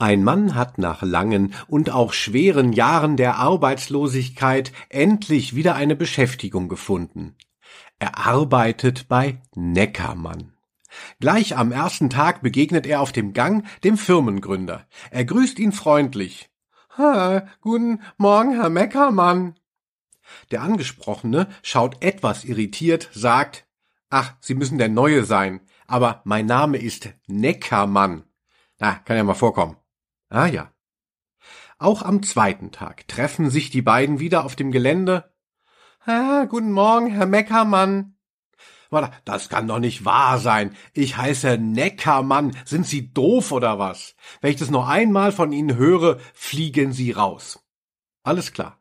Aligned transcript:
Ein 0.00 0.24
Mann 0.24 0.54
hat 0.54 0.78
nach 0.78 1.02
langen 1.02 1.52
und 1.68 1.90
auch 1.90 2.14
schweren 2.14 2.72
Jahren 2.72 3.18
der 3.18 3.36
Arbeitslosigkeit 3.36 4.72
endlich 4.88 5.54
wieder 5.54 5.74
eine 5.74 5.94
Beschäftigung 5.94 6.70
gefunden. 6.70 7.36
Er 7.98 8.16
arbeitet 8.16 9.08
bei 9.08 9.42
Neckermann. 9.54 10.54
Gleich 11.20 11.54
am 11.54 11.70
ersten 11.70 12.08
Tag 12.08 12.40
begegnet 12.40 12.86
er 12.86 13.02
auf 13.02 13.12
dem 13.12 13.34
Gang 13.34 13.66
dem 13.84 13.98
Firmengründer. 13.98 14.86
Er 15.10 15.26
grüßt 15.26 15.58
ihn 15.58 15.72
freundlich. 15.72 16.48
Ha, 16.96 17.46
guten 17.60 18.00
Morgen, 18.16 18.54
Herr 18.54 18.70
Neckermann. 18.70 19.56
Der 20.50 20.62
Angesprochene 20.62 21.46
schaut 21.62 22.02
etwas 22.02 22.44
irritiert, 22.44 23.10
sagt, 23.12 23.66
Ach, 24.08 24.32
Sie 24.40 24.54
müssen 24.54 24.78
der 24.78 24.88
Neue 24.88 25.24
sein, 25.24 25.60
aber 25.86 26.22
mein 26.24 26.46
Name 26.46 26.78
ist 26.78 27.10
Neckermann. 27.26 28.24
Na, 28.78 28.94
kann 28.94 29.18
ja 29.18 29.24
mal 29.24 29.34
vorkommen. 29.34 29.76
Ah 30.30 30.46
ja. 30.46 30.72
Auch 31.78 32.02
am 32.02 32.22
zweiten 32.22 32.70
Tag 32.70 33.08
treffen 33.08 33.50
sich 33.50 33.70
die 33.70 33.82
beiden 33.82 34.20
wieder 34.20 34.44
auf 34.44 34.54
dem 34.54 34.70
Gelände. 34.70 35.34
Ah, 36.06 36.44
guten 36.44 36.72
Morgen, 36.72 37.10
Herr 37.10 37.26
Meckermann. 37.26 38.16
Warte, 38.90 39.12
das 39.24 39.48
kann 39.48 39.66
doch 39.66 39.78
nicht 39.80 40.04
wahr 40.04 40.38
sein. 40.38 40.76
Ich 40.92 41.16
heiße 41.16 41.58
Neckermann. 41.58 42.56
Sind 42.64 42.86
Sie 42.86 43.12
doof 43.12 43.50
oder 43.50 43.78
was? 43.78 44.14
Wenn 44.40 44.50
ich 44.50 44.56
das 44.56 44.70
noch 44.70 44.88
einmal 44.88 45.32
von 45.32 45.52
Ihnen 45.52 45.76
höre, 45.76 46.18
fliegen 46.32 46.92
Sie 46.92 47.10
raus. 47.12 47.64
Alles 48.22 48.52
klar. 48.52 48.80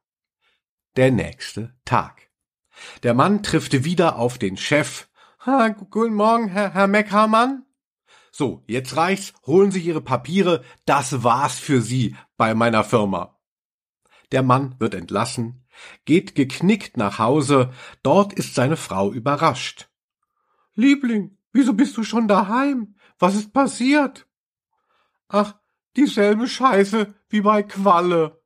Der 0.97 1.11
nächste 1.11 1.75
Tag. 1.86 2.30
Der 3.03 3.13
Mann 3.13 3.44
trifft 3.44 3.84
wieder 3.84 4.17
auf 4.17 4.38
den 4.38 4.58
Chef. 4.58 5.08
Ah, 5.39 5.70
guten 5.70 6.16
Morgen, 6.16 6.47
Herr, 6.47 6.73
Herr 6.73 6.88
Meckermann. 6.88 7.66
So, 8.31 8.63
jetzt 8.67 8.95
reicht's, 8.95 9.33
holen 9.45 9.71
Sie 9.71 9.81
Ihre 9.81 10.01
Papiere, 10.01 10.63
das 10.85 11.23
war's 11.23 11.59
für 11.59 11.81
Sie 11.81 12.15
bei 12.38 12.53
meiner 12.53 12.83
Firma. 12.83 13.39
Der 14.31 14.43
Mann 14.43 14.75
wird 14.80 14.94
entlassen, 14.94 15.66
geht 16.05 16.36
geknickt 16.36 16.97
nach 16.97 17.19
Hause, 17.19 17.71
dort 18.03 18.33
ist 18.33 18.55
seine 18.55 18.77
Frau 18.77 19.11
überrascht. 19.11 19.89
Liebling, 20.75 21.38
wieso 21.52 21.73
bist 21.73 21.97
du 21.97 22.03
schon 22.03 22.27
daheim? 22.27 22.95
Was 23.17 23.36
ist 23.36 23.52
passiert? 23.52 24.27
Ach, 25.27 25.55
dieselbe 25.95 26.47
Scheiße 26.47 27.14
wie 27.30 27.41
bei 27.41 27.64
Qualle. 27.64 28.41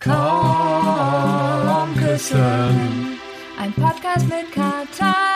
Komm 0.00 1.94
küssen. 1.96 3.18
Ein 3.58 3.72
Podcast 3.74 4.26
mit 4.26 4.50
Schmidt. 4.52 5.29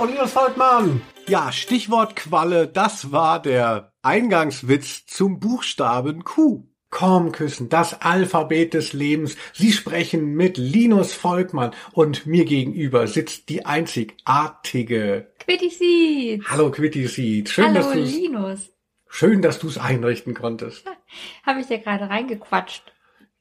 Und 0.00 0.12
Linus 0.12 0.32
Volkmann. 0.32 1.02
Ja, 1.28 1.52
Stichwort 1.52 2.16
Qualle, 2.16 2.66
das 2.66 3.12
war 3.12 3.42
der 3.42 3.92
Eingangswitz 4.00 5.04
zum 5.04 5.40
Buchstaben 5.40 6.24
Q. 6.24 6.64
Komm 6.88 7.32
küssen, 7.32 7.68
das 7.68 8.00
Alphabet 8.00 8.72
des 8.72 8.94
Lebens. 8.94 9.36
Sie 9.52 9.72
sprechen 9.72 10.32
mit 10.32 10.56
Linus 10.56 11.12
Volkmann 11.12 11.72
und 11.92 12.24
mir 12.24 12.46
gegenüber 12.46 13.06
sitzt 13.08 13.50
die 13.50 13.66
einzigartige 13.66 15.30
Quitty 15.38 15.68
Seed. 15.68 16.44
Hallo 16.48 16.70
Quitty 16.70 17.06
Seed. 17.06 17.50
Schön, 17.50 17.66
Hallo 17.66 17.74
dass 17.74 17.92
du's, 17.92 18.10
Linus. 18.14 18.70
schön, 19.06 19.42
dass 19.42 19.58
du 19.58 19.68
es 19.68 19.76
einrichten 19.76 20.32
konntest. 20.32 20.86
Habe 21.44 21.60
ich 21.60 21.66
dir 21.66 21.78
gerade 21.78 22.08
reingequatscht. 22.08 22.90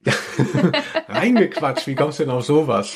Reingequatscht, 1.10 1.86
wie 1.88 1.96
kommst 1.96 2.20
du 2.20 2.24
denn 2.24 2.32
auf 2.32 2.46
sowas? 2.46 2.94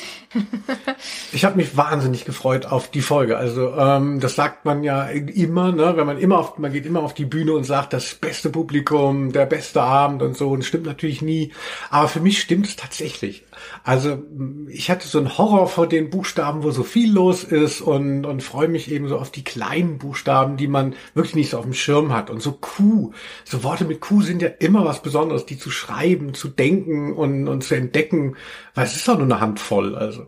Ich 1.32 1.44
habe 1.44 1.56
mich 1.56 1.76
wahnsinnig 1.76 2.24
gefreut 2.24 2.64
auf 2.64 2.90
die 2.90 3.02
Folge. 3.02 3.36
Also 3.36 3.74
ähm, 3.76 4.20
das 4.20 4.36
sagt 4.36 4.64
man 4.64 4.82
ja 4.82 5.04
immer, 5.04 5.70
ne? 5.72 5.94
Wenn 5.96 6.06
man 6.06 6.18
immer 6.18 6.38
auf, 6.38 6.56
man 6.58 6.72
geht 6.72 6.86
immer 6.86 7.02
auf 7.02 7.12
die 7.12 7.26
Bühne 7.26 7.52
und 7.52 7.64
sagt, 7.64 7.92
das 7.92 8.14
beste 8.14 8.48
Publikum, 8.48 9.32
der 9.32 9.44
beste 9.44 9.82
Abend 9.82 10.22
und 10.22 10.36
so. 10.36 10.48
Und 10.48 10.64
stimmt 10.64 10.86
natürlich 10.86 11.20
nie. 11.20 11.52
Aber 11.90 12.08
für 12.08 12.20
mich 12.20 12.40
stimmt 12.40 12.66
es 12.66 12.76
tatsächlich. 12.76 13.44
Also 13.82 14.22
ich 14.68 14.90
hatte 14.90 15.06
so 15.06 15.18
einen 15.18 15.36
Horror 15.36 15.68
vor 15.68 15.86
den 15.86 16.08
Buchstaben, 16.08 16.62
wo 16.62 16.70
so 16.70 16.84
viel 16.84 17.12
los 17.12 17.44
ist 17.44 17.82
und, 17.82 18.24
und 18.24 18.42
freue 18.42 18.68
mich 18.68 18.90
eben 18.90 19.08
so 19.08 19.18
auf 19.18 19.30
die 19.30 19.44
kleinen 19.44 19.98
Buchstaben, 19.98 20.56
die 20.56 20.68
man 20.68 20.94
wirklich 21.12 21.34
nicht 21.34 21.50
so 21.50 21.58
auf 21.58 21.64
dem 21.64 21.74
Schirm 21.74 22.14
hat. 22.14 22.30
Und 22.30 22.40
so 22.40 22.52
Q, 22.52 23.12
so 23.44 23.62
Worte 23.62 23.84
mit 23.84 24.00
Q 24.00 24.22
sind 24.22 24.40
ja 24.40 24.48
immer 24.48 24.86
was 24.86 25.02
Besonderes, 25.02 25.44
die 25.44 25.58
zu 25.58 25.70
schreiben, 25.70 26.32
zu 26.32 26.48
denken 26.48 26.93
und, 27.12 27.48
und 27.48 27.64
zu 27.64 27.74
entdecken, 27.74 28.36
weil 28.74 28.84
es 28.84 28.96
ist 28.96 29.08
doch 29.08 29.16
nur 29.16 29.26
eine 29.26 29.40
Handvoll. 29.40 29.96
Also 29.96 30.26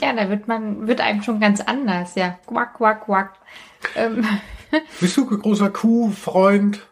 Ja, 0.00 0.12
da 0.12 0.28
wird 0.28 0.48
man, 0.48 0.86
wird 0.86 1.00
einem 1.00 1.22
schon 1.22 1.40
ganz 1.40 1.60
anders, 1.60 2.14
ja. 2.14 2.38
Quack, 2.46 2.74
quack, 2.74 3.04
quack. 3.06 3.34
Ähm, 3.96 4.24
bist 5.00 5.16
du 5.16 5.28
ein 5.28 5.40
großer 5.40 5.70
Q-Freund? 5.70 6.86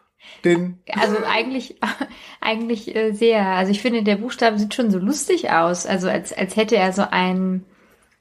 Den 0.44 0.78
also 0.92 1.16
eigentlich, 1.24 1.76
eigentlich 2.40 2.94
äh, 2.94 3.12
sehr. 3.12 3.46
Also 3.46 3.72
ich 3.72 3.82
finde, 3.82 4.02
der 4.02 4.16
Buchstabe 4.16 4.58
sieht 4.58 4.74
schon 4.74 4.90
so 4.90 4.98
lustig 4.98 5.50
aus. 5.50 5.86
Also 5.86 6.08
als, 6.08 6.32
als 6.32 6.56
hätte 6.56 6.76
er 6.76 6.92
so 6.92 7.02
einen, 7.10 7.64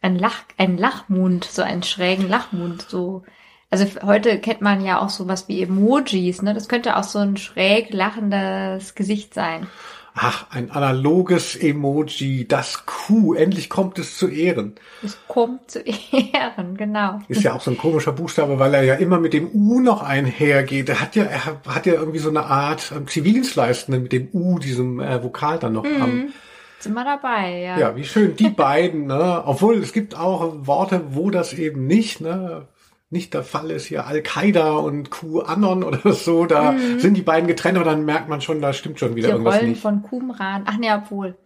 einen 0.01 0.17
Lach, 0.17 0.43
einen 0.57 0.77
Lachmund, 0.77 1.45
so 1.45 1.61
einen 1.61 1.83
schrägen 1.83 2.27
Lachmund, 2.27 2.83
so. 2.83 3.23
Also 3.71 3.85
heute 4.03 4.39
kennt 4.39 4.61
man 4.61 4.85
ja 4.85 5.01
auch 5.01 5.09
sowas 5.09 5.47
wie 5.47 5.61
Emojis, 5.61 6.41
ne? 6.41 6.53
Das 6.53 6.69
könnte 6.69 6.97
auch 6.97 7.03
so 7.03 7.19
ein 7.19 7.35
schräg 7.35 7.91
lachendes 7.91 8.95
Gesicht 8.95 9.33
sein. 9.33 9.67
Ach, 10.17 10.45
ein 10.49 10.71
analoges 10.71 11.57
Emoji, 11.57 12.47
das 12.47 12.85
Q, 12.85 13.33
endlich 13.33 13.69
kommt 13.69 13.99
es 13.99 14.17
zu 14.17 14.29
Ehren. 14.29 14.75
Es 15.03 15.17
kommt 15.27 15.69
zu 15.69 15.79
Ehren, 15.83 16.77
genau. 16.77 17.19
Ist 17.27 17.43
ja 17.43 17.53
auch 17.53 17.59
so 17.59 17.71
ein 17.71 17.77
komischer 17.77 18.13
Buchstabe, 18.13 18.57
weil 18.57 18.73
er 18.73 18.83
ja 18.83 18.95
immer 18.95 19.19
mit 19.19 19.33
dem 19.33 19.49
U 19.53 19.81
noch 19.81 20.01
einhergeht. 20.01 20.87
Er 20.87 21.01
hat 21.01 21.17
ja, 21.17 21.25
er 21.25 21.45
hat 21.67 21.85
ja 21.85 21.95
irgendwie 21.95 22.19
so 22.19 22.29
eine 22.29 22.45
Art 22.45 22.93
ähm, 22.95 23.07
Zivildienstleistende 23.07 23.99
mit 23.99 24.13
dem 24.13 24.29
U, 24.31 24.57
diesem 24.57 25.01
äh, 25.01 25.21
Vokal 25.21 25.59
dann 25.59 25.73
noch 25.73 25.83
am. 25.83 26.15
Mhm. 26.15 26.33
Sind 26.79 26.93
wir 26.93 27.03
dabei, 27.03 27.59
ja. 27.59 27.77
Ja, 27.77 27.95
wie 27.97 28.05
schön, 28.05 28.37
die 28.37 28.49
beiden, 28.49 29.07
ne? 29.07 29.43
Obwohl 29.45 29.79
es 29.79 29.91
gibt 29.91 30.17
auch 30.17 30.65
Worte, 30.65 31.01
wo 31.09 31.29
das 31.29 31.51
eben 31.51 31.87
nicht, 31.87 32.21
ne? 32.21 32.67
Nicht 33.15 33.33
der 33.33 33.43
Fall 33.43 33.71
ist 33.71 33.85
hier 33.85 34.05
Al-Qaida 34.05 34.73
und 34.73 35.09
QAnon 35.09 35.83
oder 35.83 36.11
so, 36.13 36.45
da 36.45 36.75
sind 36.97 37.15
die 37.15 37.21
beiden 37.21 37.47
getrennt, 37.47 37.77
aber 37.77 37.85
dann 37.89 38.03
merkt 38.03 38.27
man 38.27 38.41
schon, 38.41 38.61
da 38.61 38.73
stimmt 38.73 38.99
schon 38.99 39.15
wieder 39.15 39.29
Die 39.29 39.31
irgendwas 39.31 39.55
Rollen 39.55 39.69
nicht. 39.69 39.81
von 39.81 40.03
Qumran. 40.03 40.63
Ach 40.65 40.77
ne, 40.77 41.01
obwohl. 41.01 41.37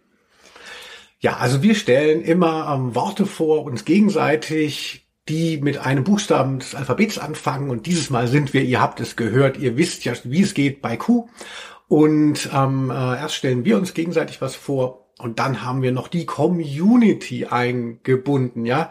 Ja, 1.20 1.36
also 1.36 1.62
wir 1.62 1.76
stellen 1.76 2.22
immer 2.22 2.74
ähm, 2.74 2.96
Worte 2.96 3.24
vor, 3.24 3.64
uns 3.64 3.84
gegenseitig, 3.84 5.06
die 5.28 5.58
mit 5.58 5.78
einem 5.78 6.02
Buchstaben 6.02 6.58
des 6.58 6.74
Alphabets 6.74 7.18
anfangen. 7.18 7.70
Und 7.70 7.86
dieses 7.86 8.10
Mal 8.10 8.26
sind 8.26 8.52
wir, 8.52 8.62
ihr 8.64 8.80
habt 8.80 8.98
es 8.98 9.14
gehört, 9.14 9.56
ihr 9.58 9.76
wisst 9.76 10.04
ja, 10.04 10.14
wie 10.24 10.42
es 10.42 10.54
geht 10.54 10.82
bei 10.82 10.96
Q. 10.96 11.28
Und 11.86 12.50
ähm, 12.52 12.90
äh, 12.90 12.94
erst 12.94 13.36
stellen 13.36 13.64
wir 13.64 13.76
uns 13.76 13.94
gegenseitig 13.94 14.40
was 14.40 14.56
vor 14.56 15.06
und 15.18 15.38
dann 15.38 15.62
haben 15.62 15.82
wir 15.82 15.92
noch 15.92 16.08
die 16.08 16.26
Community 16.26 17.46
eingebunden, 17.46 18.64
ja. 18.64 18.90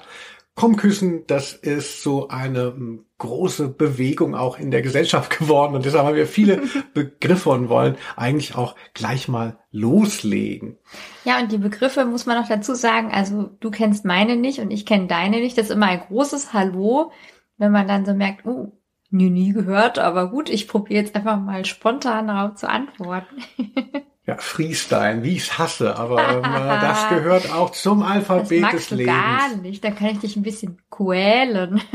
Komm 0.60 0.76
küssen, 0.76 1.24
das 1.26 1.54
ist 1.54 2.04
so 2.04 2.28
eine 2.28 2.74
ähm, 2.76 3.06
große 3.18 3.70
Bewegung 3.70 4.36
auch 4.36 4.60
in 4.60 4.72
der 4.72 4.82
Gesellschaft 4.82 5.30
geworden 5.40 5.74
und 5.74 5.86
deshalb 5.86 6.06
haben 6.06 6.18
wir 6.18 6.28
viele 6.28 6.64
Begriffe 6.94 7.52
und 7.52 7.70
wollen 7.70 7.96
eigentlich 8.18 8.56
auch 8.56 8.76
gleich 8.94 9.30
mal 9.30 9.58
loslegen. 9.72 10.78
Ja, 11.24 11.40
und 11.40 11.54
die 11.54 11.60
Begriffe 11.60 12.04
muss 12.04 12.26
man 12.26 12.38
noch 12.38 12.50
dazu 12.50 12.76
sagen. 12.76 13.10
Also 13.10 13.52
du 13.62 13.72
kennst 13.72 14.04
meine 14.04 14.36
nicht 14.36 14.60
und 14.60 14.70
ich 14.70 14.86
kenne 14.86 15.08
deine 15.08 15.38
nicht. 15.38 15.58
Das 15.58 15.68
ist 15.68 15.72
immer 15.72 15.86
ein 15.86 16.02
großes 16.02 16.52
Hallo, 16.52 17.14
wenn 17.58 17.72
man 17.72 17.88
dann 17.88 18.06
so 18.06 18.14
merkt, 18.14 18.46
oh, 18.46 18.74
nie, 19.12 19.30
nie 19.30 19.54
gehört, 19.54 19.98
aber 19.98 20.30
gut, 20.30 20.50
ich 20.50 20.68
probiere 20.68 21.04
jetzt 21.04 21.16
einfach 21.16 21.40
mal 21.40 21.64
spontan 21.64 22.28
darauf 22.28 22.56
zu 22.56 22.70
antworten. 22.70 23.38
Ja, 24.30 24.38
Freestyle, 24.38 25.24
wie 25.24 25.36
ich's 25.36 25.58
hasse, 25.58 25.98
aber 25.98 26.18
ähm, 26.30 26.44
äh, 26.44 26.82
das 26.82 27.10
gehört 27.10 27.52
auch 27.54 27.72
zum 27.72 28.00
Das 28.02 28.10
Alphabet 28.12 28.62
magst 28.62 28.76
des 28.80 28.88
du 28.90 28.96
Lebens. 28.96 29.14
gar 29.16 29.56
nicht. 29.62 29.84
Da 29.84 29.92
kann 29.92 30.08
ich 30.08 30.20
dich 30.20 30.36
ein 30.36 30.44
bisschen 30.44 30.78
quälen. 30.90 31.82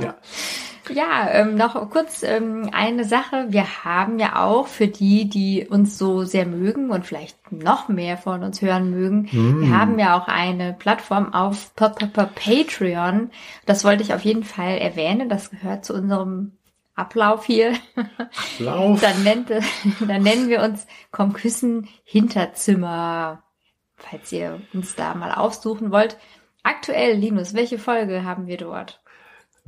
Ja. 0.00 0.14
Ja, 0.90 1.28
ähm, 1.32 1.56
noch 1.56 1.90
kurz 1.90 2.22
ähm, 2.22 2.70
eine 2.72 3.04
Sache. 3.04 3.46
Wir 3.48 3.84
haben 3.84 4.18
ja 4.18 4.44
auch 4.44 4.66
für 4.68 4.86
die, 4.86 5.28
die 5.28 5.66
uns 5.68 5.98
so 5.98 6.24
sehr 6.24 6.46
mögen 6.46 6.90
und 6.90 7.04
vielleicht 7.04 7.36
noch 7.52 7.88
mehr 7.88 8.16
von 8.16 8.42
uns 8.44 8.62
hören 8.62 8.90
mögen, 8.90 9.28
wir 9.32 9.76
haben 9.76 9.98
ja 9.98 10.16
auch 10.18 10.28
eine 10.28 10.72
Plattform 10.74 11.32
auf 11.34 11.74
Pa- 11.74 11.88
Pa- 11.90 12.06
Pa- 12.06 12.30
Patreon. 12.34 13.30
Das 13.66 13.84
wollte 13.84 14.02
ich 14.02 14.14
auf 14.14 14.22
jeden 14.22 14.44
Fall 14.44 14.78
erwähnen. 14.78 15.28
Das 15.28 15.50
gehört 15.50 15.84
zu 15.84 15.94
unserem 15.94 16.52
Ablauf 16.98 17.44
hier. 17.44 17.74
Lauf. 18.58 19.00
Dann, 19.00 19.22
nennt, 19.22 19.50
dann 19.50 20.22
nennen 20.22 20.48
wir 20.48 20.62
uns 20.62 20.86
Komm 21.12 21.32
küssen 21.32 21.88
Hinterzimmer. 22.04 23.44
Falls 23.96 24.32
ihr 24.32 24.60
uns 24.74 24.96
da 24.96 25.14
mal 25.14 25.32
aufsuchen 25.32 25.92
wollt. 25.92 26.18
Aktuell, 26.62 27.16
Linus, 27.16 27.54
welche 27.54 27.78
Folge 27.78 28.24
haben 28.24 28.46
wir 28.46 28.56
dort? 28.56 29.00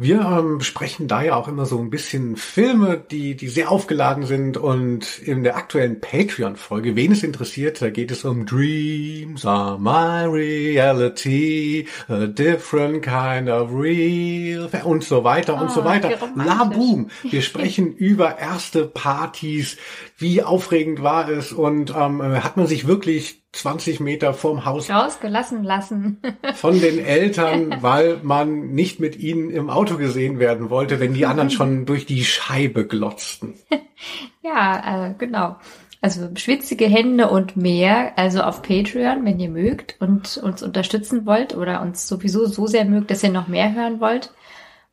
Wir 0.00 0.20
ähm, 0.22 0.56
besprechen 0.56 1.08
da 1.08 1.20
ja 1.20 1.36
auch 1.36 1.46
immer 1.46 1.66
so 1.66 1.78
ein 1.78 1.90
bisschen 1.90 2.36
Filme, 2.36 3.04
die, 3.10 3.34
die 3.34 3.48
sehr 3.48 3.70
aufgeladen 3.70 4.24
sind 4.24 4.56
und 4.56 5.18
in 5.18 5.42
der 5.42 5.56
aktuellen 5.58 6.00
Patreon-Folge, 6.00 6.96
wen 6.96 7.12
es 7.12 7.22
interessiert, 7.22 7.82
da 7.82 7.90
geht 7.90 8.10
es 8.10 8.24
um 8.24 8.46
Dreams 8.46 9.44
are 9.44 9.78
my 9.78 10.24
reality, 10.24 11.86
a 12.08 12.26
different 12.26 13.02
kind 13.02 13.50
of 13.50 13.74
real 13.74 14.70
und 14.84 15.04
so 15.04 15.22
weiter 15.22 15.58
oh, 15.58 15.64
und 15.64 15.70
so 15.70 15.82
ah, 15.82 15.84
weiter. 15.84 16.12
La 16.34 16.64
boom! 16.64 17.10
Wir 17.22 17.42
sprechen 17.42 17.92
über 17.94 18.38
erste 18.38 18.86
Partys, 18.86 19.76
wie 20.20 20.42
aufregend 20.42 21.02
war 21.02 21.28
es 21.28 21.52
und 21.52 21.94
ähm, 21.96 22.22
hat 22.22 22.56
man 22.56 22.66
sich 22.66 22.86
wirklich 22.86 23.42
20 23.52 24.00
Meter 24.00 24.34
vorm 24.34 24.66
Haus 24.66 24.90
rausgelassen 24.90 25.64
lassen. 25.64 26.20
von 26.54 26.78
den 26.78 26.98
Eltern, 26.98 27.76
weil 27.80 28.20
man 28.22 28.70
nicht 28.72 29.00
mit 29.00 29.18
ihnen 29.18 29.50
im 29.50 29.70
Auto 29.70 29.96
gesehen 29.96 30.38
werden 30.38 30.68
wollte, 30.68 31.00
wenn 31.00 31.14
die 31.14 31.26
anderen 31.26 31.50
schon 31.50 31.86
durch 31.86 32.04
die 32.04 32.24
Scheibe 32.24 32.86
glotzten. 32.86 33.54
ja, 34.42 35.08
äh, 35.08 35.14
genau. 35.16 35.56
Also 36.02 36.28
schwitzige 36.36 36.86
Hände 36.86 37.28
und 37.28 37.56
mehr, 37.56 38.18
also 38.18 38.42
auf 38.42 38.62
Patreon, 38.62 39.24
wenn 39.24 39.40
ihr 39.40 39.50
mögt 39.50 40.00
und 40.00 40.36
uns 40.38 40.62
unterstützen 40.62 41.26
wollt 41.26 41.54
oder 41.54 41.82
uns 41.82 42.08
sowieso 42.08 42.46
so 42.46 42.66
sehr 42.66 42.84
mögt, 42.84 43.10
dass 43.10 43.22
ihr 43.22 43.30
noch 43.30 43.48
mehr 43.48 43.74
hören 43.74 44.00
wollt. 44.00 44.32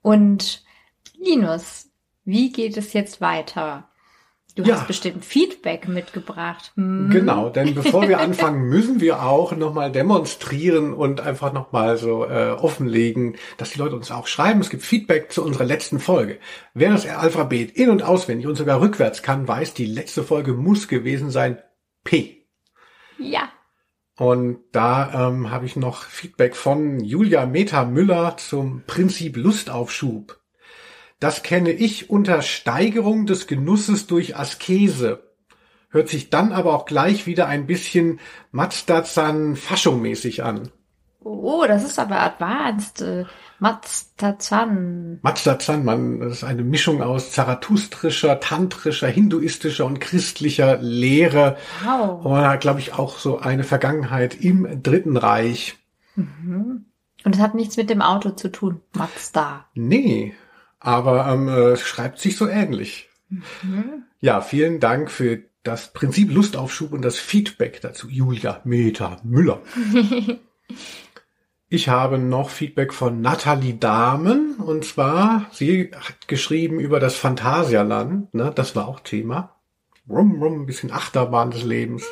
Und 0.01 0.63
Linus, 1.17 1.89
wie 2.23 2.51
geht 2.51 2.75
es 2.77 2.93
jetzt 2.93 3.21
weiter? 3.21 3.89
Du 4.57 4.63
ja. 4.63 4.75
hast 4.75 4.87
bestimmt 4.87 5.23
Feedback 5.23 5.87
mitgebracht. 5.87 6.71
Hm. 6.75 7.11
Genau, 7.11 7.49
denn 7.49 7.75
bevor 7.75 8.09
wir 8.09 8.19
anfangen, 8.19 8.63
müssen 8.63 8.99
wir 8.99 9.21
auch 9.21 9.55
nochmal 9.55 9.91
demonstrieren 9.91 10.93
und 10.93 11.21
einfach 11.21 11.53
nochmal 11.53 11.97
so 11.97 12.25
äh, 12.25 12.49
offenlegen, 12.49 13.35
dass 13.57 13.69
die 13.69 13.77
Leute 13.77 13.95
uns 13.95 14.09
auch 14.09 14.25
schreiben. 14.25 14.59
Es 14.59 14.71
gibt 14.71 14.81
Feedback 14.81 15.31
zu 15.31 15.45
unserer 15.45 15.63
letzten 15.63 15.99
Folge. 15.99 16.39
Wer 16.73 16.89
das 16.89 17.05
Alphabet 17.05 17.69
in- 17.77 17.91
und 17.91 18.01
auswendig 18.01 18.47
und 18.47 18.55
sogar 18.55 18.81
rückwärts 18.81 19.21
kann, 19.21 19.47
weiß, 19.47 19.75
die 19.75 19.85
letzte 19.85 20.23
Folge 20.23 20.53
muss 20.53 20.87
gewesen 20.87 21.29
sein 21.29 21.59
P. 22.03 22.47
Ja. 23.19 23.51
Und 24.17 24.61
da 24.71 25.29
ähm, 25.29 25.51
habe 25.51 25.67
ich 25.67 25.75
noch 25.75 26.01
Feedback 26.01 26.55
von 26.55 26.99
Julia 26.99 27.45
Meta 27.45 27.85
Müller 27.85 28.37
zum 28.37 28.81
Prinzip 28.87 29.37
Lustaufschub. 29.37 30.36
Das 31.19 31.41
kenne 31.41 31.71
ich 31.71 32.09
unter 32.09 32.41
Steigerung 32.41 33.25
des 33.25 33.47
Genusses 33.47 34.07
durch 34.07 34.37
Askese. 34.37 35.23
Hört 35.89 36.09
sich 36.09 36.29
dann 36.29 36.51
aber 36.51 36.75
auch 36.75 36.85
gleich 36.85 37.25
wieder 37.25 37.47
ein 37.47 37.65
bisschen 37.65 38.19
Mazda-zan 38.51 39.55
Faschung-mäßig 39.55 40.43
an. 40.43 40.71
Oh, 41.23 41.65
das 41.67 41.83
ist 41.83 41.97
aber 41.97 42.21
advanced. 42.21 43.01
Äh, 43.01 43.25
Mazda-zan. 43.59 45.19
Mazda-zan, 45.23 45.83
man, 45.83 46.19
das 46.19 46.33
ist 46.33 46.43
eine 46.43 46.63
Mischung 46.63 47.01
aus 47.01 47.31
zarathustrischer, 47.31 48.39
tantrischer, 48.39 49.07
hinduistischer 49.07 49.85
und 49.85 49.99
christlicher 49.99 50.77
Lehre. 50.77 51.57
Wow. 51.83 52.23
Und 52.25 52.37
hat, 52.37 52.61
glaube 52.61 52.79
ich, 52.79 52.93
auch 52.93 53.17
so 53.17 53.39
eine 53.39 53.63
Vergangenheit 53.63 54.35
im 54.39 54.83
Dritten 54.83 55.17
Reich. 55.17 55.77
Mhm. 56.15 56.85
Und 57.23 57.35
es 57.35 57.41
hat 57.41 57.55
nichts 57.55 57.77
mit 57.77 57.89
dem 57.89 58.01
Auto 58.01 58.29
zu 58.29 58.51
tun, 58.51 58.81
Mazda. 58.93 59.65
Nee, 59.73 60.35
aber 60.79 61.27
ähm, 61.27 61.47
äh, 61.47 61.77
schreibt 61.77 62.19
sich 62.19 62.35
so 62.37 62.47
ähnlich. 62.47 63.09
Mhm. 63.29 64.03
Ja, 64.19 64.41
vielen 64.41 64.79
Dank 64.79 65.11
für 65.11 65.43
das 65.63 65.91
Prinzip 65.93 66.31
Lustaufschub 66.31 66.93
und 66.93 67.01
das 67.01 67.17
Feedback 67.17 67.81
dazu. 67.81 68.07
Julia 68.09 68.61
Meta 68.63 69.19
Müller. 69.23 69.61
ich 71.69 71.89
habe 71.89 72.17
noch 72.17 72.49
Feedback 72.49 72.93
von 72.93 73.21
Nathalie 73.21 73.73
Dahmen 73.75 74.55
und 74.55 74.85
zwar, 74.85 75.47
sie 75.51 75.91
hat 75.93 76.27
geschrieben 76.27 76.79
über 76.79 76.99
das 76.99 77.15
Phantasialand, 77.15 78.33
ne, 78.33 78.51
das 78.55 78.75
war 78.75 78.87
auch 78.87 79.01
Thema. 79.01 79.55
Rum, 80.09 80.41
rum, 80.41 80.61
ein 80.61 80.65
bisschen 80.65 80.91
Achterbahn 80.91 81.51
des 81.51 81.63
Lebens. 81.63 82.05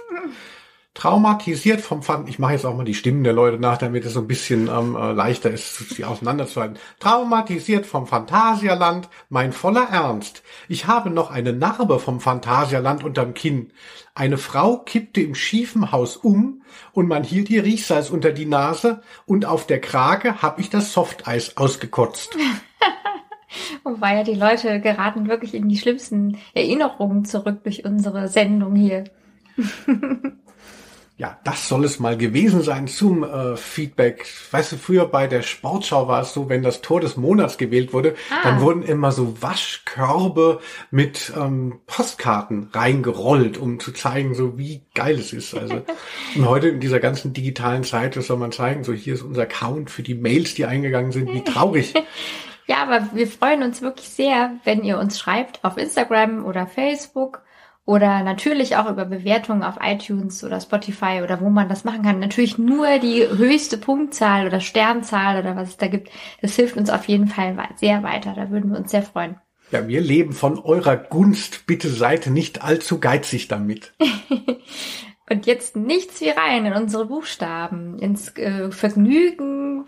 Traumatisiert 0.96 1.82
vom 1.82 2.02
Pfand. 2.02 2.30
Ich 2.30 2.40
mache 2.40 2.54
jetzt 2.54 2.66
auch 2.66 2.76
mal 2.76 2.86
die 2.86 2.96
Stimmen 2.96 3.24
der 3.24 3.34
Leute 3.34 3.60
nach, 3.60 3.78
damit 3.78 4.06
es 4.06 4.14
so 4.14 4.22
ein 4.22 4.28
bisschen 4.28 4.70
ähm, 4.70 4.96
äh, 4.96 5.12
leichter 5.12 5.52
ist, 5.52 5.90
sie 5.90 6.06
auseinanderzuhalten. 6.06 6.80
Traumatisiert 7.00 7.86
vom 7.86 8.08
Phantasialand, 8.08 9.10
mein 9.30 9.52
voller 9.52 9.90
Ernst. 9.92 10.42
Ich 10.70 10.88
habe 10.88 11.10
noch 11.10 11.30
eine 11.30 11.54
Narbe 11.54 12.00
vom 12.00 12.22
Phantasialand 12.22 13.04
unterm 13.04 13.34
Kinn. 13.34 13.74
Eine 14.16 14.38
Frau 14.38 14.78
kippte 14.78 15.20
im 15.22 15.36
schiefen 15.36 15.92
Haus 15.92 16.16
um 16.16 16.64
und 16.94 17.08
man 17.08 17.26
hielt 17.26 17.50
ihr 17.50 17.66
Riechsalz 17.66 18.10
unter 18.10 18.32
die 18.32 18.46
Nase 18.46 19.02
und 19.26 19.46
auf 19.46 19.68
der 19.68 19.82
Krake 19.82 20.42
hab 20.42 20.60
ich 20.60 20.70
das 20.70 20.94
Softeis 20.94 21.58
ausgekotzt. 21.58 22.38
Wobei 23.84 24.16
ja 24.16 24.24
die 24.24 24.34
Leute 24.34 24.80
geraten 24.80 25.28
wirklich 25.28 25.54
in 25.54 25.68
die 25.68 25.78
schlimmsten 25.78 26.38
Erinnerungen 26.54 27.26
zurück 27.26 27.64
durch 27.64 27.84
unsere 27.84 28.30
Sendung 28.30 28.76
hier. 28.76 29.04
Ja, 31.18 31.40
das 31.46 31.70
soll 31.70 31.86
es 31.86 31.98
mal 32.02 32.18
gewesen 32.18 32.62
sein 32.62 32.90
zum 32.90 33.24
äh, 33.24 33.56
Feedback. 33.56 34.26
Weißt 34.52 34.74
du, 34.74 34.76
früher 34.76 35.06
bei 35.06 35.28
der 35.28 35.44
Sportschau 35.44 36.10
war 36.10 36.22
es 36.22 36.34
so, 36.34 36.50
wenn 36.50 36.62
das 36.62 36.82
Tor 36.82 37.00
des 37.00 37.16
Monats 37.16 37.58
gewählt 37.58 37.94
wurde, 37.94 38.16
ah. 38.30 38.36
dann 38.44 38.60
wurden 38.60 38.84
immer 38.84 39.14
so 39.14 39.42
Waschkörbe 39.42 40.60
mit 40.92 41.32
ähm, 41.38 41.80
Postkarten 41.88 42.70
reingerollt, 42.74 43.58
um 43.58 43.80
zu 43.80 43.94
zeigen, 43.94 44.36
so 44.36 44.58
wie 44.58 44.82
geil 44.94 45.18
es 45.18 45.32
ist. 45.32 45.56
Also 45.56 45.84
und 46.36 46.50
heute 46.50 46.68
in 46.68 46.82
dieser 46.82 47.00
ganzen 47.00 47.32
digitalen 47.32 47.86
Zeit, 47.86 48.18
das 48.18 48.28
soll 48.28 48.38
man 48.38 48.52
zeigen, 48.52 48.84
so 48.84 48.92
hier 48.92 49.14
ist 49.14 49.22
unser 49.22 49.44
Account 49.44 49.90
für 49.92 50.04
die 50.04 50.16
Mails, 50.16 50.56
die 50.56 50.66
eingegangen 50.66 51.14
sind, 51.14 51.32
wie 51.32 51.46
traurig. 51.46 51.94
ja, 52.68 52.84
aber 52.84 53.08
wir 53.14 53.28
freuen 53.28 53.64
uns 53.64 53.82
wirklich 53.82 54.10
sehr, 54.10 54.56
wenn 54.66 54.84
ihr 54.84 55.00
uns 55.00 55.18
schreibt 55.18 55.64
auf 55.64 55.78
Instagram 55.78 56.44
oder 56.44 56.68
Facebook 56.68 57.45
oder 57.86 58.24
natürlich 58.24 58.78
auch 58.78 58.90
über 58.90 59.06
Bewertungen 59.06 59.64
auf 59.64 59.76
iTunes 59.82 60.44
oder 60.44 60.60
Spotify 60.60 61.22
oder 61.24 61.40
wo 61.40 61.50
man 61.50 61.70
das 61.70 61.84
machen 61.84 62.02
kann. 62.02 62.20
Natürlich 62.20 62.58
nur 62.58 62.98
die 62.98 63.28
höchste 63.28 63.78
Punktzahl 63.78 64.48
oder 64.48 64.60
Sternzahl 64.60 65.40
oder 65.40 65.56
was 65.56 65.70
es 65.70 65.78
da 65.78 65.88
gibt. 65.88 66.10
Das 66.42 66.56
hilft 66.56 66.78
uns 66.78 66.90
auf 66.90 67.08
jeden 67.08 67.28
Fall 67.28 67.56
sehr 67.76 68.02
weiter. 68.02 68.34
Da 68.36 68.50
würden 68.50 68.72
wir 68.72 68.80
uns 68.80 68.92
sehr 68.92 69.04
freuen. 69.04 69.36
Ja, 69.72 69.88
wir 69.88 70.02
leben 70.02 70.34
von 70.34 70.60
eurer 70.60 70.98
Gunst. 70.98 71.66
Bitte 71.68 71.90
seid 71.90 72.28
nicht 72.28 72.64
allzu 72.64 73.00
geizig 73.00 73.48
damit. 73.48 73.94
Und 75.30 75.48
jetzt 75.48 75.76
nichts 75.76 76.22
wie 76.22 76.30
rein 76.30 76.66
in 76.66 76.74
unsere 76.74 77.06
Buchstaben, 77.06 77.98
ins 77.98 78.36
äh, 78.38 78.72
Vergnügen 78.72 79.86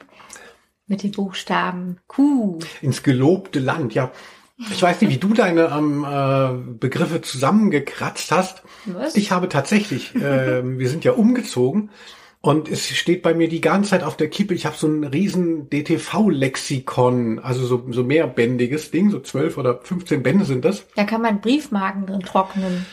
mit 0.88 1.04
den 1.04 1.12
Buchstaben 1.12 2.00
Q. 2.08 2.60
Ins 2.82 3.04
gelobte 3.04 3.60
Land, 3.60 3.94
ja. 3.94 4.12
Ich 4.58 4.82
weiß 4.82 5.02
nicht, 5.02 5.12
wie 5.12 5.18
du 5.18 5.34
deine 5.34 5.66
ähm, 5.66 6.04
äh, 6.04 6.78
Begriffe 6.80 7.22
zusammengekratzt 7.22 8.32
hast. 8.32 8.64
Was? 8.86 9.16
Ich 9.16 9.32
habe 9.32 9.50
tatsächlich, 9.50 10.16
äh, 10.16 10.64
wir 10.64 10.90
sind 10.90 11.04
ja 11.04 11.12
umgezogen 11.12 11.92
und 12.42 12.68
es 12.68 12.88
steht 12.90 13.22
bei 13.22 13.36
mir 13.36 13.50
die 13.50 13.62
ganze 13.62 13.92
Zeit 13.92 14.04
auf 14.04 14.18
der 14.18 14.30
Kippe. 14.30 14.56
Ich 14.56 14.66
habe 14.66 14.76
so 14.76 14.88
ein 14.88 15.04
riesen 15.04 15.70
DTV-Lexikon, 15.70 17.38
also 17.40 17.66
so, 17.68 17.86
so 17.92 18.04
mehrbändiges 18.04 18.90
Ding, 18.90 19.12
so 19.12 19.20
zwölf 19.20 19.58
oder 19.60 19.80
15 19.82 20.24
Bände 20.24 20.46
sind 20.46 20.66
das. 20.66 20.88
Da 20.96 21.04
kann 21.04 21.22
man 21.22 21.40
Briefmarken 21.40 22.08
drin 22.08 22.22
trocknen. 22.22 22.86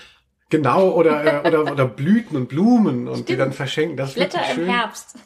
Genau, 0.50 0.90
oder, 0.90 1.44
äh, 1.44 1.48
oder, 1.48 1.72
oder 1.72 1.86
Blüten 1.86 2.36
und 2.36 2.48
Blumen 2.48 3.08
und 3.08 3.14
Stimmt. 3.14 3.28
die 3.30 3.36
dann 3.36 3.52
verschenken. 3.52 3.96
Das 3.96 4.14
Blätter 4.14 4.40
im 4.50 4.54
schön. 4.54 4.66
Herbst. 4.66 5.16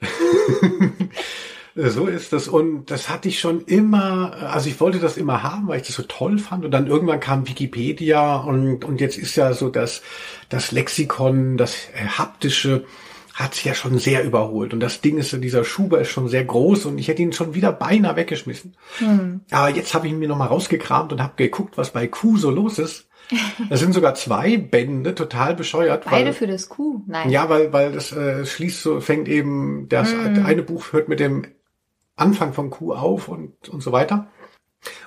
So 1.76 2.06
ist 2.06 2.32
das. 2.32 2.46
Und 2.46 2.90
das 2.90 3.08
hatte 3.08 3.28
ich 3.28 3.40
schon 3.40 3.62
immer, 3.62 4.34
also 4.52 4.68
ich 4.68 4.80
wollte 4.80 5.00
das 5.00 5.16
immer 5.16 5.42
haben, 5.42 5.68
weil 5.68 5.80
ich 5.80 5.86
das 5.86 5.96
so 5.96 6.04
toll 6.04 6.38
fand. 6.38 6.64
Und 6.64 6.70
dann 6.70 6.86
irgendwann 6.86 7.20
kam 7.20 7.48
Wikipedia 7.48 8.36
und, 8.36 8.84
und 8.84 9.00
jetzt 9.00 9.18
ist 9.18 9.34
ja 9.34 9.52
so 9.52 9.68
das, 9.70 10.02
das 10.48 10.70
Lexikon, 10.70 11.56
das 11.56 11.88
haptische, 12.16 12.84
hat 13.34 13.54
sich 13.54 13.64
ja 13.64 13.74
schon 13.74 13.98
sehr 13.98 14.22
überholt. 14.22 14.72
Und 14.72 14.80
das 14.80 15.00
Ding 15.00 15.18
ist, 15.18 15.32
dieser 15.42 15.64
Schuber 15.64 16.00
ist 16.00 16.10
schon 16.10 16.28
sehr 16.28 16.44
groß 16.44 16.86
und 16.86 16.98
ich 16.98 17.08
hätte 17.08 17.22
ihn 17.22 17.32
schon 17.32 17.54
wieder 17.54 17.72
beinahe 17.72 18.14
weggeschmissen. 18.14 18.76
Hm. 18.98 19.40
Aber 19.50 19.70
jetzt 19.70 19.92
habe 19.94 20.06
ich 20.06 20.12
ihn 20.12 20.20
mir 20.20 20.28
nochmal 20.28 20.48
rausgekramt 20.48 21.12
und 21.12 21.20
habe 21.20 21.32
geguckt, 21.36 21.76
was 21.76 21.90
bei 21.90 22.06
Q 22.06 22.36
so 22.36 22.50
los 22.50 22.78
ist. 22.78 23.08
Das 23.70 23.80
sind 23.80 23.94
sogar 23.94 24.14
zwei 24.14 24.58
Bände, 24.58 25.14
total 25.14 25.56
bescheuert. 25.56 26.04
Beide 26.04 26.26
weil, 26.26 26.32
für 26.34 26.46
das 26.46 26.68
Q, 26.68 27.02
nein. 27.06 27.30
Ja, 27.30 27.48
weil, 27.48 27.72
weil 27.72 27.92
das 27.92 28.12
äh, 28.12 28.44
schließt 28.44 28.82
so, 28.82 29.00
fängt 29.00 29.28
eben, 29.28 29.88
das 29.88 30.12
mm. 30.12 30.44
eine 30.44 30.62
Buch 30.62 30.92
hört 30.92 31.08
mit 31.08 31.20
dem 31.20 31.46
Anfang 32.16 32.52
vom 32.52 32.70
Q 32.70 32.92
auf 32.94 33.28
und, 33.28 33.68
und 33.68 33.82
so 33.82 33.92
weiter. 33.92 34.28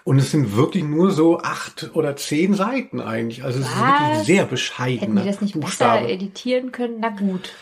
Und 0.04 0.18
es 0.18 0.32
sind 0.32 0.56
wirklich 0.56 0.84
nur 0.84 1.12
so 1.12 1.40
acht 1.40 1.92
oder 1.94 2.16
zehn 2.16 2.54
Seiten 2.54 3.00
eigentlich. 3.00 3.44
Also 3.44 3.60
es 3.60 3.66
Was? 3.66 3.74
ist 3.74 3.82
wirklich 3.82 4.26
sehr 4.26 4.46
bescheiden. 4.46 5.00
Hätten 5.00 5.16
die 5.18 5.26
das 5.26 5.42
nicht 5.42 5.54
Buchstabe. 5.60 6.00
besser 6.02 6.14
editieren 6.14 6.72
können? 6.72 6.98
Na 7.00 7.10
gut. 7.10 7.54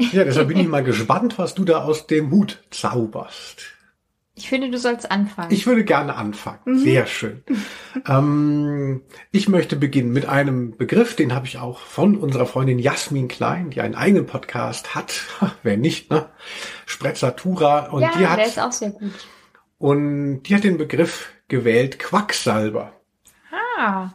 Ja, 0.00 0.24
deshalb 0.24 0.48
bin 0.48 0.58
ich 0.58 0.68
mal 0.68 0.82
gespannt, 0.84 1.38
was 1.38 1.54
du 1.54 1.64
da 1.64 1.84
aus 1.84 2.06
dem 2.06 2.30
Hut 2.30 2.62
zauberst. 2.70 3.75
Ich 4.38 4.50
finde, 4.50 4.70
du 4.70 4.76
sollst 4.76 5.10
anfangen. 5.10 5.50
Ich 5.50 5.66
würde 5.66 5.82
gerne 5.82 6.14
anfangen. 6.14 6.58
Mhm. 6.66 6.78
Sehr 6.78 7.06
schön. 7.06 7.42
ähm, 8.06 9.02
ich 9.32 9.48
möchte 9.48 9.76
beginnen 9.76 10.12
mit 10.12 10.26
einem 10.26 10.76
Begriff, 10.76 11.16
den 11.16 11.34
habe 11.34 11.46
ich 11.46 11.56
auch 11.56 11.78
von 11.78 12.18
unserer 12.18 12.44
Freundin 12.44 12.78
Jasmin 12.78 13.28
Klein, 13.28 13.70
die 13.70 13.80
einen 13.80 13.94
eigenen 13.94 14.26
Podcast 14.26 14.94
hat. 14.94 15.22
Wer 15.62 15.78
nicht, 15.78 16.10
ne? 16.10 16.28
Sprezzatura. 16.84 17.86
Und 17.86 18.02
ja, 18.02 18.12
die 18.16 18.26
hat, 18.26 18.38
der 18.38 18.46
ist 18.46 18.60
auch 18.60 18.72
sehr 18.72 18.90
gut. 18.90 19.26
Und 19.78 20.42
die 20.42 20.54
hat 20.54 20.64
den 20.64 20.76
Begriff 20.76 21.32
gewählt 21.48 21.98
Quacksalber. 21.98 22.92
Ah. 23.78 24.10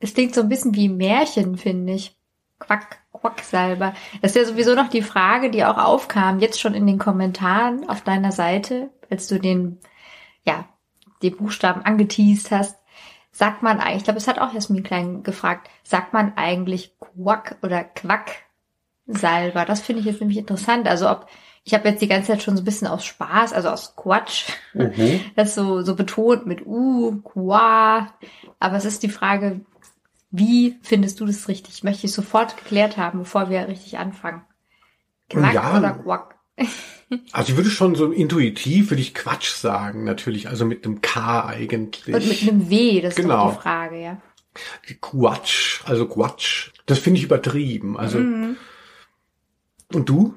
Es 0.00 0.14
klingt 0.14 0.34
so 0.34 0.40
ein 0.40 0.48
bisschen 0.48 0.74
wie 0.74 0.88
Märchen, 0.88 1.58
finde 1.58 1.92
ich. 1.92 2.16
Quack, 2.60 2.98
Quacksalber. 3.12 3.94
Das 4.22 4.32
ist 4.32 4.36
ja 4.36 4.44
sowieso 4.46 4.74
noch 4.74 4.88
die 4.88 5.02
Frage, 5.02 5.50
die 5.50 5.64
auch 5.64 5.76
aufkam, 5.76 6.40
jetzt 6.40 6.60
schon 6.60 6.74
in 6.74 6.86
den 6.86 6.98
Kommentaren 6.98 7.88
auf 7.88 8.02
deiner 8.02 8.32
Seite, 8.32 8.90
als 9.10 9.28
du 9.28 9.38
den, 9.38 9.78
ja, 10.44 10.68
den 11.22 11.36
Buchstaben 11.36 11.82
angeteased 11.82 12.50
hast. 12.50 12.76
Sagt 13.30 13.62
man 13.62 13.78
eigentlich, 13.78 13.98
ich 13.98 14.04
glaube, 14.04 14.18
es 14.18 14.28
hat 14.28 14.38
auch 14.38 14.52
Jasmin 14.52 14.82
Klein 14.82 15.22
gefragt, 15.22 15.68
sagt 15.84 16.12
man 16.12 16.32
eigentlich 16.36 16.92
Quack 16.98 17.56
oder 17.62 17.84
Quacksalber? 17.84 19.64
Das 19.64 19.80
finde 19.80 20.00
ich 20.00 20.06
jetzt 20.06 20.20
nämlich 20.20 20.38
interessant. 20.38 20.88
Also 20.88 21.08
ob 21.08 21.26
ich 21.68 21.74
habe 21.74 21.88
jetzt 21.88 22.00
die 22.00 22.08
ganze 22.08 22.28
Zeit 22.28 22.42
schon 22.42 22.56
so 22.56 22.62
ein 22.62 22.64
bisschen 22.64 22.86
aus 22.86 23.04
Spaß, 23.04 23.52
also 23.52 23.68
aus 23.68 23.94
Quatsch, 23.94 24.50
mhm. 24.72 25.20
das 25.36 25.54
so, 25.54 25.82
so 25.82 25.94
betont 25.94 26.46
mit 26.46 26.66
U, 26.66 27.20
Qua. 27.20 28.14
Aber 28.58 28.76
es 28.76 28.86
ist 28.86 29.02
die 29.02 29.10
Frage, 29.10 29.60
wie 30.30 30.78
findest 30.80 31.20
du 31.20 31.26
das 31.26 31.46
richtig? 31.46 31.84
Möchte 31.84 32.06
ich 32.06 32.12
sofort 32.12 32.56
geklärt 32.56 32.96
haben, 32.96 33.18
bevor 33.18 33.50
wir 33.50 33.68
richtig 33.68 33.98
anfangen. 33.98 34.42
Quack 35.28 35.54
ja, 35.54 35.76
oder 35.76 35.92
Quack? 35.92 36.37
Also 37.32 37.52
ich 37.52 37.56
würde 37.56 37.70
schon 37.70 37.94
so 37.94 38.12
intuitiv 38.12 38.90
würde 38.90 39.00
ich 39.00 39.14
Quatsch 39.14 39.52
sagen, 39.52 40.04
natürlich, 40.04 40.46
also 40.48 40.66
mit 40.66 40.84
einem 40.84 41.00
K 41.00 41.46
eigentlich. 41.46 42.14
Und 42.14 42.28
mit 42.28 42.42
einem 42.42 42.68
W, 42.68 43.00
das 43.00 43.14
genau. 43.14 43.48
ist 43.48 43.56
die 43.56 43.62
Frage, 43.62 44.02
ja. 44.02 44.20
Quatsch, 45.00 45.80
also 45.86 46.06
Quatsch. 46.06 46.70
Das 46.84 46.98
finde 46.98 47.18
ich 47.18 47.24
übertrieben. 47.24 47.96
Also 47.96 48.18
mhm. 48.18 48.56
und 49.94 50.08
du? 50.08 50.34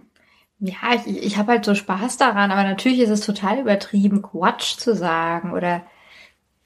Ja, 0.59 0.93
ich, 1.05 1.23
ich 1.23 1.37
habe 1.37 1.53
halt 1.53 1.65
so 1.65 1.75
Spaß 1.75 2.17
daran, 2.17 2.51
aber 2.51 2.63
natürlich 2.63 2.99
ist 2.99 3.09
es 3.09 3.21
total 3.21 3.59
übertrieben, 3.59 4.21
Quatsch 4.21 4.77
zu 4.77 4.95
sagen 4.95 5.51
oder 5.51 5.83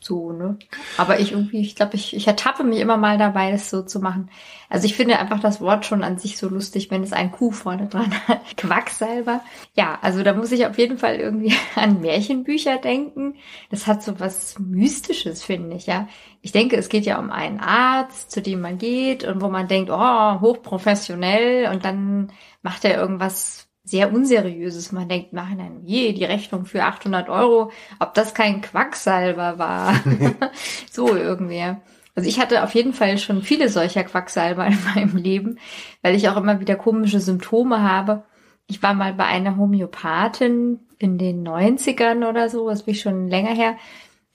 so, 0.06 0.32
ne? 0.32 0.58
Aber 0.98 1.20
ich 1.20 1.32
irgendwie, 1.32 1.62
ich 1.62 1.76
glaube, 1.76 1.96
ich, 1.96 2.16
ich 2.16 2.28
ertappe 2.28 2.64
mich 2.64 2.80
immer 2.80 2.98
mal 2.98 3.18
dabei, 3.18 3.52
das 3.52 3.70
so 3.70 3.82
zu 3.82 4.00
machen. 4.00 4.30
Also 4.70 4.86
ich 4.86 4.96
finde 4.96 5.18
einfach 5.20 5.40
das 5.40 5.62
Wort 5.62 5.86
schon 5.86 6.04
an 6.04 6.18
sich 6.18 6.38
so 6.38 6.48
lustig, 6.48 6.92
wenn 6.92 7.04
es 7.04 7.12
ein 7.12 7.32
Kuh 7.32 7.52
vorne 7.52 7.88
dran 7.88 8.12
hat. 8.28 8.42
Quacksalber. 8.58 9.42
Ja, 9.76 9.98
also 10.02 10.24
da 10.24 10.34
muss 10.34 10.52
ich 10.52 10.66
auf 10.66 10.78
jeden 10.78 10.98
Fall 10.98 11.16
irgendwie 11.16 11.54
an 11.76 12.02
Märchenbücher 12.02 12.78
denken. 12.78 13.36
Das 13.70 13.88
hat 13.88 14.04
so 14.04 14.20
was 14.20 14.60
Mystisches, 14.60 15.44
finde 15.44 15.76
ich, 15.76 15.88
ja. 15.88 16.08
Ich 16.42 16.52
denke, 16.52 16.78
es 16.78 16.90
geht 16.90 17.06
ja 17.06 17.18
um 17.18 17.32
einen 17.32 17.60
Arzt, 17.60 18.32
zu 18.32 18.42
dem 18.42 18.62
man 18.62 18.78
geht 18.78 19.24
und 19.24 19.42
wo 19.42 19.50
man 19.50 19.68
denkt, 19.68 19.90
oh, 19.92 20.42
hochprofessionell 20.42 21.72
und 21.74 21.84
dann 21.84 22.32
macht 22.62 22.86
er 22.86 22.96
irgendwas 22.96 23.65
sehr 23.86 24.12
unseriöses. 24.12 24.92
Man 24.92 25.08
denkt, 25.08 25.32
nein, 25.32 25.58
nein, 25.58 25.82
je, 25.84 26.12
die 26.12 26.26
Rechnung 26.26 26.66
für 26.66 26.84
800 26.84 27.30
Euro, 27.30 27.72
ob 28.00 28.14
das 28.16 28.34
kein 28.34 28.62
Quacksalber 28.62 29.58
war. 29.58 29.96
so 30.92 31.16
irgendwie. 31.16 31.76
Also 32.16 32.30
ich 32.30 32.40
hatte 32.40 32.64
auf 32.64 32.74
jeden 32.74 32.94
Fall 32.94 33.18
schon 33.18 33.44
viele 33.44 33.70
solcher 33.70 34.04
Quacksalber 34.04 34.66
in 34.66 34.78
meinem 34.96 35.18
Leben, 35.18 35.60
weil 36.02 36.16
ich 36.16 36.28
auch 36.30 36.38
immer 36.38 36.60
wieder 36.60 36.76
komische 36.76 37.20
Symptome 37.20 37.82
habe. 37.82 38.24
Ich 38.68 38.82
war 38.82 38.94
mal 38.94 39.14
bei 39.14 39.26
einer 39.26 39.58
Homöopathin 39.58 40.80
in 40.98 41.18
den 41.18 41.48
90ern 41.48 42.28
oder 42.28 42.50
so, 42.50 42.70
das 42.70 42.84
bin 42.84 42.96
ich 42.96 43.02
schon 43.02 43.28
länger 43.28 43.54
her. 43.54 43.76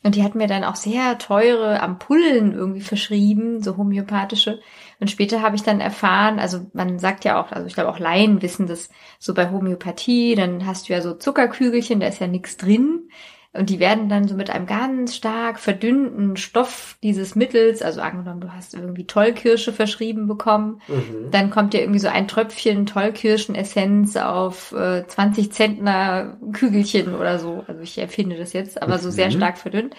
Und 0.03 0.15
die 0.15 0.23
hat 0.23 0.35
mir 0.35 0.47
dann 0.47 0.65
auch 0.65 0.77
sehr 0.77 1.19
teure 1.19 1.81
Ampullen 1.83 2.53
irgendwie 2.53 2.81
verschrieben, 2.81 3.63
so 3.63 3.77
homöopathische. 3.77 4.61
Und 5.01 5.11
später 5.11 5.41
habe 5.41 5.57
ich 5.57 5.63
dann 5.63 5.81
erfahren, 5.81 6.39
also 6.39 6.71
man 6.75 6.99
sagt 6.99 7.25
ja 7.25 7.43
auch, 7.43 7.53
also 7.53 7.67
ich 7.67 7.75
glaube 7.75 7.91
auch 7.91 7.99
Laien 7.99 8.43
wissen 8.43 8.67
das 8.67 8.91
so 9.19 9.33
bei 9.33 9.51
Homöopathie, 9.51 10.35
dann 10.35 10.67
hast 10.67 10.89
du 10.89 10.93
ja 10.93 11.01
so 11.01 11.15
Zuckerkügelchen, 11.15 12.01
da 12.01 12.07
ist 12.07 12.21
ja 12.21 12.27
nichts 12.27 12.59
drin. 12.59 13.09
Und 13.53 13.69
die 13.69 13.81
werden 13.81 14.09
dann 14.09 14.29
so 14.29 14.37
mit 14.37 14.49
einem 14.49 14.67
ganz 14.67 15.17
stark 15.17 15.59
verdünnten 15.59 16.37
Stoff 16.37 16.97
dieses 17.03 17.35
Mittels, 17.35 17.83
also 17.83 18.01
angenommen, 18.01 18.41
du 18.41 18.53
hast 18.53 18.75
irgendwie 18.75 19.09
Tollkirsche 19.09 19.73
verschrieben 19.73 20.29
bekommen, 20.29 20.81
mhm. 20.87 21.33
dann 21.33 21.51
kommt 21.51 21.73
dir 21.73 21.81
irgendwie 21.81 21.99
so 21.99 22.07
ein 22.07 22.29
Tröpfchen 22.29 22.87
Tollkirschenessenz 22.87 24.17
auf 24.17 24.71
äh, 24.71 25.05
20 25.05 25.51
Zentner 25.51 26.39
Kügelchen 26.53 27.17
oder 27.17 27.41
so. 27.41 27.65
Also 27.67 27.81
ich 27.81 27.99
erfinde 27.99 28.37
das 28.37 28.53
jetzt, 28.53 28.81
aber 28.81 28.99
so 28.99 29.11
sehr 29.11 29.27
mhm. 29.27 29.33
stark 29.33 29.59
verdünnt. 29.59 29.97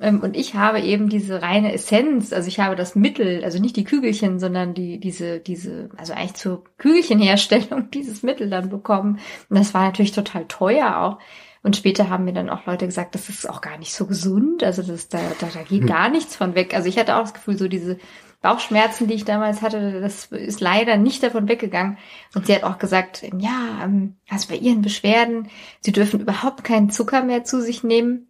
Ähm, 0.00 0.20
und 0.20 0.36
ich 0.36 0.54
habe 0.54 0.80
eben 0.80 1.08
diese 1.08 1.42
reine 1.42 1.72
Essenz, 1.72 2.32
also 2.32 2.48
ich 2.48 2.60
habe 2.60 2.76
das 2.76 2.94
Mittel, 2.94 3.42
also 3.44 3.58
nicht 3.58 3.76
die 3.76 3.84
Kügelchen, 3.84 4.38
sondern 4.38 4.74
die, 4.74 5.00
diese, 5.00 5.40
diese, 5.40 5.90
also 5.96 6.12
eigentlich 6.12 6.34
zur 6.34 6.64
Kügelchenherstellung 6.78 7.90
dieses 7.94 8.22
Mittel 8.22 8.48
dann 8.50 8.68
bekommen. 8.68 9.18
Und 9.48 9.58
das 9.58 9.74
war 9.74 9.84
natürlich 9.84 10.12
total 10.12 10.46
teuer 10.46 10.98
auch. 10.98 11.18
Und 11.62 11.74
später 11.74 12.08
haben 12.08 12.24
mir 12.24 12.32
dann 12.32 12.50
auch 12.50 12.66
Leute 12.66 12.86
gesagt, 12.86 13.16
das 13.16 13.28
ist 13.28 13.48
auch 13.50 13.60
gar 13.60 13.78
nicht 13.78 13.92
so 13.92 14.06
gesund. 14.06 14.62
Also 14.62 14.82
das, 14.82 15.08
da, 15.08 15.18
da, 15.40 15.48
da 15.52 15.62
geht 15.62 15.80
hm. 15.80 15.88
gar 15.88 16.08
nichts 16.08 16.36
von 16.36 16.54
weg. 16.54 16.74
Also 16.74 16.88
ich 16.88 16.98
hatte 16.98 17.16
auch 17.16 17.22
das 17.22 17.34
Gefühl, 17.34 17.58
so 17.58 17.66
diese 17.66 17.98
Bauchschmerzen, 18.40 19.08
die 19.08 19.14
ich 19.14 19.24
damals 19.24 19.62
hatte, 19.62 20.00
das 20.00 20.26
ist 20.26 20.60
leider 20.60 20.96
nicht 20.96 21.24
davon 21.24 21.48
weggegangen. 21.48 21.98
Und 22.36 22.46
sie 22.46 22.54
hat 22.54 22.62
auch 22.62 22.78
gesagt, 22.78 23.24
ja, 23.38 23.80
ähm, 23.82 24.14
also 24.30 24.48
bei 24.48 24.54
ihren 24.54 24.82
Beschwerden, 24.82 25.48
sie 25.80 25.90
dürfen 25.90 26.20
überhaupt 26.20 26.62
keinen 26.62 26.90
Zucker 26.90 27.24
mehr 27.24 27.42
zu 27.42 27.60
sich 27.60 27.82
nehmen 27.82 28.27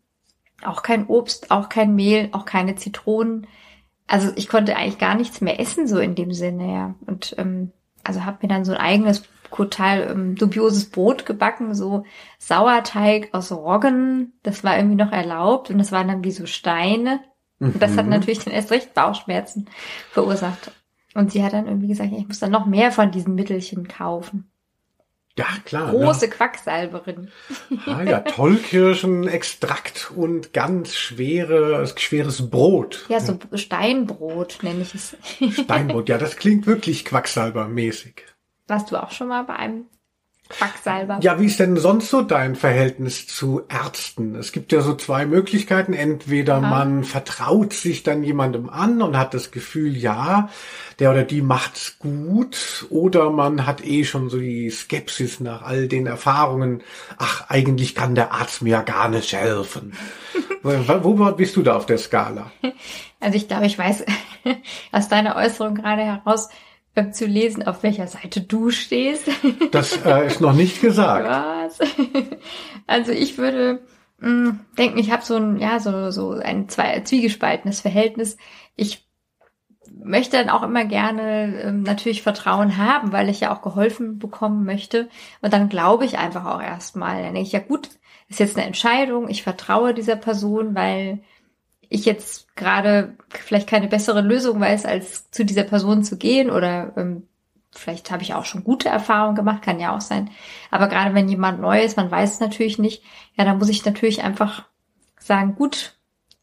auch 0.64 0.82
kein 0.82 1.06
Obst, 1.06 1.50
auch 1.50 1.68
kein 1.68 1.94
Mehl, 1.94 2.28
auch 2.32 2.44
keine 2.44 2.76
Zitronen. 2.76 3.46
Also 4.06 4.32
ich 4.36 4.48
konnte 4.48 4.76
eigentlich 4.76 4.98
gar 4.98 5.14
nichts 5.14 5.40
mehr 5.40 5.60
essen, 5.60 5.86
so 5.86 5.98
in 5.98 6.14
dem 6.14 6.32
Sinne, 6.32 6.72
ja. 6.72 6.94
Und 7.06 7.34
ähm, 7.38 7.72
also 8.04 8.24
habe 8.24 8.38
mir 8.42 8.48
dann 8.48 8.64
so 8.64 8.72
ein 8.72 8.78
eigenes 8.78 9.22
total 9.50 10.10
ähm, 10.10 10.34
dubioses 10.34 10.90
Brot 10.90 11.26
gebacken, 11.26 11.74
so 11.74 12.04
Sauerteig 12.38 13.30
aus 13.32 13.52
Roggen. 13.52 14.32
Das 14.42 14.64
war 14.64 14.76
irgendwie 14.76 14.96
noch 14.96 15.12
erlaubt 15.12 15.70
und 15.70 15.78
das 15.78 15.92
waren 15.92 16.08
dann 16.08 16.24
wie 16.24 16.30
so 16.30 16.46
Steine. 16.46 17.20
Mhm. 17.58 17.72
Und 17.72 17.82
das 17.82 17.96
hat 17.96 18.04
mhm. 18.04 18.12
natürlich 18.12 18.44
dann 18.44 18.54
erst 18.54 18.70
recht 18.70 18.94
Bauchschmerzen 18.94 19.68
verursacht. 20.10 20.72
Und 21.14 21.32
sie 21.32 21.42
hat 21.42 21.52
dann 21.52 21.66
irgendwie 21.66 21.88
gesagt, 21.88 22.12
ich 22.12 22.26
muss 22.26 22.38
dann 22.38 22.50
noch 22.50 22.66
mehr 22.66 22.92
von 22.92 23.10
diesen 23.10 23.34
Mittelchen 23.34 23.88
kaufen. 23.88 24.50
Ja, 25.38 25.46
klar. 25.64 25.92
Große 25.92 26.26
ne? 26.26 26.32
Quacksalberin. 26.32 27.30
Ah 27.86 28.02
ja, 28.02 28.18
Tollkirschenextrakt 28.20 30.10
und 30.16 30.52
ganz 30.52 30.96
schwere, 30.96 31.86
schweres 31.96 32.50
Brot. 32.50 33.06
Ja, 33.08 33.20
so 33.20 33.38
Steinbrot 33.54 34.58
nenne 34.62 34.82
ich 34.82 34.96
es. 34.96 35.16
Steinbrot, 35.62 36.08
ja, 36.08 36.18
das 36.18 36.36
klingt 36.36 36.66
wirklich 36.66 37.04
Quacksalbermäßig. 37.04 38.24
Warst 38.66 38.90
du 38.90 39.00
auch 39.00 39.12
schon 39.12 39.28
mal 39.28 39.44
bei 39.44 39.54
einem 39.54 39.86
Quacksalber. 40.48 41.18
Ja, 41.20 41.38
wie 41.38 41.46
ist 41.46 41.60
denn 41.60 41.76
sonst 41.76 42.08
so 42.08 42.22
dein 42.22 42.56
Verhältnis 42.56 43.26
zu 43.26 43.62
Ärzten? 43.68 44.34
Es 44.34 44.52
gibt 44.52 44.72
ja 44.72 44.80
so 44.80 44.94
zwei 44.94 45.26
Möglichkeiten. 45.26 45.92
Entweder 45.92 46.54
ja. 46.54 46.60
man 46.60 47.04
vertraut 47.04 47.74
sich 47.74 48.02
dann 48.02 48.22
jemandem 48.22 48.70
an 48.70 49.02
und 49.02 49.18
hat 49.18 49.34
das 49.34 49.50
Gefühl, 49.50 49.96
ja, 49.96 50.48
der 50.98 51.10
oder 51.10 51.24
die 51.24 51.42
macht's 51.42 51.98
gut, 51.98 52.86
oder 52.88 53.30
man 53.30 53.66
hat 53.66 53.84
eh 53.84 54.04
schon 54.04 54.30
so 54.30 54.38
die 54.38 54.70
Skepsis 54.70 55.40
nach 55.40 55.62
all 55.62 55.86
den 55.86 56.06
Erfahrungen. 56.06 56.82
Ach, 57.18 57.44
eigentlich 57.48 57.94
kann 57.94 58.14
der 58.14 58.32
Arzt 58.32 58.62
mir 58.62 58.70
ja 58.70 58.82
gar 58.82 59.08
nicht 59.08 59.32
helfen. 59.34 59.92
wo, 60.62 61.32
bist 61.32 61.56
du 61.56 61.62
da 61.62 61.76
auf 61.76 61.86
der 61.86 61.98
Skala? 61.98 62.50
Also 63.20 63.36
ich 63.36 63.48
glaube, 63.48 63.66
ich 63.66 63.78
weiß 63.78 64.04
aus 64.92 65.08
deiner 65.08 65.36
Äußerung 65.36 65.74
gerade 65.74 66.02
heraus, 66.02 66.48
zu 67.12 67.26
lesen, 67.26 67.66
auf 67.66 67.82
welcher 67.82 68.06
Seite 68.06 68.40
du 68.40 68.70
stehst. 68.70 69.28
Das 69.72 69.96
äh, 70.04 70.26
ist 70.26 70.40
noch 70.40 70.52
nicht 70.54 70.80
gesagt. 70.80 71.28
Was? 71.28 71.78
Also 72.86 73.12
ich 73.12 73.36
würde 73.36 73.82
mh, 74.18 74.30
mm, 74.30 74.60
denken, 74.78 74.98
ich 74.98 75.10
habe 75.10 75.24
so 75.24 75.36
ein, 75.36 75.58
ja, 75.58 75.78
so, 75.78 76.10
so 76.10 76.30
ein 76.30 76.68
zwei, 76.68 77.00
zwiegespaltenes 77.00 77.80
Verhältnis. 77.80 78.36
Ich 78.76 79.06
möchte 79.92 80.36
dann 80.36 80.48
auch 80.48 80.62
immer 80.62 80.84
gerne 80.84 81.62
ähm, 81.62 81.82
natürlich 81.82 82.22
Vertrauen 82.22 82.76
haben, 82.76 83.12
weil 83.12 83.28
ich 83.28 83.40
ja 83.40 83.54
auch 83.54 83.62
geholfen 83.62 84.18
bekommen 84.18 84.64
möchte. 84.64 85.08
Und 85.42 85.52
dann 85.52 85.68
glaube 85.68 86.04
ich 86.04 86.18
einfach 86.18 86.46
auch 86.46 86.62
erstmal. 86.62 87.22
Dann 87.22 87.34
denke 87.34 87.46
ich, 87.46 87.52
ja 87.52 87.60
gut, 87.60 87.90
ist 88.28 88.40
jetzt 88.40 88.56
eine 88.56 88.66
Entscheidung, 88.66 89.28
ich 89.28 89.42
vertraue 89.42 89.94
dieser 89.94 90.16
Person, 90.16 90.74
weil 90.74 91.20
ich 91.88 92.04
jetzt 92.04 92.54
gerade 92.56 93.16
vielleicht 93.30 93.68
keine 93.68 93.88
bessere 93.88 94.20
Lösung 94.20 94.60
weiß, 94.60 94.84
als 94.84 95.30
zu 95.30 95.44
dieser 95.44 95.64
Person 95.64 96.02
zu 96.02 96.16
gehen 96.16 96.50
oder 96.50 96.92
ähm, 96.96 97.26
vielleicht 97.70 98.10
habe 98.10 98.22
ich 98.22 98.34
auch 98.34 98.44
schon 98.44 98.64
gute 98.64 98.88
Erfahrungen 98.88 99.36
gemacht, 99.36 99.62
kann 99.62 99.80
ja 99.80 99.94
auch 99.96 100.00
sein. 100.00 100.30
Aber 100.70 100.88
gerade 100.88 101.14
wenn 101.14 101.28
jemand 101.28 101.60
neu 101.60 101.82
ist, 101.82 101.96
man 101.96 102.10
weiß 102.10 102.34
es 102.34 102.40
natürlich 102.40 102.78
nicht, 102.78 103.02
ja, 103.36 103.44
dann 103.44 103.58
muss 103.58 103.68
ich 103.68 103.84
natürlich 103.84 104.22
einfach 104.22 104.64
sagen, 105.18 105.54
gut, 105.54 105.94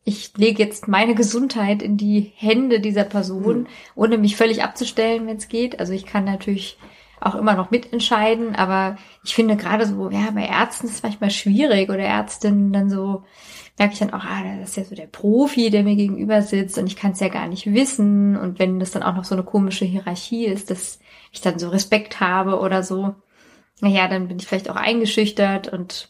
ich 0.03 0.37
lege 0.37 0.63
jetzt 0.63 0.87
meine 0.87 1.15
Gesundheit 1.15 1.81
in 1.81 1.97
die 1.97 2.31
Hände 2.35 2.79
dieser 2.79 3.03
Person, 3.03 3.61
mhm. 3.61 3.67
ohne 3.95 4.17
mich 4.17 4.35
völlig 4.35 4.63
abzustellen, 4.63 5.27
wenn 5.27 5.37
es 5.37 5.47
geht. 5.47 5.79
Also 5.79 5.93
ich 5.93 6.05
kann 6.05 6.25
natürlich 6.25 6.77
auch 7.22 7.36
immer 7.36 7.53
noch 7.53 7.72
mitentscheiden, 7.72 8.55
aber 8.55 8.98
ich 9.24 9.34
finde 9.34 9.55
gerade 9.55 9.86
so, 9.86 10.10
ja, 10.10 10.31
bei 10.31 10.45
Ärzten 10.45 10.88
ist 10.88 10.95
es 10.95 11.03
manchmal 11.03 11.31
schwierig 11.31 11.89
oder 11.89 12.00
Ärztinnen 12.00 12.74
dann 12.74 12.89
so, 12.89 13.24
merke 13.77 13.93
ich 13.93 14.00
dann 14.00 14.13
auch, 14.13 14.24
ah, 14.24 14.43
das 14.60 14.69
ist 14.69 14.77
ja 14.77 14.84
so 14.84 14.95
der 14.95 15.07
Profi, 15.07 15.69
der 15.69 15.84
mir 15.84 15.95
gegenüber 15.95 16.41
sitzt 16.41 16.77
und 16.77 16.88
ich 16.88 16.95
kann 16.95 17.12
es 17.12 17.19
ja 17.19 17.27
gar 17.27 17.48
nicht 17.48 17.74
wissen. 17.74 18.38
Und 18.38 18.60
wenn 18.60 18.79
das 18.79 18.91
dann 18.91 19.03
auch 19.03 19.15
noch 19.15 19.25
so 19.25 19.36
eine 19.36 19.43
komische 19.43 19.86
Hierarchie 19.86 20.45
ist, 20.45 20.72
dass 20.72 21.00
ich 21.31 21.41
dann 21.41 21.60
so 21.60 21.69
Respekt 21.69 22.19
habe 22.19 22.60
oder 22.60 22.84
so, 22.84 23.15
naja, 23.81 24.07
dann 24.07 24.27
bin 24.27 24.38
ich 24.38 24.48
vielleicht 24.48 24.69
auch 24.69 24.77
eingeschüchtert 24.77 25.67
und 25.67 26.10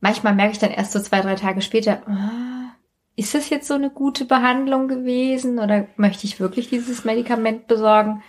manchmal 0.00 0.34
merke 0.34 0.52
ich 0.52 0.58
dann 0.58 0.72
erst 0.72 0.92
so 0.92 1.00
zwei, 1.00 1.20
drei 1.20 1.36
Tage 1.36 1.62
später, 1.62 2.02
ah, 2.08 2.74
ist 3.14 3.34
das 3.34 3.50
jetzt 3.50 3.68
so 3.68 3.74
eine 3.74 3.90
gute 3.90 4.24
Behandlung 4.24 4.88
gewesen 4.88 5.58
oder 5.58 5.86
möchte 5.96 6.26
ich 6.26 6.40
wirklich 6.40 6.68
dieses 6.68 7.04
Medikament 7.04 7.68
besorgen? 7.68 8.22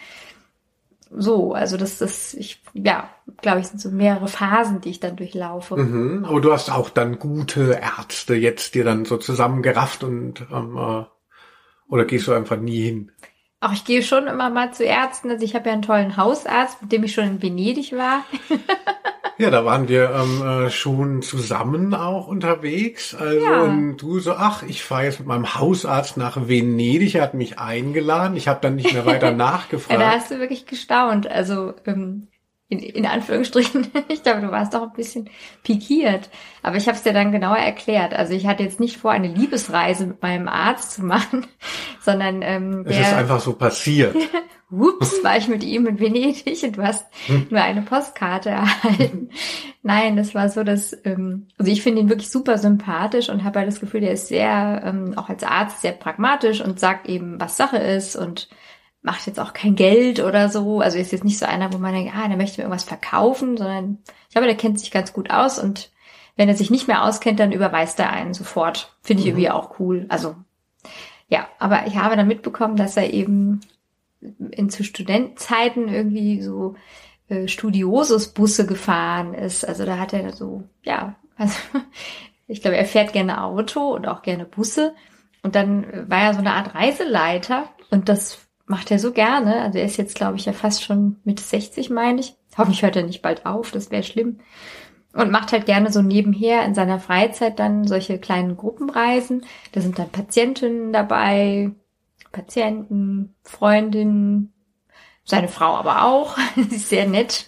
So, 1.15 1.53
also 1.53 1.77
das 1.77 2.01
ist, 2.01 2.33
ich, 2.33 2.61
ja, 2.73 3.09
glaube 3.41 3.59
ich, 3.59 3.67
sind 3.67 3.79
so 3.79 3.89
mehrere 3.89 4.27
Phasen, 4.27 4.81
die 4.81 4.89
ich 4.89 4.99
dann 4.99 5.15
durchlaufe. 5.15 5.77
Mhm, 5.77 6.25
aber 6.25 6.41
du 6.41 6.51
hast 6.51 6.71
auch 6.71 6.89
dann 6.89 7.19
gute 7.19 7.79
Ärzte 7.81 8.35
jetzt 8.35 8.73
dir 8.75 8.83
dann 8.83 9.05
so 9.05 9.17
zusammengerafft 9.17 10.03
und 10.03 10.45
ähm, 10.51 10.77
äh, 10.77 11.05
oder 11.87 12.05
gehst 12.05 12.27
du 12.27 12.33
einfach 12.33 12.57
nie 12.57 12.81
hin? 12.81 13.11
Auch 13.59 13.71
ich 13.71 13.85
gehe 13.85 14.01
schon 14.01 14.27
immer 14.27 14.49
mal 14.49 14.73
zu 14.73 14.83
Ärzten. 14.83 15.29
Also 15.29 15.45
ich 15.45 15.55
habe 15.55 15.67
ja 15.67 15.73
einen 15.73 15.83
tollen 15.83 16.17
Hausarzt, 16.17 16.81
mit 16.81 16.91
dem 16.91 17.03
ich 17.03 17.13
schon 17.13 17.25
in 17.25 17.41
Venedig 17.41 17.93
war. 17.93 18.25
Ja, 19.39 19.49
da 19.49 19.65
waren 19.65 19.87
wir 19.87 20.11
ähm, 20.11 20.41
äh, 20.65 20.69
schon 20.69 21.21
zusammen 21.23 21.93
auch 21.95 22.27
unterwegs. 22.27 23.15
Also 23.15 23.45
Ja. 23.45 23.61
und 23.63 23.97
du 23.97 24.19
so, 24.19 24.33
ach, 24.33 24.63
ich 24.63 24.83
fahre 24.83 25.05
jetzt 25.05 25.19
mit 25.19 25.27
meinem 25.27 25.55
Hausarzt 25.55 26.17
nach 26.17 26.47
Venedig. 26.47 27.15
Er 27.15 27.23
hat 27.23 27.33
mich 27.33 27.57
eingeladen. 27.59 28.37
Ich 28.37 28.47
habe 28.47 28.59
dann 28.61 28.75
nicht 28.75 28.93
mehr 28.93 29.05
weiter 29.05 29.27
Ja, 29.31 29.35
nachgefragt. 29.35 29.99
da 29.99 30.11
hast 30.11 30.29
du 30.31 30.39
wirklich 30.39 30.65
gestaunt. 30.65 31.27
Also 31.29 31.73
ähm, 31.85 32.27
in, 32.73 32.79
in 32.79 33.05
Anführungsstrichen, 33.05 33.87
ich 34.07 34.23
glaube, 34.23 34.41
du 34.41 34.51
warst 34.51 34.73
doch 34.73 34.83
ein 34.83 34.93
bisschen 34.93 35.29
pikiert. 35.63 36.29
Aber 36.61 36.77
ich 36.77 36.87
habe 36.87 36.97
es 36.97 37.03
dir 37.03 37.13
dann 37.13 37.31
genauer 37.31 37.57
erklärt. 37.57 38.13
Also 38.13 38.33
ich 38.33 38.47
hatte 38.47 38.63
jetzt 38.63 38.79
nicht 38.79 38.97
vor, 38.97 39.11
eine 39.11 39.27
Liebesreise 39.27 40.07
mit 40.07 40.21
meinem 40.21 40.47
Arzt 40.47 40.93
zu 40.93 41.03
machen, 41.03 41.45
sondern 42.01 42.41
ähm, 42.41 42.85
es 42.87 42.97
ist 42.97 43.11
der, 43.11 43.17
einfach 43.17 43.39
so 43.39 43.53
passiert. 43.53 44.15
Ups, 44.71 45.23
war 45.23 45.37
ich 45.37 45.47
mit 45.47 45.63
ihm 45.63 45.85
in 45.85 45.99
Venedig 45.99 46.63
und 46.63 46.77
du 46.77 46.83
hast 46.83 47.05
nur 47.51 47.61
eine 47.61 47.83
Postkarte 47.83 48.49
erhalten. 48.49 49.29
Nein, 49.83 50.15
das 50.15 50.33
war 50.33 50.49
so, 50.49 50.63
dass, 50.63 50.97
ähm, 51.03 51.47
also 51.59 51.71
ich 51.71 51.83
finde 51.83 52.01
ihn 52.01 52.09
wirklich 52.09 52.31
super 52.31 52.57
sympathisch 52.57 53.29
und 53.29 53.43
habe 53.43 53.59
halt 53.59 53.67
das 53.67 53.79
Gefühl, 53.79 54.01
der 54.01 54.13
ist 54.13 54.29
sehr, 54.29 54.81
ähm, 54.83 55.13
auch 55.15 55.29
als 55.29 55.43
Arzt 55.43 55.81
sehr 55.81 55.91
pragmatisch 55.91 56.59
und 56.59 56.79
sagt 56.79 57.07
eben, 57.07 57.39
was 57.39 57.55
Sache 57.55 57.77
ist 57.77 58.15
und 58.15 58.49
macht 59.03 59.27
jetzt 59.27 59.39
auch 59.39 59.53
kein 59.53 59.75
Geld 59.75 60.19
oder 60.21 60.49
so. 60.49 60.79
Also 60.79 60.97
ist 60.97 61.11
jetzt 61.11 61.25
nicht 61.25 61.37
so 61.37 61.45
einer, 61.45 61.71
wo 61.71 61.77
man 61.77 61.93
denkt, 61.93 62.13
ah, 62.15 62.27
der 62.27 62.37
möchte 62.37 62.57
mir 62.57 62.63
irgendwas 62.63 62.85
verkaufen, 62.85 63.57
sondern 63.57 63.99
ich 64.27 64.33
glaube, 64.33 64.47
der 64.47 64.57
kennt 64.57 64.79
sich 64.79 64.91
ganz 64.91 65.13
gut 65.13 65.29
aus 65.29 65.59
und 65.59 65.91
wenn 66.35 66.49
er 66.49 66.55
sich 66.55 66.71
nicht 66.71 66.87
mehr 66.87 67.03
auskennt, 67.03 67.39
dann 67.39 67.51
überweist 67.51 67.99
er 67.99 68.11
einen 68.11 68.33
sofort. 68.33 68.95
Finde 69.01 69.21
ich 69.21 69.27
irgendwie 69.27 69.51
auch 69.51 69.79
cool. 69.79 70.07
Also 70.09 70.35
ja, 71.27 71.47
aber 71.59 71.85
ich 71.85 71.95
habe 71.95 72.15
dann 72.15 72.27
mitbekommen, 72.27 72.75
dass 72.75 72.97
er 72.97 73.13
eben 73.13 73.61
in 74.51 74.69
zu 74.69 74.83
Studentenzeiten 74.83 75.89
irgendwie 75.89 76.41
so 76.41 76.75
äh, 77.27 77.47
Studiosus-Busse 77.47 78.65
gefahren 78.65 79.33
ist. 79.33 79.67
Also 79.67 79.85
da 79.85 79.97
hat 79.97 80.13
er 80.13 80.31
so, 80.31 80.63
ja, 80.83 81.15
also 81.37 81.55
ich 82.47 82.61
glaube, 82.61 82.77
er 82.77 82.85
fährt 82.85 83.13
gerne 83.13 83.43
Auto 83.43 83.93
und 83.93 84.07
auch 84.07 84.21
gerne 84.21 84.45
Busse. 84.45 84.95
Und 85.41 85.55
dann 85.55 86.09
war 86.09 86.21
er 86.21 86.33
so 86.33 86.39
eine 86.39 86.53
Art 86.53 86.73
Reiseleiter 86.73 87.69
und 87.89 88.07
das 88.07 88.47
macht 88.73 88.89
er 88.89 88.97
so 88.97 89.11
gerne. 89.11 89.61
Also 89.61 89.77
er 89.77 89.85
ist 89.85 89.97
jetzt, 89.97 90.15
glaube 90.15 90.37
ich, 90.37 90.45
ja 90.45 90.51
fast 90.51 90.83
schon 90.83 91.17
mit 91.23 91.39
60, 91.39 91.91
meine 91.91 92.21
ich. 92.21 92.33
Hoffentlich 92.57 92.81
hört 92.81 92.95
er 92.95 93.03
nicht 93.03 93.21
bald 93.21 93.45
auf, 93.45 93.69
das 93.69 93.91
wäre 93.91 94.01
schlimm. 94.01 94.39
Und 95.13 95.29
macht 95.29 95.51
halt 95.51 95.67
gerne 95.67 95.91
so 95.91 96.01
nebenher 96.01 96.65
in 96.65 96.73
seiner 96.73 96.99
Freizeit 96.99 97.59
dann 97.59 97.85
solche 97.85 98.17
kleinen 98.17 98.57
Gruppenreisen. 98.57 99.45
Da 99.73 99.81
sind 99.81 99.99
dann 99.99 100.09
Patientinnen 100.09 100.91
dabei, 100.91 101.69
Patienten, 102.31 103.35
Freundinnen, 103.43 104.51
seine 105.23 105.49
Frau 105.49 105.75
aber 105.75 106.03
auch. 106.05 106.35
Sie 106.55 106.75
ist 106.75 106.89
sehr 106.89 107.07
nett. 107.07 107.45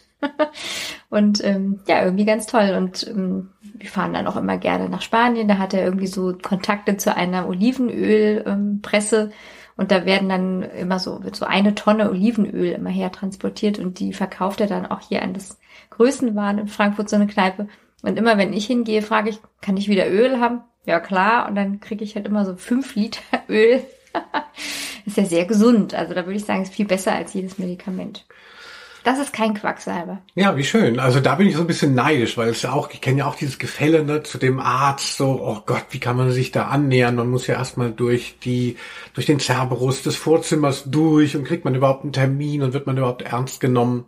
Und 1.09 1.43
ähm, 1.43 1.79
ja, 1.87 2.03
irgendwie 2.03 2.25
ganz 2.25 2.45
toll. 2.45 2.75
Und 2.77 3.07
ähm, 3.07 3.49
wir 3.63 3.89
fahren 3.89 4.13
dann 4.13 4.27
auch 4.27 4.35
immer 4.35 4.59
gerne 4.59 4.89
nach 4.89 5.01
Spanien. 5.01 5.47
Da 5.47 5.57
hat 5.57 5.73
er 5.73 5.83
irgendwie 5.83 6.05
so 6.05 6.37
Kontakte 6.39 6.97
zu 6.97 7.15
einer 7.15 7.47
Olivenölpresse. 7.47 9.23
Ähm. 9.23 9.33
Und 9.77 9.91
da 9.91 10.05
werden 10.05 10.29
dann 10.29 10.61
immer 10.63 10.99
so, 10.99 11.23
wird 11.23 11.35
so 11.35 11.45
eine 11.45 11.75
Tonne 11.75 12.09
Olivenöl 12.09 12.71
immer 12.71 12.89
her 12.89 13.11
transportiert 13.11 13.77
und 13.77 13.99
die 13.99 14.13
verkauft 14.13 14.61
er 14.61 14.67
dann 14.67 14.85
auch 14.85 15.01
hier 15.01 15.21
an 15.21 15.33
das 15.33 15.59
Größenwahn 15.89 16.59
in 16.59 16.67
Frankfurt, 16.67 17.09
so 17.09 17.17
eine 17.17 17.27
Kneipe. 17.27 17.67
Und 18.01 18.17
immer 18.17 18.37
wenn 18.37 18.53
ich 18.53 18.67
hingehe, 18.67 19.01
frage 19.01 19.29
ich, 19.29 19.39
kann 19.61 19.77
ich 19.77 19.89
wieder 19.89 20.09
Öl 20.09 20.39
haben? 20.39 20.61
Ja 20.85 20.99
klar. 20.99 21.49
Und 21.49 21.55
dann 21.55 21.79
kriege 21.79 22.03
ich 22.03 22.15
halt 22.15 22.27
immer 22.27 22.45
so 22.45 22.55
fünf 22.55 22.95
Liter 22.95 23.21
Öl. 23.49 23.83
ist 25.05 25.17
ja 25.17 25.25
sehr 25.25 25.45
gesund. 25.45 25.93
Also 25.93 26.13
da 26.13 26.25
würde 26.25 26.37
ich 26.37 26.45
sagen, 26.45 26.61
ist 26.61 26.73
viel 26.73 26.85
besser 26.85 27.13
als 27.13 27.33
jedes 27.33 27.57
Medikament. 27.57 28.25
Das 29.05 29.19
ist 29.19 29.33
kein 29.33 29.53
Quacksalber. 29.53 30.23
Ja, 30.33 30.57
wie 30.57 30.63
schön. 30.63 30.99
Also 30.99 31.19
da 31.19 31.35
bin 31.35 31.47
ich 31.47 31.55
so 31.55 31.61
ein 31.61 31.67
bisschen 31.67 31.93
neidisch, 31.93 32.37
weil 32.37 32.49
es 32.49 32.63
ja 32.63 32.73
auch, 32.73 32.89
ich 32.89 33.01
kenne 33.01 33.19
ja 33.19 33.27
auch 33.27 33.35
dieses 33.35 33.59
Gefälle 33.59 34.03
ne, 34.03 34.23
zu 34.23 34.39
dem 34.39 34.59
Arzt, 34.59 35.17
so, 35.17 35.39
oh 35.43 35.61
Gott, 35.63 35.85
wie 35.91 35.99
kann 35.99 36.17
man 36.17 36.31
sich 36.31 36.51
da 36.51 36.69
annähern? 36.69 37.15
Man 37.15 37.29
muss 37.29 37.45
ja 37.45 37.53
erstmal 37.53 37.91
durch 37.91 38.37
die, 38.43 38.77
durch 39.13 39.27
den 39.27 39.39
Cerberus 39.39 40.01
des 40.01 40.15
Vorzimmers 40.15 40.85
durch 40.85 41.37
und 41.37 41.43
kriegt 41.43 41.65
man 41.65 41.75
überhaupt 41.75 42.01
einen 42.01 42.13
Termin 42.13 42.63
und 42.63 42.73
wird 42.73 42.87
man 42.87 42.97
überhaupt 42.97 43.21
ernst 43.21 43.59
genommen? 43.59 44.05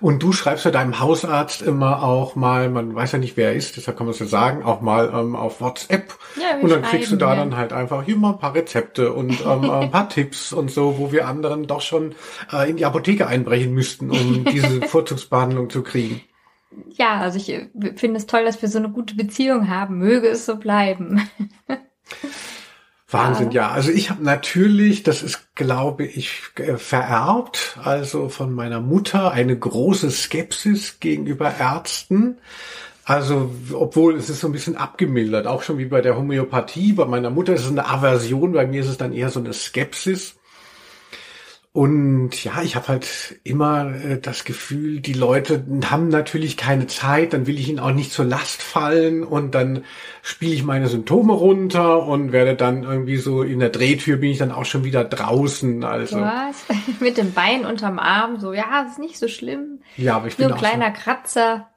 Und 0.00 0.22
du 0.22 0.32
schreibst 0.32 0.64
ja 0.64 0.70
deinem 0.70 1.00
Hausarzt 1.00 1.62
immer 1.62 2.02
auch 2.02 2.34
mal, 2.34 2.68
man 2.70 2.94
weiß 2.94 3.12
ja 3.12 3.18
nicht, 3.18 3.36
wer 3.36 3.48
er 3.48 3.54
ist, 3.54 3.76
deshalb 3.76 3.96
kann 3.96 4.06
man 4.06 4.14
es 4.14 4.20
ja 4.20 4.26
sagen, 4.26 4.62
auch 4.62 4.80
mal 4.80 5.12
ähm, 5.14 5.36
auf 5.36 5.60
WhatsApp. 5.60 6.14
Ja, 6.36 6.58
und 6.60 6.70
dann 6.70 6.82
kriegst 6.82 7.12
du 7.12 7.16
da 7.16 7.30
ja. 7.30 7.36
dann 7.36 7.56
halt 7.56 7.72
einfach 7.72 8.04
hier 8.04 8.16
mal 8.16 8.32
ein 8.32 8.38
paar 8.38 8.54
Rezepte 8.54 9.12
und 9.12 9.40
ähm, 9.44 9.70
ein 9.70 9.90
paar 9.90 10.08
Tipps 10.08 10.52
und 10.52 10.70
so, 10.70 10.98
wo 10.98 11.12
wir 11.12 11.26
anderen 11.26 11.66
doch 11.66 11.80
schon 11.80 12.14
äh, 12.52 12.68
in 12.68 12.76
die 12.76 12.84
Apotheke 12.84 13.26
einbrechen 13.26 13.72
müssten, 13.72 14.10
um 14.10 14.44
diese 14.52 14.82
Vorzugsbehandlung 14.82 15.70
zu 15.70 15.82
kriegen. 15.82 16.20
Ja, 16.90 17.20
also 17.20 17.38
ich 17.38 17.50
äh, 17.50 17.68
finde 17.96 18.18
es 18.18 18.26
toll, 18.26 18.44
dass 18.44 18.60
wir 18.60 18.68
so 18.68 18.78
eine 18.78 18.90
gute 18.90 19.14
Beziehung 19.14 19.68
haben. 19.68 19.98
Möge 19.98 20.28
es 20.28 20.46
so 20.46 20.56
bleiben. 20.56 21.28
Wahnsinn, 23.08 23.52
ja. 23.52 23.70
Also 23.70 23.92
ich 23.92 24.10
habe 24.10 24.24
natürlich, 24.24 25.04
das 25.04 25.22
ist, 25.22 25.54
glaube 25.54 26.04
ich, 26.04 26.42
äh, 26.56 26.76
vererbt, 26.76 27.78
also 27.82 28.28
von 28.28 28.52
meiner 28.52 28.80
Mutter, 28.80 29.30
eine 29.30 29.56
große 29.56 30.10
Skepsis 30.10 30.98
gegenüber 30.98 31.54
Ärzten. 31.58 32.38
Also, 33.04 33.54
obwohl 33.72 34.16
es 34.16 34.28
ist 34.28 34.40
so 34.40 34.48
ein 34.48 34.52
bisschen 34.52 34.76
abgemildert, 34.76 35.46
auch 35.46 35.62
schon 35.62 35.78
wie 35.78 35.84
bei 35.84 36.00
der 36.00 36.16
Homöopathie. 36.16 36.92
Bei 36.92 37.04
meiner 37.04 37.30
Mutter 37.30 37.54
ist 37.54 37.64
es 37.64 37.70
eine 37.70 37.86
Aversion, 37.86 38.52
bei 38.52 38.66
mir 38.66 38.80
ist 38.80 38.88
es 38.88 38.98
dann 38.98 39.12
eher 39.12 39.30
so 39.30 39.38
eine 39.38 39.52
Skepsis. 39.52 40.34
Und 41.76 42.42
ja, 42.42 42.62
ich 42.62 42.74
habe 42.74 42.88
halt 42.88 43.38
immer 43.44 43.94
äh, 43.96 44.18
das 44.18 44.44
Gefühl, 44.44 45.00
die 45.00 45.12
Leute 45.12 45.62
haben 45.90 46.08
natürlich 46.08 46.56
keine 46.56 46.86
Zeit, 46.86 47.34
dann 47.34 47.46
will 47.46 47.58
ich 47.58 47.68
ihnen 47.68 47.80
auch 47.80 47.92
nicht 47.92 48.12
zur 48.12 48.24
Last 48.24 48.62
fallen 48.62 49.22
und 49.22 49.54
dann 49.54 49.84
spiele 50.22 50.54
ich 50.54 50.64
meine 50.64 50.88
Symptome 50.88 51.34
runter 51.34 52.06
und 52.06 52.32
werde 52.32 52.54
dann 52.54 52.84
irgendwie 52.84 53.18
so 53.18 53.42
in 53.42 53.58
der 53.58 53.68
Drehtür 53.68 54.16
bin 54.16 54.30
ich 54.30 54.38
dann 54.38 54.52
auch 54.52 54.64
schon 54.64 54.84
wieder 54.84 55.04
draußen. 55.04 55.84
Also 55.84 56.22
Was? 56.22 56.64
Mit 57.00 57.18
dem 57.18 57.34
Bein 57.34 57.66
unterm 57.66 57.98
Arm, 57.98 58.40
so, 58.40 58.54
ja, 58.54 58.86
ist 58.88 58.98
nicht 58.98 59.18
so 59.18 59.28
schlimm. 59.28 59.80
ja, 59.98 60.16
aber 60.16 60.28
ich 60.28 60.38
Nur 60.38 60.48
bin 60.48 60.54
ein 60.54 60.58
auch 60.58 60.66
kleiner 60.66 60.90
Kratzer. 60.92 61.68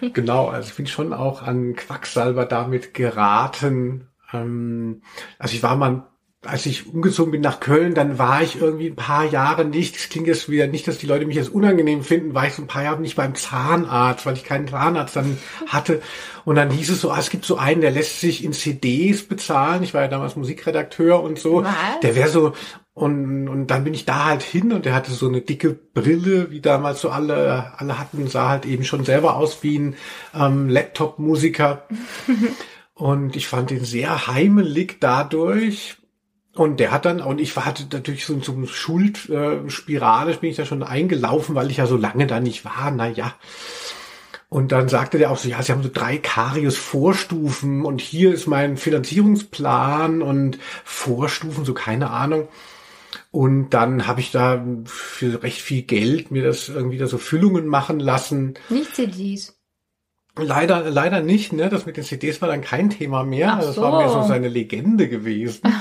so, 0.00 0.10
genau, 0.12 0.46
also 0.46 0.68
ich 0.68 0.76
bin 0.76 0.86
schon 0.86 1.12
auch 1.12 1.42
an 1.42 1.74
Quacksalber 1.74 2.46
damit 2.46 2.94
geraten. 2.94 4.06
Ähm, 4.32 5.02
also 5.40 5.56
ich 5.56 5.64
war 5.64 5.74
mal 5.74 6.06
als 6.44 6.66
ich 6.66 6.86
umgezogen 6.92 7.32
bin 7.32 7.40
nach 7.40 7.58
Köln, 7.58 7.94
dann 7.94 8.16
war 8.16 8.42
ich 8.42 8.60
irgendwie 8.60 8.86
ein 8.86 8.96
paar 8.96 9.24
Jahre 9.24 9.64
nicht, 9.64 9.96
das 9.96 10.08
klingt 10.08 10.28
jetzt 10.28 10.48
wieder 10.48 10.68
nicht, 10.68 10.86
dass 10.86 10.98
die 10.98 11.06
Leute 11.06 11.26
mich 11.26 11.34
jetzt 11.34 11.52
unangenehm 11.52 12.04
finden, 12.04 12.32
war 12.32 12.46
ich 12.46 12.54
so 12.54 12.62
ein 12.62 12.68
paar 12.68 12.84
Jahre 12.84 13.00
nicht 13.00 13.16
beim 13.16 13.34
Zahnarzt, 13.34 14.24
weil 14.24 14.34
ich 14.34 14.44
keinen 14.44 14.68
Zahnarzt 14.68 15.16
dann 15.16 15.36
hatte. 15.66 16.00
Und 16.44 16.54
dann 16.54 16.70
hieß 16.70 16.90
es 16.90 17.00
so, 17.00 17.10
ah, 17.10 17.18
es 17.18 17.30
gibt 17.30 17.44
so 17.44 17.56
einen, 17.56 17.80
der 17.80 17.90
lässt 17.90 18.20
sich 18.20 18.44
in 18.44 18.52
CDs 18.52 19.24
bezahlen. 19.24 19.82
Ich 19.82 19.94
war 19.94 20.02
ja 20.02 20.08
damals 20.08 20.36
Musikredakteur 20.36 21.22
und 21.22 21.40
so. 21.40 21.64
Was? 21.64 21.74
Der 22.02 22.14
wäre 22.14 22.28
so, 22.28 22.52
und, 22.94 23.48
und 23.48 23.66
dann 23.66 23.84
bin 23.84 23.94
ich 23.94 24.04
da 24.04 24.26
halt 24.26 24.42
hin 24.42 24.72
und 24.72 24.84
der 24.84 24.94
hatte 24.94 25.12
so 25.12 25.28
eine 25.28 25.40
dicke 25.40 25.70
Brille, 25.70 26.52
wie 26.52 26.60
damals 26.60 27.00
so 27.00 27.10
alle, 27.10 27.72
alle 27.78 27.98
hatten, 27.98 28.28
sah 28.28 28.48
halt 28.48 28.64
eben 28.64 28.84
schon 28.84 29.04
selber 29.04 29.36
aus 29.36 29.62
wie 29.62 29.78
ein 29.78 29.96
ähm, 30.34 30.68
Laptop-Musiker. 30.68 31.86
und 32.94 33.34
ich 33.34 33.48
fand 33.48 33.72
ihn 33.72 33.84
sehr 33.84 34.28
heimelig 34.28 34.98
dadurch. 35.00 35.96
Und 36.54 36.80
der 36.80 36.90
hat 36.90 37.04
dann, 37.04 37.20
und 37.20 37.40
ich 37.40 37.54
war 37.56 37.66
hatte 37.66 37.86
natürlich 37.92 38.24
so 38.24 38.36
zum 38.38 38.66
Schuldspirale, 38.66 40.32
äh, 40.32 40.36
bin 40.36 40.50
ich 40.50 40.56
da 40.56 40.64
schon 40.64 40.82
eingelaufen, 40.82 41.54
weil 41.54 41.70
ich 41.70 41.76
ja 41.76 41.86
so 41.86 41.96
lange 41.96 42.26
da 42.26 42.40
nicht 42.40 42.64
war, 42.64 42.90
na 42.90 43.08
ja. 43.08 43.34
Und 44.50 44.72
dann 44.72 44.88
sagte 44.88 45.18
der 45.18 45.30
auch 45.30 45.36
so, 45.36 45.48
ja, 45.48 45.62
sie 45.62 45.72
haben 45.72 45.82
so 45.82 45.90
drei 45.92 46.16
Karies-Vorstufen 46.16 47.84
und 47.84 48.00
hier 48.00 48.32
ist 48.32 48.46
mein 48.46 48.78
Finanzierungsplan 48.78 50.22
und 50.22 50.58
Vorstufen, 50.84 51.66
so 51.66 51.74
keine 51.74 52.10
Ahnung. 52.10 52.48
Und 53.30 53.70
dann 53.70 54.06
habe 54.06 54.20
ich 54.20 54.30
da 54.30 54.64
für 54.86 55.42
recht 55.42 55.60
viel 55.60 55.82
Geld 55.82 56.30
mir 56.30 56.42
das 56.42 56.70
irgendwie 56.70 56.96
da 56.96 57.06
so 57.06 57.18
Füllungen 57.18 57.66
machen 57.66 58.00
lassen. 58.00 58.54
Nicht 58.70 58.96
CDs. 58.96 59.54
Leider, 60.36 60.88
leider 60.88 61.20
nicht, 61.20 61.52
ne? 61.52 61.68
Das 61.68 61.84
mit 61.84 61.96
den 61.96 62.04
CDs 62.04 62.40
war 62.40 62.48
dann 62.48 62.62
kein 62.62 62.90
Thema 62.90 63.24
mehr. 63.24 63.54
Ach 63.54 63.60
Das 63.60 63.76
war 63.76 63.98
mehr 63.98 64.08
so 64.08 64.22
so. 64.22 64.28
seine 64.28 64.48
Legende 64.48 65.08
gewesen. 65.08 65.60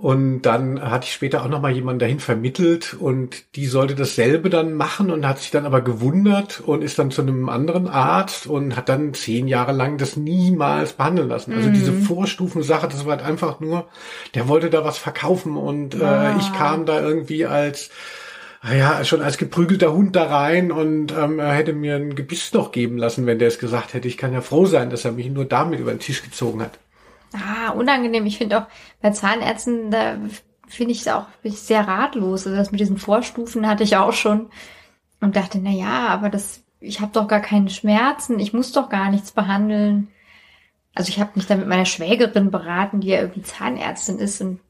Und 0.00 0.42
dann 0.42 0.80
hatte 0.80 1.06
ich 1.06 1.12
später 1.12 1.42
auch 1.42 1.48
noch 1.48 1.60
mal 1.60 1.72
jemanden 1.72 1.98
dahin 1.98 2.20
vermittelt 2.20 2.94
und 2.94 3.56
die 3.56 3.66
sollte 3.66 3.96
dasselbe 3.96 4.48
dann 4.48 4.74
machen 4.74 5.10
und 5.10 5.26
hat 5.26 5.40
sich 5.40 5.50
dann 5.50 5.66
aber 5.66 5.80
gewundert 5.80 6.60
und 6.60 6.82
ist 6.82 7.00
dann 7.00 7.10
zu 7.10 7.20
einem 7.20 7.48
anderen 7.48 7.88
Arzt 7.88 8.46
und 8.46 8.76
hat 8.76 8.88
dann 8.88 9.12
zehn 9.12 9.48
Jahre 9.48 9.72
lang 9.72 9.98
das 9.98 10.16
niemals 10.16 10.92
behandeln 10.92 11.28
lassen. 11.28 11.52
Also 11.52 11.70
mhm. 11.70 11.72
diese 11.72 11.92
Vorstufensache, 11.92 12.86
das 12.86 13.06
war 13.06 13.16
halt 13.16 13.26
einfach 13.26 13.58
nur, 13.58 13.88
der 14.36 14.46
wollte 14.46 14.70
da 14.70 14.84
was 14.84 14.98
verkaufen 14.98 15.56
und 15.56 16.00
ah. 16.00 16.30
äh, 16.30 16.38
ich 16.38 16.52
kam 16.52 16.86
da 16.86 17.00
irgendwie 17.00 17.46
als 17.46 17.90
ah 18.60 18.74
ja, 18.74 19.04
schon 19.04 19.20
als 19.20 19.36
geprügelter 19.36 19.92
Hund 19.92 20.14
da 20.14 20.26
rein 20.26 20.70
und 20.70 21.10
ähm, 21.10 21.40
er 21.40 21.54
hätte 21.54 21.72
mir 21.72 21.96
ein 21.96 22.14
Gebiss 22.14 22.52
noch 22.52 22.70
geben 22.70 22.98
lassen, 22.98 23.26
wenn 23.26 23.40
der 23.40 23.48
es 23.48 23.58
gesagt 23.58 23.94
hätte. 23.94 24.06
Ich 24.06 24.16
kann 24.16 24.32
ja 24.32 24.42
froh 24.42 24.66
sein, 24.66 24.90
dass 24.90 25.04
er 25.04 25.10
mich 25.10 25.28
nur 25.28 25.44
damit 25.44 25.80
über 25.80 25.90
den 25.90 25.98
Tisch 25.98 26.22
gezogen 26.22 26.62
hat. 26.62 26.78
Ah, 27.34 27.70
unangenehm. 27.70 28.26
Ich 28.26 28.38
finde 28.38 28.58
auch 28.58 28.66
bei 29.00 29.10
Zahnärzten, 29.10 29.90
da 29.90 30.16
finde 30.66 30.92
ich 30.92 31.00
es 31.00 31.08
auch 31.08 31.26
sehr 31.44 31.86
ratlos. 31.86 32.46
Also 32.46 32.56
das 32.56 32.70
mit 32.70 32.80
diesen 32.80 32.98
Vorstufen 32.98 33.66
hatte 33.66 33.84
ich 33.84 33.96
auch 33.96 34.12
schon 34.12 34.50
und 35.20 35.36
dachte, 35.36 35.58
na 35.58 35.70
ja, 35.70 36.08
aber 36.08 36.28
das, 36.28 36.62
ich 36.80 37.00
habe 37.00 37.12
doch 37.12 37.28
gar 37.28 37.40
keine 37.40 37.70
Schmerzen, 37.70 38.38
ich 38.38 38.52
muss 38.52 38.72
doch 38.72 38.88
gar 38.88 39.10
nichts 39.10 39.32
behandeln. 39.32 40.08
Also 40.94 41.10
ich 41.10 41.20
habe 41.20 41.32
mich 41.34 41.46
da 41.46 41.56
mit 41.56 41.68
meiner 41.68 41.86
Schwägerin 41.86 42.50
beraten, 42.50 43.00
die 43.00 43.08
ja 43.08 43.20
irgendwie 43.20 43.42
Zahnärztin 43.42 44.18
ist 44.18 44.40
und 44.40 44.60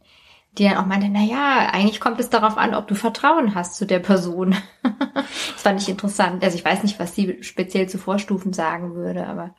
die 0.56 0.64
dann 0.64 0.76
auch 0.76 0.86
meinte, 0.86 1.08
na 1.08 1.22
ja, 1.22 1.68
eigentlich 1.72 2.00
kommt 2.00 2.18
es 2.20 2.30
darauf 2.30 2.56
an, 2.56 2.74
ob 2.74 2.88
du 2.88 2.94
Vertrauen 2.94 3.54
hast 3.54 3.76
zu 3.76 3.86
der 3.86 4.00
Person. 4.00 4.56
das 5.14 5.62
fand 5.62 5.80
ich 5.80 5.88
interessant. 5.88 6.42
Also 6.42 6.56
ich 6.56 6.64
weiß 6.64 6.82
nicht, 6.82 6.98
was 6.98 7.14
sie 7.14 7.38
speziell 7.42 7.88
zu 7.88 7.98
Vorstufen 7.98 8.52
sagen 8.52 8.94
würde, 8.94 9.26
aber 9.26 9.54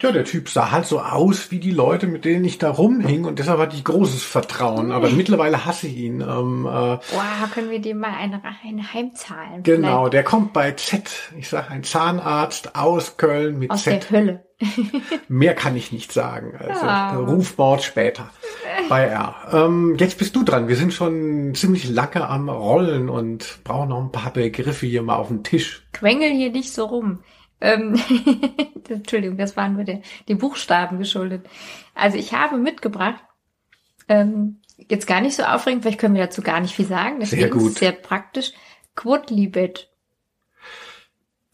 ja, 0.00 0.12
der 0.12 0.24
Typ 0.24 0.48
sah 0.48 0.70
halt 0.70 0.86
so 0.86 1.00
aus 1.00 1.50
wie 1.50 1.58
die 1.58 1.70
Leute, 1.70 2.06
mit 2.06 2.24
denen 2.24 2.44
ich 2.44 2.58
da 2.58 2.70
rumhing 2.70 3.24
und 3.24 3.38
deshalb 3.38 3.58
hatte 3.58 3.76
ich 3.76 3.84
großes 3.84 4.22
Vertrauen. 4.22 4.90
Aber 4.90 5.10
mittlerweile 5.10 5.64
hasse 5.64 5.86
ich 5.86 5.96
ihn. 5.96 6.20
Ähm, 6.20 6.66
äh, 6.66 6.68
wow, 6.68 7.50
können 7.54 7.70
wir 7.70 7.80
dem 7.80 7.98
mal 7.98 8.14
eine, 8.14 8.42
eine 8.64 8.92
Heimzahlen? 8.92 9.62
Genau, 9.62 9.98
vielleicht? 9.98 10.12
der 10.14 10.24
kommt 10.24 10.52
bei 10.52 10.72
Z. 10.72 11.10
Ich 11.38 11.48
sage 11.48 11.70
ein 11.70 11.84
Zahnarzt 11.84 12.74
aus 12.74 13.16
Köln 13.16 13.58
mit 13.58 13.70
aus 13.70 13.84
Z. 13.84 13.94
Aus 13.94 14.08
der 14.08 14.18
Hölle. 14.18 14.44
Mehr 15.28 15.54
kann 15.54 15.76
ich 15.76 15.92
nicht 15.92 16.12
sagen. 16.12 16.54
Also 16.56 16.84
ja. 16.86 17.16
Rufwort 17.16 17.82
später 17.82 18.30
bei 18.88 19.04
R. 19.04 19.34
Ähm, 19.52 19.96
jetzt 19.98 20.18
bist 20.18 20.36
du 20.36 20.44
dran. 20.44 20.68
Wir 20.68 20.76
sind 20.76 20.92
schon 20.92 21.54
ziemlich 21.54 21.88
lange 21.88 22.28
am 22.28 22.48
Rollen 22.48 23.08
und 23.08 23.60
brauchen 23.64 23.88
noch 23.88 24.00
ein 24.00 24.12
paar 24.12 24.32
Begriffe 24.32 24.86
hier 24.86 25.02
mal 25.02 25.16
auf 25.16 25.28
den 25.28 25.42
Tisch. 25.42 25.86
Quengel 25.92 26.30
hier 26.30 26.50
nicht 26.50 26.72
so 26.72 26.84
rum. 26.84 27.20
Ähm, 27.62 27.94
Entschuldigung, 28.88 29.38
das 29.38 29.56
waren 29.56 29.74
nur 29.74 29.84
den, 29.84 30.02
den 30.28 30.38
Buchstaben 30.38 30.98
geschuldet. 30.98 31.46
Also 31.94 32.18
ich 32.18 32.34
habe 32.34 32.58
mitgebracht, 32.58 33.22
ähm, 34.08 34.60
jetzt 34.88 35.06
gar 35.06 35.20
nicht 35.20 35.36
so 35.36 35.44
aufregend, 35.44 35.82
vielleicht 35.82 36.00
können 36.00 36.16
wir 36.16 36.22
dazu 36.22 36.42
gar 36.42 36.60
nicht 36.60 36.74
viel 36.74 36.86
sagen. 36.86 37.20
Deswegen 37.20 37.42
sehr 37.42 37.50
gut. 37.50 37.68
Ist 37.68 37.78
sehr 37.78 37.92
praktisch. 37.92 38.52
Quodlibet. 38.96 39.88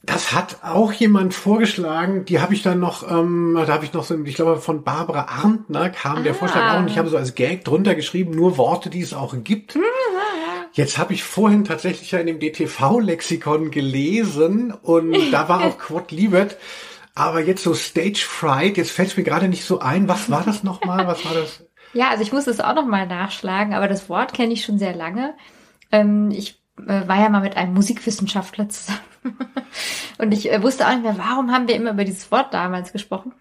Das 0.02 0.32
hat 0.32 0.60
auch 0.62 0.92
jemand 0.92 1.34
vorgeschlagen, 1.34 2.24
die 2.24 2.40
habe 2.40 2.54
ich 2.54 2.62
dann 2.62 2.80
noch, 2.80 3.08
ähm, 3.10 3.54
da 3.54 3.74
habe 3.74 3.84
ich 3.84 3.92
noch 3.92 4.04
so, 4.04 4.18
ich 4.24 4.34
glaube 4.34 4.58
von 4.58 4.82
Barbara 4.82 5.26
Arndt, 5.28 5.68
ne, 5.68 5.92
kam 5.94 6.18
ah. 6.18 6.22
der 6.22 6.34
Vorschlag 6.34 6.72
auch 6.72 6.78
und 6.78 6.88
ich 6.88 6.96
habe 6.96 7.10
so 7.10 7.18
als 7.18 7.34
Gag 7.34 7.64
drunter 7.64 7.94
geschrieben, 7.94 8.30
nur 8.30 8.56
Worte, 8.56 8.88
die 8.88 9.02
es 9.02 9.12
auch 9.12 9.34
gibt. 9.44 9.76
Mhm. 9.76 9.82
Jetzt 10.78 10.96
habe 10.96 11.12
ich 11.12 11.24
vorhin 11.24 11.64
tatsächlich 11.64 12.12
ja 12.12 12.20
in 12.20 12.28
dem 12.28 12.38
DTV-Lexikon 12.38 13.72
gelesen 13.72 14.70
und 14.70 15.32
da 15.32 15.48
war 15.48 15.64
auch 15.64 15.76
Quad 15.80 16.12
Libet. 16.12 16.56
Aber 17.16 17.40
jetzt 17.40 17.64
so 17.64 17.74
Stage 17.74 18.24
Fright, 18.24 18.76
jetzt 18.76 18.92
fällt 18.92 19.08
es 19.08 19.16
mir 19.16 19.24
gerade 19.24 19.48
nicht 19.48 19.64
so 19.64 19.80
ein. 19.80 20.06
Was 20.06 20.30
war 20.30 20.44
das 20.44 20.62
nochmal? 20.62 21.04
Was 21.08 21.24
war 21.24 21.34
das? 21.34 21.64
Ja, 21.94 22.10
also 22.10 22.22
ich 22.22 22.32
muss 22.32 22.46
es 22.46 22.60
auch 22.60 22.76
nochmal 22.76 23.08
nachschlagen, 23.08 23.74
aber 23.74 23.88
das 23.88 24.08
Wort 24.08 24.32
kenne 24.32 24.52
ich 24.52 24.64
schon 24.64 24.78
sehr 24.78 24.94
lange. 24.94 25.34
Ähm, 25.90 26.30
ich 26.30 26.62
äh, 26.86 27.08
war 27.08 27.18
ja 27.20 27.28
mal 27.28 27.40
mit 27.40 27.56
einem 27.56 27.74
Musikwissenschaftler 27.74 28.68
zusammen. 28.68 29.00
und 30.18 30.30
ich 30.30 30.48
äh, 30.48 30.62
wusste 30.62 30.86
auch 30.86 30.92
nicht 30.92 31.02
mehr, 31.02 31.18
warum 31.18 31.50
haben 31.50 31.66
wir 31.66 31.74
immer 31.74 31.90
über 31.90 32.04
dieses 32.04 32.30
Wort 32.30 32.54
damals 32.54 32.92
gesprochen. 32.92 33.32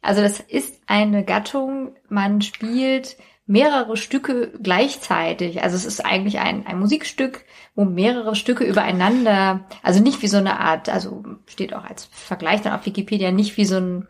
Also 0.00 0.22
das 0.22 0.40
ist 0.40 0.80
eine 0.86 1.26
Gattung, 1.26 1.94
man 2.08 2.40
spielt 2.40 3.18
mehrere 3.46 3.96
Stücke 3.96 4.52
gleichzeitig. 4.60 5.62
Also 5.62 5.76
es 5.76 5.84
ist 5.84 6.04
eigentlich 6.04 6.40
ein, 6.40 6.66
ein 6.66 6.78
Musikstück, 6.78 7.44
wo 7.74 7.84
mehrere 7.84 8.34
Stücke 8.34 8.64
übereinander, 8.64 9.60
also 9.82 10.02
nicht 10.02 10.22
wie 10.22 10.28
so 10.28 10.38
eine 10.38 10.58
Art, 10.58 10.88
also 10.88 11.24
steht 11.46 11.74
auch 11.74 11.84
als 11.84 12.06
Vergleich 12.10 12.62
dann 12.62 12.72
auf 12.72 12.86
Wikipedia, 12.86 13.30
nicht 13.30 13.56
wie 13.56 13.64
so 13.64 13.76
ein 13.76 14.08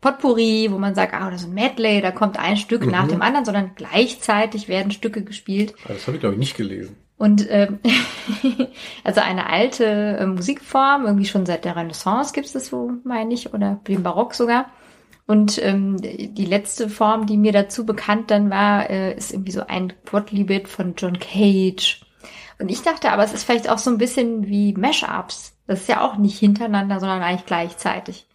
Potpourri, 0.00 0.68
wo 0.70 0.78
man 0.78 0.94
sagt, 0.94 1.12
ah, 1.12 1.26
oder 1.26 1.38
so 1.38 1.48
ein 1.48 1.54
Medley, 1.54 2.00
da 2.00 2.12
kommt 2.12 2.38
ein 2.38 2.56
Stück 2.56 2.84
mhm. 2.84 2.92
nach 2.92 3.08
dem 3.08 3.20
anderen, 3.20 3.44
sondern 3.44 3.72
gleichzeitig 3.74 4.68
werden 4.68 4.92
Stücke 4.92 5.22
gespielt. 5.22 5.74
Das 5.86 6.06
habe 6.06 6.16
ich, 6.16 6.20
glaube 6.20 6.36
ich, 6.36 6.38
nicht 6.38 6.56
gelesen. 6.56 6.96
Und 7.18 7.46
ähm, 7.50 7.80
also 9.04 9.20
eine 9.20 9.50
alte 9.50 9.84
äh, 9.84 10.26
Musikform, 10.26 11.04
irgendwie 11.04 11.26
schon 11.26 11.46
seit 11.46 11.64
der 11.64 11.74
Renaissance 11.74 12.32
gibt 12.32 12.46
es 12.46 12.52
das 12.52 12.66
so, 12.66 12.92
meine 13.02 13.34
ich, 13.34 13.52
oder 13.52 13.80
dem 13.88 14.04
Barock 14.04 14.34
sogar. 14.34 14.66
Und 15.28 15.62
ähm, 15.62 15.98
die 16.00 16.46
letzte 16.46 16.88
Form, 16.88 17.26
die 17.26 17.36
mir 17.36 17.52
dazu 17.52 17.84
bekannt 17.84 18.30
dann 18.30 18.48
war, 18.48 18.88
äh, 18.88 19.14
ist 19.14 19.30
irgendwie 19.30 19.52
so 19.52 19.60
ein 19.60 19.92
Quadlibet 20.06 20.68
von 20.68 20.94
John 20.96 21.18
Cage. 21.18 22.00
Und 22.58 22.70
ich 22.70 22.80
dachte 22.80 23.12
aber, 23.12 23.24
es 23.24 23.34
ist 23.34 23.44
vielleicht 23.44 23.68
auch 23.68 23.76
so 23.76 23.90
ein 23.90 23.98
bisschen 23.98 24.48
wie 24.48 24.72
Mashups. 24.72 25.52
Das 25.66 25.82
ist 25.82 25.88
ja 25.90 26.00
auch 26.00 26.16
nicht 26.16 26.38
hintereinander, 26.38 26.98
sondern 26.98 27.20
eigentlich 27.20 27.44
gleichzeitig. 27.44 28.26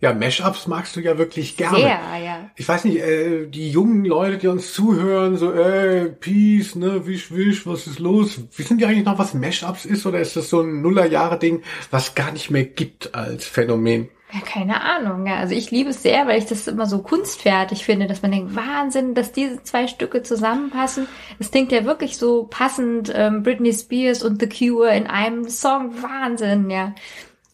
Ja, 0.00 0.14
Mashups 0.14 0.66
magst 0.66 0.96
du 0.96 1.00
ja 1.00 1.18
wirklich 1.18 1.58
gerne. 1.58 1.76
Sehr, 1.76 2.00
ja. 2.24 2.50
Ich 2.56 2.66
weiß 2.66 2.84
nicht, 2.84 2.96
äh, 2.96 3.46
die 3.46 3.70
jungen 3.70 4.06
Leute, 4.06 4.38
die 4.38 4.48
uns 4.48 4.72
zuhören, 4.72 5.36
so, 5.36 5.52
ey, 5.52 6.08
Peace, 6.08 6.76
ne, 6.76 7.06
wisch, 7.06 7.30
wisch, 7.30 7.66
was 7.66 7.86
ist 7.86 7.98
los? 7.98 8.40
Wissen 8.56 8.78
die 8.78 8.86
eigentlich 8.86 9.04
noch, 9.04 9.18
was 9.18 9.34
Mashups 9.34 9.84
ist? 9.84 10.06
Oder 10.06 10.20
ist 10.20 10.34
das 10.34 10.48
so 10.48 10.62
ein 10.62 10.80
Nullerjahre-Ding, 10.80 11.62
was 11.90 12.14
gar 12.14 12.32
nicht 12.32 12.50
mehr 12.50 12.64
gibt 12.64 13.14
als 13.14 13.44
Phänomen? 13.44 14.08
Ja, 14.32 14.40
keine 14.40 14.80
Ahnung. 14.80 15.26
Ja. 15.26 15.36
Also 15.36 15.54
ich 15.54 15.70
liebe 15.70 15.90
es 15.90 16.02
sehr, 16.02 16.26
weil 16.26 16.38
ich 16.38 16.46
das 16.46 16.66
immer 16.66 16.86
so 16.86 17.02
kunstfertig 17.02 17.84
finde, 17.84 18.06
dass 18.06 18.22
man 18.22 18.32
denkt, 18.32 18.56
Wahnsinn, 18.56 19.14
dass 19.14 19.32
diese 19.32 19.62
zwei 19.62 19.86
Stücke 19.86 20.22
zusammenpassen. 20.22 21.06
Es 21.38 21.50
klingt 21.50 21.70
ja 21.70 21.84
wirklich 21.84 22.16
so 22.16 22.44
passend, 22.44 23.12
ähm, 23.14 23.42
Britney 23.42 23.72
Spears 23.74 24.22
und 24.22 24.40
The 24.40 24.48
Cure 24.48 24.94
in 24.96 25.06
einem 25.06 25.48
Song. 25.50 26.02
Wahnsinn, 26.02 26.70
ja. 26.70 26.94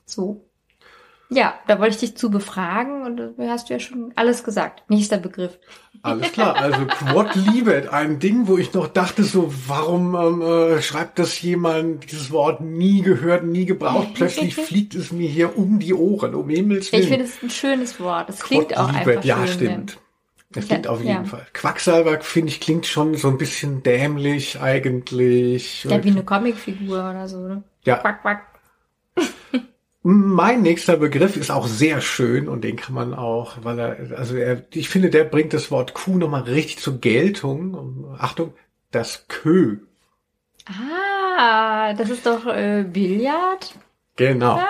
So. 0.07 0.48
Ja, 1.31 1.55
da 1.67 1.79
wollte 1.79 1.95
ich 1.95 2.01
dich 2.01 2.17
zu 2.17 2.31
befragen 2.31 3.03
und 3.03 3.17
da 3.19 3.49
hast 3.49 3.69
du 3.69 3.75
ja 3.75 3.81
schon 3.81 4.13
alles 4.17 4.45
gesagt. 4.45 4.83
Nächster 4.89 5.19
Begriff. 5.19 5.59
Alles 6.03 6.33
klar, 6.33 6.57
also 6.57 6.87
Quad 6.87 7.35
Libet, 7.35 7.89
ein 7.89 8.19
Ding, 8.19 8.47
wo 8.47 8.57
ich 8.57 8.73
noch 8.73 8.87
dachte, 8.87 9.25
so, 9.25 9.53
warum 9.67 10.15
ähm, 10.15 10.43
äh, 10.43 10.81
schreibt 10.81 11.19
das 11.19 11.41
jemand, 11.43 12.11
dieses 12.11 12.31
Wort 12.31 12.61
nie 12.61 13.03
gehört, 13.03 13.45
nie 13.45 13.67
gebraucht, 13.67 14.15
plötzlich 14.15 14.55
fliegt 14.55 14.95
es 14.95 15.13
mir 15.13 15.29
hier 15.29 15.59
um 15.59 15.81
die 15.81 15.93
Ohren, 15.93 16.35
um 16.35 16.49
Himmels 16.49 16.93
Willen. 16.93 17.03
Ich 17.03 17.09
finde 17.09 17.25
es 17.25 17.43
ein 17.43 17.51
schönes 17.51 18.01
Wort, 18.01 18.31
es 18.31 18.41
klingt 18.41 18.77
auch 18.79 18.93
einfach 18.93 19.23
ja, 19.25 19.47
schön. 19.47 19.55
stimmt. 19.55 19.99
Das 20.51 20.67
klingt 20.67 20.87
ja, 20.87 20.91
auf 20.91 21.01
jeden 21.01 21.11
ja. 21.11 21.25
Fall. 21.25 21.47
Quacksalber, 21.53 22.21
finde 22.21 22.49
ich, 22.49 22.61
klingt 22.61 22.87
schon 22.87 23.15
so 23.17 23.29
ein 23.29 23.37
bisschen 23.37 23.83
dämlich 23.83 24.61
eigentlich. 24.61 25.85
Ja, 25.85 26.03
wie 26.03 26.11
eine 26.11 26.25
Comicfigur 26.25 27.11
oder 27.11 27.29
so, 27.29 27.47
ne? 27.47 27.65
Ja. 27.85 27.97
Quack, 27.97 28.23
quack. 28.23 28.47
Mein 30.03 30.63
nächster 30.63 30.97
Begriff 30.97 31.37
ist 31.37 31.51
auch 31.51 31.67
sehr 31.67 32.01
schön 32.01 32.49
und 32.49 32.63
den 32.63 32.77
kann 32.77 32.95
man 32.95 33.15
auch, 33.15 33.57
weil 33.63 33.79
er, 33.79 34.19
also 34.19 34.37
er, 34.37 34.63
ich 34.73 34.89
finde, 34.89 35.11
der 35.11 35.25
bringt 35.25 35.53
das 35.53 35.71
Wort 35.71 35.93
Kuh 35.93 36.17
nochmal 36.17 36.43
richtig 36.43 36.79
zur 36.79 37.01
Geltung. 37.01 38.17
Achtung, 38.19 38.55
das 38.91 39.27
Kö. 39.29 39.79
Ah, 40.67 41.95
das 41.95 42.11
ist 42.11 42.27
doch 42.27 42.47
äh, 42.47 42.85
Billard. 42.85 43.75
Genau. 44.17 44.61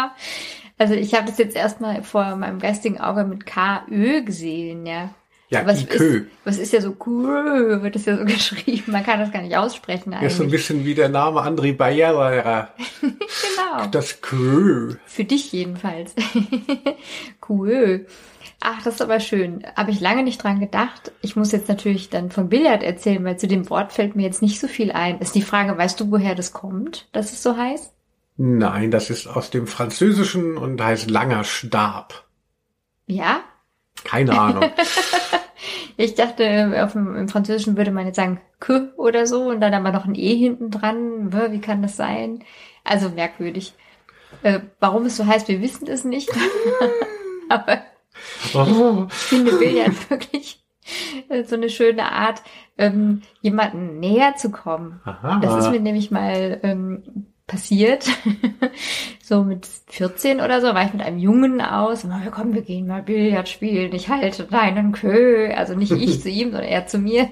also 0.78 0.94
ich 0.94 1.14
habe 1.14 1.26
das 1.26 1.38
jetzt 1.38 1.56
erstmal 1.56 2.02
vor 2.02 2.36
meinem 2.36 2.58
geistigen 2.58 3.00
Auge 3.00 3.24
mit 3.24 3.46
KÖ 3.46 4.22
gesehen, 4.22 4.86
ja. 4.86 5.10
Ja, 5.52 5.66
was 5.66 5.82
Ikö. 5.82 6.16
Ist, 6.16 6.26
was 6.44 6.56
ist 6.56 6.72
ja 6.72 6.80
so 6.80 6.96
cool, 7.04 7.82
wird 7.82 7.94
das 7.94 8.06
ja 8.06 8.16
so 8.16 8.24
geschrieben. 8.24 8.90
Man 8.90 9.04
kann 9.04 9.20
das 9.20 9.30
gar 9.30 9.42
nicht 9.42 9.54
aussprechen 9.54 10.14
eigentlich. 10.14 10.32
ist 10.32 10.38
so 10.38 10.44
ein 10.44 10.50
bisschen 10.50 10.86
wie 10.86 10.94
der 10.94 11.10
Name 11.10 11.40
André 11.40 11.76
Bayer. 11.76 12.70
genau. 13.00 13.86
Das 13.90 14.22
Kö. 14.22 14.94
Für 15.04 15.24
dich 15.24 15.52
jedenfalls. 15.52 16.14
cool. 17.48 18.06
Ach, 18.60 18.82
das 18.82 18.94
ist 18.94 19.02
aber 19.02 19.20
schön. 19.20 19.66
Habe 19.76 19.90
ich 19.90 20.00
lange 20.00 20.22
nicht 20.22 20.42
dran 20.42 20.58
gedacht. 20.58 21.12
Ich 21.20 21.36
muss 21.36 21.52
jetzt 21.52 21.68
natürlich 21.68 22.08
dann 22.08 22.30
von 22.30 22.48
Billard 22.48 22.82
erzählen, 22.82 23.22
weil 23.24 23.36
zu 23.36 23.46
dem 23.46 23.68
Wort 23.68 23.92
fällt 23.92 24.16
mir 24.16 24.22
jetzt 24.22 24.40
nicht 24.40 24.58
so 24.58 24.68
viel 24.68 24.90
ein. 24.90 25.18
Ist 25.18 25.34
die 25.34 25.42
Frage, 25.42 25.76
weißt 25.76 26.00
du, 26.00 26.10
woher 26.10 26.34
das 26.34 26.52
kommt, 26.52 27.08
dass 27.12 27.32
es 27.32 27.42
so 27.42 27.56
heißt? 27.56 27.92
Nein, 28.38 28.90
das 28.90 29.10
ist 29.10 29.26
aus 29.26 29.50
dem 29.50 29.66
Französischen 29.66 30.56
und 30.56 30.82
heißt 30.82 31.10
langer 31.10 31.44
Stab. 31.44 32.24
Ja? 33.06 33.42
Keine 34.04 34.38
Ahnung. 34.38 34.70
Ich 35.96 36.14
dachte, 36.14 36.82
auf 36.84 36.92
dem, 36.92 37.16
im 37.16 37.28
Französischen 37.28 37.76
würde 37.76 37.90
man 37.90 38.06
jetzt 38.06 38.16
sagen 38.16 38.40
que 38.60 38.92
oder 38.96 39.26
so 39.26 39.50
und 39.50 39.60
dann 39.60 39.74
aber 39.74 39.92
noch 39.92 40.04
ein 40.04 40.14
e 40.14 40.36
hinten 40.36 40.70
dran. 40.70 41.32
Wie 41.50 41.60
kann 41.60 41.82
das 41.82 41.96
sein? 41.96 42.44
Also 42.84 43.10
merkwürdig. 43.10 43.74
Äh, 44.42 44.60
warum 44.80 45.06
es 45.06 45.16
so 45.16 45.26
heißt, 45.26 45.48
wir 45.48 45.60
wissen 45.60 45.86
es 45.88 46.04
nicht. 46.04 46.30
aber 47.48 47.82
oh. 48.54 49.06
ich 49.08 49.14
finde 49.14 49.52
Billard 49.52 50.10
wirklich 50.10 50.62
so 51.44 51.54
eine 51.54 51.68
schöne 51.68 52.10
Art, 52.10 52.42
ähm, 52.76 53.22
jemanden 53.40 54.00
näher 54.00 54.34
zu 54.36 54.50
kommen. 54.50 55.00
Aha. 55.04 55.38
Das 55.40 55.64
ist 55.64 55.70
mir 55.70 55.80
nämlich 55.80 56.10
mal 56.10 56.58
ähm, 56.62 57.31
passiert. 57.52 58.08
so 59.22 59.44
mit 59.44 59.68
14 59.88 60.40
oder 60.40 60.62
so 60.62 60.68
war 60.68 60.86
ich 60.86 60.92
mit 60.94 61.02
einem 61.02 61.18
Jungen 61.18 61.60
aus. 61.60 62.02
Na, 62.04 62.22
komm, 62.30 62.54
wir 62.54 62.62
gehen 62.62 62.86
mal 62.86 63.02
Billard 63.02 63.46
spielen. 63.48 63.94
Ich 63.94 64.08
halte 64.08 64.44
deinen 64.44 64.92
Kö. 64.92 65.52
Also 65.54 65.74
nicht 65.74 65.92
ich 65.92 66.20
zu 66.22 66.30
ihm, 66.30 66.50
sondern 66.50 66.68
er 66.68 66.86
zu 66.86 66.98
mir. 66.98 67.28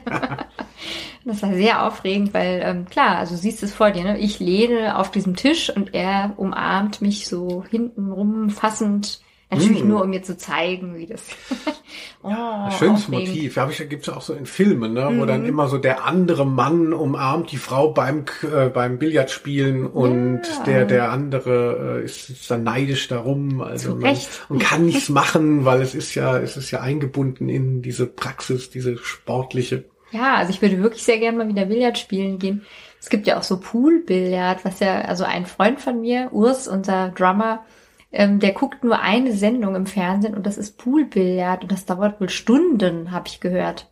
das 1.24 1.42
war 1.42 1.54
sehr 1.54 1.87
aufregend, 1.87 2.35
weil 2.35 2.61
ähm, 2.62 2.85
klar, 2.85 3.16
also 3.16 3.35
du 3.35 3.40
siehst 3.40 3.62
es 3.62 3.72
vor 3.72 3.92
dir. 3.92 4.04
Ne? 4.04 4.18
Ich 4.18 4.38
lehne 4.40 4.98
auf 4.98 5.11
diesem 5.11 5.37
Tisch 5.37 5.74
und 5.74 5.94
er 5.94 6.35
umarmt 6.37 7.00
mich 7.00 7.26
so 7.26 7.64
hintenrum 7.70 8.50
fassend 8.50 9.20
Natürlich 9.50 9.82
Mm. 9.84 9.88
nur, 9.88 10.02
um 10.02 10.10
mir 10.10 10.22
zu 10.22 10.36
zeigen, 10.36 10.96
wie 10.96 11.06
das. 11.06 11.22
oh, 12.22 12.30
Schönes 12.78 13.06
aufregend. 13.06 13.28
Motiv. 13.28 13.56
Ja, 13.56 13.66
gibt 13.66 14.02
es 14.06 14.08
auch 14.14 14.20
so 14.22 14.32
in 14.34 14.46
Filmen, 14.46 14.92
ne? 14.92 15.06
wo 15.06 15.22
Mhm. 15.22 15.26
dann 15.26 15.44
immer 15.44 15.68
so 15.68 15.78
der 15.78 16.04
andere 16.04 16.46
Mann 16.46 16.92
umarmt 16.92 17.50
die 17.50 17.56
Frau 17.56 17.90
beim 17.92 18.24
äh, 18.42 18.68
beim 18.68 18.98
Billardspielen 18.98 19.86
und 19.86 20.42
Ja. 20.46 20.62
der 20.64 20.84
der 20.84 21.10
andere 21.10 21.98
äh, 22.00 22.04
ist, 22.04 22.30
ist 22.30 22.50
dann 22.50 22.62
neidisch 22.62 23.08
darum, 23.08 23.60
also 23.60 23.96
man, 23.96 24.16
und 24.48 24.60
kann 24.62 24.86
nichts 24.86 25.08
machen, 25.08 25.64
weil 25.64 25.82
es 25.82 25.94
ist 25.94 26.14
ja 26.14 26.38
es 26.38 26.56
ist 26.56 26.70
ja 26.70 26.80
eingebunden 26.80 27.48
in 27.48 27.82
diese 27.82 28.06
Praxis, 28.06 28.70
diese 28.70 28.98
sportliche. 28.98 29.84
Ja, 30.12 30.36
also 30.36 30.50
ich 30.50 30.60
würde 30.62 30.82
wirklich 30.82 31.02
sehr 31.04 31.18
gerne 31.18 31.38
mal 31.38 31.48
wieder 31.48 31.64
Billard 31.66 31.98
spielen 31.98 32.38
gehen. 32.38 32.62
Es 33.00 33.08
gibt 33.08 33.26
ja 33.26 33.38
auch 33.38 33.42
so 33.42 33.58
Poolbillard, 33.58 34.64
was 34.64 34.80
ja, 34.80 35.00
also 35.02 35.24
ein 35.24 35.46
Freund 35.46 35.80
von 35.80 36.00
mir, 36.00 36.28
Urs, 36.32 36.68
unser 36.68 37.08
Drummer, 37.10 37.64
ähm, 38.12 38.40
der 38.40 38.52
guckt 38.52 38.84
nur 38.84 39.00
eine 39.00 39.32
Sendung 39.34 39.74
im 39.76 39.86
Fernsehen 39.86 40.34
und 40.34 40.46
das 40.46 40.58
ist 40.58 40.78
Poolbillard 40.78 41.62
und 41.62 41.72
das 41.72 41.86
dauert 41.86 42.20
wohl 42.20 42.28
Stunden, 42.28 43.10
habe 43.12 43.28
ich 43.28 43.40
gehört. 43.40 43.90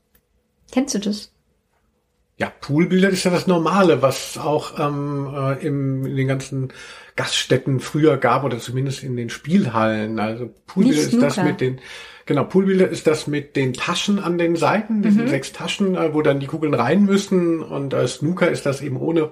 Kennst 0.73 0.95
du 0.95 0.99
das? 0.99 1.33
Ja, 2.37 2.53
Poolbillard 2.61 3.13
ist 3.13 3.25
ja 3.25 3.33
das 3.33 3.49
Normale, 3.49 4.01
was 4.01 4.39
auch 4.39 4.79
ähm, 4.79 5.29
äh, 5.35 5.67
im, 5.67 6.07
in 6.07 6.17
den 6.17 6.29
ganzen 6.29 6.73
Gaststätten 7.17 7.81
früher 7.81 8.17
gab 8.17 8.45
oder 8.45 8.59
zumindest 8.59 9.03
in 9.03 9.17
den 9.17 9.29
Spielhallen. 9.29 10.21
Also 10.21 10.49
Poolbillard 10.67 11.09
ist 11.13 11.21
das 11.21 11.37
mit 11.41 11.61
den 11.61 11.81
genau 12.27 12.45
Poolbillard 12.45 12.93
ist 12.93 13.07
das 13.09 13.27
mit 13.27 13.57
den 13.57 13.73
Taschen 13.73 14.21
an 14.21 14.39
den 14.39 14.55
Seiten, 14.55 15.03
diesen 15.03 15.25
Mhm. 15.25 15.29
sechs 15.29 15.53
Taschen, 15.53 15.97
äh, 15.97 16.15
wo 16.15 16.23
dann 16.23 16.39
die 16.39 16.47
Kugeln 16.47 16.75
rein 16.75 17.05
müssen 17.05 17.61
und 17.61 17.93
äh, 17.93 18.07
Snooker 18.07 18.49
ist 18.51 18.67
das 18.67 18.83
eben 18.83 18.99
ohne 18.99 19.31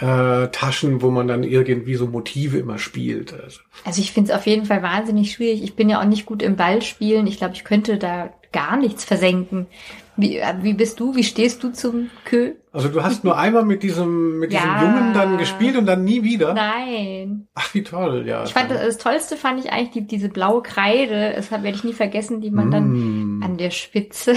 äh, 0.00 0.48
Taschen, 0.48 1.02
wo 1.02 1.10
man 1.10 1.28
dann 1.28 1.44
irgendwie 1.44 1.94
so 1.94 2.06
Motive 2.06 2.58
immer 2.58 2.78
spielt. 2.78 3.32
Also, 3.32 3.60
Also 3.84 4.00
ich 4.00 4.12
finde 4.12 4.32
es 4.32 4.36
auf 4.36 4.46
jeden 4.46 4.66
Fall 4.66 4.82
wahnsinnig 4.82 5.32
schwierig. 5.32 5.62
Ich 5.62 5.74
bin 5.76 5.88
ja 5.88 6.00
auch 6.00 6.04
nicht 6.06 6.26
gut 6.26 6.42
im 6.42 6.56
Ballspielen. 6.56 7.26
Ich 7.26 7.38
glaube, 7.38 7.54
ich 7.54 7.64
könnte 7.64 7.96
da 7.98 8.30
gar 8.52 8.76
nichts 8.76 9.04
versenken. 9.04 9.66
Wie, 10.16 10.38
äh, 10.38 10.54
wie 10.62 10.74
bist 10.74 11.00
du? 11.00 11.16
Wie 11.16 11.24
stehst 11.24 11.62
du 11.64 11.70
zum 11.72 12.10
Kö? 12.24 12.52
also 12.72 12.88
du 12.88 13.02
hast 13.04 13.22
nur 13.24 13.36
einmal 13.38 13.64
mit 13.64 13.82
diesem 13.84 14.38
mit 14.40 14.52
diesem 14.52 14.64
Ja. 14.64 14.82
Jungen 14.82 15.12
dann 15.14 15.38
gespielt 15.38 15.76
und 15.76 15.86
dann 15.86 16.02
nie 16.04 16.22
wieder. 16.24 16.54
Nein. 16.54 17.46
Ach, 17.54 17.72
wie 17.74 17.82
toll, 17.84 18.24
ja. 18.26 18.44
Ich 18.44 18.52
fand 18.52 18.70
das, 18.70 18.80
das 18.80 18.98
Tollste 18.98 19.36
fand 19.36 19.64
ich 19.64 19.72
eigentlich 19.72 19.90
die, 19.90 20.06
diese 20.06 20.28
blaue 20.28 20.62
Kreide. 20.62 21.32
Das 21.36 21.50
werde 21.52 21.68
ich 21.68 21.82
nie 21.84 21.92
vergessen, 21.92 22.40
die 22.40 22.50
man 22.50 22.70
dann 22.72 23.38
Mm. 23.38 23.42
an 23.44 23.56
der 23.58 23.70
Spitze 23.70 24.34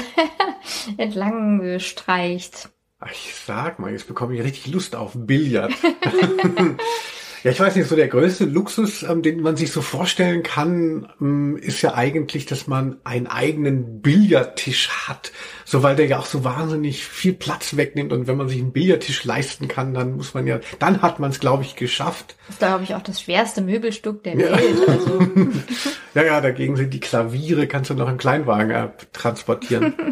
entlang 0.98 1.80
streicht. 1.80 2.70
Ach, 3.00 3.12
ich 3.12 3.34
sag 3.46 3.78
mal, 3.80 3.92
jetzt 3.92 4.08
bekomme 4.08 4.36
ich 4.36 4.44
richtig 4.44 4.74
Lust 4.74 4.96
auf 4.96 5.12
Billard. 5.16 5.72
ja, 7.44 7.52
ich 7.52 7.60
weiß 7.60 7.76
nicht, 7.76 7.88
so 7.88 7.96
der 7.96 8.08
größte 8.08 8.46
Luxus, 8.46 9.04
ähm, 9.04 9.22
den 9.22 9.42
man 9.42 9.56
sich 9.56 9.72
so 9.72 9.84
vorstellen 9.84 10.42
kann, 10.42 11.08
ähm, 11.22 11.58
ist 11.58 11.84
ja 11.84 11.94
eigentlich, 11.94 12.48
dass 12.48 12.66
man 12.66 12.98
einen 13.04 13.28
eigenen 13.28 14.02
Billardtisch 14.02 14.90
hat. 14.90 15.32
So, 15.64 15.84
weil 15.84 15.96
der 15.96 16.08
ja 16.08 16.18
auch 16.18 16.26
so 16.26 16.44
wahnsinnig 16.44 17.06
viel 17.06 17.34
Platz 17.34 17.76
wegnimmt. 17.78 18.12
Und 18.12 18.26
wenn 18.26 18.36
man 18.38 18.50
sich 18.50 18.58
einen 18.60 18.74
Billardtisch 18.74 19.24
leisten 19.26 19.68
kann, 19.68 19.94
dann 19.94 20.16
muss 20.18 20.34
man 20.34 20.48
ja, 20.48 20.60
dann 20.80 21.04
hat 21.04 21.20
man 21.20 21.30
es, 21.30 21.40
glaube 21.40 21.62
ich, 21.62 21.76
geschafft. 21.76 22.36
Das 22.48 22.56
ist, 22.56 22.60
glaube 22.60 22.84
ich, 22.84 22.96
auch 22.96 23.04
das 23.04 23.22
schwerste 23.22 23.62
Möbelstück 23.62 24.24
der 24.24 24.40
Ja. 24.40 24.58
Welt. 24.58 24.90
Also, 24.90 25.20
Ja, 26.16 26.24
ja, 26.24 26.42
dagegen 26.42 26.76
sind 26.78 26.96
die 26.96 27.00
Klaviere, 27.00 27.68
kannst 27.68 27.92
du 27.92 27.94
noch 27.94 28.10
im 28.10 28.18
Kleinwagen 28.18 28.72
äh, 28.72 28.88
transportieren. 29.14 29.94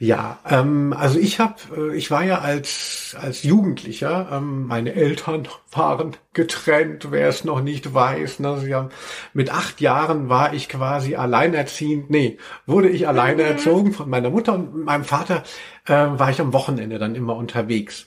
ja, 0.00 0.38
ähm, 0.48 0.94
also 0.96 1.18
ich 1.18 1.40
habe, 1.40 1.56
äh, 1.76 1.96
ich 1.96 2.10
war 2.12 2.22
ja 2.22 2.38
als 2.38 3.16
als 3.20 3.42
Jugendlicher, 3.42 4.28
ähm, 4.30 4.66
meine 4.68 4.94
Eltern 4.94 5.48
waren 5.72 6.16
getrennt, 6.34 7.10
wer 7.10 7.28
es 7.28 7.44
noch 7.44 7.60
nicht 7.60 7.94
weiß. 7.94 8.38
Ne, 8.38 8.60
sie 8.60 8.74
haben, 8.74 8.90
mit 9.32 9.50
acht 9.50 9.80
Jahren 9.80 10.28
war 10.28 10.54
ich 10.54 10.68
quasi 10.68 11.16
alleinerziehend, 11.16 12.10
nee, 12.10 12.38
wurde 12.64 12.88
ich 12.88 13.08
alleine 13.08 13.42
erzogen 13.42 13.92
von 13.92 14.08
meiner 14.08 14.30
Mutter 14.30 14.54
und 14.54 14.84
meinem 14.84 15.04
Vater 15.04 15.42
äh, 15.86 15.92
war 15.92 16.30
ich 16.30 16.40
am 16.40 16.52
Wochenende 16.52 16.98
dann 16.98 17.16
immer 17.16 17.34
unterwegs. 17.34 18.06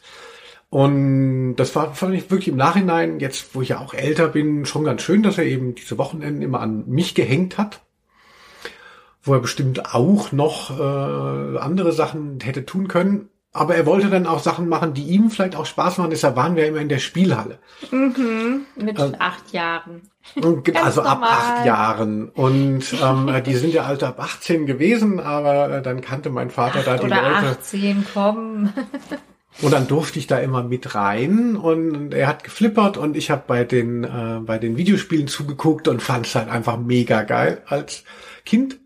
Und 0.70 1.58
das 1.58 1.76
war 1.76 1.94
fand 1.96 2.16
ich 2.16 2.32
wirklich 2.32 2.48
im 2.48 2.56
Nachhinein, 2.56 3.20
jetzt 3.20 3.54
wo 3.54 3.62
ich 3.62 3.70
ja 3.70 3.80
auch 3.80 3.94
älter 3.94 4.30
bin, 4.30 4.66
schon 4.66 4.86
ganz 4.86 5.02
schön, 5.02 5.24
dass 5.24 5.38
er 5.38 5.46
eben 5.46 5.76
diese 5.76 5.98
Wochenenden 5.98 6.42
immer 6.42 6.62
an 6.62 6.88
mich 6.88 7.16
gehängt 7.16 7.58
hat. 7.58 7.82
Wo 9.24 9.34
er 9.34 9.40
bestimmt 9.40 9.94
auch 9.94 10.32
noch 10.32 10.72
äh, 10.72 11.58
andere 11.58 11.92
Sachen 11.92 12.40
hätte 12.42 12.66
tun 12.66 12.88
können. 12.88 13.30
Aber 13.54 13.76
er 13.76 13.86
wollte 13.86 14.10
dann 14.10 14.28
auch 14.28 14.40
Sachen 14.40 14.70
machen, 14.70 14.94
die 14.94 15.04
ihm 15.04 15.30
vielleicht 15.30 15.58
auch 15.58 15.66
Spaß 15.66 15.98
machen. 15.98 16.10
Deshalb 16.10 16.38
waren 16.38 16.56
wir 16.56 16.66
immer 16.68 16.80
in 16.80 16.88
der 16.88 17.00
Spielhalle. 17.00 17.60
mit 17.92 18.98
Ähm, 18.98 19.16
acht 19.20 19.52
Jahren. 19.52 20.04
Also 20.76 21.02
ab 21.02 21.20
normal. 21.20 21.30
acht 21.30 21.66
Jahren. 21.66 22.30
Und 22.30 22.86
ähm, 23.04 23.44
die 23.46 23.56
sind 23.56 23.74
ja 23.74 23.84
alle 23.84 24.08
ab 24.08 24.20
18 24.22 24.66
gewesen, 24.68 25.20
aber 25.20 25.70
äh, 25.70 25.82
dann 25.82 26.00
kannte 26.00 26.30
mein 26.30 26.50
Vater 26.50 26.82
da 26.84 26.98
die 26.98 27.08
Oder 27.08 27.22
Leute. 27.22 27.58
18, 27.60 28.06
komm. 28.14 28.70
Und 29.62 29.74
dann 29.74 29.88
durfte 29.88 30.18
ich 30.18 30.28
da 30.28 30.40
immer 30.40 30.64
mit 30.64 30.96
rein 30.96 31.58
und 31.58 32.14
er 32.14 32.28
hat 32.28 32.46
geflippert 32.46 32.96
und 32.96 33.18
ich 33.18 33.30
habe 33.30 33.44
bei 33.48 33.66
den 33.66 34.06
äh, 34.06 34.40
bei 34.42 34.60
den 34.60 34.78
Videospielen 34.78 35.28
zugeguckt 35.28 35.90
und 35.90 36.02
fand 36.02 36.26
es 36.26 36.36
halt 36.36 36.50
einfach 36.50 36.78
mega 36.78 37.24
geil 37.24 37.62
als 37.68 38.06
Kind. 38.46 38.80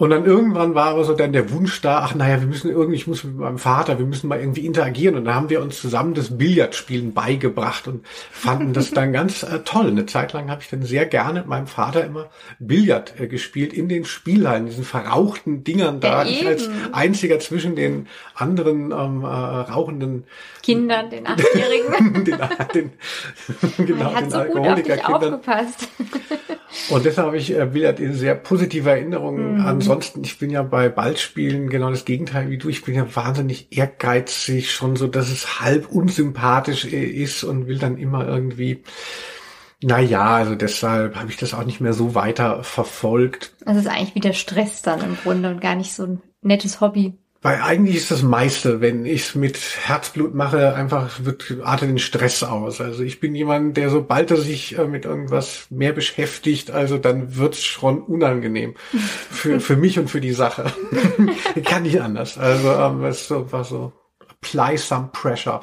Und 0.00 0.08
dann 0.08 0.24
irgendwann 0.24 0.74
war 0.74 0.86
aber 0.86 1.04
so 1.04 1.12
dann 1.12 1.34
der 1.34 1.50
Wunsch 1.50 1.82
da, 1.82 1.98
ach 1.98 2.14
naja, 2.14 2.40
wir 2.40 2.46
müssen 2.46 2.70
irgendwie, 2.70 2.96
ich 2.96 3.06
muss 3.06 3.22
mit 3.22 3.36
meinem 3.36 3.58
Vater, 3.58 3.98
wir 3.98 4.06
müssen 4.06 4.28
mal 4.28 4.40
irgendwie 4.40 4.64
interagieren. 4.64 5.14
Und 5.14 5.26
dann 5.26 5.34
haben 5.34 5.50
wir 5.50 5.60
uns 5.60 5.78
zusammen 5.78 6.14
das 6.14 6.38
Billardspielen 6.38 7.12
beigebracht 7.12 7.86
und 7.86 8.06
fanden 8.32 8.72
das 8.72 8.92
dann 8.92 9.12
ganz 9.12 9.42
äh, 9.42 9.58
toll. 9.58 9.88
Eine 9.88 10.06
Zeit 10.06 10.32
lang 10.32 10.50
habe 10.50 10.62
ich 10.62 10.70
dann 10.70 10.84
sehr 10.84 11.04
gerne 11.04 11.40
mit 11.40 11.48
meinem 11.48 11.66
Vater 11.66 12.02
immer 12.02 12.30
Billard 12.58 13.20
äh, 13.20 13.26
gespielt 13.26 13.74
in 13.74 13.90
den 13.90 14.06
Spielhallen, 14.06 14.64
diesen 14.64 14.84
verrauchten 14.84 15.64
Dingern 15.64 16.00
da. 16.00 16.22
Ja, 16.22 16.30
ich 16.30 16.46
als 16.46 16.70
einziger 16.92 17.38
zwischen 17.38 17.76
den 17.76 18.06
anderen 18.40 18.92
ähm, 18.92 19.22
äh, 19.22 19.26
rauchenden 19.26 20.24
Kindern, 20.62 21.10
den 21.10 21.26
Achtjährigen. 21.26 22.24
den, 22.24 22.38
den, 22.74 22.92
genau, 23.86 24.14
hat 24.14 24.24
den 24.24 24.30
so 24.30 24.38
gut 24.38 24.66
auf 24.66 24.74
dich 24.82 24.92
Alkoholikerkindern. 24.92 25.34
aufgepasst. 25.34 25.88
Und 26.90 27.04
deshalb 27.04 27.28
habe 27.28 27.36
ich 27.36 27.56
äh, 27.56 27.66
Billard 27.66 27.98
in 28.00 28.14
sehr 28.14 28.34
positive 28.34 28.88
Erinnerungen. 28.88 29.58
Mhm. 29.58 29.66
Ansonsten, 29.66 30.22
ich 30.22 30.38
bin 30.38 30.50
ja 30.50 30.62
bei 30.62 30.88
Ballspielen 30.88 31.68
genau 31.68 31.90
das 31.90 32.04
Gegenteil 32.04 32.50
wie 32.50 32.58
du. 32.58 32.68
Ich 32.68 32.84
bin 32.84 32.94
ja 32.94 33.06
wahnsinnig 33.14 33.76
ehrgeizig, 33.76 34.70
schon 34.72 34.96
so, 34.96 35.06
dass 35.06 35.30
es 35.30 35.60
halb 35.60 35.90
unsympathisch 35.90 36.84
äh, 36.84 37.04
ist 37.04 37.44
und 37.44 37.66
will 37.66 37.78
dann 37.78 37.98
immer 37.98 38.26
irgendwie. 38.26 38.82
Naja, 39.82 40.36
also 40.36 40.54
deshalb 40.54 41.16
habe 41.16 41.30
ich 41.30 41.38
das 41.38 41.54
auch 41.54 41.64
nicht 41.64 41.80
mehr 41.80 41.94
so 41.94 42.14
weiter 42.14 42.62
verfolgt. 42.62 43.54
Das 43.64 43.78
ist 43.78 43.86
eigentlich 43.86 44.14
wieder 44.14 44.34
Stress 44.34 44.82
dann 44.82 45.00
im 45.00 45.16
Grunde 45.16 45.50
und 45.50 45.60
gar 45.60 45.74
nicht 45.74 45.94
so 45.94 46.04
ein 46.04 46.22
nettes 46.42 46.80
Hobby. 46.80 47.14
Weil 47.42 47.62
eigentlich 47.62 47.96
ist 47.96 48.10
das 48.10 48.22
meiste, 48.22 48.82
wenn 48.82 49.06
ich 49.06 49.22
es 49.22 49.34
mit 49.34 49.58
Herzblut 49.86 50.34
mache, 50.34 50.74
einfach 50.74 51.24
wird 51.24 51.56
artet 51.62 51.88
den 51.88 51.98
Stress 51.98 52.42
aus. 52.42 52.82
Also 52.82 53.02
ich 53.02 53.18
bin 53.18 53.34
jemand, 53.34 53.78
der 53.78 53.88
sobald 53.88 54.30
er 54.30 54.36
sich 54.36 54.78
äh, 54.78 54.86
mit 54.86 55.06
irgendwas 55.06 55.66
mehr 55.70 55.94
beschäftigt, 55.94 56.70
also 56.70 56.98
dann 56.98 57.36
wird's 57.36 57.62
schon 57.62 58.02
unangenehm 58.02 58.74
für 59.30 59.58
für 59.58 59.76
mich 59.76 59.98
und 59.98 60.08
für 60.08 60.20
die 60.20 60.32
Sache. 60.32 60.70
Kann 61.64 61.84
nicht 61.84 62.02
anders. 62.02 62.36
Also 62.36 62.72
ähm, 62.72 63.04
es 63.04 63.22
ist 63.22 63.28
so, 63.28 63.50
war 63.50 63.64
so 63.64 63.92
apply 64.28 64.76
some 64.76 65.08
pressure. 65.10 65.62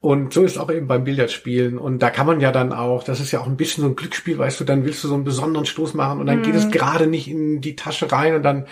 Und 0.00 0.32
so 0.32 0.42
ist 0.42 0.58
auch 0.58 0.70
eben 0.70 0.86
beim 0.86 1.04
Billardspielen. 1.04 1.76
Und 1.76 2.00
da 2.00 2.10
kann 2.10 2.26
man 2.26 2.40
ja 2.40 2.52
dann 2.52 2.72
auch, 2.72 3.02
das 3.02 3.18
ist 3.20 3.32
ja 3.32 3.40
auch 3.40 3.46
ein 3.46 3.56
bisschen 3.56 3.82
so 3.82 3.88
ein 3.88 3.96
Glücksspiel, 3.96 4.38
weißt 4.38 4.60
du, 4.60 4.64
dann 4.64 4.84
willst 4.84 5.02
du 5.02 5.08
so 5.08 5.14
einen 5.14 5.24
besonderen 5.24 5.66
Stoß 5.66 5.94
machen 5.94 6.20
und 6.20 6.26
dann 6.26 6.42
geht 6.42 6.54
es 6.54 6.70
gerade 6.70 7.08
nicht 7.08 7.28
in 7.28 7.60
die 7.60 7.74
Tasche 7.74 8.10
rein 8.10 8.34
und 8.36 8.42
dann 8.44 8.66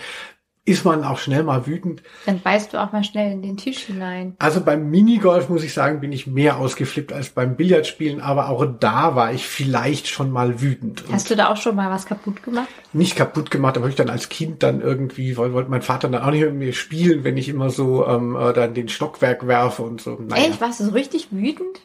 ist 0.67 0.85
man 0.85 1.03
auch 1.03 1.17
schnell 1.17 1.43
mal 1.43 1.65
wütend. 1.65 2.03
Dann 2.25 2.41
beißt 2.41 2.73
du 2.73 2.83
auch 2.83 2.91
mal 2.91 3.03
schnell 3.03 3.31
in 3.31 3.41
den 3.41 3.57
Tisch 3.57 3.79
hinein. 3.85 4.35
Also 4.37 4.61
beim 4.61 4.89
Minigolf 4.89 5.49
muss 5.49 5.63
ich 5.63 5.73
sagen, 5.73 6.01
bin 6.01 6.11
ich 6.11 6.27
mehr 6.27 6.57
ausgeflippt 6.57 7.13
als 7.13 7.29
beim 7.29 7.55
Billardspielen, 7.55 8.19
aber 8.19 8.49
auch 8.49 8.65
da 8.79 9.15
war 9.15 9.33
ich 9.33 9.47
vielleicht 9.47 10.07
schon 10.07 10.29
mal 10.29 10.61
wütend. 10.61 11.03
Hast 11.11 11.31
du 11.31 11.35
da 11.35 11.51
auch 11.51 11.57
schon 11.57 11.75
mal 11.75 11.89
was 11.89 12.05
kaputt 12.05 12.43
gemacht? 12.43 12.67
nicht 12.97 13.15
kaputt 13.15 13.51
gemacht, 13.51 13.77
aber 13.77 13.87
ich 13.87 13.95
dann 13.95 14.09
als 14.09 14.27
Kind 14.29 14.63
dann 14.63 14.81
irgendwie, 14.81 15.37
wollte 15.37 15.69
mein 15.69 15.81
Vater 15.81 16.09
dann 16.09 16.21
auch 16.21 16.31
nicht 16.31 16.43
mit 16.43 16.55
mir 16.55 16.73
spielen, 16.73 17.23
wenn 17.23 17.37
ich 17.37 17.47
immer 17.47 17.69
so 17.69 18.05
ähm, 18.05 18.35
äh, 18.35 18.53
dann 18.53 18.73
den 18.73 18.89
Stockwerk 18.89 19.47
werfe 19.47 19.83
und 19.83 20.01
so. 20.01 20.17
Naja. 20.19 20.49
Echt? 20.49 20.59
Warst 20.59 20.79
du 20.79 20.85
so 20.85 20.91
richtig 20.91 21.27
wütend? 21.31 21.81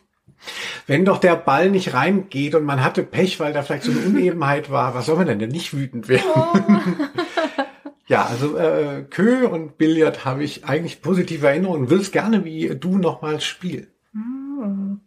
Wenn 0.88 1.05
doch 1.05 1.18
der 1.18 1.37
Ball 1.37 1.71
nicht 1.71 1.95
reingeht 1.95 2.57
und 2.57 2.64
man 2.64 2.83
hatte 2.83 3.05
Pech, 3.05 3.38
weil 3.38 3.53
da 3.53 3.62
vielleicht 3.62 3.85
so 3.85 3.92
eine 3.92 4.01
Unebenheit 4.01 4.71
war, 4.71 4.95
was 4.95 5.07
soll 5.07 5.16
man 5.16 5.29
denn 5.29 5.38
denn 5.38 5.51
nicht 5.51 5.73
wütend 5.73 6.09
werden? 6.09 6.25
Oh. 6.35 6.53
Ja, 8.12 8.27
also 8.27 8.59
äh, 8.59 9.07
Kö 9.09 9.46
und 9.46 9.79
Billard 9.79 10.27
habe 10.27 10.44
ich 10.44 10.66
eigentlich 10.66 11.01
positive 11.01 11.46
Erinnerungen. 11.46 11.88
Will 11.88 12.01
es 12.01 12.12
gerne 12.12 12.44
wie 12.44 12.68
du 12.79 12.98
nochmals 12.98 13.42
spielen. 13.42 13.87
Hm. 14.12 15.01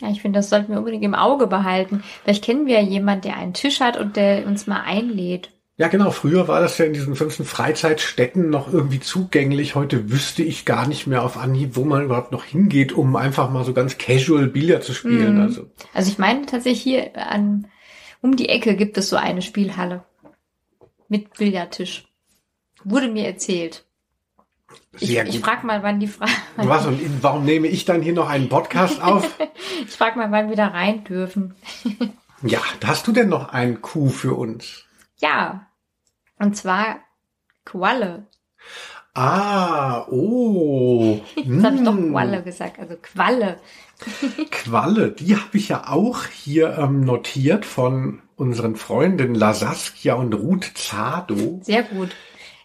Ja, 0.00 0.08
ich 0.08 0.22
finde, 0.22 0.38
das 0.38 0.48
sollten 0.48 0.72
wir 0.72 0.78
unbedingt 0.78 1.04
im 1.04 1.14
Auge 1.14 1.46
behalten. 1.46 2.02
Vielleicht 2.22 2.42
kennen 2.42 2.64
wir 2.64 2.80
ja 2.80 2.88
jemanden, 2.88 3.28
der 3.28 3.36
einen 3.36 3.52
Tisch 3.52 3.80
hat 3.80 3.98
und 3.98 4.16
der 4.16 4.46
uns 4.46 4.66
mal 4.66 4.80
einlädt. 4.80 5.50
Ja, 5.76 5.88
genau. 5.88 6.10
Früher 6.10 6.48
war 6.48 6.62
das 6.62 6.78
ja 6.78 6.86
in 6.86 6.94
diesen 6.94 7.14
ganzen 7.14 7.44
Freizeitstätten 7.44 8.48
noch 8.48 8.72
irgendwie 8.72 9.00
zugänglich. 9.00 9.74
Heute 9.74 10.10
wüsste 10.10 10.42
ich 10.42 10.64
gar 10.64 10.88
nicht 10.88 11.06
mehr 11.06 11.24
auf 11.24 11.36
Anhieb, 11.36 11.76
wo 11.76 11.84
man 11.84 12.04
überhaupt 12.04 12.32
noch 12.32 12.44
hingeht, 12.44 12.94
um 12.94 13.14
einfach 13.16 13.50
mal 13.50 13.66
so 13.66 13.74
ganz 13.74 13.98
casual 13.98 14.46
Billard 14.46 14.84
zu 14.84 14.94
spielen. 14.94 15.34
Mhm. 15.34 15.42
Also, 15.42 15.66
Also 15.92 16.10
ich 16.10 16.16
meine 16.16 16.46
tatsächlich 16.46 16.80
hier 16.80 17.10
an, 17.14 17.66
um 18.22 18.36
die 18.36 18.48
Ecke 18.48 18.74
gibt 18.74 18.96
es 18.96 19.10
so 19.10 19.16
eine 19.16 19.42
Spielhalle. 19.42 20.02
Mit 21.10 21.34
Billardtisch. 21.34 22.07
Wurde 22.84 23.08
mir 23.08 23.26
erzählt. 23.26 23.84
Ich, 25.00 25.08
sehr 25.08 25.26
ich 25.26 25.36
gut. 25.36 25.44
frage 25.44 25.66
mal, 25.66 25.82
wann 25.82 26.00
die 26.00 26.06
Frage. 26.08 26.32
Was 26.56 26.86
und 26.86 27.22
warum 27.22 27.44
nehme 27.44 27.68
ich 27.68 27.84
dann 27.84 28.02
hier 28.02 28.12
noch 28.12 28.28
einen 28.28 28.48
Podcast 28.48 29.00
auf? 29.02 29.28
Ich 29.86 29.94
frage 29.94 30.18
mal, 30.18 30.30
wann 30.32 30.48
wir 30.48 30.56
da 30.56 30.68
rein 30.68 31.04
dürfen. 31.04 31.54
ja, 32.42 32.58
hast 32.84 33.06
du 33.06 33.12
denn 33.12 33.28
noch 33.28 33.50
einen 33.52 33.80
Coup 33.80 34.10
für 34.10 34.34
uns? 34.34 34.84
Ja. 35.18 35.66
Und 36.38 36.56
zwar 36.56 36.96
Qualle. 37.64 38.26
Ah, 39.14 40.06
oh. 40.10 41.20
Jetzt 41.36 41.64
habe 41.64 41.76
ich 41.76 41.84
doch 41.84 41.96
Hm. 41.96 42.10
Qualle 42.12 42.42
gesagt, 42.42 42.78
also 42.78 42.96
Qualle. 43.00 43.58
Qualle, 44.50 45.10
die 45.12 45.36
habe 45.36 45.56
ich 45.56 45.68
ja 45.68 45.88
auch 45.88 46.24
hier 46.26 46.76
ähm, 46.78 47.00
notiert 47.00 47.64
von 47.64 48.22
unseren 48.36 48.76
Freundinnen 48.76 49.34
La 49.34 49.54
Saskia 49.54 50.14
und 50.14 50.34
Ruth 50.34 50.70
Zado. 50.74 51.60
Sehr 51.62 51.82
gut. 51.84 52.10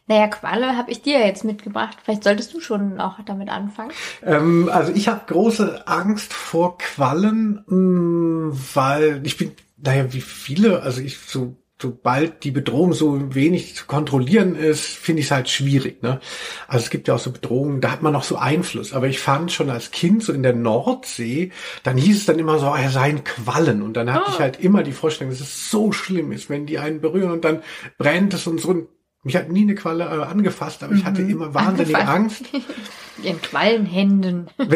Naja, 0.08 0.28
Qualle 0.28 0.76
habe 0.76 0.92
ich 0.92 1.02
dir 1.02 1.26
jetzt 1.26 1.44
mitgebracht. 1.46 1.98
Vielleicht 2.04 2.24
solltest 2.24 2.54
du 2.54 2.60
schon 2.60 3.00
auch 3.00 3.20
damit 3.26 3.50
anfangen. 3.50 3.92
Ähm, 4.24 4.70
also 4.72 4.92
ich 4.94 5.08
habe 5.08 5.22
große 5.28 5.88
Angst 5.88 6.34
vor 6.34 6.78
Quallen, 6.78 7.64
mh, 7.68 8.58
weil 8.74 9.22
ich 9.26 9.38
bin, 9.38 9.52
naja, 9.78 10.12
wie 10.14 10.22
viele, 10.22 10.82
also 10.82 11.02
ich 11.02 11.18
so 11.20 11.56
sobald 11.82 12.46
die 12.46 12.52
Bedrohung 12.52 12.94
so 12.94 13.36
wenig 13.36 13.76
zu 13.76 13.86
kontrollieren 13.88 14.56
ist, 14.56 14.86
finde 14.86 15.20
ich 15.20 15.26
es 15.26 15.32
halt 15.32 15.50
schwierig. 15.50 16.02
Ne? 16.02 16.22
Also 16.70 16.86
es 16.86 16.90
gibt 16.90 17.10
ja 17.10 17.16
auch 17.16 17.20
so 17.20 17.32
Bedrohungen, 17.32 17.82
da 17.82 17.92
hat 17.92 18.02
man 18.02 18.14
noch 18.14 18.24
so 18.24 18.38
Einfluss. 18.38 18.94
Aber 18.94 19.08
ich 19.08 19.20
fand 19.20 19.52
schon 19.52 19.70
als 19.70 19.92
Kind 19.92 20.24
so 20.24 20.32
in 20.32 20.44
der 20.44 20.54
Nordsee, 20.54 21.52
dann 21.84 21.98
hieß 21.98 22.20
es 22.20 22.26
dann 22.26 22.40
immer 22.40 22.58
so, 22.58 22.68
er 22.68 22.90
seien 22.90 23.26
Quallen. 23.26 23.82
Und 23.82 23.98
dann 23.98 24.14
hatte 24.14 24.28
Ah. 24.28 24.32
ich 24.34 24.40
halt 24.40 24.62
immer 24.62 24.84
die 24.84 24.94
Vorstellung, 24.94 25.32
dass 25.34 25.42
es 25.42 25.70
so 25.70 25.92
schlimm 25.92 26.32
ist, 26.32 26.50
wenn 26.50 26.66
die 26.66 26.80
einen 26.80 27.02
berühren 27.02 27.32
und 27.32 27.44
dann 27.44 27.62
brennt 27.98 28.34
es 28.34 28.48
und 28.48 28.62
so. 28.62 28.70
Und 28.70 28.88
mich 29.24 29.38
hat 29.38 29.50
nie 29.50 29.62
eine 29.62 29.76
Qualle 29.76 30.04
äh, 30.04 30.24
angefasst, 30.24 30.84
aber 30.84 30.94
ich 30.94 31.06
hatte 31.06 31.22
immer 31.22 31.54
wahnsinnige. 31.54 32.08
Angst. 32.08 32.46
Ihren 33.24 33.42
Quallenhänden. 33.42 34.50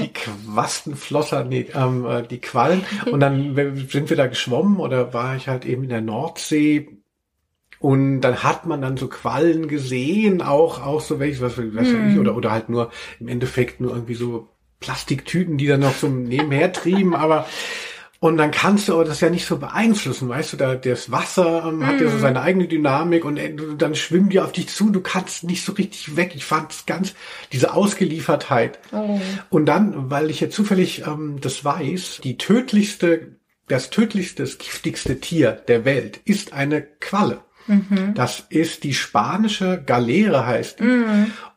Die 0.00 0.12
Quastenflosser, 0.12 1.44
nee, 1.44 1.68
ähm, 1.74 2.04
äh, 2.06 2.26
die 2.26 2.40
Quallen. 2.40 2.82
Und 3.10 3.20
dann 3.20 3.54
sind 3.88 4.10
wir 4.10 4.16
da 4.16 4.26
geschwommen 4.26 4.78
oder 4.78 5.12
war 5.12 5.36
ich 5.36 5.46
halt 5.46 5.66
eben 5.66 5.84
in 5.84 5.90
der 5.90 6.00
Nordsee. 6.00 6.88
Und 7.78 8.22
dann 8.22 8.42
hat 8.42 8.66
man 8.66 8.80
dann 8.80 8.96
so 8.96 9.08
Quallen 9.08 9.68
gesehen, 9.68 10.40
auch, 10.40 10.84
auch 10.84 11.02
so 11.02 11.20
welche, 11.20 11.42
was, 11.42 11.58
was 11.58 11.74
weiß 11.74 12.12
ich, 12.12 12.18
oder, 12.18 12.34
oder 12.34 12.50
halt 12.50 12.70
nur 12.70 12.90
im 13.20 13.28
Endeffekt 13.28 13.80
nur 13.80 13.92
irgendwie 13.92 14.14
so 14.14 14.48
Plastiktüten, 14.80 15.58
die 15.58 15.66
dann 15.66 15.80
noch 15.80 15.94
so 15.94 16.08
nebenher 16.08 16.72
trieben, 16.72 17.14
aber 17.14 17.46
und 18.20 18.36
dann 18.36 18.50
kannst 18.50 18.88
du 18.88 18.94
aber 18.94 19.04
das 19.04 19.20
ja 19.20 19.28
nicht 19.28 19.46
so 19.46 19.58
beeinflussen, 19.58 20.28
weißt 20.28 20.54
du, 20.54 20.56
da 20.56 20.74
das 20.76 21.10
Wasser 21.10 21.64
ähm, 21.66 21.86
hat 21.86 22.00
ja 22.00 22.08
so 22.08 22.18
seine 22.18 22.40
eigene 22.40 22.66
Dynamik 22.66 23.24
und 23.24 23.36
äh, 23.36 23.54
dann 23.76 23.94
schwimmen 23.94 24.30
die 24.30 24.40
auf 24.40 24.52
dich 24.52 24.68
zu, 24.68 24.90
du 24.90 25.00
kannst 25.00 25.44
nicht 25.44 25.64
so 25.64 25.72
richtig 25.72 26.16
weg. 26.16 26.32
Ich 26.34 26.44
fand 26.44 26.72
es 26.72 26.86
ganz, 26.86 27.14
diese 27.52 27.74
Ausgeliefertheit. 27.74 28.78
Oh. 28.92 29.20
Und 29.50 29.66
dann, 29.66 30.10
weil 30.10 30.30
ich 30.30 30.40
jetzt 30.40 30.54
zufällig 30.54 31.06
ähm, 31.06 31.38
das 31.40 31.64
weiß, 31.64 32.20
die 32.24 32.38
tödlichste, 32.38 33.36
das 33.68 33.90
tödlichste, 33.90 34.42
das 34.42 34.58
giftigste 34.58 35.20
Tier 35.20 35.52
der 35.52 35.84
Welt 35.84 36.20
ist 36.24 36.52
eine 36.52 36.82
Qualle. 36.82 37.42
Das 38.14 38.44
ist 38.50 38.84
die 38.84 38.92
spanische 38.94 39.82
Galeere 39.84 40.46
heißt 40.46 40.80
die. 40.80 40.84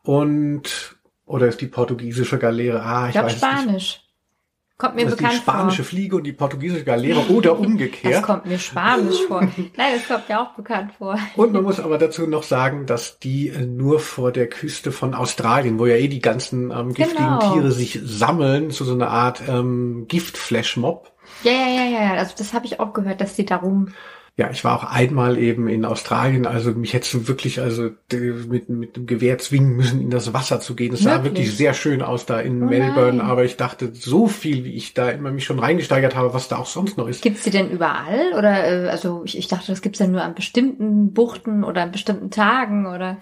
Und, 0.02 0.96
oder 1.26 1.48
ist 1.48 1.60
die 1.60 1.66
portugiesische 1.66 2.38
Galeere? 2.38 2.82
Ah, 2.82 3.08
ich, 3.08 3.14
Ich 3.14 3.20
glaube 3.20 3.28
weiß 3.42 3.60
es 3.66 3.72
nicht. 3.72 4.07
Kommt 4.78 4.94
mir 4.94 5.02
Das 5.04 5.14
ist 5.14 5.18
die 5.20 5.24
bekannt 5.24 5.42
spanische 5.42 5.82
vor. 5.82 5.90
Fliege 5.90 6.16
und 6.16 6.22
die 6.24 6.32
portugiesische 6.32 6.84
Galeere 6.84 7.18
oder 7.30 7.50
Das 7.56 7.58
umgekehrt. 7.66 8.22
kommt 8.22 8.46
mir 8.46 8.58
Spanisch 8.60 9.20
vor. 9.26 9.40
Nein, 9.40 9.92
das 9.96 10.06
kommt 10.06 10.28
mir 10.28 10.40
auch 10.40 10.52
bekannt 10.54 10.92
vor. 10.96 11.18
Und 11.34 11.52
man 11.52 11.64
muss 11.64 11.80
aber 11.80 11.98
dazu 11.98 12.28
noch 12.28 12.44
sagen, 12.44 12.86
dass 12.86 13.18
die 13.18 13.48
äh, 13.48 13.66
nur 13.66 13.98
vor 13.98 14.30
der 14.30 14.48
Küste 14.48 14.92
von 14.92 15.14
Australien, 15.14 15.80
wo 15.80 15.86
ja 15.86 15.96
eh 15.96 16.06
die 16.06 16.20
ganzen 16.20 16.70
ähm, 16.70 16.94
giftigen 16.94 17.24
Genau. 17.38 17.52
Tiere 17.54 17.72
sich 17.72 17.98
sammeln, 18.04 18.70
zu 18.70 18.84
so 18.84 18.92
einer 18.94 19.10
Art 19.10 19.42
ähm, 19.48 20.06
Giftflashmob. 20.08 21.10
Ja, 21.42 21.52
ja, 21.52 21.84
ja, 21.84 22.00
ja. 22.04 22.14
Also 22.14 22.34
das 22.38 22.54
habe 22.54 22.66
ich 22.66 22.78
auch 22.80 22.92
gehört, 22.92 23.20
dass 23.20 23.34
die 23.34 23.44
darum. 23.44 23.88
Ja, 24.38 24.50
ich 24.52 24.62
war 24.62 24.78
auch 24.78 24.84
einmal 24.84 25.36
eben 25.36 25.66
in 25.66 25.84
Australien, 25.84 26.46
also 26.46 26.70
mich 26.70 26.92
hättest 26.92 27.12
du 27.12 27.26
wirklich 27.26 27.60
also 27.60 27.90
mit, 28.10 28.68
mit 28.68 28.94
dem 28.94 29.06
Gewehr 29.08 29.36
zwingen 29.38 29.74
müssen, 29.74 30.00
in 30.00 30.10
das 30.10 30.32
Wasser 30.32 30.60
zu 30.60 30.76
gehen. 30.76 30.94
Es 30.94 31.00
sah 31.00 31.24
Wirklich? 31.24 31.48
wirklich 31.48 31.56
sehr 31.56 31.74
schön 31.74 32.02
aus 32.02 32.24
da 32.24 32.38
in 32.38 32.62
Oh 32.62 32.66
Melbourne, 32.66 33.20
aber 33.20 33.44
ich 33.44 33.56
dachte, 33.56 33.90
so 33.92 34.28
viel, 34.28 34.64
wie 34.64 34.74
ich 34.74 34.94
da 34.94 35.10
immer 35.10 35.32
mich 35.32 35.44
schon 35.44 35.58
reingesteigert 35.58 36.14
habe, 36.14 36.34
was 36.34 36.46
da 36.46 36.58
auch 36.58 36.66
sonst 36.66 36.96
noch 36.96 37.08
ist. 37.08 37.20
Gibt's 37.20 37.42
die 37.42 37.50
denn 37.50 37.68
überall? 37.68 38.32
Oder 38.38 38.84
äh, 38.84 38.88
also 38.90 39.22
ich, 39.24 39.36
ich 39.36 39.48
dachte, 39.48 39.72
das 39.72 39.82
gibt's 39.82 39.98
ja 39.98 40.06
nur 40.06 40.22
an 40.22 40.36
bestimmten 40.36 41.12
Buchten 41.12 41.64
oder 41.64 41.82
an 41.82 41.90
bestimmten 41.90 42.30
Tagen 42.30 42.86
oder. 42.86 43.18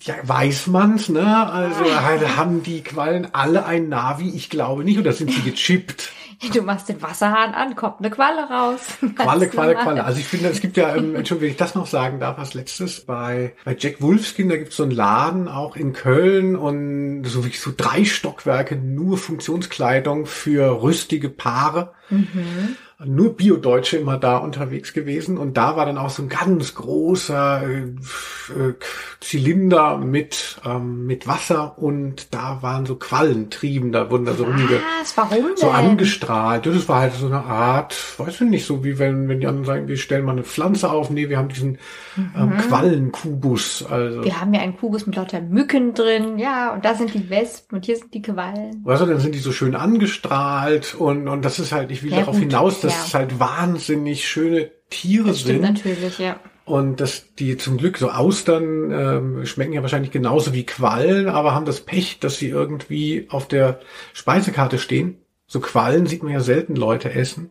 Ja, 0.00 0.14
weiß 0.22 0.68
man's, 0.68 1.10
ne? 1.10 1.46
Also 1.46 1.84
halt, 1.94 2.38
haben 2.38 2.62
die 2.62 2.80
Quallen 2.80 3.28
alle 3.34 3.66
ein 3.66 3.90
Navi? 3.90 4.30
Ich 4.30 4.48
glaube 4.48 4.82
nicht. 4.82 4.98
Oder 4.98 5.12
sind 5.12 5.30
sie 5.30 5.42
gechippt? 5.50 6.10
Du 6.50 6.62
machst 6.62 6.88
den 6.88 7.00
Wasserhahn 7.00 7.54
an, 7.54 7.76
kommt 7.76 8.00
eine 8.00 8.10
Qualle 8.10 8.48
raus. 8.48 8.80
Qualle, 9.16 9.48
Qualle. 9.48 9.74
Qualle. 9.74 10.04
Also 10.04 10.18
ich 10.18 10.26
finde, 10.26 10.48
es 10.48 10.60
gibt 10.60 10.76
ja, 10.76 10.96
ähm, 10.96 11.14
Entschuldigung, 11.14 11.42
wenn 11.42 11.50
ich 11.50 11.56
das 11.56 11.74
noch 11.74 11.86
sagen 11.86 12.18
darf, 12.18 12.38
als 12.38 12.54
letztes, 12.54 13.00
bei, 13.00 13.54
bei 13.64 13.76
Jack 13.78 14.02
Wolfskin, 14.02 14.48
da 14.48 14.56
gibt's 14.56 14.76
so 14.76 14.82
einen 14.82 14.92
Laden 14.92 15.48
auch 15.48 15.76
in 15.76 15.92
Köln 15.92 16.56
und 16.56 17.24
so 17.24 17.44
wie 17.44 17.50
so 17.50 17.72
drei 17.76 18.04
Stockwerke, 18.04 18.76
nur 18.76 19.18
Funktionskleidung 19.18 20.26
für 20.26 20.82
rüstige 20.82 21.28
Paare. 21.28 21.92
Nur 23.04 23.36
Bio-Deutsche 23.36 23.96
immer 23.98 24.18
da 24.18 24.36
unterwegs 24.38 24.92
gewesen 24.92 25.38
und 25.38 25.56
da 25.56 25.76
war 25.76 25.86
dann 25.86 25.98
auch 25.98 26.10
so 26.10 26.22
ein 26.22 26.28
ganz 26.28 26.74
großer 26.74 27.62
äh, 27.62 27.78
äh, 27.80 28.74
Zylinder 29.20 29.98
mit 29.98 30.60
ähm, 30.64 31.06
mit 31.06 31.26
Wasser 31.26 31.78
und 31.78 32.34
da 32.34 32.58
waren 32.62 32.86
so 32.86 32.96
Quallen 32.96 33.50
trieben, 33.50 33.92
da 33.92 34.10
wurden 34.10 34.24
da 34.24 34.34
so 34.34 34.44
rumge 34.44 34.80
so 35.56 35.70
angestrahlt. 35.70 36.66
Das 36.66 36.88
war 36.88 37.00
halt 37.00 37.14
so 37.14 37.26
eine 37.26 37.44
Art, 37.44 37.94
weiß 38.18 38.40
ich 38.42 38.48
nicht, 38.48 38.66
so 38.66 38.84
wie 38.84 38.98
wenn, 38.98 39.28
wenn 39.28 39.40
die 39.40 39.46
anderen 39.46 39.66
sagen, 39.66 39.88
wir 39.88 39.96
stellen 39.96 40.24
mal 40.24 40.32
eine 40.32 40.44
Pflanze 40.44 40.90
auf. 40.90 41.10
Nee, 41.10 41.28
wir 41.28 41.38
haben 41.38 41.48
diesen 41.48 41.78
ähm, 42.36 42.56
Quallenkubus. 42.58 43.84
Also, 43.88 44.24
Wir 44.24 44.40
haben 44.40 44.54
ja 44.54 44.60
einen 44.60 44.76
Kubus 44.76 45.06
mit 45.06 45.16
lauter 45.16 45.40
Mücken 45.40 45.94
drin, 45.94 46.38
ja, 46.38 46.72
und 46.74 46.84
da 46.84 46.94
sind 46.94 47.14
die 47.14 47.30
Wespen 47.30 47.78
und 47.78 47.84
hier 47.84 47.96
sind 47.96 48.12
die 48.14 48.22
Quallen. 48.22 48.84
weißt 48.84 49.02
du, 49.02 49.06
dann 49.06 49.20
sind 49.20 49.34
die 49.34 49.38
so 49.40 49.52
schön 49.52 49.74
angestrahlt 49.74 50.94
und, 50.94 51.28
und 51.28 51.44
das 51.44 51.58
ist 51.58 51.72
halt, 51.72 51.90
ich 51.90 52.02
will 52.02 52.10
Ja, 52.10 52.20
darauf 52.20 52.34
gut, 52.34 52.44
hinaus, 52.44 52.80
dass 52.80 52.91
ja. 52.92 53.04
es 53.04 53.14
halt 53.14 53.38
wahnsinnig 53.38 54.28
schöne 54.28 54.70
Tiere 54.90 55.28
Das 55.28 55.40
stimmt 55.40 55.64
sind. 55.64 55.74
natürlich, 55.74 56.18
ja. 56.18 56.40
Und 56.64 57.00
dass 57.00 57.34
die 57.34 57.56
zum 57.56 57.76
Glück 57.76 57.98
so 57.98 58.10
Austern 58.10 58.92
ähm, 58.92 59.46
schmecken 59.46 59.72
ja 59.72 59.82
wahrscheinlich 59.82 60.12
genauso 60.12 60.54
wie 60.54 60.64
Quallen, 60.64 61.28
aber 61.28 61.54
haben 61.54 61.66
das 61.66 61.80
Pech, 61.80 62.20
dass 62.20 62.38
sie 62.38 62.48
irgendwie 62.48 63.26
auf 63.30 63.48
der 63.48 63.80
Speisekarte 64.12 64.78
stehen. 64.78 65.18
So 65.46 65.60
Quallen 65.60 66.06
sieht 66.06 66.22
man 66.22 66.32
ja 66.32 66.40
selten 66.40 66.76
Leute 66.76 67.12
essen. 67.12 67.50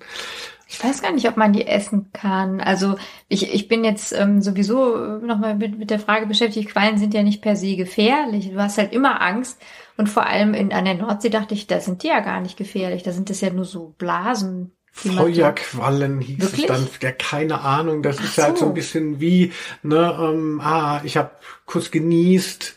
Ich 0.67 0.81
weiß 0.81 1.01
gar 1.01 1.11
nicht, 1.11 1.27
ob 1.27 1.35
man 1.35 1.51
die 1.51 1.67
essen 1.67 2.11
kann. 2.13 2.61
Also 2.61 2.95
ich, 3.27 3.53
ich 3.53 3.67
bin 3.67 3.83
jetzt 3.83 4.13
ähm, 4.13 4.41
sowieso 4.41 4.95
nochmal 5.17 5.55
mit, 5.55 5.77
mit 5.77 5.89
der 5.89 5.99
Frage 5.99 6.27
beschäftigt, 6.27 6.69
Quallen 6.69 6.97
sind 6.97 7.13
ja 7.13 7.23
nicht 7.23 7.41
per 7.41 7.57
se 7.57 7.75
gefährlich. 7.75 8.49
Du 8.49 8.57
hast 8.57 8.77
halt 8.77 8.93
immer 8.93 9.21
Angst. 9.21 9.61
Und 9.97 10.07
vor 10.07 10.25
allem 10.25 10.53
in, 10.53 10.71
an 10.71 10.85
der 10.85 10.93
Nordsee 10.95 11.29
dachte 11.29 11.53
ich, 11.53 11.67
da 11.67 11.81
sind 11.81 12.03
die 12.03 12.07
ja 12.07 12.21
gar 12.21 12.39
nicht 12.39 12.55
gefährlich. 12.55 13.03
Da 13.03 13.11
sind 13.11 13.29
es 13.29 13.41
ja 13.41 13.51
nur 13.51 13.65
so 13.65 13.93
Blasen. 13.97 14.71
Feuerquallen 14.91 16.19
hieß 16.19 16.39
Wirklich? 16.39 16.61
es 16.61 16.67
dann, 16.67 16.87
ja 17.01 17.11
keine 17.11 17.61
Ahnung, 17.61 18.03
das 18.03 18.17
Ach 18.19 18.23
ist 18.25 18.37
halt 18.37 18.57
so 18.57 18.65
so. 18.65 18.71
ein 18.71 18.73
bisschen 18.73 19.19
wie, 19.19 19.53
ne, 19.83 20.17
ähm, 20.19 20.59
ah, 20.61 21.01
ich 21.03 21.17
habe 21.17 21.31
kurz 21.65 21.91
genießt, 21.91 22.75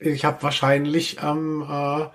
ich 0.00 0.24
habe 0.24 0.42
wahrscheinlich 0.42 1.18
ähm, 1.22 1.64
äh, 1.68 2.06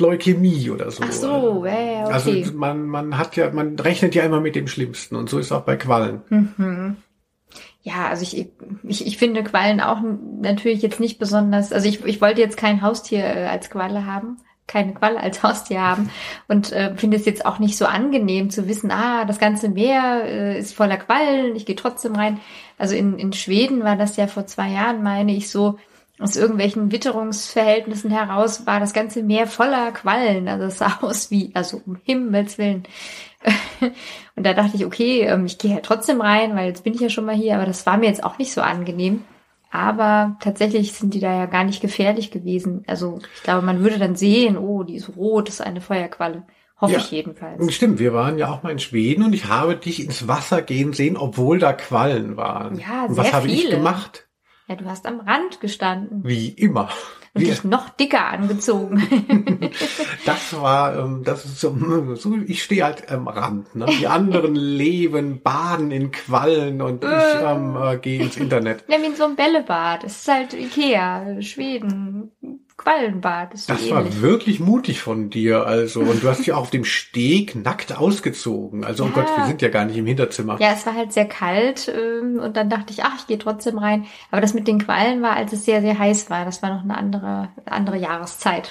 Leukämie 0.00 0.70
oder 0.70 0.90
so. 0.90 1.04
Ach 1.06 1.12
so, 1.12 1.66
ja, 1.66 1.80
ja, 1.80 2.04
okay. 2.04 2.12
Also 2.12 2.52
man, 2.54 2.86
man 2.86 3.18
hat 3.18 3.36
ja, 3.36 3.50
man 3.50 3.78
rechnet 3.78 4.14
ja 4.14 4.24
immer 4.24 4.40
mit 4.40 4.56
dem 4.56 4.66
Schlimmsten 4.66 5.16
und 5.16 5.28
so 5.28 5.38
ist 5.38 5.52
auch 5.52 5.62
bei 5.62 5.76
Quallen. 5.76 6.22
Mhm. 6.30 6.96
Ja, 7.82 8.08
also 8.08 8.22
ich, 8.22 8.48
ich, 8.84 9.06
ich 9.06 9.18
finde 9.18 9.42
Quallen 9.42 9.80
auch 9.80 9.98
natürlich 10.40 10.82
jetzt 10.82 11.00
nicht 11.00 11.18
besonders, 11.18 11.72
also 11.72 11.88
ich, 11.88 12.04
ich 12.04 12.20
wollte 12.20 12.40
jetzt 12.40 12.56
kein 12.56 12.80
Haustier 12.80 13.24
äh, 13.24 13.46
als 13.46 13.70
Qualle 13.70 14.06
haben. 14.06 14.38
Keine 14.72 14.94
Qualle 14.94 15.20
als 15.20 15.42
Haustier 15.42 15.80
haben 15.80 16.10
und 16.48 16.72
äh, 16.72 16.94
finde 16.96 17.18
es 17.18 17.26
jetzt 17.26 17.44
auch 17.44 17.58
nicht 17.58 17.76
so 17.76 17.86
angenehm 17.86 18.50
zu 18.50 18.66
wissen, 18.66 18.90
ah, 18.90 19.24
das 19.24 19.38
ganze 19.38 19.68
Meer 19.68 20.24
äh, 20.24 20.58
ist 20.58 20.74
voller 20.74 20.96
Quallen, 20.96 21.54
ich 21.54 21.66
gehe 21.66 21.76
trotzdem 21.76 22.16
rein. 22.16 22.40
Also 22.78 22.94
in, 22.94 23.18
in 23.18 23.32
Schweden 23.32 23.84
war 23.84 23.96
das 23.96 24.16
ja 24.16 24.26
vor 24.26 24.46
zwei 24.46 24.70
Jahren, 24.70 25.02
meine 25.02 25.34
ich, 25.34 25.50
so, 25.50 25.78
aus 26.18 26.36
irgendwelchen 26.36 26.92
Witterungsverhältnissen 26.92 28.10
heraus 28.10 28.66
war 28.66 28.78
das 28.80 28.92
ganze 28.92 29.22
Meer 29.22 29.46
voller 29.46 29.90
Quallen. 29.92 30.46
Also 30.48 30.66
es 30.66 30.78
sah 30.78 30.98
aus 31.02 31.30
wie, 31.30 31.50
also 31.54 31.82
um 31.84 31.96
Himmels 32.04 32.58
Willen. 32.58 32.84
Und 34.36 34.46
da 34.46 34.54
dachte 34.54 34.76
ich, 34.76 34.86
okay, 34.86 35.22
ähm, 35.22 35.46
ich 35.46 35.58
gehe 35.58 35.74
ja 35.74 35.80
trotzdem 35.80 36.20
rein, 36.20 36.54
weil 36.54 36.68
jetzt 36.68 36.84
bin 36.84 36.94
ich 36.94 37.00
ja 37.00 37.08
schon 37.08 37.24
mal 37.24 37.34
hier, 37.34 37.56
aber 37.56 37.66
das 37.66 37.86
war 37.86 37.96
mir 37.96 38.06
jetzt 38.06 38.22
auch 38.22 38.38
nicht 38.38 38.52
so 38.52 38.60
angenehm. 38.60 39.24
Aber 39.72 40.36
tatsächlich 40.40 40.92
sind 40.92 41.14
die 41.14 41.20
da 41.20 41.34
ja 41.34 41.46
gar 41.46 41.64
nicht 41.64 41.80
gefährlich 41.80 42.30
gewesen. 42.30 42.84
Also 42.86 43.20
ich 43.34 43.42
glaube, 43.42 43.64
man 43.64 43.82
würde 43.82 43.98
dann 43.98 44.16
sehen, 44.16 44.58
oh, 44.58 44.82
die 44.82 44.96
ist 44.96 45.16
rot, 45.16 45.48
das 45.48 45.56
ist 45.56 45.60
eine 45.62 45.80
Feuerqualle. 45.80 46.44
Hoffe 46.78 46.92
ja, 46.92 46.98
ich 46.98 47.10
jedenfalls. 47.10 47.74
Stimmt, 47.74 47.98
wir 47.98 48.12
waren 48.12 48.36
ja 48.36 48.50
auch 48.50 48.62
mal 48.62 48.70
in 48.70 48.78
Schweden 48.78 49.24
und 49.24 49.32
ich 49.32 49.46
habe 49.46 49.76
dich 49.76 50.04
ins 50.04 50.28
Wasser 50.28 50.60
gehen 50.60 50.92
sehen, 50.92 51.16
obwohl 51.16 51.58
da 51.58 51.72
Quallen 51.72 52.36
waren. 52.36 52.78
Ja, 52.78 52.84
sehr 52.84 53.08
und 53.08 53.16
was 53.16 53.26
viele. 53.28 53.32
habe 53.32 53.48
ich 53.48 53.70
gemacht? 53.70 54.28
Ja, 54.72 54.76
du 54.76 54.86
hast 54.86 55.04
am 55.06 55.20
Rand 55.20 55.60
gestanden. 55.60 56.22
Wie 56.24 56.48
immer. 56.48 56.88
Und 57.34 57.42
Wie, 57.42 57.44
dich 57.44 57.62
noch 57.62 57.90
dicker 57.90 58.24
angezogen. 58.24 59.02
das 60.24 60.58
war, 60.58 60.98
ähm, 60.98 61.22
das 61.24 61.44
ist 61.44 61.60
so, 61.60 61.76
so 62.14 62.38
ich 62.46 62.62
stehe 62.62 62.84
halt 62.84 63.10
am 63.10 63.28
Rand. 63.28 63.74
Ne? 63.74 63.84
Die 64.00 64.06
anderen 64.06 64.54
leben, 64.54 65.42
baden 65.42 65.90
in 65.90 66.10
Quallen 66.10 66.80
und 66.80 67.04
ich 67.04 67.10
ähm, 67.10 67.76
äh, 67.76 67.98
gehe 67.98 68.22
ins 68.22 68.38
Internet. 68.38 68.84
Ja, 68.88 68.96
wie 69.02 69.06
in 69.06 69.14
so 69.14 69.24
einem 69.24 69.36
Bällebad. 69.36 70.04
Es 70.04 70.20
ist 70.22 70.28
halt 70.28 70.54
Ikea, 70.54 71.42
Schweden, 71.42 72.32
Quallenbad. 72.82 73.54
Ist 73.54 73.66
so 73.66 73.72
Das 73.72 73.82
ähnlich. 73.82 73.94
war 73.94 74.20
wirklich 74.22 74.60
mutig 74.60 75.00
von 75.00 75.30
dir, 75.30 75.66
also. 75.66 76.00
Und 76.00 76.22
du 76.22 76.28
hast 76.28 76.38
dich 76.40 76.52
auch 76.52 76.58
auf 76.62 76.70
dem 76.70 76.84
Steg 76.84 77.54
nackt 77.54 77.96
ausgezogen. 77.96 78.84
Also, 78.84 79.04
oh 79.04 79.06
Ja. 79.06 79.12
Gott, 79.14 79.36
wir 79.36 79.46
sind 79.46 79.62
ja 79.62 79.68
gar 79.68 79.84
nicht 79.84 79.96
im 79.96 80.06
Hinterzimmer. 80.06 80.58
Ja, 80.60 80.72
es 80.72 80.84
war 80.86 80.94
halt 80.94 81.12
sehr 81.12 81.26
kalt 81.26 81.88
ähm, 81.94 82.38
und 82.40 82.56
dann 82.56 82.68
dachte 82.70 82.92
ich, 82.92 83.04
ach, 83.04 83.16
ich 83.18 83.26
gehe 83.26 83.38
trotzdem 83.38 83.78
rein. 83.78 84.06
Aber 84.30 84.40
das 84.40 84.54
mit 84.54 84.66
den 84.68 84.78
Quallen 84.84 85.22
war, 85.22 85.36
als 85.36 85.52
es 85.52 85.64
sehr, 85.64 85.80
sehr 85.80 85.98
heiß 85.98 86.28
war. 86.30 86.44
Das 86.44 86.62
war 86.62 86.74
noch 86.74 86.82
eine 86.82 86.96
andere, 86.96 87.48
andere 87.66 87.96
Jahreszeit. 87.98 88.70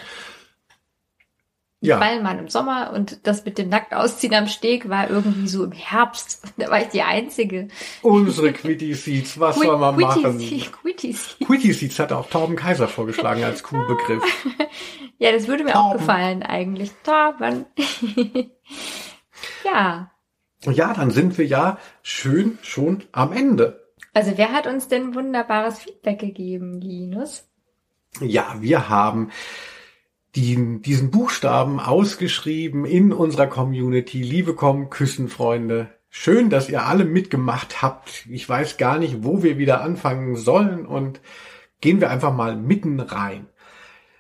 Die 1.82 1.88
Ja. 1.88 1.97
Quallen 1.97 2.23
waren 2.23 2.38
im 2.39 2.47
Sommer 2.47 2.91
und 2.93 3.25
das 3.25 3.43
mit 3.43 3.57
dem 3.57 3.69
nackt 3.69 3.93
ausziehen 3.93 4.36
am 4.36 4.47
Steg 4.47 4.88
war 4.88 5.09
irgendwie 5.09 5.47
so 5.47 5.63
im 5.63 5.71
Herbst. 5.71 6.43
Da 6.57 6.69
war 6.69 6.82
ich 6.82 6.89
die 6.89 7.01
Einzige. 7.01 7.69
Unsere 8.03 8.53
Quitty 8.53 8.93
Seeds, 8.93 9.39
was 9.39 9.55
soll 9.57 9.77
man 9.77 9.99
machen? 9.99 10.38
Quitty 10.38 11.15
Quitty 11.43 11.73
Seeds 11.73 11.97
hat 11.97 12.11
auch 12.11 12.29
Torben 12.29 12.55
Kaiser 12.55 12.88
vorgeschlagen 12.88 13.43
als 13.43 13.63
Kuhbegriff. 13.63 14.23
Ja, 15.17 15.32
das 15.32 15.47
würde 15.47 15.63
mir 15.63 15.75
auch 15.75 15.91
Torben. 15.91 15.99
gefallen 15.99 16.41
eigentlich. 16.43 16.91
Torben. 17.03 17.65
ja. 19.63 20.11
Ja, 20.63 20.93
dann 20.95 21.11
sind 21.11 21.38
wir 21.38 21.45
ja 21.45 21.77
schön 22.01 22.57
schon 22.63 23.03
am 23.11 23.32
Ende. 23.32 23.84
Also 24.15 24.34
wer 24.38 24.51
hat 24.51 24.65
uns 24.65 24.88
denn 24.88 25.13
wunderbares 25.13 25.77
Feedback 25.79 26.17
gegeben, 26.19 26.82
Linus? 26.82 27.47
Ja, 28.19 28.55
wir 28.59 28.89
haben 28.89 29.29
die, 30.36 30.79
diesen 30.82 31.11
Buchstaben 31.11 31.79
ausgeschrieben 31.79 32.86
in 32.86 33.11
unserer 33.11 33.47
Community. 33.47 34.21
Liebe 34.21 34.55
kommen, 34.55 34.89
küssen, 34.89 35.29
Freunde. 35.29 35.89
Schön, 36.09 36.49
dass 36.49 36.69
ihr 36.69 36.86
alle 36.86 37.05
mitgemacht 37.05 37.82
habt. 37.82 38.25
Ich 38.29 38.47
weiß 38.47 38.77
gar 38.77 38.97
nicht, 38.97 39.23
wo 39.23 39.43
wir 39.43 39.57
wieder 39.57 39.82
anfangen 39.82 40.36
sollen 40.36 40.86
und 40.86 41.21
gehen 41.79 42.01
wir 42.01 42.09
einfach 42.09 42.34
mal 42.34 42.55
mitten 42.55 42.99
rein. 42.99 43.47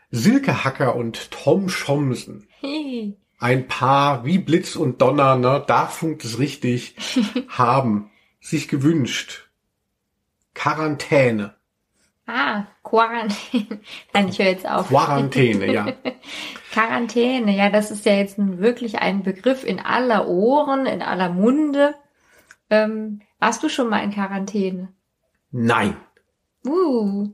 Silke 0.09 0.63
Hacker 0.63 0.95
und 0.95 1.31
Tom 1.31 1.69
Schomsen. 1.69 2.47
Hey. 2.59 3.17
ein 3.39 3.67
Paar 3.67 4.23
wie 4.23 4.37
Blitz 4.37 4.75
und 4.75 5.01
Donner, 5.01 5.35
ne, 5.35 5.63
da 5.65 5.87
funkt 5.87 6.23
es 6.23 6.37
richtig, 6.37 6.95
haben 7.47 8.11
sich 8.39 8.67
gewünscht. 8.67 9.49
Quarantäne. 10.53 11.55
Ah, 12.33 12.67
Quarantäne. 12.83 13.81
Nein, 14.13 14.29
ich 14.29 14.39
höre 14.39 14.45
jetzt 14.45 14.69
auf. 14.69 14.87
Quarantäne, 14.87 15.71
ja. 15.71 15.87
Quarantäne, 16.71 17.53
ja, 17.53 17.69
das 17.69 17.91
ist 17.91 18.05
ja 18.05 18.13
jetzt 18.13 18.37
wirklich 18.37 18.99
ein 18.99 19.23
Begriff 19.23 19.65
in 19.65 19.81
aller 19.81 20.29
Ohren, 20.29 20.85
in 20.85 21.01
aller 21.01 21.27
Munde. 21.27 21.93
Ähm, 22.69 23.21
warst 23.39 23.61
du 23.63 23.69
schon 23.69 23.89
mal 23.89 24.01
in 24.01 24.11
Quarantäne? 24.11 24.93
Nein. 25.51 25.97
Uh. 26.65 27.31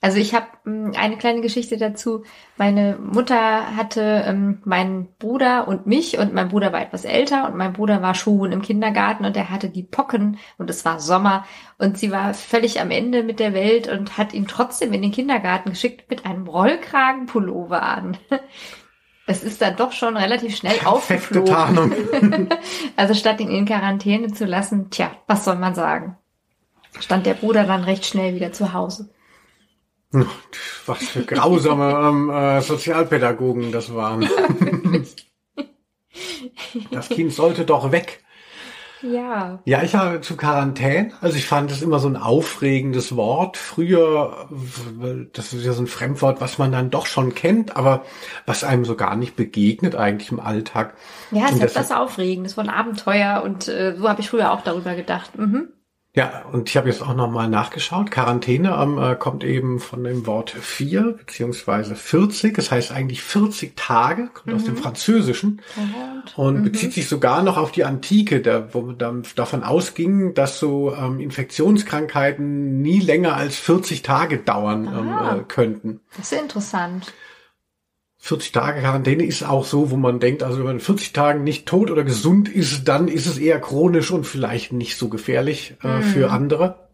Also 0.00 0.18
ich 0.18 0.32
habe 0.32 0.46
eine 0.64 1.16
kleine 1.16 1.40
Geschichte 1.40 1.76
dazu. 1.76 2.22
Meine 2.56 2.96
Mutter 3.00 3.76
hatte 3.76 4.24
ähm, 4.26 4.62
meinen 4.64 5.08
Bruder 5.18 5.66
und 5.66 5.86
mich 5.86 6.18
und 6.18 6.32
mein 6.32 6.50
Bruder 6.50 6.72
war 6.72 6.80
etwas 6.80 7.04
älter 7.04 7.48
und 7.48 7.56
mein 7.56 7.72
Bruder 7.72 8.00
war 8.00 8.14
schon 8.14 8.52
im 8.52 8.62
Kindergarten 8.62 9.24
und 9.24 9.36
er 9.36 9.50
hatte 9.50 9.70
die 9.70 9.82
Pocken 9.82 10.38
und 10.56 10.70
es 10.70 10.84
war 10.84 11.00
Sommer 11.00 11.44
und 11.78 11.98
sie 11.98 12.12
war 12.12 12.32
völlig 12.32 12.80
am 12.80 12.92
Ende 12.92 13.24
mit 13.24 13.40
der 13.40 13.54
Welt 13.54 13.88
und 13.88 14.16
hat 14.16 14.34
ihn 14.34 14.46
trotzdem 14.46 14.92
in 14.92 15.02
den 15.02 15.10
Kindergarten 15.10 15.70
geschickt 15.70 16.08
mit 16.08 16.26
einem 16.26 16.46
Rollkragenpullover 16.46 17.82
an. 17.82 18.16
Es 19.30 19.44
ist 19.44 19.60
dann 19.60 19.76
doch 19.76 19.92
schon 19.92 20.16
relativ 20.16 20.56
schnell 20.56 20.78
Perfekte 20.78 21.42
aufgeflogen. 21.42 22.48
Also 22.96 23.12
statt 23.12 23.40
ihn 23.40 23.50
in 23.50 23.66
Quarantäne 23.66 24.32
zu 24.32 24.46
lassen, 24.46 24.88
tja, 24.88 25.10
was 25.26 25.44
soll 25.44 25.56
man 25.56 25.74
sagen? 25.74 26.16
Stand 26.98 27.26
der 27.26 27.34
Bruder 27.34 27.64
dann 27.64 27.84
recht 27.84 28.06
schnell 28.06 28.34
wieder 28.34 28.52
zu 28.52 28.72
Hause. 28.72 29.10
Was 30.86 30.98
für 31.08 31.22
grausame 31.22 31.90
ähm, 32.08 32.30
äh, 32.30 32.60
Sozialpädagogen 32.60 33.72
das 33.72 33.94
waren. 33.94 34.28
Das 36.90 37.08
Kind 37.08 37.32
sollte 37.32 37.64
doch 37.64 37.92
weg. 37.92 38.22
Ja. 39.02 39.60
Ja, 39.64 39.82
ich 39.84 39.94
habe 39.94 40.20
zu 40.22 40.36
Quarantäne. 40.36 41.12
Also 41.20 41.36
ich 41.36 41.46
fand 41.46 41.70
es 41.70 41.82
immer 41.82 42.00
so 42.00 42.08
ein 42.08 42.16
aufregendes 42.16 43.14
Wort. 43.14 43.56
Früher, 43.56 44.48
das 45.32 45.52
ist 45.52 45.64
ja 45.64 45.72
so 45.72 45.82
ein 45.82 45.86
Fremdwort, 45.86 46.40
was 46.40 46.58
man 46.58 46.72
dann 46.72 46.90
doch 46.90 47.06
schon 47.06 47.34
kennt, 47.34 47.76
aber 47.76 48.04
was 48.46 48.64
einem 48.64 48.84
so 48.84 48.96
gar 48.96 49.14
nicht 49.14 49.36
begegnet 49.36 49.94
eigentlich 49.94 50.32
im 50.32 50.40
Alltag. 50.40 50.94
Ja, 51.30 51.44
es 51.44 51.52
ist 51.52 51.62
deshalb- 51.62 51.84
etwas 51.84 51.92
Aufregendes, 51.96 52.54
von 52.54 52.68
Abenteuer 52.68 53.42
und 53.44 53.68
äh, 53.68 53.94
so 53.96 54.08
habe 54.08 54.20
ich 54.20 54.30
früher 54.30 54.50
auch 54.50 54.62
darüber 54.62 54.94
gedacht. 54.96 55.38
Mhm. 55.38 55.68
Ja, 56.18 56.42
und 56.50 56.68
ich 56.68 56.76
habe 56.76 56.88
jetzt 56.88 57.00
auch 57.00 57.14
nochmal 57.14 57.48
nachgeschaut. 57.48 58.10
Quarantäne 58.10 58.76
ähm, 58.82 58.98
äh, 58.98 59.14
kommt 59.14 59.44
eben 59.44 59.78
von 59.78 60.02
dem 60.02 60.26
Wort 60.26 60.50
vier 60.50 61.12
beziehungsweise 61.12 61.94
40. 61.94 62.56
Das 62.56 62.72
heißt 62.72 62.90
eigentlich 62.90 63.22
40 63.22 63.76
Tage, 63.76 64.28
kommt 64.34 64.52
aus 64.52 64.64
dem 64.64 64.76
Französischen 64.76 65.60
und 66.34 66.64
bezieht 66.64 66.92
sich 66.92 67.08
sogar 67.08 67.44
noch 67.44 67.56
auf 67.56 67.70
die 67.70 67.84
Antike, 67.84 68.40
da, 68.40 68.74
wo 68.74 68.80
man 68.80 68.98
dann 68.98 69.22
davon 69.36 69.62
ausging, 69.62 70.34
dass 70.34 70.58
so 70.58 70.92
ähm, 70.92 71.20
Infektionskrankheiten 71.20 72.82
nie 72.82 72.98
länger 72.98 73.36
als 73.36 73.54
40 73.54 74.02
Tage 74.02 74.38
dauern 74.38 74.88
ähm, 74.88 75.38
äh, 75.38 75.44
könnten. 75.44 76.00
Das 76.16 76.32
ist 76.32 76.42
interessant. 76.42 77.12
40 78.20 78.52
Tage 78.52 78.80
Quarantäne 78.80 79.24
ist 79.24 79.44
auch 79.44 79.64
so, 79.64 79.90
wo 79.90 79.96
man 79.96 80.18
denkt, 80.18 80.42
also 80.42 80.58
wenn 80.58 80.66
man 80.66 80.76
in 80.76 80.80
40 80.80 81.12
Tagen 81.12 81.44
nicht 81.44 81.66
tot 81.66 81.90
oder 81.90 82.02
gesund 82.02 82.48
ist, 82.48 82.86
dann 82.88 83.08
ist 83.08 83.26
es 83.26 83.38
eher 83.38 83.60
chronisch 83.60 84.10
und 84.10 84.26
vielleicht 84.26 84.72
nicht 84.72 84.98
so 84.98 85.08
gefährlich 85.08 85.76
äh, 85.82 86.02
für 86.02 86.30
andere. 86.30 86.88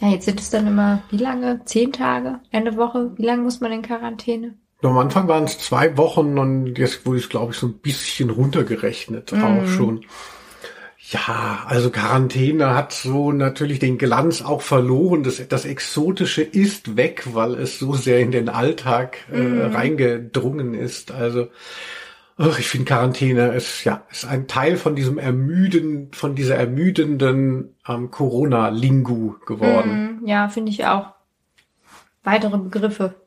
Ja, 0.00 0.08
jetzt 0.08 0.24
sind 0.24 0.40
es 0.40 0.48
dann 0.48 0.66
immer, 0.66 1.02
wie 1.10 1.18
lange? 1.18 1.60
Zehn 1.66 1.92
Tage? 1.92 2.40
Eine 2.50 2.76
Woche? 2.76 3.12
Wie 3.16 3.24
lange 3.24 3.42
muss 3.42 3.60
man 3.60 3.72
in 3.72 3.82
Quarantäne? 3.82 4.54
Am 4.82 4.96
Anfang 4.96 5.28
waren 5.28 5.44
es 5.44 5.58
zwei 5.58 5.98
Wochen 5.98 6.38
und 6.38 6.78
jetzt 6.78 7.04
wurde 7.04 7.18
es, 7.18 7.28
glaube 7.28 7.52
ich, 7.52 7.58
so 7.58 7.66
ein 7.66 7.74
bisschen 7.74 8.30
runtergerechnet 8.30 9.34
auch 9.34 9.66
schon. 9.66 10.06
Ja, 11.10 11.64
also 11.66 11.90
Quarantäne 11.90 12.74
hat 12.76 12.92
so 12.92 13.32
natürlich 13.32 13.80
den 13.80 13.98
Glanz 13.98 14.42
auch 14.42 14.62
verloren. 14.62 15.24
Das, 15.24 15.46
das 15.48 15.64
Exotische 15.64 16.42
ist 16.42 16.96
weg, 16.96 17.24
weil 17.32 17.54
es 17.54 17.80
so 17.80 17.94
sehr 17.94 18.20
in 18.20 18.30
den 18.30 18.48
Alltag 18.48 19.18
äh, 19.32 19.64
reingedrungen 19.74 20.74
ist. 20.74 21.10
Also 21.10 21.48
ach, 22.36 22.60
ich 22.60 22.68
finde 22.68 22.86
Quarantäne 22.86 23.48
ist 23.54 23.82
ja 23.82 24.04
ist 24.08 24.24
ein 24.24 24.46
Teil 24.46 24.76
von 24.76 24.94
diesem 24.94 25.18
ermüden, 25.18 26.10
von 26.12 26.36
dieser 26.36 26.54
ermüdenden 26.54 27.74
ähm, 27.88 28.12
Corona-Lingu 28.12 29.34
geworden. 29.46 30.20
Mhm, 30.20 30.28
ja, 30.28 30.48
finde 30.48 30.70
ich 30.70 30.86
auch. 30.86 31.14
Weitere 32.22 32.56
Begriffe. 32.56 33.19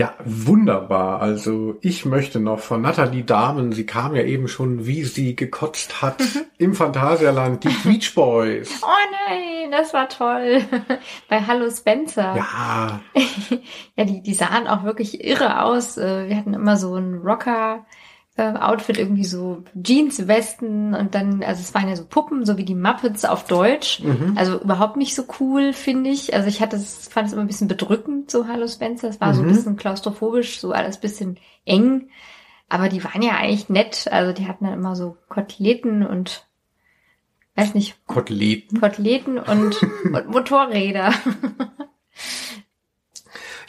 Ja, 0.00 0.14
wunderbar. 0.24 1.20
Also 1.20 1.76
ich 1.82 2.06
möchte 2.06 2.40
noch 2.40 2.60
von 2.60 2.80
Nathalie 2.80 3.22
Dahmen, 3.22 3.72
sie 3.72 3.84
kam 3.84 4.14
ja 4.16 4.22
eben 4.22 4.48
schon, 4.48 4.86
wie 4.86 5.04
sie 5.04 5.36
gekotzt 5.36 6.00
hat 6.00 6.22
im 6.56 6.72
Phantasialand, 6.72 7.64
die 7.64 7.68
Beach 7.84 8.14
Boys. 8.14 8.80
Oh 8.82 8.86
nein, 9.28 9.70
das 9.70 9.92
war 9.92 10.08
toll. 10.08 10.62
Bei 11.28 11.42
Hallo 11.42 11.68
Spencer. 11.68 12.34
Ja, 12.34 13.00
Ja, 13.96 14.04
die, 14.06 14.22
die 14.22 14.32
sahen 14.32 14.66
auch 14.68 14.84
wirklich 14.84 15.22
irre 15.22 15.64
aus. 15.64 15.98
Äh, 15.98 16.30
Wir 16.30 16.36
hatten 16.38 16.54
immer 16.54 16.78
so 16.78 16.94
einen 16.94 17.18
Rocker, 17.18 17.84
äh, 18.40 18.58
Outfit 18.58 18.98
irgendwie 18.98 19.24
so 19.24 19.62
Jeans-Westen 19.80 20.94
und 20.94 21.14
dann, 21.14 21.42
also 21.42 21.60
es 21.60 21.74
waren 21.74 21.88
ja 21.88 21.96
so 21.96 22.04
Puppen, 22.06 22.46
so 22.46 22.56
wie 22.56 22.64
die 22.64 22.74
Muppets 22.74 23.24
auf 23.24 23.44
Deutsch. 23.44 24.00
Mhm. 24.00 24.34
Also 24.36 24.60
überhaupt 24.60 24.96
nicht 24.96 25.14
so 25.14 25.24
cool, 25.38 25.72
finde 25.72 26.10
ich. 26.10 26.32
Also 26.34 26.48
ich 26.48 26.60
hatte 26.62 26.76
es, 26.76 27.08
fand 27.08 27.26
es 27.26 27.32
immer 27.32 27.42
ein 27.42 27.46
bisschen 27.48 27.68
bedrückend, 27.68 28.30
so 28.30 28.48
Hallo 28.48 28.66
Spencer. 28.66 29.08
Es 29.08 29.20
war 29.20 29.34
so 29.34 29.42
ein 29.42 29.46
Mhm. 29.48 29.52
bisschen 29.52 29.76
klaustrophobisch, 29.76 30.58
so 30.60 30.72
alles 30.72 30.98
bisschen 30.98 31.38
eng. 31.64 32.08
Aber 32.68 32.88
die 32.88 33.02
waren 33.04 33.22
ja 33.22 33.32
eigentlich 33.36 33.68
nett. 33.68 34.06
Also 34.10 34.32
die 34.32 34.46
hatten 34.46 34.64
dann 34.64 34.74
immer 34.74 34.96
so 34.96 35.16
Koteletten 35.28 36.06
und 36.06 36.46
weiß 37.56 37.74
nicht, 37.74 37.96
Koteletten. 38.06 38.80
Koteletten 38.80 39.38
und, 39.38 39.76
und 40.04 40.28
Motorräder. 40.30 41.12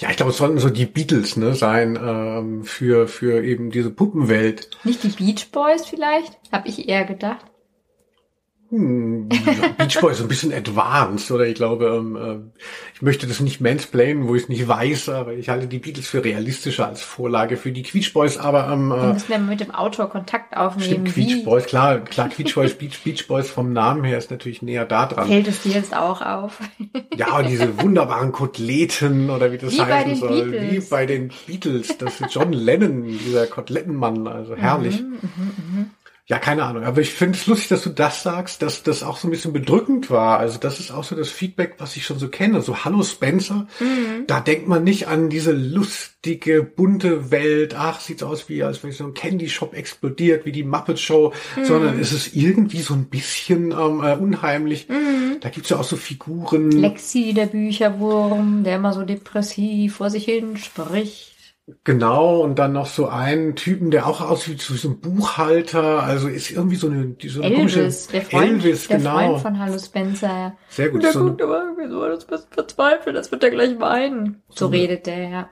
Ja, 0.01 0.09
ich 0.09 0.17
glaube, 0.17 0.31
es 0.31 0.37
sollten 0.37 0.57
so 0.57 0.71
die 0.71 0.87
Beatles 0.87 1.37
ne, 1.37 1.53
sein 1.53 1.97
ähm, 2.01 2.63
für, 2.63 3.07
für 3.07 3.43
eben 3.43 3.69
diese 3.69 3.91
Puppenwelt. 3.91 4.71
Nicht 4.83 5.03
die 5.03 5.09
Beach 5.09 5.51
Boys 5.51 5.85
vielleicht? 5.85 6.39
Habe 6.51 6.67
ich 6.67 6.89
eher 6.89 7.05
gedacht. 7.05 7.50
Hm, 8.71 9.27
Beach 9.77 9.99
Boys 9.99 10.21
ein 10.21 10.29
bisschen 10.29 10.53
advanced, 10.53 11.29
oder? 11.29 11.45
Ich 11.45 11.55
glaube, 11.55 11.87
ähm, 11.87 12.15
äh, 12.15 12.59
ich 12.95 13.01
möchte 13.01 13.27
das 13.27 13.41
nicht 13.41 13.59
mansplainen, 13.59 14.29
wo 14.29 14.35
ich 14.35 14.43
es 14.43 14.49
nicht 14.49 14.65
weiß, 14.65 15.09
aber 15.09 15.33
ich 15.33 15.49
halte 15.49 15.67
die 15.67 15.79
Beatles 15.79 16.07
für 16.07 16.23
realistischer 16.23 16.87
als 16.87 17.01
Vorlage 17.01 17.57
für 17.57 17.73
die 17.73 17.81
Beach 17.83 18.13
Boys, 18.13 18.37
aber 18.37 18.69
ähm, 18.71 18.89
Wir 18.89 18.97
äh, 19.03 19.13
müssen 19.13 19.31
ja 19.33 19.37
mit 19.39 19.59
dem 19.59 19.71
Autor 19.71 20.09
Kontakt 20.09 20.55
aufnehmen. 20.55 21.05
stimmt, 21.05 21.15
Beach 21.15 21.43
Boys, 21.43 21.65
klar, 21.65 21.99
klar, 21.99 22.29
Beach 22.35 22.55
Boys, 22.55 22.73
Beach, 22.73 23.03
Beach 23.03 23.27
Boys 23.27 23.49
vom 23.49 23.73
Namen 23.73 24.05
her 24.05 24.17
ist 24.17 24.31
natürlich 24.31 24.61
näher 24.61 24.85
da 24.85 25.05
dran. 25.05 25.27
fällt 25.27 25.49
es 25.49 25.63
dir 25.63 25.73
jetzt 25.73 25.93
auch 25.93 26.21
auf? 26.21 26.59
Ja, 27.17 27.43
diese 27.43 27.81
wunderbaren 27.81 28.31
Koteletten 28.31 29.29
oder 29.29 29.51
wie 29.51 29.57
das 29.57 29.73
Wie 29.73 29.77
bei 29.79 29.85
heißen 29.85 30.07
den 30.11 30.15
soll. 30.15 30.45
Beatles. 30.51 30.71
Wie 30.71 30.89
bei 30.89 31.05
den 31.05 31.31
Beatles. 31.45 31.97
Das 31.97 32.21
ist 32.21 32.33
John 32.33 32.53
Lennon, 32.53 33.03
dieser 33.05 33.47
Kotelettenmann, 33.47 34.27
also 34.27 34.55
herrlich. 34.55 35.01
Mhm, 35.01 35.89
Ja, 36.31 36.39
keine 36.39 36.63
Ahnung. 36.63 36.85
Aber 36.85 37.01
ich 37.01 37.09
finde 37.09 37.37
es 37.37 37.45
lustig, 37.45 37.67
dass 37.67 37.83
du 37.83 37.89
das 37.89 38.23
sagst, 38.23 38.61
dass 38.61 38.83
das 38.83 39.03
auch 39.03 39.17
so 39.17 39.27
ein 39.27 39.31
bisschen 39.31 39.51
bedrückend 39.51 40.09
war. 40.09 40.39
Also 40.39 40.59
das 40.59 40.79
ist 40.79 40.89
auch 40.89 41.03
so 41.03 41.13
das 41.13 41.29
Feedback, 41.29 41.75
was 41.79 41.97
ich 41.97 42.05
schon 42.05 42.19
so 42.19 42.29
kenne. 42.29 42.61
So, 42.61 42.85
hallo 42.85 43.03
Spencer. 43.03 43.67
Mhm. 43.81 44.27
Da 44.27 44.39
denkt 44.39 44.65
man 44.65 44.85
nicht 44.85 45.09
an 45.09 45.29
diese 45.29 45.51
lustige, 45.51 46.63
bunte 46.63 47.31
Welt. 47.31 47.75
Ach, 47.77 47.99
sieht's 47.99 48.23
aus 48.23 48.47
wie, 48.47 48.63
als 48.63 48.81
wenn 48.81 48.93
so 48.93 49.03
ein 49.03 49.13
Candy 49.13 49.49
Shop 49.49 49.73
explodiert, 49.73 50.45
wie 50.45 50.53
die 50.53 50.63
Muppet 50.63 50.99
Show. 50.99 51.33
Mhm. 51.57 51.65
Sondern 51.65 51.99
es 51.99 52.13
ist 52.13 52.33
irgendwie 52.33 52.79
so 52.79 52.93
ein 52.93 53.07
bisschen 53.07 53.71
ähm, 53.71 54.01
äh, 54.01 54.15
unheimlich. 54.15 54.87
Mhm. 54.87 55.41
Da 55.41 55.49
gibt's 55.49 55.69
ja 55.69 55.79
auch 55.79 55.83
so 55.83 55.97
Figuren. 55.97 56.71
Lexi, 56.71 57.33
der 57.33 57.47
Bücherwurm, 57.47 58.63
der 58.63 58.77
immer 58.77 58.93
so 58.93 59.03
depressiv 59.03 59.97
vor 59.97 60.09
sich 60.09 60.23
hin 60.23 60.55
spricht. 60.55 61.30
Genau, 61.83 62.41
und 62.41 62.59
dann 62.59 62.73
noch 62.73 62.85
so 62.87 63.07
einen 63.07 63.55
Typen, 63.55 63.91
der 63.91 64.07
auch 64.07 64.21
aussieht 64.21 64.69
wie 64.71 64.77
so 64.77 64.89
ein 64.89 64.99
Buchhalter, 64.99 66.03
also 66.03 66.27
ist 66.27 66.51
irgendwie 66.51 66.75
so 66.75 66.87
eine, 66.87 67.07
diese 67.07 67.41
Elvis, 67.43 68.07
der 68.07 68.21
Freund, 68.21 68.63
Elvis, 68.63 68.87
der 68.87 68.97
genau. 68.97 69.17
Freund 69.17 69.41
von 69.41 69.59
Hallo 69.59 69.77
Spencer. 69.79 70.53
Sehr 70.69 70.87
gut. 70.89 70.95
Und 70.95 71.03
der 71.03 71.11
So 71.13 71.23
guckt 71.25 71.41
aber 71.41 71.63
irgendwie 71.63 71.89
so, 71.89 72.05
das 72.07 72.29
wird 72.29 72.47
verzweifelt, 72.51 73.15
das 73.15 73.31
wird 73.31 73.43
er 73.43 73.49
gleich 73.51 73.79
weinen. 73.79 74.41
So 74.49 74.55
So 74.55 74.67
eine- 74.67 74.75
redet 74.77 75.05
der, 75.07 75.29
ja. 75.29 75.49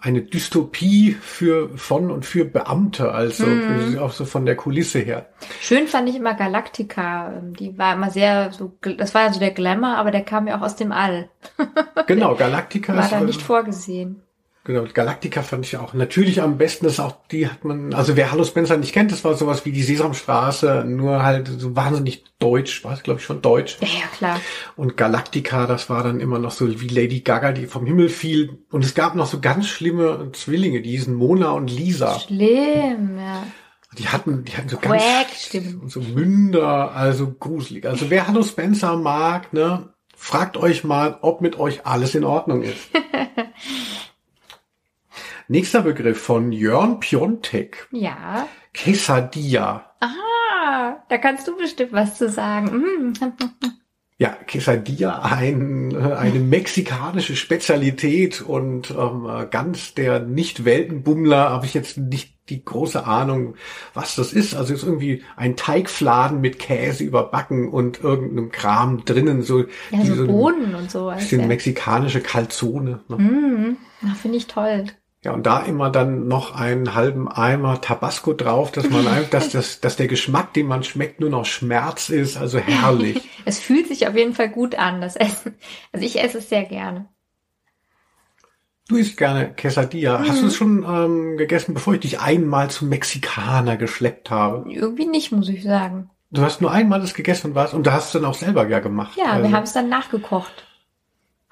eine 0.00 0.22
Dystopie 0.22 1.12
für, 1.20 1.70
von 1.78 2.10
und 2.10 2.26
für 2.26 2.44
Beamte, 2.44 3.12
also 3.12 3.46
Mhm. 3.46 3.98
auch 4.00 4.10
so 4.10 4.24
von 4.24 4.44
der 4.46 4.56
Kulisse 4.56 4.98
her. 4.98 5.26
Schön 5.60 5.86
fand 5.86 6.08
ich 6.08 6.16
immer 6.16 6.34
Galactica. 6.34 7.32
Ähm, 7.38 7.54
Die 7.54 7.78
war 7.78 7.94
immer 7.94 8.10
sehr 8.10 8.50
so, 8.52 8.72
das 8.98 9.14
war 9.14 9.26
ja 9.26 9.32
so 9.32 9.38
der 9.38 9.52
Glamour, 9.52 9.96
aber 9.96 10.10
der 10.10 10.22
kam 10.22 10.48
ja 10.48 10.58
auch 10.58 10.62
aus 10.62 10.74
dem 10.76 10.90
All. 10.90 11.28
Genau, 12.08 12.34
Galactica 12.34 12.96
War 12.96 13.04
ist, 13.04 13.12
da 13.12 13.20
nicht 13.20 13.40
vorgesehen. 13.42 14.22
Genau, 14.64 14.84
Galactica 14.92 15.42
fand 15.42 15.66
ich 15.66 15.76
auch 15.76 15.94
natürlich 15.94 16.40
am 16.40 16.58
besten, 16.58 16.84
das 16.84 16.94
ist 16.94 17.00
auch, 17.00 17.16
die 17.30 17.48
hat 17.48 17.64
man, 17.64 17.94
also 17.94 18.16
wer 18.16 18.32
Hallo 18.32 18.44
Spencer 18.44 18.76
nicht 18.76 18.92
kennt, 18.92 19.12
das 19.12 19.24
war 19.24 19.34
sowas 19.34 19.64
wie 19.64 19.72
die 19.72 19.82
Sesamstraße, 19.82 20.84
nur 20.86 21.22
halt 21.22 21.48
so 21.48 21.74
wahnsinnig 21.76 22.24
deutsch, 22.38 22.84
war 22.84 22.92
es 22.92 23.02
glaube 23.02 23.20
ich 23.20 23.26
schon 23.26 23.42
deutsch. 23.42 23.78
Ja, 23.80 23.88
ja, 23.88 24.06
klar. 24.16 24.40
Und 24.76 24.96
Galactica, 24.96 25.66
das 25.66 25.90
war 25.90 26.02
dann 26.02 26.20
immer 26.20 26.38
noch 26.38 26.52
so 26.52 26.80
wie 26.80 26.88
Lady 26.88 27.20
Gaga, 27.20 27.52
die 27.52 27.66
vom 27.66 27.86
Himmel 27.86 28.08
fiel. 28.08 28.58
Und 28.70 28.84
es 28.84 28.94
gab 28.94 29.14
noch 29.14 29.26
so 29.26 29.40
ganz 29.40 29.68
schlimme 29.68 30.30
Zwillinge, 30.32 30.82
die 30.82 30.90
hießen 30.90 31.14
Mona 31.14 31.50
und 31.52 31.68
Lisa. 31.68 32.18
Schlimm, 32.18 33.18
ja. 33.18 33.44
Die 33.98 34.08
hatten, 34.08 34.44
die 34.44 34.56
hatten 34.56 34.70
so 34.70 34.78
ganz 34.78 35.02
Quack, 35.02 35.26
stimmt. 35.36 35.90
so 35.90 36.00
Münder, 36.00 36.92
also 36.92 37.30
gruselig. 37.30 37.84
Also 37.86 38.08
wer 38.08 38.26
Hallo 38.26 38.42
Spencer 38.42 38.96
mag, 38.96 39.52
ne, 39.52 39.92
fragt 40.16 40.56
euch 40.56 40.82
mal, 40.82 41.18
ob 41.20 41.42
mit 41.42 41.58
euch 41.58 41.84
alles 41.84 42.14
in 42.14 42.24
Ordnung 42.24 42.62
ist. 42.62 42.78
Nächster 45.52 45.82
Begriff 45.82 46.18
von 46.18 46.50
Jörn 46.50 46.98
Piontek. 46.98 47.86
Ja. 47.90 48.48
Quesadilla. 48.72 49.92
Ah, 50.00 50.96
da 51.10 51.18
kannst 51.18 51.46
du 51.46 51.54
bestimmt 51.58 51.92
was 51.92 52.16
zu 52.16 52.30
sagen. 52.30 52.68
Mm. 52.78 53.12
Ja, 54.16 54.30
Quesadilla, 54.46 55.20
ein, 55.20 55.94
eine 55.94 56.38
mexikanische 56.38 57.36
Spezialität 57.36 58.40
und 58.40 58.92
ähm, 58.92 59.28
äh, 59.28 59.44
ganz 59.44 59.92
der 59.92 60.20
Nicht-Weltenbummler 60.20 61.50
habe 61.50 61.66
ich 61.66 61.74
jetzt 61.74 61.98
nicht 61.98 62.32
die 62.48 62.64
große 62.64 63.04
Ahnung, 63.04 63.56
was 63.92 64.14
das 64.14 64.32
ist. 64.32 64.54
Also 64.54 64.72
ist 64.72 64.84
irgendwie 64.84 65.22
ein 65.36 65.56
Teigfladen 65.56 66.40
mit 66.40 66.60
Käse 66.60 67.04
überbacken 67.04 67.68
und 67.68 68.00
irgendeinem 68.02 68.50
Kram 68.50 69.04
drinnen, 69.04 69.42
so, 69.42 69.64
Ja, 69.90 70.02
so 70.02 70.26
Bohnen 70.26 70.74
und 70.76 70.90
so. 70.90 71.10
bisschen 71.10 71.42
ja. 71.42 71.46
mexikanische 71.46 72.22
Calzone. 72.22 73.00
Ne? 73.08 73.16
Mm. 73.18 73.76
Finde 74.22 74.38
ich 74.38 74.46
toll. 74.46 74.86
Ja, 75.24 75.32
und 75.32 75.46
da 75.46 75.60
immer 75.60 75.88
dann 75.88 76.26
noch 76.26 76.56
einen 76.56 76.96
halben 76.96 77.28
Eimer 77.28 77.80
Tabasco 77.80 78.32
drauf, 78.32 78.72
dass 78.72 78.90
man 78.90 79.06
einfach, 79.06 79.30
dass, 79.30 79.50
das, 79.50 79.80
dass 79.80 79.94
der 79.94 80.08
Geschmack, 80.08 80.52
den 80.52 80.66
man 80.66 80.82
schmeckt, 80.82 81.20
nur 81.20 81.30
noch 81.30 81.44
Schmerz 81.44 82.08
ist. 82.08 82.36
Also 82.36 82.58
herrlich. 82.58 83.28
Es 83.44 83.58
fühlt 83.58 83.88
sich 83.88 84.06
auf 84.06 84.16
jeden 84.16 84.34
Fall 84.34 84.50
gut 84.50 84.76
an, 84.76 85.00
das 85.00 85.16
Essen. 85.16 85.56
Also 85.92 86.06
ich 86.06 86.22
esse 86.22 86.38
es 86.38 86.48
sehr 86.48 86.62
gerne. 86.62 87.08
Du 88.88 88.96
isst 88.96 89.16
gerne 89.16 89.52
Quesadilla. 89.52 90.20
Hast 90.20 90.42
du 90.42 90.46
es 90.46 90.54
schon 90.54 90.84
ähm, 90.84 91.36
gegessen, 91.36 91.74
bevor 91.74 91.94
ich 91.94 92.00
dich 92.00 92.20
einmal 92.20 92.70
zum 92.70 92.88
Mexikaner 92.88 93.76
geschleppt 93.76 94.30
habe? 94.30 94.70
Irgendwie 94.70 95.06
nicht, 95.06 95.32
muss 95.32 95.48
ich 95.48 95.64
sagen. 95.64 96.10
Du 96.30 96.42
hast 96.42 96.60
nur 96.60 96.70
einmal 96.70 97.00
das 97.00 97.14
gegessen 97.14 97.48
und 97.48 97.54
was 97.56 97.74
und 97.74 97.86
da 97.86 97.92
hast 97.92 98.14
du 98.14 98.18
dann 98.18 98.30
auch 98.30 98.34
selber 98.34 98.68
ja 98.68 98.78
gemacht. 98.78 99.18
Ja, 99.18 99.32
also, 99.32 99.48
wir 99.48 99.56
haben 99.56 99.64
es 99.64 99.72
dann 99.72 99.88
nachgekocht. 99.88 100.66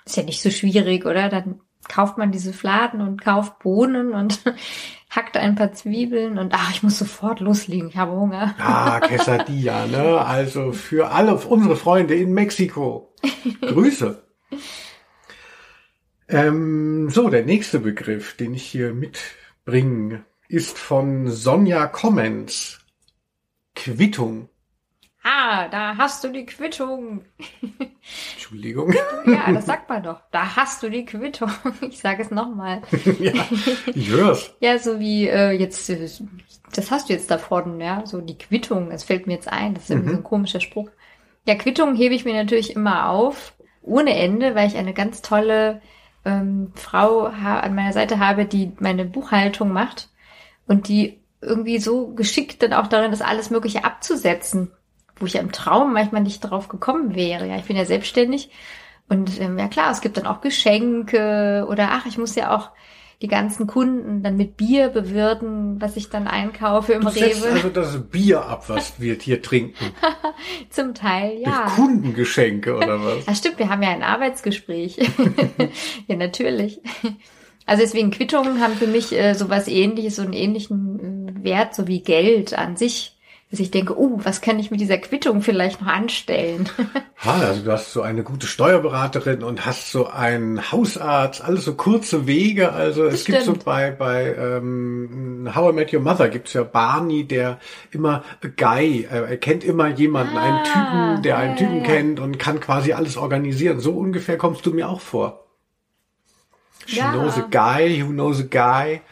Ist 0.05 0.16
ja 0.16 0.23
nicht 0.23 0.43
so 0.43 0.51
schwierig, 0.51 1.07
oder? 1.07 1.29
Dann 1.29 1.61
kauft 1.91 2.18
man 2.18 2.30
diese 2.30 2.53
Fladen 2.53 3.01
und 3.01 3.20
kauft 3.20 3.59
Bohnen 3.59 4.12
und 4.12 4.41
hackt 5.11 5.36
ein 5.36 5.57
paar 5.57 5.72
Zwiebeln 5.72 6.38
und 6.38 6.55
ach, 6.55 6.70
ich 6.70 6.82
muss 6.82 6.99
sofort 6.99 7.41
loslegen, 7.41 7.88
ich 7.88 7.97
habe 7.97 8.12
Hunger. 8.12 8.55
Ah, 8.59 9.01
Quesadilla, 9.01 9.86
ne? 9.88 10.24
Also 10.24 10.72
für 10.72 11.11
alle 11.11 11.34
unsere 11.34 11.76
Freunde 11.76 12.14
in 12.14 12.32
Mexiko. 12.32 13.12
Grüße. 13.61 14.22
ähm, 16.28 17.11
so, 17.11 17.28
der 17.28 17.45
nächste 17.45 17.80
Begriff, 17.80 18.36
den 18.36 18.55
ich 18.55 18.62
hier 18.62 18.95
mitbringe, 18.95 20.24
ist 20.49 20.78
von 20.78 21.28
Sonja 21.28 21.86
Comments. 21.86 22.78
Quittung. 23.74 24.49
Ah, 25.23 25.68
da 25.68 25.97
hast 25.99 26.25
du 26.25 26.29
die 26.29 26.47
Quittung. 26.47 27.25
Entschuldigung. 28.33 28.93
Ja, 29.27 29.53
das 29.53 29.66
sagt 29.66 29.89
man 29.89 30.03
doch. 30.03 30.21
Da 30.31 30.57
hast 30.57 30.83
du 30.83 30.91
die 30.91 31.05
Quittung. 31.05 31.51
Ich 31.83 31.99
sage 31.99 32.23
es 32.23 32.31
nochmal. 32.31 32.83
ja, 33.18 33.33
ich 33.87 34.09
hör's. 34.11 34.55
Ja, 34.61 34.79
so 34.79 34.99
wie 34.99 35.29
äh, 35.29 35.51
jetzt, 35.51 35.91
äh, 35.91 36.09
das 36.75 36.91
hast 36.91 37.09
du 37.09 37.12
jetzt 37.12 37.31
da 37.31 37.37
vorne, 37.37 37.85
ja, 37.85 38.07
so 38.07 38.21
die 38.21 38.39
Quittung, 38.39 38.91
das 38.91 39.05
fällt 39.05 39.27
mir 39.27 39.35
jetzt 39.35 39.49
ein, 39.49 39.75
das 39.75 39.85
ist 39.85 39.91
irgendwie 39.91 40.12
so 40.12 40.16
ein 40.16 40.25
komischer 40.25 40.61
Spruch. 40.61 40.89
Ja, 41.47 41.55
Quittung 41.55 41.95
hebe 41.95 42.14
ich 42.14 42.25
mir 42.25 42.35
natürlich 42.35 42.75
immer 42.77 43.11
auf, 43.11 43.55
ohne 43.83 44.14
Ende, 44.14 44.55
weil 44.55 44.68
ich 44.68 44.77
eine 44.77 44.95
ganz 44.95 45.21
tolle 45.21 45.83
ähm, 46.25 46.73
Frau 46.75 47.25
an 47.25 47.75
meiner 47.75 47.93
Seite 47.93 48.18
habe, 48.18 48.45
die 48.45 48.73
meine 48.79 49.05
Buchhaltung 49.05 49.73
macht 49.73 50.09
und 50.66 50.89
die 50.89 51.21
irgendwie 51.43 51.79
so 51.79 52.09
geschickt 52.09 52.62
dann 52.62 52.73
auch 52.73 52.87
darin 52.87 53.12
ist, 53.12 53.23
alles 53.23 53.51
Mögliche 53.51 53.85
abzusetzen, 53.85 54.71
wo 55.21 55.27
ich 55.27 55.35
ja 55.35 55.41
im 55.41 55.53
Traum 55.53 55.93
manchmal 55.93 56.23
nicht 56.23 56.41
drauf 56.41 56.68
gekommen 56.68 57.14
wäre. 57.14 57.47
Ja, 57.47 57.57
ich 57.57 57.64
bin 57.64 57.77
ja 57.77 57.85
selbstständig 57.85 58.51
und 59.09 59.41
ähm, 59.41 59.59
ja 59.59 59.68
klar, 59.68 59.91
es 59.91 60.01
gibt 60.01 60.16
dann 60.16 60.27
auch 60.27 60.41
Geschenke 60.41 61.66
oder 61.68 61.91
ach, 61.93 62.07
ich 62.07 62.18
muss 62.18 62.35
ja 62.35 62.57
auch 62.57 62.71
die 63.23 63.29
ganzen 63.29 63.66
Kunden 63.66 64.23
dann 64.23 64.37
mit 64.37 64.57
Bier 64.57 64.89
bewirten, 64.89 65.79
was 65.81 65.97
ich 65.97 66.09
dann 66.09 66.27
einkaufe 66.27 66.95
im 66.95 67.03
Du 67.03 67.11
setzt 67.11 67.45
Rewe. 67.45 67.53
also 67.53 67.68
das 67.68 68.09
Bier 68.09 68.47
ab, 68.47 68.68
was 68.68 68.99
wir 68.99 69.14
hier 69.14 69.43
trinken. 69.43 69.93
Zum 70.71 70.95
Teil, 70.95 71.37
Durch 71.37 71.47
ja. 71.47 71.66
Kundengeschenke 71.77 72.75
oder 72.75 72.99
was? 73.05 73.27
Ja, 73.27 73.35
stimmt, 73.35 73.59
wir 73.59 73.68
haben 73.68 73.83
ja 73.83 73.91
ein 73.91 74.03
Arbeitsgespräch. 74.03 74.97
ja, 76.07 76.16
natürlich. 76.16 76.81
Also 77.66 77.83
deswegen 77.83 78.11
Quittungen 78.11 78.61
haben 78.61 78.75
für 78.75 78.87
mich 78.87 79.12
äh, 79.12 79.35
sowas 79.35 79.68
ähnliches, 79.68 80.16
so 80.16 80.23
einen 80.23 80.33
ähnlichen 80.33 81.29
äh, 81.29 81.45
Wert, 81.45 81.75
so 81.75 81.87
wie 81.87 82.03
Geld 82.03 82.57
an 82.57 82.77
sich. 82.77 83.18
Dass 83.51 83.59
ich 83.59 83.72
denke, 83.72 83.98
uh, 83.98 84.20
was 84.22 84.40
kann 84.40 84.61
ich 84.61 84.70
mit 84.70 84.80
dieser 84.80 84.98
Quittung 84.98 85.42
vielleicht 85.42 85.80
noch 85.80 85.88
anstellen? 85.88 86.68
Ha, 87.22 87.38
also 87.38 87.62
du 87.62 87.70
hast 87.70 87.92
so 87.92 88.01
eine 88.01 88.22
gute 88.22 88.46
Steuerberaterin 88.46 89.42
und 89.42 89.66
hast 89.66 89.92
so 89.92 90.07
einen 90.07 90.72
Hausarzt, 90.72 91.44
alles 91.44 91.66
so 91.66 91.74
kurze 91.74 92.26
Wege. 92.26 92.72
Also 92.72 93.05
es 93.05 93.26
gibt 93.26 93.42
so 93.42 93.53
bei 93.53 93.90
bei 93.90 94.34
ähm, 94.34 95.51
How 95.55 95.70
I 95.70 95.74
Met 95.74 95.92
Your 95.92 96.01
Mother 96.01 96.30
gibt's 96.30 96.55
ja 96.55 96.62
Barney, 96.62 97.24
der 97.24 97.59
immer 97.90 98.24
a 98.42 98.48
Guy, 98.57 99.03
äh, 99.03 99.32
er 99.32 99.36
kennt 99.36 99.64
immer 99.64 99.88
jemanden, 99.88 100.34
Ah, 100.38 100.42
einen 100.42 100.64
Typen, 100.64 101.22
der 101.24 101.36
einen 101.36 101.53
ja, 101.53 101.59
Typen 101.59 101.76
ja, 101.76 101.82
ja. 101.82 101.86
kennt 101.88 102.20
und 102.20 102.38
kann 102.38 102.59
quasi 102.59 102.94
alles 102.94 103.18
organisieren. 103.18 103.80
So 103.80 103.92
ungefähr 103.92 104.38
kommst 104.38 104.64
du 104.64 104.72
mir 104.72 104.88
auch 104.88 105.03
vor. 105.03 105.44
She 106.86 107.01
knows 107.01 107.36
a 107.36 107.46
guy, 107.51 108.03
who 108.03 108.12
knows 108.12 108.40
a 108.40 108.44
guy. 108.44 109.03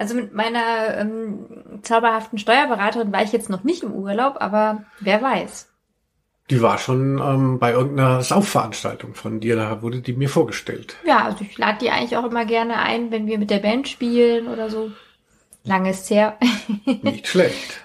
Also 0.00 0.14
mit 0.14 0.32
meiner 0.32 0.96
ähm, 0.96 1.44
zauberhaften 1.82 2.38
Steuerberaterin 2.38 3.12
war 3.12 3.22
ich 3.22 3.32
jetzt 3.32 3.50
noch 3.50 3.64
nicht 3.64 3.82
im 3.82 3.92
Urlaub, 3.92 4.36
aber 4.40 4.86
wer 4.98 5.20
weiß. 5.20 5.68
Die 6.48 6.62
war 6.62 6.78
schon 6.78 7.20
ähm, 7.22 7.58
bei 7.58 7.72
irgendeiner 7.72 8.22
Saufveranstaltung 8.22 9.12
von 9.12 9.40
dir, 9.40 9.56
da 9.56 9.82
wurde 9.82 10.00
die 10.00 10.14
mir 10.14 10.30
vorgestellt. 10.30 10.96
Ja, 11.04 11.24
also 11.26 11.42
ich 11.42 11.58
lade 11.58 11.80
die 11.82 11.90
eigentlich 11.90 12.16
auch 12.16 12.24
immer 12.24 12.46
gerne 12.46 12.78
ein, 12.78 13.10
wenn 13.10 13.26
wir 13.26 13.36
mit 13.36 13.50
der 13.50 13.58
Band 13.58 13.88
spielen 13.88 14.48
oder 14.48 14.70
so. 14.70 14.90
Lange 15.64 15.90
ist 15.90 16.08
her. 16.08 16.38
Nicht 17.02 17.28
schlecht. 17.28 17.84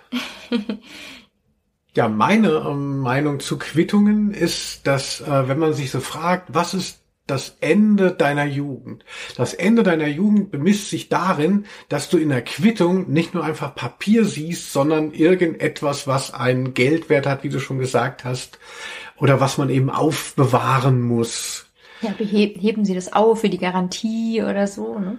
Ja, 1.96 2.08
meine 2.08 2.64
ähm, 2.66 3.00
Meinung 3.00 3.42
zu 3.42 3.58
Quittungen 3.58 4.34
ist, 4.34 4.88
dass 4.88 5.20
äh, 5.20 5.50
wenn 5.50 5.60
man 5.60 5.74
sich 5.74 5.92
so 5.92 6.00
fragt, 6.00 6.54
was 6.54 6.74
ist 6.74 7.02
das 7.28 7.58
Ende 7.62 8.12
deiner 8.12 8.46
Jugend? 8.46 9.04
Das 9.36 9.54
Ende 9.54 9.84
deiner 9.84 10.08
Jugend 10.08 10.52
bemisst 10.52 10.90
sich 10.90 11.10
darin, 11.10 11.66
dass 11.90 12.10
du 12.10 12.18
in 12.18 12.30
der 12.30 12.44
Quittung 12.44 13.12
nicht 13.12 13.34
nur 13.34 13.44
einfach 13.44 13.76
Papier 13.76 14.26
siehst, 14.26 14.72
sondern 14.72 15.12
irgendetwas, 15.12 16.08
was 16.08 16.34
einen 16.34 16.74
Geldwert 16.74 17.26
hat, 17.26 17.44
wie 17.44 17.50
du 17.50 17.60
schon 17.60 17.80
gesagt 17.80 18.26
hast, 18.26 18.60
oder 19.18 19.40
was 19.40 19.58
man 19.58 19.70
eben 19.70 19.90
aufbewahren 19.90 21.02
muss. 21.02 21.68
Ja, 22.02 22.12
beheb, 22.12 22.58
heben 22.62 22.86
Sie 22.86 22.94
das 22.94 23.14
auf 23.14 23.42
für 23.42 23.50
die 23.50 23.58
Garantie 23.58 24.44
oder 24.44 24.68
so, 24.68 25.00
ne? 25.00 25.18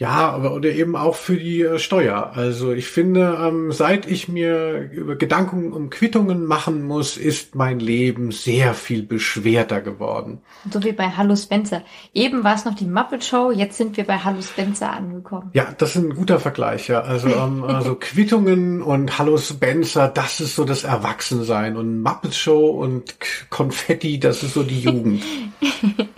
Ja, 0.00 0.30
aber 0.30 0.54
oder 0.54 0.70
eben 0.70 0.94
auch 0.94 1.16
für 1.16 1.36
die 1.36 1.62
äh, 1.62 1.80
Steuer. 1.80 2.30
Also 2.36 2.70
ich 2.72 2.86
finde, 2.86 3.36
ähm, 3.42 3.72
seit 3.72 4.06
ich 4.06 4.28
mir 4.28 4.88
über 4.92 5.16
Gedanken 5.16 5.72
um 5.72 5.90
Quittungen 5.90 6.46
machen 6.46 6.84
muss, 6.84 7.16
ist 7.16 7.56
mein 7.56 7.80
Leben 7.80 8.30
sehr 8.30 8.74
viel 8.74 9.02
beschwerter 9.02 9.80
geworden. 9.80 10.40
So 10.70 10.84
wie 10.84 10.92
bei 10.92 11.08
Hallo 11.10 11.34
Spencer. 11.34 11.82
Eben 12.14 12.44
war 12.44 12.54
es 12.54 12.64
noch 12.64 12.76
die 12.76 12.84
Muppet 12.86 13.24
Show, 13.24 13.50
jetzt 13.50 13.76
sind 13.76 13.96
wir 13.96 14.04
bei 14.04 14.18
Hallo 14.18 14.40
Spencer 14.40 14.92
angekommen. 14.92 15.50
Ja, 15.52 15.74
das 15.76 15.96
ist 15.96 16.04
ein 16.04 16.14
guter 16.14 16.38
Vergleich, 16.38 16.86
ja. 16.86 17.00
Also, 17.00 17.26
ähm, 17.30 17.64
also 17.64 17.96
Quittungen 17.96 18.82
und 18.82 19.18
Hallo 19.18 19.36
Spencer, 19.36 20.06
das 20.06 20.40
ist 20.40 20.54
so 20.54 20.64
das 20.64 20.84
Erwachsensein. 20.84 21.76
Und 21.76 22.02
Muppet 22.02 22.36
Show 22.36 22.68
und 22.68 23.18
K- 23.18 23.46
Konfetti, 23.50 24.20
das 24.20 24.44
ist 24.44 24.54
so 24.54 24.62
die 24.62 24.80
Jugend. 24.80 25.24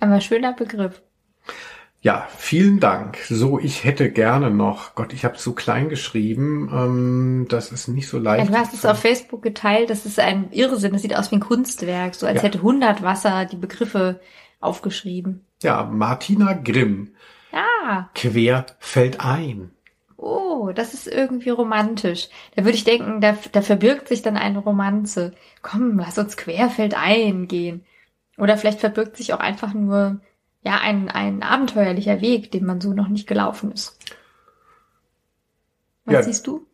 Aber 0.00 0.22
schöner 0.22 0.54
Begriff. 0.54 1.02
Ja, 2.04 2.28
vielen 2.36 2.80
Dank. 2.80 3.16
So, 3.30 3.58
ich 3.58 3.82
hätte 3.84 4.10
gerne 4.10 4.50
noch, 4.50 4.94
Gott, 4.94 5.14
ich 5.14 5.24
habe 5.24 5.38
so 5.38 5.54
klein 5.54 5.88
geschrieben, 5.88 6.68
ähm, 6.70 7.46
das 7.48 7.72
ist 7.72 7.88
nicht 7.88 8.08
so 8.08 8.18
Ja, 8.18 8.22
leicht. 8.24 8.50
du 8.50 8.54
hast 8.54 8.74
es 8.74 8.84
auf 8.84 8.98
Facebook 8.98 9.40
geteilt, 9.42 9.88
das 9.88 10.04
ist 10.04 10.20
ein 10.20 10.52
Irrsinn, 10.52 10.92
das 10.92 11.00
sieht 11.00 11.16
aus 11.16 11.30
wie 11.30 11.36
ein 11.36 11.40
Kunstwerk, 11.40 12.14
so 12.14 12.26
als 12.26 12.36
Ja. 12.36 12.42
hätte 12.42 12.58
100 12.60 13.02
Wasser 13.02 13.46
die 13.46 13.56
Begriffe 13.56 14.20
aufgeschrieben. 14.60 15.46
Ja, 15.62 15.84
Martina 15.84 16.52
Grimm. 16.52 17.12
Ja, 17.52 18.10
Quer 18.14 18.66
fällt 18.80 19.20
ein. 19.24 19.70
oh, 20.18 20.72
das 20.74 20.92
ist 20.92 21.06
irgendwie 21.08 21.50
romantisch. 21.50 22.28
Da 22.54 22.64
würde 22.64 22.76
ich 22.76 22.84
denken, 22.84 23.22
da, 23.22 23.34
da 23.52 23.62
verbirgt 23.62 24.08
sich 24.08 24.20
dann 24.20 24.36
eine 24.36 24.58
Romanze. 24.58 25.32
Komm, 25.62 25.98
lass 25.98 26.18
uns 26.18 26.36
querfeldein 26.36 27.48
gehen. 27.48 27.84
Oder 28.36 28.58
vielleicht 28.58 28.80
verbirgt 28.80 29.16
sich 29.16 29.32
auch 29.32 29.40
einfach 29.40 29.72
nur, 29.72 30.20
ja, 30.64 30.80
ein, 30.80 31.08
ein 31.10 31.42
abenteuerlicher 31.42 32.20
Weg, 32.20 32.50
den 32.50 32.64
man 32.64 32.80
so 32.80 32.92
noch 32.92 33.08
nicht 33.08 33.26
gelaufen 33.26 33.70
ist. 33.72 33.98
Was 36.04 36.14
Ja. 36.14 36.22
siehst 36.22 36.46
du? 36.46 36.66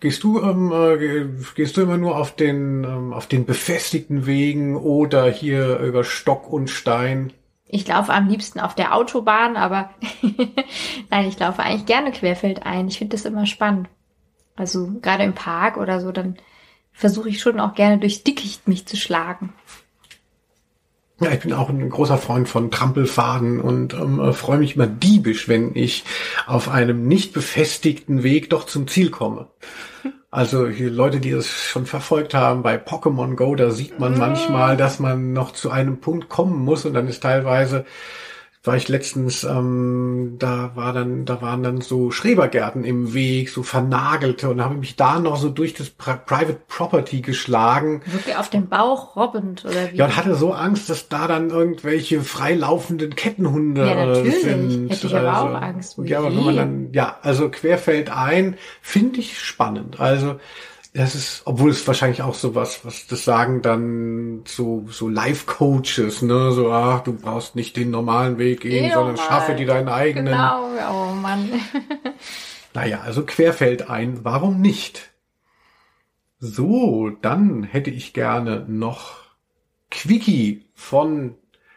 Gehst 0.00 0.22
du, 0.22 0.40
ähm, 0.40 0.70
äh, 0.72 0.98
ge- 0.98 1.28
gehst 1.54 1.76
du 1.76 1.82
immer 1.82 1.96
nur 1.96 2.18
auf 2.18 2.34
den, 2.36 2.84
ähm, 2.84 3.12
auf 3.12 3.26
den 3.26 3.46
befestigten 3.46 4.26
Wegen 4.26 4.76
oder 4.76 5.26
hier 5.30 5.78
über 5.78 6.04
Stock 6.04 6.52
und 6.52 6.68
Stein? 6.68 7.32
Ich 7.66 7.86
laufe 7.88 8.12
am 8.12 8.28
liebsten 8.28 8.60
auf 8.60 8.74
der 8.74 8.94
Autobahn, 8.94 9.56
aber 9.56 9.90
nein, 11.10 11.26
ich 11.28 11.38
laufe 11.38 11.62
eigentlich 11.62 11.86
gerne 11.86 12.12
querfeldein. 12.12 12.88
Ich 12.88 12.98
finde 12.98 13.16
das 13.16 13.24
immer 13.24 13.46
spannend. 13.46 13.88
Also 14.56 14.92
gerade 15.00 15.24
im 15.24 15.32
Park 15.34 15.78
oder 15.78 16.00
so, 16.00 16.12
dann 16.12 16.36
versuche 16.92 17.28
ich 17.30 17.40
schon 17.40 17.58
auch 17.58 17.74
gerne 17.74 17.98
durchs 17.98 18.22
Dickicht 18.22 18.68
mich 18.68 18.86
zu 18.86 18.96
schlagen. 18.96 19.52
Ja, 21.24 21.30
ich 21.30 21.40
bin 21.40 21.54
auch 21.54 21.70
ein 21.70 21.88
großer 21.88 22.18
Freund 22.18 22.50
von 22.50 22.70
Trampelfaden 22.70 23.58
und 23.58 23.94
ähm, 23.94 24.20
äh, 24.20 24.34
freue 24.34 24.58
mich 24.58 24.76
immer 24.76 24.86
diebisch, 24.86 25.48
wenn 25.48 25.74
ich 25.74 26.04
auf 26.46 26.68
einem 26.68 27.08
nicht 27.08 27.32
befestigten 27.32 28.22
Weg 28.22 28.50
doch 28.50 28.66
zum 28.66 28.88
Ziel 28.88 29.08
komme. 29.08 29.46
Also 30.30 30.68
hier 30.68 30.90
Leute, 30.90 31.20
die 31.20 31.30
das 31.30 31.48
schon 31.48 31.86
verfolgt 31.86 32.34
haben 32.34 32.62
bei 32.62 32.76
Pokémon 32.76 33.36
Go, 33.36 33.54
da 33.54 33.70
sieht 33.70 33.98
man 33.98 34.18
manchmal, 34.18 34.76
dass 34.76 35.00
man 35.00 35.32
noch 35.32 35.52
zu 35.52 35.70
einem 35.70 35.98
Punkt 35.98 36.28
kommen 36.28 36.62
muss 36.62 36.84
und 36.84 36.92
dann 36.92 37.08
ist 37.08 37.22
teilweise 37.22 37.86
war 38.66 38.76
ich 38.76 38.88
letztens, 38.88 39.44
ähm, 39.44 40.36
da 40.38 40.70
war 40.74 40.94
dann, 40.94 41.26
da 41.26 41.42
waren 41.42 41.62
dann 41.62 41.82
so 41.82 42.10
Schrebergärten 42.10 42.82
im 42.84 43.12
Weg, 43.12 43.50
so 43.50 43.62
vernagelte 43.62 44.48
und 44.48 44.62
habe 44.62 44.74
ich 44.74 44.80
mich 44.80 44.96
da 44.96 45.18
noch 45.20 45.36
so 45.36 45.50
durch 45.50 45.74
das 45.74 45.90
Pri 45.90 46.14
Private 46.24 46.58
Property 46.66 47.20
geschlagen 47.20 48.00
Wirklich 48.06 48.36
auf 48.36 48.48
den 48.48 48.68
Bauch 48.68 49.16
robbend 49.16 49.66
oder 49.66 49.92
wie? 49.92 49.96
ja, 49.96 50.06
und 50.06 50.16
hatte 50.16 50.34
so 50.34 50.52
Angst, 50.52 50.88
dass 50.88 51.08
da 51.10 51.28
dann 51.28 51.50
irgendwelche 51.50 52.22
freilaufenden 52.22 53.14
Kettenhunde 53.14 53.86
Ja, 53.86 54.06
natürlich. 54.06 54.42
sind. 54.42 54.88
Hätte 54.90 55.06
ich 55.08 55.14
aber 55.16 55.40
auch 55.42 55.60
Angst. 55.60 55.98
Ja, 56.04 56.18
aber 56.20 56.34
wenn 56.34 56.44
man 56.44 56.56
dann, 56.56 56.88
ja, 56.92 57.18
also 57.20 57.50
querfeld 57.50 58.10
ein, 58.10 58.56
finde 58.80 59.20
ich 59.20 59.38
spannend. 59.40 60.00
Also 60.00 60.36
das 60.94 61.16
ist, 61.16 61.42
obwohl 61.44 61.70
es 61.70 61.86
wahrscheinlich 61.88 62.22
auch 62.22 62.34
sowas, 62.34 62.84
was 62.84 63.08
das 63.08 63.24
sagen 63.24 63.62
dann 63.62 64.42
so 64.46 64.86
so 64.88 65.08
Life 65.08 65.46
Coaches, 65.46 66.22
ne, 66.22 66.52
so 66.52 66.70
ach, 66.72 67.00
du 67.02 67.12
brauchst 67.14 67.56
nicht 67.56 67.76
den 67.76 67.90
normalen 67.90 68.38
Weg 68.38 68.60
gehen, 68.60 68.86
Ja, 68.86 68.94
sondern 68.94 69.16
schaffe 69.16 69.56
dir 69.56 69.66
deinen 69.66 69.88
eigenen. 69.88 70.32
Genau, 70.32 70.68
oh 70.90 71.14
Mann. 71.14 71.50
Naja, 72.76 73.02
also 73.02 73.24
querfeld 73.24 73.88
ein, 73.88 74.24
warum 74.24 74.60
nicht? 74.60 75.12
So, 76.40 77.10
dann 77.22 77.62
hätte 77.62 77.90
ich 77.90 78.12
gerne 78.14 78.64
noch 78.68 79.18
Quickie 79.92 80.64
von 80.74 81.36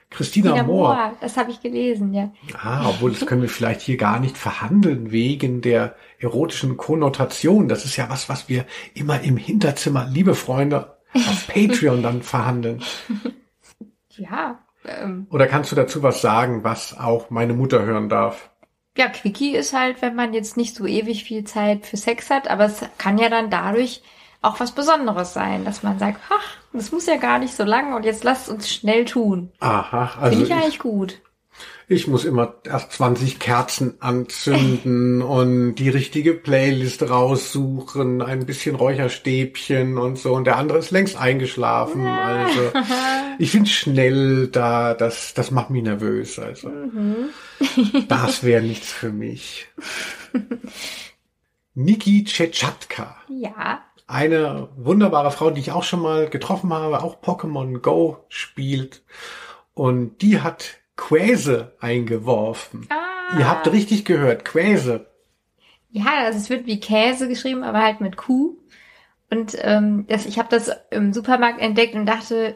Christina 0.10 0.54
Wieder 0.54 0.64
Mohr. 0.64 1.14
Das 1.20 1.38
habe 1.38 1.52
ich 1.52 1.62
gelesen, 1.62 2.14
ja. 2.14 2.32
Ah, 2.62 2.90
obwohl 2.90 3.12
das 3.12 3.26
können 3.26 3.42
wir 3.42 3.50
vielleicht 3.50 3.82
hier 3.82 3.98
gar 3.98 4.20
nicht 4.20 4.38
verhandeln 4.38 5.12
wegen 5.12 5.62
der 5.62 5.96
erotischen 6.20 6.78
Konnotation. 6.78 7.68
Das 7.68 7.86
ist 7.86 7.98
ja 7.98 8.10
was, 8.10 8.30
was 8.30 8.48
wir 8.48 8.66
immer 8.94 9.22
im 9.22 9.38
Hinterzimmer, 9.38 10.08
liebe 10.10 10.34
Freunde, 10.34 10.98
auf 11.14 11.48
Patreon 11.54 12.02
dann 12.04 12.22
verhandeln. 12.22 12.82
Ja, 14.16 14.60
ähm, 14.86 15.28
Oder 15.30 15.48
kannst 15.48 15.72
du 15.72 15.76
dazu 15.76 16.02
was 16.04 16.22
sagen, 16.22 16.64
was 16.64 16.98
auch 16.98 17.30
meine 17.30 17.54
Mutter 17.54 17.84
hören 17.84 18.08
darf? 18.08 18.50
ja, 18.98 19.08
Quickie 19.08 19.56
ist 19.56 19.74
halt, 19.74 20.02
wenn 20.02 20.16
man 20.16 20.34
jetzt 20.34 20.58
nicht 20.58 20.76
so 20.76 20.86
ewig 20.86 21.24
viel 21.24 21.44
Zeit 21.44 21.86
für 21.86 21.98
Sex 21.98 22.30
hat, 22.30 22.50
aber 22.50 22.66
es 22.66 22.84
kann 22.98 23.18
ja 23.18 23.30
dann 23.30 23.50
dadurch 23.50 24.02
auch 24.42 24.60
was 24.60 24.72
Besonderes 24.72 25.34
sein, 25.34 25.66
dass 25.66 25.84
man 25.84 26.00
sagt, 26.00 26.20
ach, 26.30 26.58
das 26.78 26.92
muss 26.92 27.06
ja 27.06 27.18
gar 27.18 27.40
nicht 27.40 27.56
so 27.56 27.64
lang 27.64 27.94
und 27.94 28.06
jetzt 28.06 28.24
lasst 28.24 28.50
uns 28.50 28.72
schnell 28.72 29.06
tun. 29.06 29.52
Aha, 29.60 30.14
also 30.20 30.38
Finde 30.38 30.44
ich 30.46 30.50
ich, 30.52 30.56
eigentlich 30.56 30.80
gut. 30.80 31.22
ich 31.88 32.08
muss 32.08 32.26
immer 32.26 32.56
erst 32.64 32.92
20 32.94 33.40
Kerzen 33.40 34.02
anzünden 34.02 35.22
und 35.24 35.76
die 35.76 35.90
richtige 35.90 36.34
Playlist 36.34 37.10
raussuchen, 37.10 38.22
ein 38.22 38.46
bisschen 38.46 38.76
Räucherstäbchen 38.76 39.98
und 39.98 40.18
so. 40.18 40.34
Und 40.34 40.46
der 40.46 40.58
andere 40.58 40.78
ist 40.78 40.92
längst 40.92 41.18
eingeschlafen. 41.18 42.06
Also 42.06 42.72
ich 43.40 43.52
finde 43.52 43.70
schnell 43.70 44.48
da, 44.48 44.94
das, 44.94 45.34
das 45.34 45.52
macht 45.52 45.70
mich 45.70 45.84
nervös. 45.84 46.40
Also 46.40 46.72
das 48.08 48.44
wäre 48.44 48.62
nichts 48.62 48.92
für 48.92 49.12
mich. 49.12 49.68
Niki 51.74 52.24
Tschetschatska. 52.24 53.18
Ja, 53.30 53.84
Eine 54.08 54.70
wunderbare 54.78 55.32
Frau, 55.32 55.52
die 55.52 55.60
ich 55.60 55.74
auch 55.74 55.84
schon 55.84 56.02
mal 56.02 56.30
getroffen 56.30 56.72
habe, 56.74 57.04
auch 57.04 57.22
Pokémon 57.22 57.80
Go 57.80 58.18
spielt. 58.30 59.04
Und 59.74 60.22
die 60.22 60.42
hat 60.42 60.78
Quäse 60.96 61.76
eingeworfen. 61.80 62.88
Ah. 62.90 63.38
Ihr 63.38 63.50
habt 63.50 63.70
richtig 63.72 64.06
gehört, 64.06 64.46
Quäse. 64.46 65.08
Ja, 65.90 66.06
also 66.26 66.40
es 66.40 66.50
wird 66.50 66.66
wie 66.66 66.80
Käse 66.80 67.28
geschrieben, 67.28 67.64
aber 67.64 67.84
halt 67.84 68.02
mit 68.02 68.18
Kuh. 68.18 68.58
Und 69.30 69.58
ähm, 69.62 70.06
das, 70.08 70.26
ich 70.26 70.40
habe 70.40 70.50
das 70.50 70.72
im 70.90 71.14
Supermarkt 71.14 71.60
entdeckt 71.60 71.96
und 71.96 72.06
dachte, 72.06 72.56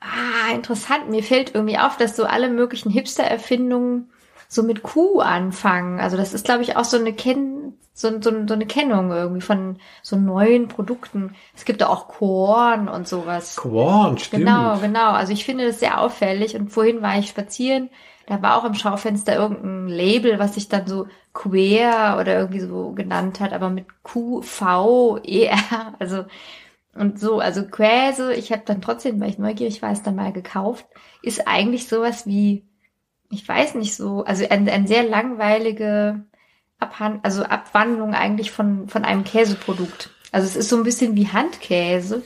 ah, 0.00 0.54
interessant, 0.54 1.10
mir 1.10 1.22
fällt 1.22 1.54
irgendwie 1.54 1.78
auf, 1.78 1.96
dass 1.96 2.16
so 2.16 2.24
alle 2.24 2.48
möglichen 2.50 2.90
Hipster-Erfindungen 2.90 4.10
so 4.48 4.62
mit 4.62 4.82
Kuh 4.82 5.20
anfangen. 5.20 5.98
Also 5.98 6.16
das 6.16 6.34
ist, 6.34 6.44
glaube 6.44 6.62
ich, 6.62 6.76
auch 6.76 6.84
so 6.84 6.98
eine 6.98 7.12
Ken 7.12 7.74
so, 7.94 8.20
so, 8.20 8.46
so 8.46 8.54
eine 8.54 8.66
Kennung 8.66 9.12
irgendwie 9.12 9.40
von 9.40 9.78
so 10.02 10.16
neuen 10.16 10.66
Produkten. 10.66 11.36
Es 11.54 11.64
gibt 11.64 11.82
auch 11.82 12.08
Korn 12.08 12.88
und 12.88 13.06
sowas. 13.06 13.54
Korn, 13.54 14.18
stimmt. 14.18 14.44
Genau, 14.44 14.78
genau. 14.78 15.12
Also 15.12 15.32
ich 15.32 15.44
finde 15.44 15.66
das 15.66 15.78
sehr 15.78 16.00
auffällig. 16.00 16.56
Und 16.56 16.70
vorhin 16.70 17.02
war 17.02 17.16
ich 17.18 17.28
spazieren, 17.28 17.88
da 18.26 18.42
war 18.42 18.56
auch 18.56 18.64
im 18.64 18.74
Schaufenster 18.74 19.36
irgendein 19.36 19.88
Label, 19.88 20.40
was 20.40 20.54
sich 20.54 20.68
dann 20.68 20.86
so 20.88 21.06
queer 21.32 22.18
oder 22.20 22.36
irgendwie 22.38 22.60
so 22.60 22.92
genannt 22.92 23.38
hat, 23.38 23.52
aber 23.52 23.70
mit 23.70 23.86
Q, 24.02 24.42
V, 24.42 25.18
E, 25.22 25.44
R. 25.44 25.94
Also 26.00 26.24
und 26.96 27.18
so, 27.18 27.40
also 27.40 27.64
Quäse, 27.66 28.34
ich 28.34 28.52
habe 28.52 28.62
dann 28.64 28.80
trotzdem, 28.80 29.20
weil 29.20 29.30
ich 29.30 29.38
neugierig 29.38 29.82
war, 29.82 29.90
es 29.90 30.02
dann 30.02 30.14
mal 30.14 30.32
gekauft, 30.32 30.86
ist 31.22 31.48
eigentlich 31.48 31.88
sowas 31.88 32.24
wie, 32.26 32.64
ich 33.30 33.46
weiß 33.48 33.74
nicht 33.74 33.96
so, 33.96 34.24
also 34.24 34.46
ein, 34.48 34.68
ein 34.68 34.86
sehr 34.86 35.02
langweilige 35.02 36.24
Abhand 36.84 37.24
also 37.24 37.42
Abwandlung 37.42 38.14
eigentlich 38.14 38.50
von, 38.50 38.88
von 38.88 39.04
einem 39.04 39.24
Käseprodukt. 39.24 40.10
Also 40.32 40.46
es 40.46 40.56
ist 40.56 40.68
so 40.68 40.76
ein 40.76 40.82
bisschen 40.82 41.16
wie 41.16 41.28
Handkäse. 41.28 42.22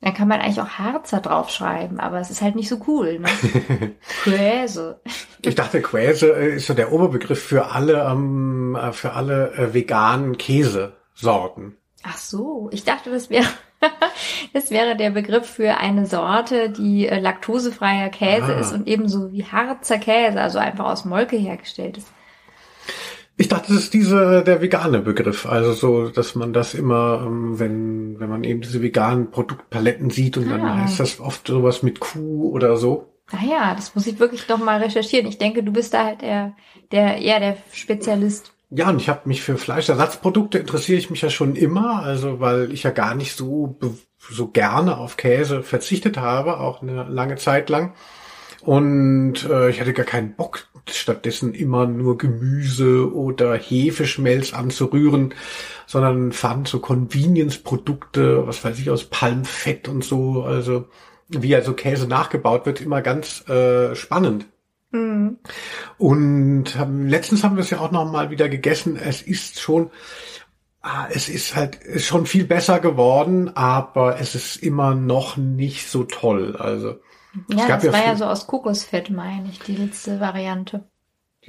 Dann 0.00 0.14
kann 0.14 0.28
man 0.28 0.40
eigentlich 0.40 0.60
auch 0.60 0.78
Harzer 0.78 1.20
draufschreiben, 1.20 1.98
aber 1.98 2.20
es 2.20 2.30
ist 2.30 2.40
halt 2.40 2.54
nicht 2.54 2.68
so 2.68 2.78
cool. 2.86 3.18
Ne? 3.18 3.28
Käse. 4.22 5.00
Ich 5.42 5.56
dachte, 5.56 5.82
Quäse 5.82 6.28
ist 6.28 6.66
so 6.66 6.74
der 6.74 6.92
Oberbegriff 6.92 7.42
für 7.42 7.72
alle, 7.72 8.04
ähm, 8.04 8.76
äh, 8.80 8.92
für 8.92 9.14
alle 9.14 9.52
äh, 9.54 9.74
veganen 9.74 10.38
Käsesorten. 10.38 11.76
Ach 12.04 12.16
so, 12.16 12.68
ich 12.70 12.84
dachte, 12.84 13.10
das 13.10 13.28
wäre 13.28 13.46
das 14.52 14.70
wäre 14.70 14.96
der 14.96 15.10
Begriff 15.10 15.46
für 15.46 15.78
eine 15.78 16.06
Sorte, 16.06 16.70
die 16.70 17.06
äh, 17.06 17.18
laktosefreier 17.18 18.08
Käse 18.08 18.54
ah. 18.54 18.60
ist 18.60 18.72
und 18.72 18.86
ebenso 18.86 19.32
wie 19.32 19.44
Harzer 19.44 19.98
Käse, 19.98 20.40
also 20.40 20.58
einfach 20.58 20.86
aus 20.86 21.04
Molke 21.04 21.36
hergestellt 21.36 21.98
ist. 21.98 22.08
Ich 23.40 23.46
dachte, 23.46 23.72
das 23.72 23.84
ist 23.84 23.94
diese 23.94 24.42
der 24.42 24.60
vegane 24.60 24.98
Begriff, 24.98 25.46
also 25.46 25.72
so, 25.72 26.08
dass 26.08 26.34
man 26.34 26.52
das 26.52 26.74
immer, 26.74 27.22
ähm, 27.24 27.60
wenn 27.60 28.18
wenn 28.18 28.28
man 28.28 28.42
eben 28.42 28.62
diese 28.62 28.82
veganen 28.82 29.30
Produktpaletten 29.30 30.10
sieht 30.10 30.36
und 30.36 30.48
ah. 30.48 30.58
dann 30.58 30.82
heißt 30.82 30.98
das 30.98 31.20
oft 31.20 31.46
sowas 31.46 31.84
mit 31.84 32.00
Kuh 32.00 32.50
oder 32.50 32.76
so. 32.76 33.14
Ah 33.30 33.44
ja, 33.48 33.74
das 33.76 33.94
muss 33.94 34.08
ich 34.08 34.18
wirklich 34.18 34.48
noch 34.48 34.58
mal 34.58 34.82
recherchieren. 34.82 35.28
Ich 35.28 35.38
denke, 35.38 35.62
du 35.62 35.72
bist 35.72 35.94
da 35.94 36.04
halt 36.04 36.22
der 36.22 36.56
der 36.90 37.18
eher 37.18 37.38
der 37.38 37.56
Spezialist. 37.72 38.52
Ja, 38.70 38.90
und 38.90 39.00
ich 39.00 39.08
habe 39.08 39.28
mich 39.28 39.40
für 39.40 39.56
Fleischersatzprodukte 39.56 40.58
interessiere 40.58 40.98
ich 40.98 41.08
mich 41.08 41.22
ja 41.22 41.30
schon 41.30 41.54
immer, 41.54 42.02
also 42.02 42.40
weil 42.40 42.72
ich 42.72 42.82
ja 42.82 42.90
gar 42.90 43.14
nicht 43.14 43.36
so 43.36 43.78
so 44.18 44.48
gerne 44.48 44.98
auf 44.98 45.16
Käse 45.16 45.62
verzichtet 45.62 46.18
habe, 46.18 46.58
auch 46.58 46.82
eine 46.82 47.04
lange 47.04 47.36
Zeit 47.36 47.70
lang. 47.70 47.94
Und 48.62 49.48
äh, 49.48 49.70
ich 49.70 49.80
hatte 49.80 49.92
gar 49.92 50.04
keinen 50.04 50.34
Bock, 50.34 50.66
stattdessen 50.90 51.54
immer 51.54 51.86
nur 51.86 52.18
Gemüse 52.18 53.12
oder 53.12 53.54
Hefeschmelz 53.54 54.52
anzurühren, 54.54 55.34
sondern 55.86 56.32
fand 56.32 56.68
so 56.68 56.80
Convenience-Produkte, 56.80 58.46
was 58.46 58.64
weiß 58.64 58.78
ich, 58.78 58.90
aus 58.90 59.04
Palmfett 59.04 59.88
und 59.88 60.04
so, 60.04 60.42
also 60.42 60.86
wie 61.28 61.54
also 61.54 61.74
Käse 61.74 62.06
nachgebaut 62.08 62.66
wird, 62.66 62.80
immer 62.80 63.02
ganz 63.02 63.48
äh, 63.48 63.94
spannend. 63.94 64.46
Mhm. 64.90 65.38
Und 65.98 66.76
haben, 66.76 67.08
letztens 67.08 67.44
haben 67.44 67.56
wir 67.56 67.62
es 67.62 67.70
ja 67.70 67.80
auch 67.80 67.90
noch 67.90 68.10
mal 68.10 68.30
wieder 68.30 68.48
gegessen. 68.48 68.96
Es 68.96 69.22
ist 69.22 69.60
schon, 69.60 69.90
ah, 70.80 71.06
es 71.10 71.28
ist 71.28 71.54
halt 71.54 71.76
ist 71.76 72.06
schon 72.06 72.26
viel 72.26 72.44
besser 72.44 72.80
geworden, 72.80 73.54
aber 73.54 74.18
es 74.20 74.34
ist 74.34 74.56
immer 74.56 74.94
noch 74.94 75.36
nicht 75.36 75.88
so 75.88 76.04
toll. 76.04 76.56
Also 76.56 76.96
ja, 77.48 77.66
das 77.68 77.84
ja 77.84 77.92
war 77.92 78.04
ja 78.04 78.16
so 78.16 78.24
aus 78.24 78.46
Kokosfett, 78.46 79.10
meine 79.10 79.48
ich, 79.50 79.58
die 79.60 79.76
letzte 79.76 80.20
Variante. 80.20 80.84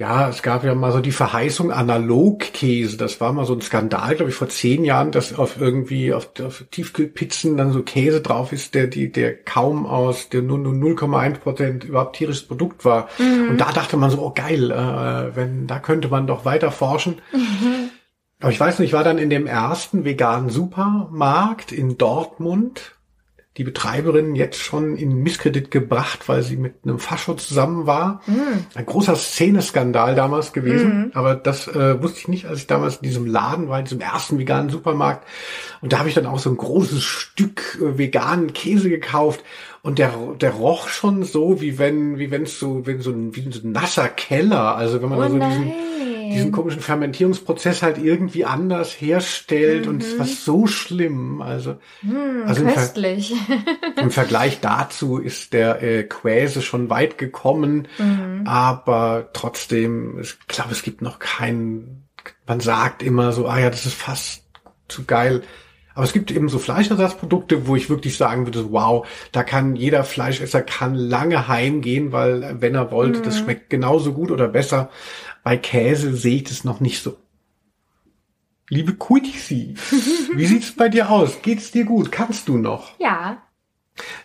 Ja, 0.00 0.30
es 0.30 0.42
gab 0.42 0.64
ja 0.64 0.74
mal 0.74 0.92
so 0.92 1.00
die 1.00 1.12
Verheißung 1.12 1.70
Analogkäse. 1.70 2.96
Das 2.96 3.20
war 3.20 3.34
mal 3.34 3.44
so 3.44 3.52
ein 3.52 3.60
Skandal, 3.60 4.14
glaube 4.14 4.30
ich, 4.30 4.36
vor 4.36 4.48
zehn 4.48 4.82
Jahren, 4.82 5.12
dass 5.12 5.38
auf 5.38 5.60
irgendwie 5.60 6.14
auf, 6.14 6.30
auf 6.40 6.64
Tiefkühlpizzen 6.70 7.58
dann 7.58 7.72
so 7.72 7.82
Käse 7.82 8.22
drauf 8.22 8.52
ist, 8.52 8.74
der 8.74 8.86
die 8.86 9.12
der 9.12 9.36
kaum 9.36 9.84
aus 9.84 10.30
der 10.30 10.40
nur 10.40 10.56
nur 10.56 10.72
0,1 10.72 11.40
Prozent 11.40 11.84
überhaupt 11.84 12.16
tierisches 12.16 12.46
Produkt 12.46 12.86
war. 12.86 13.10
Mhm. 13.18 13.50
Und 13.50 13.58
da 13.58 13.72
dachte 13.72 13.98
man 13.98 14.08
so, 14.08 14.22
oh 14.22 14.32
geil, 14.34 14.70
äh, 14.70 15.36
wenn 15.36 15.66
da 15.66 15.78
könnte 15.80 16.08
man 16.08 16.26
doch 16.26 16.46
weiter 16.46 16.70
forschen. 16.70 17.20
Mhm. 17.34 17.90
Aber 18.40 18.52
ich 18.52 18.58
weiß 18.58 18.78
nicht, 18.78 18.88
ich 18.88 18.94
war 18.94 19.04
dann 19.04 19.18
in 19.18 19.28
dem 19.28 19.46
ersten 19.46 20.06
veganen 20.06 20.48
Supermarkt 20.48 21.72
in 21.72 21.98
Dortmund 21.98 22.92
die 23.60 23.64
Betreiberin 23.64 24.36
jetzt 24.36 24.58
schon 24.62 24.96
in 24.96 25.22
Misskredit 25.22 25.70
gebracht, 25.70 26.30
weil 26.30 26.42
sie 26.42 26.56
mit 26.56 26.76
einem 26.82 26.98
Fascho 26.98 27.34
zusammen 27.34 27.86
war. 27.86 28.22
Mhm. 28.26 28.64
Ein 28.74 28.86
großer 28.86 29.14
Szeneskandal 29.14 30.14
damals 30.14 30.54
gewesen. 30.54 30.88
Mhm. 30.88 31.10
Aber 31.12 31.34
das 31.34 31.68
äh, 31.68 32.02
wusste 32.02 32.20
ich 32.20 32.28
nicht, 32.28 32.46
als 32.46 32.60
ich 32.60 32.66
damals 32.68 32.96
in 32.96 33.02
diesem 33.02 33.26
Laden 33.26 33.68
war, 33.68 33.78
in 33.78 33.84
diesem 33.84 34.00
ersten 34.00 34.38
veganen 34.38 34.70
Supermarkt. 34.70 35.28
Und 35.82 35.92
da 35.92 35.98
habe 35.98 36.08
ich 36.08 36.14
dann 36.14 36.24
auch 36.24 36.38
so 36.38 36.48
ein 36.48 36.56
großes 36.56 37.02
Stück 37.02 37.78
äh, 37.82 37.98
veganen 37.98 38.54
Käse 38.54 38.88
gekauft. 38.88 39.44
Und 39.82 39.98
der, 39.98 40.14
der 40.40 40.52
roch 40.52 40.88
schon 40.88 41.22
so, 41.22 41.60
wie 41.60 41.78
wenn, 41.78 42.18
wie 42.18 42.30
wenn 42.30 42.44
es 42.44 42.58
so, 42.58 42.86
wenn 42.86 43.02
so 43.02 43.10
ein, 43.10 43.36
wie 43.36 43.42
so 43.50 43.60
ein 43.62 43.72
nasser 43.72 44.08
Keller. 44.08 44.74
Also 44.74 45.02
wenn 45.02 45.10
man 45.10 45.18
oh 45.18 45.22
da 45.22 45.28
so 45.28 45.38
diesen, 45.38 45.72
diesen 46.30 46.52
komischen 46.52 46.80
Fermentierungsprozess 46.80 47.82
halt 47.82 47.98
irgendwie 47.98 48.44
anders 48.44 48.92
herstellt 48.92 49.84
mhm. 49.84 49.94
und 49.94 50.02
es 50.02 50.18
war 50.18 50.26
so 50.26 50.66
schlimm. 50.66 51.42
Also, 51.42 51.76
mhm, 52.02 52.42
also. 52.46 52.62
Im, 52.62 52.70
Ver 52.70 52.94
im, 54.02 54.10
Vergleich 54.10 54.60
dazu 54.60 55.18
ist 55.18 55.52
der 55.52 55.82
äh, 55.82 56.04
Quäse 56.04 56.62
schon 56.62 56.90
weit 56.90 57.18
gekommen, 57.18 57.88
mhm. 57.98 58.46
aber 58.46 59.30
trotzdem, 59.32 60.20
ich 60.20 60.38
glaube, 60.48 60.72
es 60.72 60.82
gibt 60.82 61.02
noch 61.02 61.18
keinen, 61.18 62.08
man 62.46 62.60
sagt 62.60 63.02
immer 63.02 63.32
so, 63.32 63.46
ah 63.46 63.58
ja, 63.58 63.70
das 63.70 63.86
ist 63.86 63.94
fast 63.94 64.44
zu 64.88 65.04
geil. 65.04 65.42
Aber 65.94 66.04
es 66.04 66.12
gibt 66.12 66.30
eben 66.30 66.48
so 66.48 66.58
Fleischersatzprodukte, 66.58 67.66
wo 67.66 67.76
ich 67.76 67.90
wirklich 67.90 68.16
sagen 68.16 68.46
würde, 68.46 68.72
wow, 68.72 69.06
da 69.32 69.42
kann 69.42 69.76
jeder 69.76 70.04
Fleischesser 70.04 70.62
kann 70.62 70.94
lange 70.94 71.48
heimgehen, 71.48 72.12
weil 72.12 72.56
wenn 72.60 72.74
er 72.74 72.90
wollte, 72.90 73.18
mhm. 73.18 73.24
das 73.24 73.38
schmeckt 73.38 73.70
genauso 73.70 74.12
gut 74.12 74.30
oder 74.30 74.48
besser. 74.48 74.90
Bei 75.42 75.56
Käse 75.56 76.14
sehe 76.14 76.36
ich 76.36 76.44
das 76.44 76.64
noch 76.64 76.80
nicht 76.80 77.02
so. 77.02 77.16
Liebe 78.68 78.94
Kuitisi, 78.94 79.74
wie 80.34 80.46
sieht's 80.46 80.72
bei 80.72 80.88
dir 80.88 81.10
aus? 81.10 81.42
Geht's 81.42 81.72
dir 81.72 81.84
gut? 81.84 82.12
Kannst 82.12 82.48
du 82.48 82.56
noch? 82.56 82.98
Ja. 83.00 83.42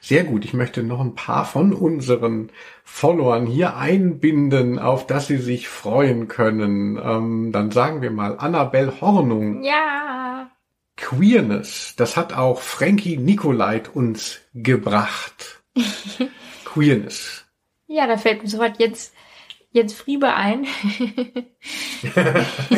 Sehr 0.01 0.23
gut. 0.23 0.45
Ich 0.45 0.53
möchte 0.53 0.83
noch 0.83 0.99
ein 0.99 1.15
paar 1.15 1.45
von 1.45 1.73
unseren 1.73 2.51
Followern 2.83 3.47
hier 3.47 3.75
einbinden, 3.75 4.77
auf 4.77 5.07
dass 5.07 5.27
sie 5.27 5.37
sich 5.37 5.67
freuen 5.67 6.27
können. 6.27 6.99
Ähm, 7.03 7.51
dann 7.51 7.71
sagen 7.71 8.01
wir 8.01 8.11
mal 8.11 8.37
Annabelle 8.37 9.01
Hornung. 9.01 9.63
Ja. 9.63 10.51
Queerness. 10.95 11.95
Das 11.97 12.15
hat 12.15 12.33
auch 12.33 12.61
Frankie 12.61 13.17
Nicolait 13.17 13.95
uns 13.95 14.41
gebracht. 14.53 15.63
Queerness. 16.65 17.45
Ja, 17.87 18.07
da 18.07 18.17
fällt 18.17 18.43
mir 18.43 18.49
sofort 18.49 18.79
jetzt 18.79 19.13
Jens 19.75 19.93
Friebe 19.93 20.33
ein. 20.33 20.65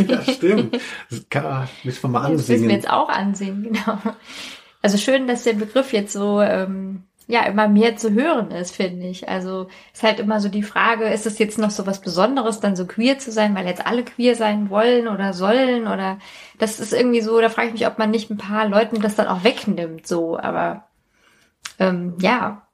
ja, 0.08 0.22
stimmt. 0.24 0.80
Das 1.12 1.30
kann, 1.30 1.70
müssen 1.84 2.04
wir 2.04 2.10
mal 2.10 2.22
ansehen. 2.22 2.38
Das 2.38 2.50
müssen 2.50 2.68
wir 2.70 2.76
jetzt 2.76 2.90
auch 2.90 3.10
ansehen, 3.10 3.62
genau. 3.62 4.00
Also 4.82 4.98
schön, 4.98 5.28
dass 5.28 5.44
der 5.44 5.54
Begriff 5.54 5.94
jetzt 5.94 6.12
so 6.12 6.42
ähm, 6.42 7.04
ja 7.28 7.44
immer 7.44 7.68
mehr 7.68 7.98
zu 7.98 8.14
hören 8.14 8.50
ist, 8.50 8.76
finde 8.76 9.06
ich. 9.06 9.30
Also 9.30 9.68
ist 9.94 10.02
halt 10.02 10.20
immer 10.20 10.40
so 10.40 10.50
die 10.50 10.64
Frage, 10.64 11.06
ist 11.06 11.28
es 11.28 11.38
jetzt 11.38 11.60
noch 11.60 11.70
so 11.70 11.86
was 11.86 12.02
Besonderes, 12.02 12.62
dann 12.62 12.76
so 12.76 12.88
queer 12.88 13.20
zu 13.20 13.32
sein, 13.32 13.54
weil 13.54 13.68
jetzt 13.68 13.86
alle 13.86 14.04
queer 14.04 14.34
sein 14.34 14.72
wollen 14.72 15.08
oder 15.08 15.34
sollen 15.34 15.84
oder 15.86 16.18
das 16.58 16.80
ist 16.80 16.94
irgendwie 16.94 17.22
so, 17.22 17.40
da 17.40 17.50
frage 17.50 17.68
ich 17.68 17.74
mich, 17.74 17.86
ob 17.86 18.00
man 18.00 18.10
nicht 18.10 18.32
ein 18.32 18.38
paar 18.38 18.68
Leuten 18.68 19.02
das 19.02 19.14
dann 19.14 19.28
auch 19.28 19.44
wegnimmt, 19.44 20.08
so, 20.08 20.36
aber 20.40 20.88
ähm, 21.78 22.16
ja, 22.20 22.68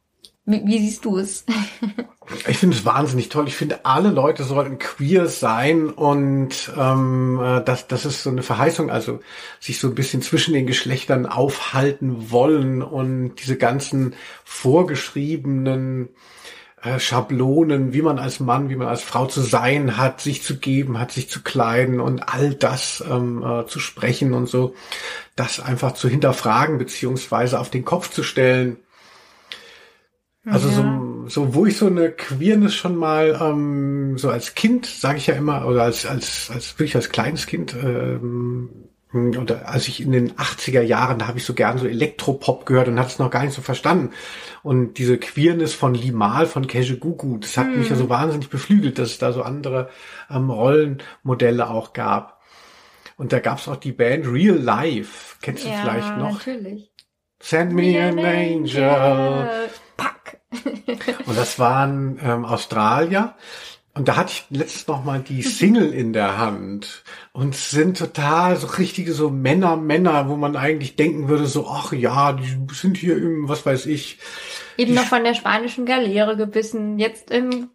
wie, 0.46 0.66
wie 0.66 0.80
siehst 0.80 1.04
du 1.04 1.18
es? 1.18 1.46
ich 2.48 2.58
finde 2.58 2.76
es 2.76 2.86
wahnsinnig 2.86 3.30
toll. 3.30 3.48
Ich 3.48 3.56
finde, 3.56 3.86
alle 3.86 4.10
Leute 4.10 4.44
sollten 4.44 4.80
queer 4.80 5.28
sein 5.28 5.90
und 5.90 6.72
ähm, 6.78 7.40
äh, 7.42 7.64
das, 7.64 7.88
das 7.88 8.06
ist 8.06 8.24
so 8.24 8.30
eine 8.30 8.44
Verheißung, 8.44 8.90
also 8.90 9.20
sich 9.60 9.80
so 9.80 9.88
ein 9.88 9.96
bisschen 9.96 10.22
zwischen 10.22 10.54
den 10.54 10.68
Geschlechtern 10.68 11.26
aufhalten 11.26 12.32
wollen 12.32 12.82
und 12.82 13.36
diese 13.36 13.58
ganzen 13.58 14.16
vorgeschriebenen 14.44 16.10
äh, 16.82 17.00
Schablonen, 17.00 17.94
wie 17.94 18.02
man 18.02 18.20
als 18.20 18.40
Mann, 18.40 18.70
wie 18.70 18.76
man 18.76 18.88
als 18.88 19.04
Frau 19.04 19.26
zu 19.26 19.42
sein 19.42 19.98
hat, 19.98 20.22
sich 20.22 20.44
zu 20.44 20.58
geben 20.58 21.00
hat, 21.00 21.12
sich 21.12 21.30
zu 21.30 21.42
kleiden 21.42 22.00
und 22.00 22.34
all 22.34 22.54
das 22.54 23.04
ähm, 23.10 23.44
äh, 23.44 23.66
zu 23.68 23.80
sprechen 23.80 24.34
und 24.34 24.48
so, 24.48 24.76
das 25.36 25.60
einfach 25.60 25.94
zu 25.94 26.08
hinterfragen 26.08 26.78
beziehungsweise 26.78 27.60
auf 27.60 27.70
den 27.70 27.86
Kopf 27.86 28.10
zu 28.10 28.24
stellen 28.24 28.78
also 30.46 30.68
ja. 30.68 30.76
so, 30.76 30.82
so, 31.28 31.54
wo 31.54 31.66
ich 31.66 31.78
so 31.78 31.88
eine 31.88 32.12
Queerness 32.12 32.74
schon 32.74 32.96
mal 32.96 33.40
ähm, 33.42 34.18
so 34.18 34.30
als 34.30 34.56
Kind, 34.56 34.86
sage 34.86 35.18
ich 35.18 35.28
ja 35.28 35.36
immer, 35.36 35.66
oder 35.68 35.84
als 35.84 36.06
als 36.06 36.50
als 36.54 36.78
wirklich 36.80 36.96
als 36.96 37.10
kleines 37.10 37.48
Kind 37.48 37.74
ähm, 37.74 38.70
Hm, 39.14 39.38
und 39.38 39.52
als 39.52 39.88
ich 39.88 40.02
in 40.02 40.12
den 40.12 40.34
80er 40.34 40.82
Jahren, 40.82 41.20
da 41.20 41.28
habe 41.28 41.38
ich 41.38 41.46
so 41.46 41.54
gern 41.54 41.78
so 41.78 41.88
Elektropop 41.88 42.66
gehört 42.66 42.88
und 42.88 43.00
hatte 43.00 43.10
es 43.10 43.20
noch 43.20 43.30
gar 43.30 43.44
nicht 43.44 43.54
so 43.54 43.62
verstanden. 43.62 44.12
Und 44.64 44.98
diese 44.98 45.18
Queerness 45.18 45.74
von 45.74 45.94
Limal, 45.94 46.48
von 46.48 46.68
Gugu, 46.68 47.38
das 47.38 47.56
hat 47.58 47.68
mm. 47.68 47.80
mich 47.80 47.90
ja 47.90 47.96
so 47.96 48.10
wahnsinnig 48.10 48.50
beflügelt, 48.50 48.98
dass 48.98 49.12
es 49.12 49.18
da 49.20 49.32
so 49.32 49.44
andere 49.44 49.90
ähm, 50.30 50.50
Rollenmodelle 50.50 51.70
auch 51.70 51.94
gab. 51.94 52.42
Und 53.16 53.32
da 53.32 53.40
gab 53.40 53.60
es 53.60 53.68
auch 53.68 53.76
die 53.76 53.92
Band 53.92 54.26
Real 54.28 54.58
Life. 54.58 55.38
Kennst 55.42 55.64
du 55.64 55.70
ja, 55.70 55.76
vielleicht 55.82 56.18
noch? 56.18 56.34
natürlich. 56.34 56.92
Send 57.40 57.74
me 57.74 58.02
an 58.02 58.18
angel. 58.18 59.70
Und 61.26 61.38
das 61.38 61.60
waren 61.60 62.20
ähm, 62.24 62.46
Australier. 62.46 63.36
Und 63.96 64.08
da 64.08 64.16
hatte 64.16 64.32
ich 64.32 64.46
letztens 64.50 64.88
noch 64.88 65.04
mal 65.04 65.20
die 65.20 65.44
Single 65.44 65.94
in 65.94 66.14
der 66.14 66.40
Hand 66.40 67.04
und 67.32 67.56
sind 67.56 67.96
total 68.00 68.58
so 68.58 68.66
richtige 68.66 69.14
so 69.14 69.30
Männer, 69.30 69.78
Männer, 69.78 70.30
wo 70.30 70.36
man 70.36 70.56
eigentlich 70.56 70.96
denken 70.96 71.28
würde 71.28 71.46
so, 71.46 71.68
ach 71.68 71.94
ja, 71.94 72.34
die 72.34 72.58
sind 72.74 72.98
hier 72.98 73.16
im, 73.18 73.48
was 73.48 73.68
weiß 73.68 73.86
ich. 73.86 74.18
Eben 74.78 74.96
noch 74.96 75.06
von 75.06 75.24
der 75.24 75.36
spanischen 75.36 75.86
Galeere 75.86 76.36
gebissen, 76.36 76.98
jetzt 76.98 77.30
im 77.30 77.70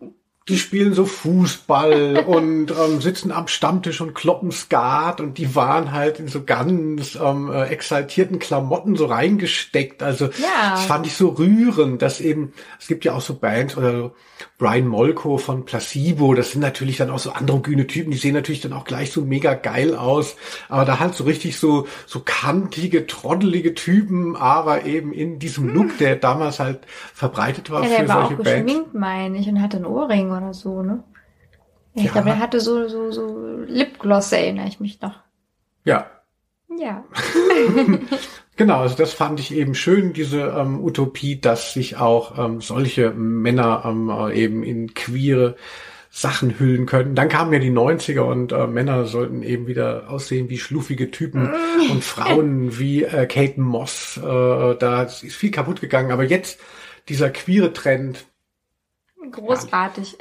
die 0.48 0.58
spielen 0.58 0.94
so 0.94 1.04
Fußball 1.04 2.24
und 2.26 2.70
ähm, 2.70 3.00
sitzen 3.00 3.32
am 3.32 3.48
Stammtisch 3.48 4.00
und 4.00 4.14
kloppen 4.14 4.50
Skat 4.50 5.20
und 5.20 5.38
die 5.38 5.54
waren 5.54 5.92
halt 5.92 6.18
in 6.18 6.28
so 6.28 6.44
ganz 6.44 7.18
ähm, 7.20 7.50
äh, 7.52 7.64
exaltierten 7.66 8.38
Klamotten 8.38 8.96
so 8.96 9.06
reingesteckt. 9.06 10.02
Also 10.02 10.26
ja. 10.26 10.72
das 10.72 10.84
fand 10.84 11.06
ich 11.06 11.14
so 11.14 11.28
rührend, 11.28 12.02
dass 12.02 12.20
eben, 12.20 12.52
es 12.80 12.86
gibt 12.86 13.04
ja 13.04 13.12
auch 13.14 13.20
so 13.20 13.34
Bands 13.34 13.76
oder 13.76 13.92
so 13.92 14.12
Brian 14.56 14.86
Molko 14.86 15.38
von 15.38 15.64
Placebo, 15.64 16.34
das 16.34 16.52
sind 16.52 16.60
natürlich 16.60 16.96
dann 16.96 17.10
auch 17.10 17.18
so 17.18 17.30
androgyne 17.30 17.86
Typen, 17.86 18.10
die 18.10 18.16
sehen 18.16 18.34
natürlich 18.34 18.60
dann 18.60 18.72
auch 18.72 18.84
gleich 18.84 19.12
so 19.12 19.22
mega 19.22 19.54
geil 19.54 19.94
aus, 19.94 20.36
aber 20.68 20.84
da 20.84 20.98
halt 20.98 21.14
so 21.14 21.24
richtig 21.24 21.58
so, 21.58 21.86
so 22.06 22.20
kantige, 22.24 23.06
trottelige 23.06 23.74
Typen, 23.74 24.36
aber 24.36 24.84
eben 24.84 25.12
in 25.12 25.38
diesem 25.38 25.68
hm. 25.68 25.74
Look, 25.74 25.98
der 25.98 26.16
damals 26.16 26.58
halt 26.58 26.80
verbreitet 27.14 27.70
war 27.70 27.82
ja, 27.84 27.88
für 27.88 28.06
solche 28.06 28.06
Bands. 28.06 28.28
Der 28.38 28.46
war 28.46 28.56
auch 28.56 28.64
geschminkt, 28.64 28.94
meine 28.94 29.38
ich, 29.38 29.48
und 29.48 29.62
hatte 29.62 29.76
einen 29.76 29.86
Ohrring 29.86 30.30
oder 30.38 30.54
so, 30.54 30.82
ne? 30.82 31.04
Ich 31.94 32.04
ja. 32.04 32.12
glaube, 32.12 32.30
er 32.30 32.38
hatte 32.38 32.60
so, 32.60 32.88
so, 32.88 33.10
so 33.10 33.58
Lipgloss, 33.66 34.32
erinnere 34.32 34.68
ich 34.68 34.80
mich 34.80 35.00
noch. 35.00 35.14
Ja. 35.84 36.06
Ja. 36.78 37.04
genau, 38.56 38.80
also 38.80 38.94
das 38.94 39.12
fand 39.12 39.40
ich 39.40 39.54
eben 39.54 39.74
schön, 39.74 40.12
diese 40.12 40.40
ähm, 40.40 40.82
Utopie, 40.84 41.40
dass 41.40 41.72
sich 41.72 41.96
auch 41.96 42.38
ähm, 42.38 42.60
solche 42.60 43.10
Männer 43.10 43.82
ähm, 43.84 44.10
äh, 44.10 44.34
eben 44.34 44.62
in 44.62 44.94
queere 44.94 45.56
Sachen 46.10 46.58
hüllen 46.58 46.86
können. 46.86 47.14
Dann 47.14 47.28
kamen 47.28 47.52
ja 47.52 47.58
die 47.58 47.70
90er 47.70 48.20
und 48.20 48.52
äh, 48.52 48.66
Männer 48.66 49.04
sollten 49.06 49.42
eben 49.42 49.66
wieder 49.66 50.08
aussehen 50.08 50.48
wie 50.50 50.58
schluffige 50.58 51.10
Typen 51.10 51.52
und 51.90 52.04
Frauen 52.04 52.78
wie 52.78 53.04
äh, 53.04 53.26
Kate 53.26 53.60
Moss. 53.60 54.18
Äh, 54.18 54.76
da 54.76 55.02
ist 55.02 55.24
viel 55.24 55.50
kaputt 55.50 55.80
gegangen. 55.80 56.12
Aber 56.12 56.24
jetzt 56.24 56.60
dieser 57.08 57.30
queere 57.30 57.72
Trend, 57.72 58.26
Großartig. 59.30 60.16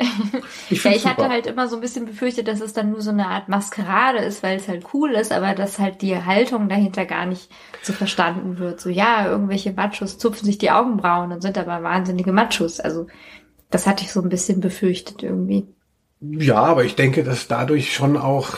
Ich, 0.70 0.84
ja, 0.84 0.92
ich 0.92 1.06
hatte 1.06 1.30
halt 1.30 1.46
immer 1.46 1.68
so 1.68 1.76
ein 1.76 1.82
bisschen 1.82 2.06
befürchtet, 2.06 2.48
dass 2.48 2.62
es 2.62 2.74
dann 2.74 2.92
nur 2.92 3.02
so 3.02 3.12
eine 3.12 3.28
Art 3.28 3.48
Maskerade 3.48 4.20
ist, 4.20 4.42
weil 4.42 4.58
es 4.58 4.68
halt 4.68 4.86
cool 4.94 5.12
ist, 5.12 5.32
aber 5.32 5.54
dass 5.54 5.78
halt 5.78 6.02
die 6.02 6.16
Haltung 6.16 6.68
dahinter 6.68 7.06
gar 7.06 7.26
nicht 7.26 7.52
so 7.84 7.94
verstanden 7.94 8.58
wird. 8.58 8.82
So, 8.82 8.90
ja, 8.90 9.30
irgendwelche 9.30 9.72
Machos 9.72 10.18
zupfen 10.18 10.46
sich 10.46 10.58
die 10.58 10.72
Augenbrauen 10.72 11.32
und 11.32 11.42
sind 11.42 11.58
aber 11.58 11.84
wahnsinnige 11.84 12.32
Machos. 12.32 12.80
Also, 12.80 13.08
das 13.70 13.86
hatte 13.86 14.04
ich 14.04 14.12
so 14.12 14.22
ein 14.22 14.30
bisschen 14.30 14.62
befürchtet 14.62 15.22
irgendwie. 15.22 15.68
Ja, 16.20 16.64
aber 16.64 16.84
ich 16.84 16.96
denke, 16.96 17.24
dass 17.24 17.48
dadurch 17.48 17.94
schon 17.94 18.18
auch 18.18 18.50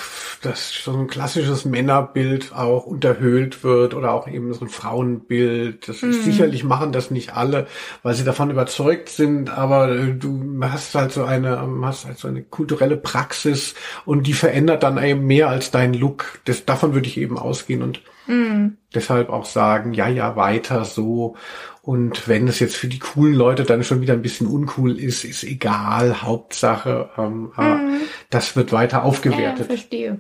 das 0.42 0.74
so 0.82 0.94
ein 0.94 1.08
klassisches 1.08 1.66
Männerbild 1.66 2.54
auch 2.56 2.86
unterhöhlt 2.86 3.66
wird 3.66 3.94
oder 3.94 4.14
auch 4.14 4.30
eben 4.30 4.54
so 4.54 4.64
ein 4.64 4.70
Frauenbild. 4.70 5.90
Das 5.90 6.02
mhm. 6.02 6.12
ist 6.12 6.24
sicherlich 6.24 6.64
machen 6.64 6.94
das 6.94 7.12
nicht 7.12 7.36
alle, 7.36 7.68
weil 8.02 8.14
sie 8.14 8.24
davon 8.24 8.50
überzeugt 8.50 9.10
sind, 9.10 9.50
aber 9.50 9.90
äh, 9.90 10.14
du 10.14 10.58
hast 10.62 10.96
halt 10.96 11.12
so 11.12 11.26
eine, 11.26 11.58
ähm, 11.58 11.86
hast 11.86 12.06
halt 12.06 12.18
so 12.18 12.30
eine 12.30 12.44
kulturelle 12.44 12.96
Praxis 12.96 13.76
und 14.06 14.26
die 14.26 14.34
verändert 14.34 14.84
dann 14.84 15.02
eben 15.04 15.26
mehr 15.26 15.50
als 15.50 15.70
dein 15.70 15.94
Look. 15.94 16.40
Das, 16.46 16.64
davon 16.64 16.94
würde 16.94 17.08
ich 17.08 17.18
eben 17.18 17.38
ausgehen 17.38 17.82
und 17.82 18.02
mhm. 18.30 18.78
deshalb 18.96 19.30
auch 19.30 19.46
sagen, 19.46 19.94
ja, 19.94 20.08
ja, 20.08 20.36
weiter 20.36 20.86
so. 20.86 21.36
Und 21.82 22.28
wenn 22.28 22.48
es 22.48 22.60
jetzt 22.60 22.78
für 22.78 22.88
die 22.88 23.00
coolen 23.00 23.34
Leute 23.34 23.64
dann 23.64 23.84
schon 23.84 24.02
wieder 24.02 24.14
ein 24.14 24.22
bisschen 24.22 24.48
uncool 24.48 24.98
ist, 24.98 25.26
ist 25.26 25.44
egal. 25.44 26.22
Hauptsache, 26.22 27.10
ähm, 27.18 27.52
mhm. 27.58 28.02
das 28.30 28.56
wird 28.56 28.72
weiter 28.72 29.04
aufgewertet. 29.04 29.60
Ja, 29.60 29.66
verstehe. 29.66 30.20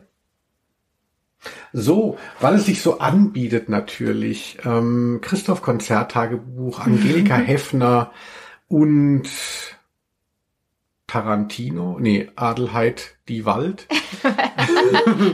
So, 1.72 2.18
weil 2.40 2.56
es 2.56 2.66
sich 2.66 2.82
so 2.82 3.00
anbietet 3.00 3.70
natürlich. 3.70 4.58
Ähm, 4.66 5.20
Christoph 5.22 5.62
Konzerttagebuch, 5.62 6.80
Angelika 6.86 7.36
Heffner 7.36 8.12
und 8.68 9.30
Tarantino, 11.08 11.98
nee, 12.00 12.30
Adelheid 12.36 13.16
die 13.28 13.46
Wald. 13.46 13.88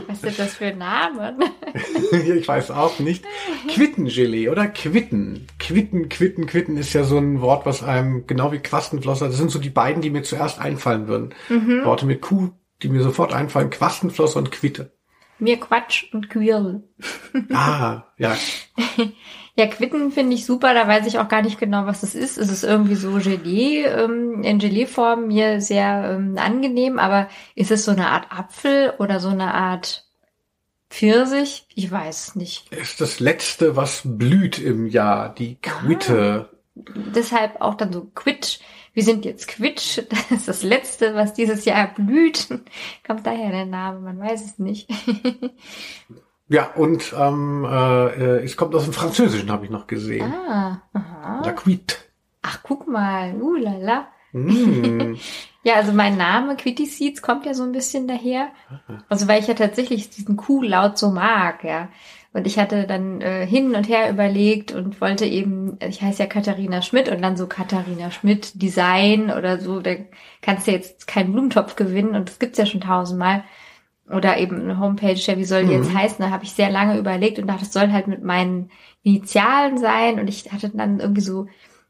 Was 0.08 0.20
sind 0.20 0.38
das 0.38 0.54
für 0.54 0.72
Namen? 0.72 1.44
ich 2.12 2.46
weiß 2.46 2.70
auch 2.70 2.98
nicht. 2.98 3.24
Quittengelee 3.68 4.48
oder 4.48 4.66
Quitten. 4.66 5.46
Quitten, 5.58 6.08
Quitten, 6.08 6.46
Quitten 6.46 6.76
ist 6.76 6.92
ja 6.92 7.04
so 7.04 7.18
ein 7.18 7.40
Wort, 7.40 7.66
was 7.66 7.82
einem 7.82 8.26
genau 8.26 8.52
wie 8.52 8.58
Quastenflosser, 8.58 9.26
das 9.26 9.36
sind 9.36 9.50
so 9.50 9.58
die 9.58 9.70
beiden, 9.70 10.02
die 10.02 10.10
mir 10.10 10.22
zuerst 10.22 10.60
einfallen 10.60 11.08
würden. 11.08 11.34
Mhm. 11.48 11.84
Worte 11.84 12.06
mit 12.06 12.20
Q, 12.20 12.50
die 12.82 12.88
mir 12.88 13.02
sofort 13.02 13.32
einfallen, 13.32 13.70
Quastenflosser 13.70 14.38
und 14.38 14.52
Quitte. 14.52 14.92
Mir 15.38 15.58
Quatsch 15.60 16.04
und 16.12 16.30
Quirl. 16.30 16.82
ah, 17.52 18.04
ja. 18.18 18.36
Ja, 19.58 19.66
Quitten 19.66 20.12
finde 20.12 20.34
ich 20.34 20.44
super, 20.44 20.74
da 20.74 20.86
weiß 20.86 21.06
ich 21.06 21.18
auch 21.18 21.28
gar 21.28 21.40
nicht 21.40 21.58
genau, 21.58 21.86
was 21.86 22.02
das 22.02 22.14
ist. 22.14 22.36
Es 22.36 22.50
ist 22.50 22.62
irgendwie 22.62 22.94
so 22.94 23.12
Gelee, 23.12 23.86
ähm, 23.86 24.42
in 24.42 24.58
Geleeform 24.58 25.28
mir 25.28 25.62
sehr 25.62 26.10
ähm, 26.12 26.36
angenehm, 26.36 26.98
aber 26.98 27.28
ist 27.54 27.70
es 27.70 27.86
so 27.86 27.92
eine 27.92 28.08
Art 28.08 28.30
Apfel 28.30 28.92
oder 28.98 29.18
so 29.18 29.30
eine 29.30 29.54
Art 29.54 30.04
Pfirsich? 30.90 31.66
Ich 31.74 31.90
weiß 31.90 32.28
es 32.28 32.36
nicht. 32.36 32.70
Ist 32.70 33.00
das 33.00 33.18
letzte, 33.18 33.76
was 33.76 34.02
blüht 34.04 34.58
im 34.58 34.86
Jahr, 34.86 35.34
die 35.34 35.56
Quitte. 35.62 36.50
Ah, 36.50 36.82
deshalb 37.14 37.62
auch 37.62 37.76
dann 37.76 37.94
so 37.94 38.10
Quitsch. 38.14 38.58
Wir 38.92 39.04
sind 39.04 39.24
jetzt 39.24 39.48
Quitsch, 39.48 40.02
das 40.10 40.30
ist 40.30 40.48
das 40.48 40.62
letzte, 40.64 41.14
was 41.14 41.32
dieses 41.32 41.64
Jahr 41.64 41.94
blüht. 41.94 42.48
Kommt 43.06 43.26
daher 43.26 43.52
der 43.52 43.64
Name, 43.66 44.00
man 44.00 44.18
weiß 44.18 44.44
es 44.44 44.58
nicht. 44.58 44.90
Ja, 46.48 46.70
und 46.74 47.14
ähm, 47.18 47.64
äh, 47.64 48.44
es 48.44 48.56
kommt 48.56 48.74
aus 48.74 48.84
dem 48.84 48.92
Französischen, 48.92 49.50
habe 49.50 49.64
ich 49.64 49.70
noch 49.70 49.86
gesehen. 49.86 50.32
Ah, 50.32 50.82
aha. 50.92 51.42
La 51.44 51.52
Quit. 51.52 52.10
Ach, 52.42 52.60
guck 52.62 52.86
mal, 52.86 53.34
uh 53.40 53.56
la 53.56 54.08
Mm. 54.36 55.16
ja, 55.62 55.74
also 55.74 55.92
mein 55.92 56.16
Name 56.16 56.56
Quitty 56.56 56.84
Seeds 56.86 57.22
kommt 57.22 57.46
ja 57.46 57.54
so 57.54 57.62
ein 57.62 57.72
bisschen 57.72 58.06
daher. 58.06 58.48
Also 59.08 59.28
weil 59.28 59.40
ich 59.40 59.46
ja 59.46 59.54
tatsächlich 59.54 60.10
diesen 60.10 60.36
Q-Laut 60.36 60.98
so 60.98 61.10
mag, 61.10 61.64
ja. 61.64 61.88
Und 62.32 62.46
ich 62.46 62.58
hatte 62.58 62.86
dann 62.86 63.22
äh, 63.22 63.46
hin 63.46 63.74
und 63.74 63.88
her 63.88 64.10
überlegt 64.10 64.72
und 64.72 65.00
wollte 65.00 65.24
eben, 65.24 65.78
ich 65.80 66.02
heiße 66.02 66.22
ja 66.22 66.28
Katharina 66.28 66.82
Schmidt 66.82 67.08
und 67.08 67.22
dann 67.22 67.38
so 67.38 67.46
Katharina 67.46 68.10
Schmidt 68.10 68.60
Design 68.60 69.30
oder 69.30 69.58
so, 69.58 69.80
da 69.80 69.92
kannst 70.42 70.66
du 70.66 70.72
jetzt 70.72 71.06
keinen 71.06 71.32
Blumentopf 71.32 71.76
gewinnen 71.76 72.14
und 72.14 72.28
das 72.28 72.38
gibt's 72.38 72.58
ja 72.58 72.66
schon 72.66 72.82
tausendmal 72.82 73.42
oder 74.08 74.38
eben 74.38 74.60
eine 74.60 74.78
Homepage, 74.78 75.14
ja, 75.14 75.36
wie 75.36 75.44
soll 75.44 75.66
die 75.66 75.74
mhm. 75.74 75.82
jetzt 75.82 75.94
heißen? 75.94 76.18
Da 76.18 76.30
habe 76.30 76.44
ich 76.44 76.52
sehr 76.52 76.70
lange 76.70 76.98
überlegt 76.98 77.38
und 77.38 77.46
dachte, 77.46 77.64
das 77.64 77.72
soll 77.72 77.90
halt 77.90 78.06
mit 78.06 78.22
meinen 78.22 78.70
Initialen 79.02 79.78
sein. 79.78 80.20
Und 80.20 80.28
ich 80.28 80.52
hatte 80.52 80.70
dann 80.70 81.00
irgendwie 81.00 81.22
so 81.22 81.46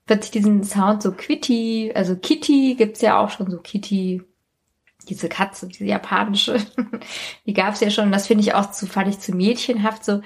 plötzlich 0.07 0.31
diesen 0.31 0.65
Sound 0.65 1.03
so 1.03 1.13
Quitty, 1.13 1.93
also 1.95 2.17
Kitty 2.17 2.75
gibt's 2.77 3.03
ja 3.03 3.19
auch 3.19 3.31
schon 3.31 3.51
so 3.51 3.59
Kitty, 3.59 4.23
diese 5.09 5.29
Katze, 5.29 5.69
diese 5.69 5.85
japanische, 5.85 6.59
die 7.47 7.53
gab's 7.53 7.81
ja 7.81 7.91
schon. 7.91 8.07
Und 8.07 8.13
das 8.13 8.27
finde 8.27 8.43
ich 8.43 8.55
auch 8.55 8.71
zu, 8.71 8.87
fand 8.87 9.09
ich 9.09 9.19
zu 9.19 9.33
mädchenhaft 9.33 10.05
so. 10.05 10.23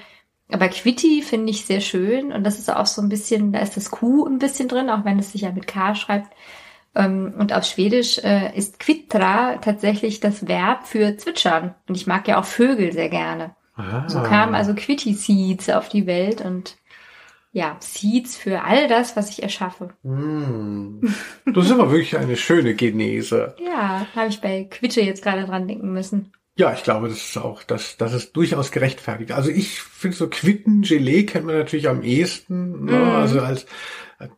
Aber 0.49 0.67
Quitty 0.67 1.21
finde 1.21 1.51
ich 1.51 1.65
sehr 1.65 1.81
schön 1.81 2.33
und 2.33 2.43
das 2.43 2.59
ist 2.59 2.69
auch 2.73 2.85
so 2.85 3.01
ein 3.01 3.09
bisschen, 3.09 3.53
da 3.53 3.59
ist 3.59 3.77
das 3.77 3.89
Q 3.89 4.25
ein 4.25 4.37
bisschen 4.37 4.67
drin, 4.67 4.89
auch 4.89 5.05
wenn 5.05 5.17
es 5.17 5.31
sich 5.31 5.41
ja 5.41 5.51
mit 5.51 5.65
K 5.65 5.95
schreibt. 5.95 6.29
Ähm, 6.93 7.33
und 7.37 7.53
auf 7.53 7.65
Schwedisch 7.65 8.19
äh, 8.19 8.55
ist 8.55 8.79
quittra 8.79 9.57
tatsächlich 9.57 10.19
das 10.19 10.47
Verb 10.47 10.87
für 10.87 11.17
zwitschern. 11.17 11.75
Und 11.87 11.95
ich 11.95 12.07
mag 12.07 12.27
ja 12.27 12.39
auch 12.39 12.45
Vögel 12.45 12.91
sehr 12.91 13.09
gerne. 13.09 13.55
Ah. 13.75 14.07
So 14.07 14.21
kamen 14.21 14.55
also 14.55 14.73
Quitty 14.75 15.13
Seeds 15.13 15.69
auf 15.69 15.89
die 15.89 16.05
Welt 16.05 16.41
und 16.41 16.77
ja, 17.53 17.75
Seeds 17.79 18.37
für 18.37 18.63
all 18.63 18.87
das, 18.87 19.17
was 19.17 19.29
ich 19.29 19.43
erschaffe. 19.43 19.89
Mm. 20.03 21.01
Das 21.45 21.65
ist 21.65 21.71
aber 21.71 21.91
wirklich 21.91 22.17
eine 22.17 22.37
schöne 22.37 22.75
Genese. 22.75 23.55
ja, 23.59 24.07
habe 24.15 24.29
ich 24.29 24.39
bei 24.39 24.63
Quitte 24.69 25.01
jetzt 25.01 25.23
gerade 25.23 25.45
dran 25.45 25.67
denken 25.67 25.91
müssen. 25.91 26.31
Ja, 26.55 26.73
ich 26.73 26.83
glaube, 26.83 27.09
das 27.09 27.17
ist 27.17 27.37
auch, 27.37 27.63
das, 27.63 27.97
das 27.97 28.13
ist 28.13 28.35
durchaus 28.35 28.71
gerechtfertigt. 28.71 29.31
Also 29.31 29.49
ich 29.49 29.81
finde 29.81 30.15
so 30.15 30.29
Quitten, 30.29 30.81
Gelee 30.81 31.23
kennt 31.23 31.45
man 31.45 31.57
natürlich 31.57 31.89
am 31.89 32.03
ehesten, 32.03 32.85
ne? 32.85 32.91
mm. 32.91 33.09
also 33.09 33.41
als 33.41 33.65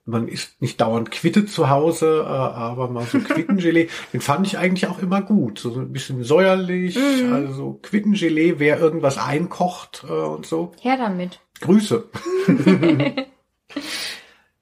Man 0.05 0.27
isst 0.27 0.61
nicht 0.61 0.79
dauernd 0.81 1.11
Quitte 1.11 1.45
zu 1.45 1.69
Hause, 1.69 2.23
äh, 2.25 2.29
aber 2.29 2.89
mal 2.89 3.05
so 3.05 3.19
Quittengelee, 3.19 3.89
den 4.11 4.21
fand 4.21 4.47
ich 4.47 4.57
eigentlich 4.57 4.87
auch 4.87 4.99
immer 4.99 5.21
gut. 5.21 5.59
So 5.59 5.73
ein 5.73 5.91
bisschen 5.91 6.23
säuerlich, 6.23 6.95
mm. 6.97 7.33
also 7.33 7.79
Quittengelee, 7.81 8.55
wer 8.57 8.79
irgendwas 8.79 9.17
einkocht 9.17 10.05
äh, 10.07 10.11
und 10.11 10.45
so. 10.45 10.71
Her 10.81 10.97
damit. 10.97 11.39
Grüße. 11.61 12.09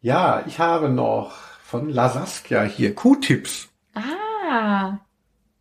ja, 0.01 0.43
ich 0.47 0.59
habe 0.59 0.89
noch 0.89 1.32
von 1.63 1.89
Lasaskia 1.89 2.63
hier 2.63 2.93
Q-Tips. 2.93 3.69
Ah, 3.95 4.99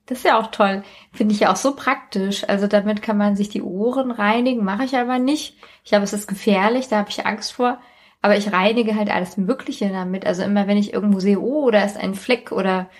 das 0.06 0.18
ist 0.18 0.24
ja 0.24 0.38
auch 0.38 0.48
toll. 0.48 0.82
Finde 1.12 1.34
ich 1.34 1.40
ja 1.40 1.52
auch 1.52 1.56
so 1.56 1.74
praktisch. 1.74 2.48
Also 2.48 2.66
damit 2.66 3.00
kann 3.00 3.16
man 3.16 3.36
sich 3.36 3.48
die 3.48 3.62
Ohren 3.62 4.10
reinigen, 4.10 4.64
mache 4.64 4.84
ich 4.84 4.96
aber 4.96 5.18
nicht. 5.18 5.56
Ich 5.84 5.90
glaube, 5.90 6.04
es 6.04 6.12
ist 6.12 6.26
gefährlich, 6.26 6.88
da 6.88 6.96
habe 6.96 7.10
ich 7.10 7.24
Angst 7.26 7.52
vor. 7.52 7.78
Aber 8.22 8.36
ich 8.36 8.52
reinige 8.52 8.96
halt 8.96 9.10
alles 9.10 9.36
Mögliche 9.36 9.88
damit. 9.88 10.26
Also 10.26 10.42
immer, 10.42 10.66
wenn 10.66 10.76
ich 10.76 10.92
irgendwo 10.92 11.20
sehe, 11.20 11.40
oh, 11.40 11.70
da 11.70 11.84
ist 11.84 11.96
ein 11.96 12.14
Fleck 12.14 12.52
oder 12.52 12.90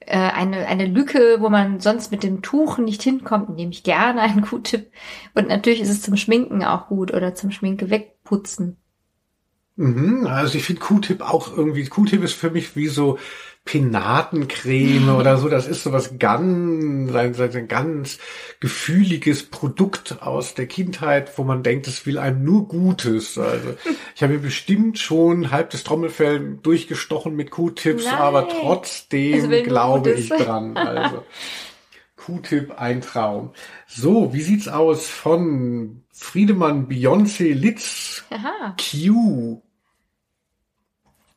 äh, 0.00 0.16
eine, 0.16 0.66
eine 0.66 0.86
Lücke, 0.86 1.36
wo 1.40 1.48
man 1.48 1.80
sonst 1.80 2.10
mit 2.10 2.22
dem 2.22 2.42
Tuch 2.42 2.78
nicht 2.78 3.02
hinkommt, 3.02 3.50
nehme 3.50 3.72
ich 3.72 3.84
gerne 3.84 4.20
einen 4.20 4.42
Q-Tip. 4.48 4.90
Und 5.34 5.48
natürlich 5.48 5.80
ist 5.80 5.90
es 5.90 6.02
zum 6.02 6.16
Schminken 6.16 6.64
auch 6.64 6.88
gut 6.88 7.14
oder 7.14 7.34
zum 7.34 7.50
Schminke 7.50 7.90
wegputzen. 7.90 8.76
Mhm, 9.76 10.26
also 10.26 10.56
ich 10.56 10.64
finde 10.64 10.82
Q-Tip 10.82 11.20
auch 11.20 11.56
irgendwie, 11.56 11.84
Q-Tip 11.86 12.22
ist 12.22 12.34
für 12.34 12.50
mich 12.50 12.76
wie 12.76 12.88
so 12.88 13.18
Penatencreme 13.64 15.16
oder 15.16 15.38
so. 15.38 15.48
Das 15.48 15.66
ist 15.66 15.82
so 15.82 15.92
was 15.92 16.18
ganz, 16.18 17.14
ein, 17.14 17.34
ein 17.40 17.68
ganz 17.68 18.18
gefühliges 18.60 19.44
Produkt 19.44 20.22
aus 20.22 20.54
der 20.54 20.66
Kindheit, 20.66 21.38
wo 21.38 21.44
man 21.44 21.62
denkt, 21.62 21.86
es 21.88 22.04
will 22.04 22.18
einem 22.18 22.44
nur 22.44 22.68
Gutes. 22.68 23.38
Also 23.38 23.74
ich 24.14 24.22
habe 24.22 24.34
mir 24.34 24.40
bestimmt 24.40 24.98
schon 24.98 25.50
halb 25.50 25.70
das 25.70 25.82
Trommelfell 25.82 26.58
durchgestochen 26.62 27.34
mit 27.34 27.50
Q-Tips, 27.50 28.06
aber 28.06 28.48
trotzdem 28.48 29.50
glaube 29.64 30.12
ich 30.12 30.28
dran. 30.28 30.76
Also 30.76 31.24
Q-Tip 32.16 32.78
ein 32.78 33.00
Traum. 33.00 33.52
So, 33.86 34.32
wie 34.32 34.42
sieht's 34.42 34.68
aus 34.68 35.08
von 35.08 36.04
Friedemann 36.10 36.88
Beyoncé 36.88 37.52
Litz 37.52 38.24
Aha. 38.30 38.74
Q? 38.78 39.62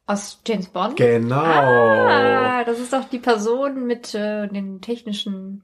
Aus 0.07 0.41
James 0.47 0.67
Bond? 0.67 0.95
Genau. 0.95 1.35
Ah, 1.35 2.63
das 2.63 2.79
ist 2.79 2.93
doch 2.93 3.05
die 3.09 3.19
Person 3.19 3.85
mit 3.85 4.15
äh, 4.15 4.47
den 4.47 4.79
technischen 4.81 5.63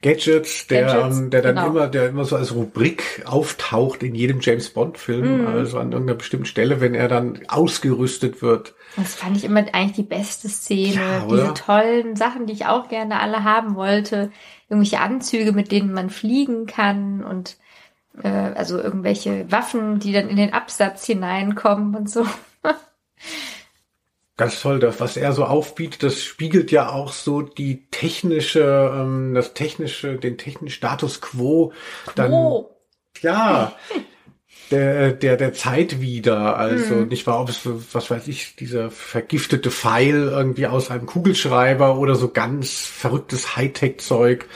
Gadgets, 0.00 0.66
der, 0.68 0.86
Gadgets, 0.86 1.18
ähm, 1.18 1.30
der 1.30 1.42
dann 1.42 1.56
genau. 1.56 1.68
immer, 1.68 1.88
der 1.88 2.08
immer 2.08 2.24
so 2.24 2.36
als 2.36 2.54
Rubrik 2.54 3.24
auftaucht 3.26 4.02
in 4.02 4.14
jedem 4.14 4.40
James 4.40 4.70
Bond 4.70 4.96
Film, 4.96 5.42
Mhm. 5.42 5.46
also 5.48 5.78
an 5.78 5.90
irgendeiner 5.90 6.16
bestimmten 6.16 6.46
Stelle, 6.46 6.80
wenn 6.80 6.94
er 6.94 7.08
dann 7.08 7.40
ausgerüstet 7.48 8.40
wird. 8.40 8.74
Das 8.96 9.16
fand 9.16 9.36
ich 9.36 9.44
immer 9.44 9.64
eigentlich 9.72 9.96
die 9.96 10.02
beste 10.04 10.48
Szene. 10.48 10.94
Ja? 10.94 11.26
Diese 11.28 11.54
tollen 11.54 12.16
Sachen, 12.16 12.46
die 12.46 12.52
ich 12.52 12.66
auch 12.66 12.88
gerne 12.88 13.20
alle 13.20 13.42
haben 13.42 13.74
wollte. 13.74 14.30
Irgendwelche 14.68 15.00
Anzüge, 15.00 15.52
mit 15.52 15.72
denen 15.72 15.92
man 15.92 16.10
fliegen 16.10 16.66
kann 16.66 17.24
und 17.24 17.56
äh, 18.22 18.28
also 18.28 18.78
irgendwelche 18.78 19.50
Waffen, 19.50 19.98
die 19.98 20.12
dann 20.12 20.28
in 20.28 20.36
den 20.36 20.52
Absatz 20.52 21.04
hineinkommen 21.06 21.96
und 21.96 22.08
so. 22.08 22.24
Ganz 24.36 24.60
toll, 24.60 24.78
das, 24.78 25.00
was 25.00 25.16
er 25.16 25.32
so 25.32 25.44
aufbietet, 25.44 26.04
das 26.04 26.22
spiegelt 26.22 26.70
ja 26.70 26.90
auch 26.90 27.12
so 27.12 27.42
die 27.42 27.88
technische, 27.90 28.92
ähm, 28.94 29.34
das 29.34 29.52
technische, 29.52 30.16
den 30.16 30.38
technischen 30.38 30.74
Status 30.76 31.20
quo 31.20 31.72
dann, 32.14 32.32
Oh, 32.32 32.70
ja, 33.20 33.74
der, 34.70 35.12
der, 35.12 35.36
der 35.36 35.52
Zeit 35.54 36.00
wieder. 36.00 36.56
Also 36.56 36.94
Mhm. 36.96 37.08
nicht 37.08 37.26
wahr, 37.26 37.40
ob 37.40 37.48
es, 37.48 37.60
was 37.64 38.10
weiß 38.10 38.28
ich, 38.28 38.56
dieser 38.56 38.90
vergiftete 38.90 39.70
Pfeil 39.70 40.28
irgendwie 40.28 40.66
aus 40.66 40.90
einem 40.90 41.06
Kugelschreiber 41.06 41.98
oder 41.98 42.14
so 42.14 42.28
ganz 42.28 42.78
verrücktes 42.86 43.56
Hightech-Zeug 43.56 44.46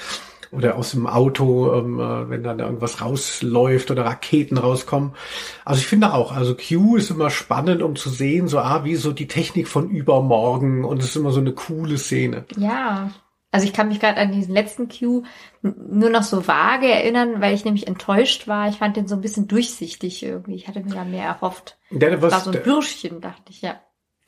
oder 0.52 0.76
aus 0.76 0.92
dem 0.92 1.06
Auto, 1.06 1.72
ähm, 1.74 1.98
äh, 1.98 2.28
wenn 2.30 2.42
dann 2.44 2.58
da 2.58 2.66
irgendwas 2.66 3.00
rausläuft 3.00 3.90
oder 3.90 4.04
Raketen 4.04 4.58
rauskommen. 4.58 5.12
Also 5.64 5.80
ich 5.80 5.86
finde 5.86 6.12
auch, 6.14 6.30
also 6.32 6.54
Q 6.54 6.96
ist 6.96 7.10
immer 7.10 7.30
spannend, 7.30 7.82
um 7.82 7.96
zu 7.96 8.10
sehen, 8.10 8.46
so 8.48 8.58
ah, 8.58 8.84
wie 8.84 8.94
so 8.96 9.12
die 9.12 9.26
Technik 9.26 9.66
von 9.66 9.90
übermorgen 9.90 10.84
und 10.84 10.98
es 11.00 11.06
ist 11.06 11.16
immer 11.16 11.32
so 11.32 11.40
eine 11.40 11.52
coole 11.52 11.98
Szene. 11.98 12.44
ja. 12.56 13.10
Also 13.54 13.66
ich 13.66 13.74
kann 13.74 13.88
mich 13.88 14.00
gerade 14.00 14.16
an 14.18 14.32
diesen 14.32 14.54
letzten 14.54 14.88
Cue 14.88 15.24
n- 15.62 15.74
nur 15.90 16.08
noch 16.08 16.22
so 16.22 16.48
vage 16.48 16.88
erinnern, 16.88 17.42
weil 17.42 17.54
ich 17.54 17.66
nämlich 17.66 17.86
enttäuscht 17.86 18.48
war. 18.48 18.70
Ich 18.70 18.76
fand 18.76 18.96
den 18.96 19.06
so 19.06 19.14
ein 19.14 19.20
bisschen 19.20 19.46
durchsichtig 19.46 20.22
irgendwie. 20.22 20.54
Ich 20.54 20.68
hatte 20.68 20.80
mir 20.80 20.94
da 20.94 21.04
mehr 21.04 21.26
erhofft. 21.26 21.76
Der, 21.90 22.22
War 22.22 22.30
was, 22.30 22.44
so 22.44 22.50
ein 22.50 22.62
Bürschchen, 22.62 23.20
dachte 23.20 23.42
ich, 23.50 23.60
ja. 23.60 23.74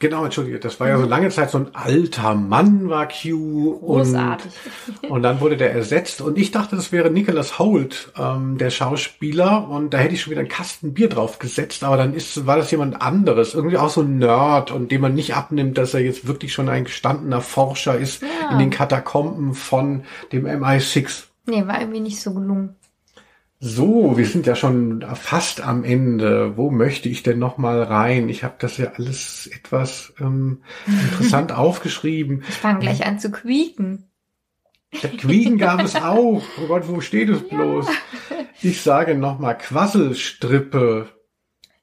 Genau, 0.04 0.24
entschuldige, 0.24 0.58
das 0.60 0.78
war 0.80 0.88
ja 0.88 0.98
so 0.98 1.06
lange 1.06 1.30
Zeit 1.30 1.50
so 1.50 1.56
ein 1.58 1.68
alter 1.74 2.34
Mann 2.34 2.90
war 2.90 3.08
Q 3.08 3.70
und 3.80 4.02
Großartig. 4.02 4.52
Und 5.08 5.22
dann 5.22 5.40
wurde 5.40 5.56
der 5.56 5.72
ersetzt 5.72 6.20
und 6.20 6.36
ich 6.38 6.50
dachte, 6.50 6.76
das 6.76 6.92
wäre 6.92 7.10
Nicholas 7.10 7.58
Holt, 7.58 8.12
ähm, 8.18 8.58
der 8.58 8.70
Schauspieler. 8.70 9.68
Und 9.68 9.94
da 9.94 9.98
hätte 9.98 10.14
ich 10.14 10.20
schon 10.22 10.30
wieder 10.32 10.40
einen 10.40 10.48
Kasten 10.48 10.92
Bier 10.94 11.08
drauf 11.08 11.38
gesetzt, 11.38 11.82
aber 11.84 11.96
dann 11.96 12.14
ist, 12.14 12.46
war 12.46 12.56
das 12.56 12.70
jemand 12.70 13.00
anderes. 13.00 13.54
Irgendwie 13.54 13.78
auch 13.78 13.90
so 13.90 14.02
ein 14.02 14.18
Nerd 14.18 14.70
und 14.70 14.90
dem 14.92 15.00
man 15.00 15.14
nicht 15.14 15.34
abnimmt, 15.34 15.78
dass 15.78 15.94
er 15.94 16.00
jetzt 16.00 16.26
wirklich 16.26 16.52
schon 16.52 16.68
ein 16.68 16.84
gestandener 16.84 17.40
Forscher 17.40 17.96
ist 17.98 18.22
Ja. 18.22 18.52
in 18.52 18.58
den 18.58 18.70
Katakomben 18.70 19.54
von 19.54 20.04
dem 20.32 20.46
MI6. 20.46 21.24
Nee, 21.46 21.66
war 21.66 21.80
irgendwie 21.80 22.00
nicht 22.00 22.20
so 22.20 22.32
gelungen. 22.34 22.76
So, 23.60 24.16
wir 24.18 24.26
sind 24.26 24.46
ja 24.46 24.56
schon 24.56 25.04
fast 25.14 25.62
am 25.62 25.84
Ende. 25.84 26.56
Wo 26.56 26.70
möchte 26.70 27.08
ich 27.08 27.22
denn 27.22 27.38
noch 27.38 27.56
mal 27.56 27.82
rein? 27.82 28.28
Ich 28.28 28.44
habe 28.44 28.56
das 28.58 28.76
ja 28.76 28.92
alles 28.96 29.46
etwas 29.46 30.12
ähm, 30.20 30.62
interessant 30.86 31.52
aufgeschrieben. 31.56 32.44
Ich 32.48 32.56
fange 32.56 32.80
gleich 32.80 33.06
an 33.06 33.18
zu 33.18 33.30
quieken. 33.30 34.10
Der 35.02 35.10
Quieken 35.10 35.58
gab 35.58 35.82
es 35.82 35.96
auch. 36.02 36.42
Oh 36.60 36.66
Gott, 36.68 36.88
wo 36.88 37.00
steht 37.00 37.28
es 37.28 37.48
bloß? 37.48 37.86
Ich 38.62 38.82
sage 38.82 39.14
nochmal 39.14 39.56
Quasselstrippe. 39.58 41.08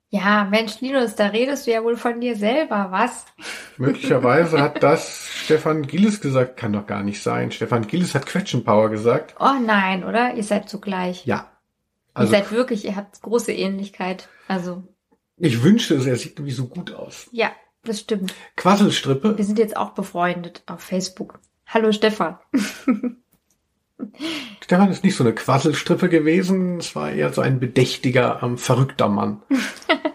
Ja, 0.09 0.43
Mensch, 0.43 0.81
Linus, 0.81 1.15
da 1.15 1.27
redest 1.27 1.65
du 1.67 1.71
ja 1.71 1.83
wohl 1.83 1.95
von 1.95 2.19
dir 2.19 2.35
selber, 2.35 2.87
was? 2.91 3.25
Möglicherweise 3.77 4.61
hat 4.61 4.83
das 4.83 5.29
Stefan 5.33 5.83
Gillis 5.87 6.19
gesagt. 6.19 6.57
Kann 6.57 6.73
doch 6.73 6.85
gar 6.85 7.01
nicht 7.01 7.23
sein. 7.23 7.51
Stefan 7.51 7.87
Gillis 7.87 8.13
hat 8.13 8.25
Quetschenpower 8.25 8.89
gesagt. 8.89 9.35
Oh 9.39 9.55
nein, 9.65 10.03
oder? 10.03 10.33
Ihr 10.35 10.43
seid 10.43 10.69
so 10.69 10.79
gleich. 10.79 11.25
Ja. 12.15 12.21
ihr 12.21 12.21
Also 12.21 12.31
seid 12.31 12.51
wirklich, 12.51 12.85
ihr 12.85 12.95
habt 12.95 13.21
große 13.21 13.51
Ähnlichkeit. 13.51 14.29
Also, 14.47 14.83
ich 15.37 15.63
wünschte 15.63 15.95
es, 15.95 16.05
er 16.05 16.15
sieht 16.15 16.33
irgendwie 16.33 16.51
so 16.53 16.67
gut 16.67 16.93
aus. 16.93 17.27
ja, 17.31 17.51
das 17.83 17.99
stimmt. 18.01 18.33
Quasselstrippe. 18.57 19.37
Wir 19.37 19.45
sind 19.45 19.57
jetzt 19.57 19.75
auch 19.75 19.91
befreundet 19.91 20.61
auf 20.67 20.81
Facebook. 20.81 21.39
Hallo 21.65 21.91
Stefan. 21.91 22.37
Stefan 24.61 24.91
ist 24.91 25.03
nicht 25.03 25.15
so 25.15 25.23
eine 25.23 25.33
Quasselstrippe 25.33 26.09
gewesen. 26.09 26.77
Es 26.77 26.95
war 26.95 27.11
eher 27.11 27.31
so 27.33 27.41
ein 27.41 27.59
bedächtiger, 27.59 28.41
ähm, 28.43 28.57
verrückter 28.57 29.09
Mann. 29.09 29.41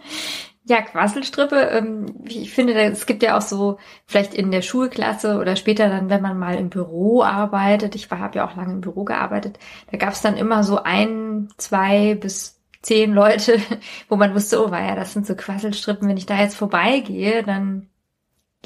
Ja, 0.69 0.83
Quasselstrippe, 0.83 1.57
ähm, 1.71 2.07
ich 2.25 2.53
finde, 2.53 2.75
es 2.75 3.07
gibt 3.07 3.23
ja 3.23 3.37
auch 3.37 3.41
so, 3.41 3.79
vielleicht 4.05 4.35
in 4.35 4.51
der 4.51 4.63
Schulklasse 4.63 5.39
oder 5.39 5.55
später 5.55 5.89
dann, 5.89 6.11
wenn 6.11 6.21
man 6.23 6.37
mal 6.39 6.57
im 6.57 6.71
Büro 6.71 7.23
arbeitet, 7.23 7.95
ich 7.95 8.11
habe 8.11 8.37
ja 8.37 8.45
auch 8.49 8.57
lange 8.57 8.73
im 8.73 8.81
Büro 8.81 9.05
gearbeitet, 9.05 9.61
da 9.93 9.97
gab 9.97 10.13
es 10.15 10.23
dann 10.23 10.37
immer 10.37 10.65
so 10.65 10.83
ein, 10.83 11.51
zwei 11.57 12.17
bis 12.17 12.61
zehn 12.83 13.13
Leute, 13.13 13.61
wo 14.09 14.17
man 14.17 14.35
wusste, 14.35 14.61
oh, 14.65 14.73
war 14.73 14.83
ja, 14.83 14.97
das 14.97 15.13
sind 15.13 15.25
so 15.25 15.37
Quasselstrippen, 15.37 16.09
wenn 16.09 16.17
ich 16.17 16.27
da 16.27 16.37
jetzt 16.41 16.57
vorbeigehe, 16.57 17.45
dann 17.45 17.89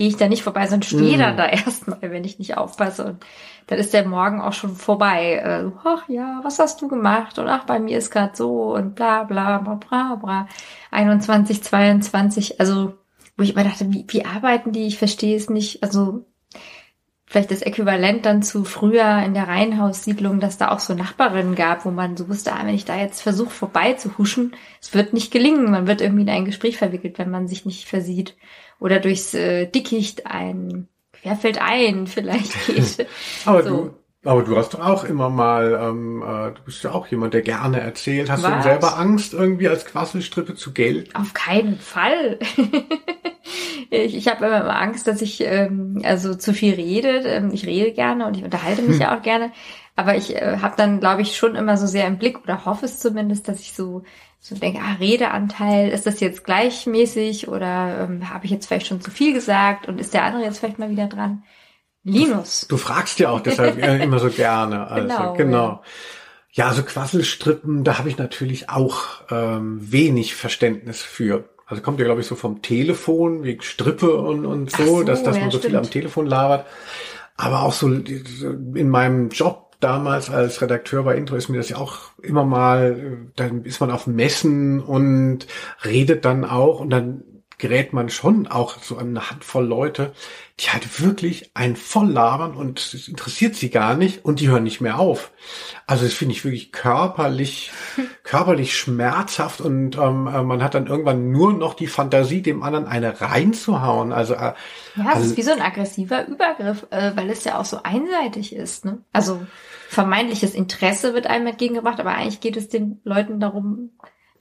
gehe 0.01 0.09
ich 0.09 0.17
da 0.17 0.29
nicht 0.29 0.43
vorbei, 0.43 0.67
sondern 0.67 0.85
stehe 0.89 1.19
Mm. 1.19 1.21
dann 1.21 1.37
da 1.37 1.47
erstmal, 1.51 1.99
wenn 2.01 2.25
ich 2.25 2.39
nicht 2.39 2.57
aufpasse. 2.57 3.05
Und 3.05 3.27
dann 3.67 3.79
ist 3.79 3.93
der 3.93 4.09
Morgen 4.09 4.41
auch 4.41 4.55
schon 4.55 4.75
vorbei. 4.75 5.35
Äh, 5.35 5.71
ach 5.85 6.09
ja, 6.09 6.41
was 6.43 6.59
hast 6.59 6.81
du 6.81 6.89
gemacht? 6.89 7.39
Und 7.39 7.49
ach, 7.49 7.67
bei 7.67 7.79
mir 7.79 7.99
ist 7.99 8.11
gerade 8.11 8.35
so 8.35 8.75
und 8.75 8.95
bla 8.95 9.25
bla 9.25 9.59
bla 9.59 9.75
bla 9.75 10.15
bla. 10.15 10.49
21, 10.91 11.63
22, 11.63 12.61
also 12.61 12.95
wo 13.37 13.43
ich 13.43 13.53
immer 13.53 13.65
dachte, 13.65 13.93
wie, 13.93 14.07
wie 14.09 14.25
arbeiten 14.25 14.73
die? 14.73 14.87
Ich 14.87 14.97
verstehe 14.97 15.37
es 15.37 15.51
nicht. 15.51 15.83
Also 15.83 16.25
vielleicht 17.27 17.51
das 17.51 17.61
Äquivalent 17.61 18.25
dann 18.25 18.43
zu 18.43 18.65
früher 18.65 19.23
in 19.23 19.35
der 19.35 19.49
Reihenhaussiedlung, 19.49 20.41
dass 20.41 20.57
da 20.57 20.71
auch 20.71 20.81
so 20.81 20.95
Nachbarinnen 20.95 21.57
gab, 21.57 21.85
wo 21.85 21.91
man 21.91 22.17
so 22.17 22.31
wusste, 22.31 22.55
ah, 22.55 22.61
wenn 22.65 22.75
ich 22.75 22.87
da 22.87 22.97
jetzt 22.97 23.21
versuche 23.21 23.51
vorbei 23.51 23.93
zu 23.93 24.17
huschen, 24.17 24.57
es 24.81 24.95
wird 24.95 25.13
nicht 25.13 25.31
gelingen. 25.31 25.71
Man 25.71 25.87
wird 25.87 26.01
irgendwie 26.01 26.23
in 26.23 26.31
ein 26.31 26.47
Gespräch 26.47 26.79
verwickelt, 26.79 27.19
wenn 27.19 27.31
man 27.31 27.49
sich 27.49 27.67
nicht 27.67 27.87
versieht. 27.87 28.35
Oder 28.81 28.99
durchs 28.99 29.35
äh, 29.35 29.67
Dickicht 29.67 30.27
ein 30.27 30.89
Querfeld 31.13 31.61
ein 31.61 32.07
vielleicht 32.07 32.67
geht. 32.67 33.07
Aber 33.45 33.63
So. 33.63 33.71
du, 33.71 33.95
aber 34.23 34.43
du 34.43 34.55
hast 34.57 34.75
doch 34.75 34.81
auch 34.81 35.05
immer 35.05 35.31
mal, 35.31 35.79
ähm, 35.81 36.23
äh, 36.23 36.53
du 36.53 36.63
bist 36.67 36.85
ja 36.85 36.93
auch 36.93 37.07
jemand, 37.07 37.33
der 37.33 37.41
gerne 37.41 37.81
erzählt. 37.81 38.31
Hast 38.31 38.45
du 38.45 38.51
Was? 38.51 38.65
selber 38.65 38.99
Angst, 38.99 39.33
irgendwie 39.33 39.67
als 39.67 39.87
Quasselstrippe 39.87 40.55
zu 40.55 40.75
gelten? 40.75 41.15
Auf 41.15 41.33
keinen 41.33 41.79
Fall. 41.79 42.39
ich, 43.91 44.15
ich 44.15 44.29
habe 44.29 44.45
immer 44.45 44.79
Angst, 44.79 45.07
dass 45.07 45.23
ich 45.23 45.41
ähm, 45.41 46.03
also 46.05 46.35
zu 46.35 46.53
viel 46.53 46.75
rede. 46.75 47.21
Ähm, 47.21 47.51
ich 47.55 47.65
rede 47.65 47.93
gerne 47.93 48.27
und 48.27 48.37
ich 48.37 48.45
unterhalte 48.45 48.83
mich 48.83 48.97
hm. 48.97 49.01
ja 49.01 49.17
auch 49.17 49.23
gerne. 49.23 49.53
Aber 50.01 50.17
ich 50.17 50.35
äh, 50.35 50.57
habe 50.63 50.77
dann, 50.79 50.99
glaube 50.99 51.21
ich, 51.21 51.37
schon 51.37 51.57
immer 51.57 51.77
so 51.77 51.87
sehr 51.87 52.07
im 52.07 52.17
Blick 52.17 52.43
oder 52.43 52.65
hoffe 52.65 52.87
es 52.87 52.99
zumindest, 52.99 53.49
dass 53.49 53.61
ich 53.61 53.75
so 53.75 54.03
so 54.43 54.55
denke, 54.55 54.81
ah, 54.81 54.95
Redeanteil, 54.99 55.91
ist 55.91 56.07
das 56.07 56.19
jetzt 56.21 56.45
gleichmäßig 56.45 57.49
oder 57.49 58.09
ähm, 58.09 58.31
habe 58.31 58.47
ich 58.47 58.51
jetzt 58.51 58.67
vielleicht 58.67 58.87
schon 58.87 59.03
zu 59.03 59.11
viel 59.11 59.35
gesagt 59.35 59.87
und 59.87 60.01
ist 60.01 60.15
der 60.15 60.25
andere 60.25 60.45
jetzt 60.45 60.59
vielleicht 60.59 60.79
mal 60.79 60.89
wieder 60.89 61.09
dran? 61.09 61.43
Linus. 62.05 62.63
Du, 62.63 62.77
du 62.77 62.77
fragst 62.79 63.19
ja 63.19 63.29
auch 63.29 63.41
deshalb 63.41 63.77
äh, 63.77 64.03
immer 64.03 64.19
so 64.19 64.31
gerne. 64.31 64.87
Also, 64.91 65.09
genau. 65.09 65.35
genau. 65.35 65.83
Ja. 66.53 66.69
ja, 66.69 66.73
so 66.73 66.83
Quasselstrippen, 66.83 67.85
da 67.85 67.99
habe 67.99 68.09
ich 68.09 68.17
natürlich 68.17 68.71
auch 68.71 69.05
ähm, 69.31 69.93
wenig 69.93 70.35
Verständnis 70.35 71.03
für. 71.03 71.51
Also 71.67 71.83
kommt 71.83 71.99
ja, 71.99 72.07
glaube 72.07 72.23
ich, 72.23 72.27
so 72.27 72.35
vom 72.35 72.63
Telefon, 72.63 73.43
wegen 73.43 73.61
Strippe 73.61 74.17
und, 74.17 74.47
und 74.47 74.71
so, 74.71 74.87
so 74.87 75.03
dass, 75.03 75.23
dass 75.23 75.37
ja, 75.37 75.43
man 75.43 75.51
so 75.51 75.59
stimmt. 75.59 75.73
viel 75.73 75.79
am 75.79 75.91
Telefon 75.91 76.25
labert. 76.25 76.67
Aber 77.37 77.63
auch 77.63 77.75
so 77.75 77.89
in 77.89 78.89
meinem 78.89 79.29
Job 79.29 79.70
damals 79.81 80.31
als 80.31 80.61
Redakteur 80.63 81.03
bei 81.03 81.17
Intro 81.17 81.37
ist 81.37 81.49
mir 81.49 81.59
das 81.59 81.71
ja 81.71 81.79
auch 81.79 81.99
immer 82.23 82.45
mal, 82.45 83.19
dann 83.37 83.65
ist 83.65 83.81
man 83.81 83.91
auf 83.91 84.07
Messen 84.07 84.81
und 84.81 85.47
redet 85.85 86.25
dann 86.25 86.45
auch 86.45 86.81
und 86.81 86.91
dann 86.91 87.25
gerät 87.61 87.93
man 87.93 88.09
schon 88.09 88.47
auch 88.47 88.83
so 88.83 88.97
an 88.97 89.09
eine 89.09 89.31
Handvoll 89.31 89.65
Leute, 89.65 90.13
die 90.59 90.71
halt 90.71 91.01
wirklich 91.01 91.51
einen 91.55 91.77
voll 91.77 92.11
labern 92.11 92.55
und 92.55 92.81
es 92.81 93.07
interessiert 93.07 93.55
sie 93.55 93.71
gar 93.71 93.95
nicht 93.95 94.25
und 94.25 94.41
die 94.41 94.49
hören 94.49 94.65
nicht 94.65 94.81
mehr 94.81 94.99
auf. 94.99 95.31
Also 95.87 96.05
das 96.05 96.15
finde 96.15 96.35
ich 96.35 96.45
wirklich 96.45 96.73
körperlich, 96.73 97.71
körperlich 98.25 98.77
schmerzhaft 98.77 99.61
und 99.61 99.97
ähm, 99.97 100.27
äh, 100.27 100.43
man 100.43 100.63
hat 100.63 100.75
dann 100.75 100.87
irgendwann 100.87 101.31
nur 101.31 101.53
noch 101.53 101.75
die 101.75 101.87
Fantasie, 101.87 102.43
dem 102.43 102.63
anderen 102.63 102.87
eine 102.87 103.21
reinzuhauen. 103.21 104.13
Also 104.13 104.35
äh, 104.35 104.39
ja, 104.39 104.55
es 104.97 105.07
also, 105.07 105.27
ist 105.31 105.37
wie 105.37 105.43
so 105.43 105.53
ein 105.53 105.63
aggressiver 105.63 106.27
Übergriff, 106.27 106.87
äh, 106.91 107.13
weil 107.15 107.31
es 107.31 107.45
ja 107.45 107.59
auch 107.59 107.67
so 107.67 107.83
einseitig 107.83 108.55
ist. 108.55 108.85
Ne? 108.85 108.99
Also 109.13 109.41
vermeintliches 109.91 110.55
Interesse 110.55 111.15
wird 111.15 111.27
einem 111.27 111.49
entgegengebracht, 111.49 111.99
aber 111.99 112.15
eigentlich 112.15 112.41
geht 112.41 112.57
es 112.57 112.69
den 112.69 113.01
Leuten 113.03 113.41
darum, 113.41 113.91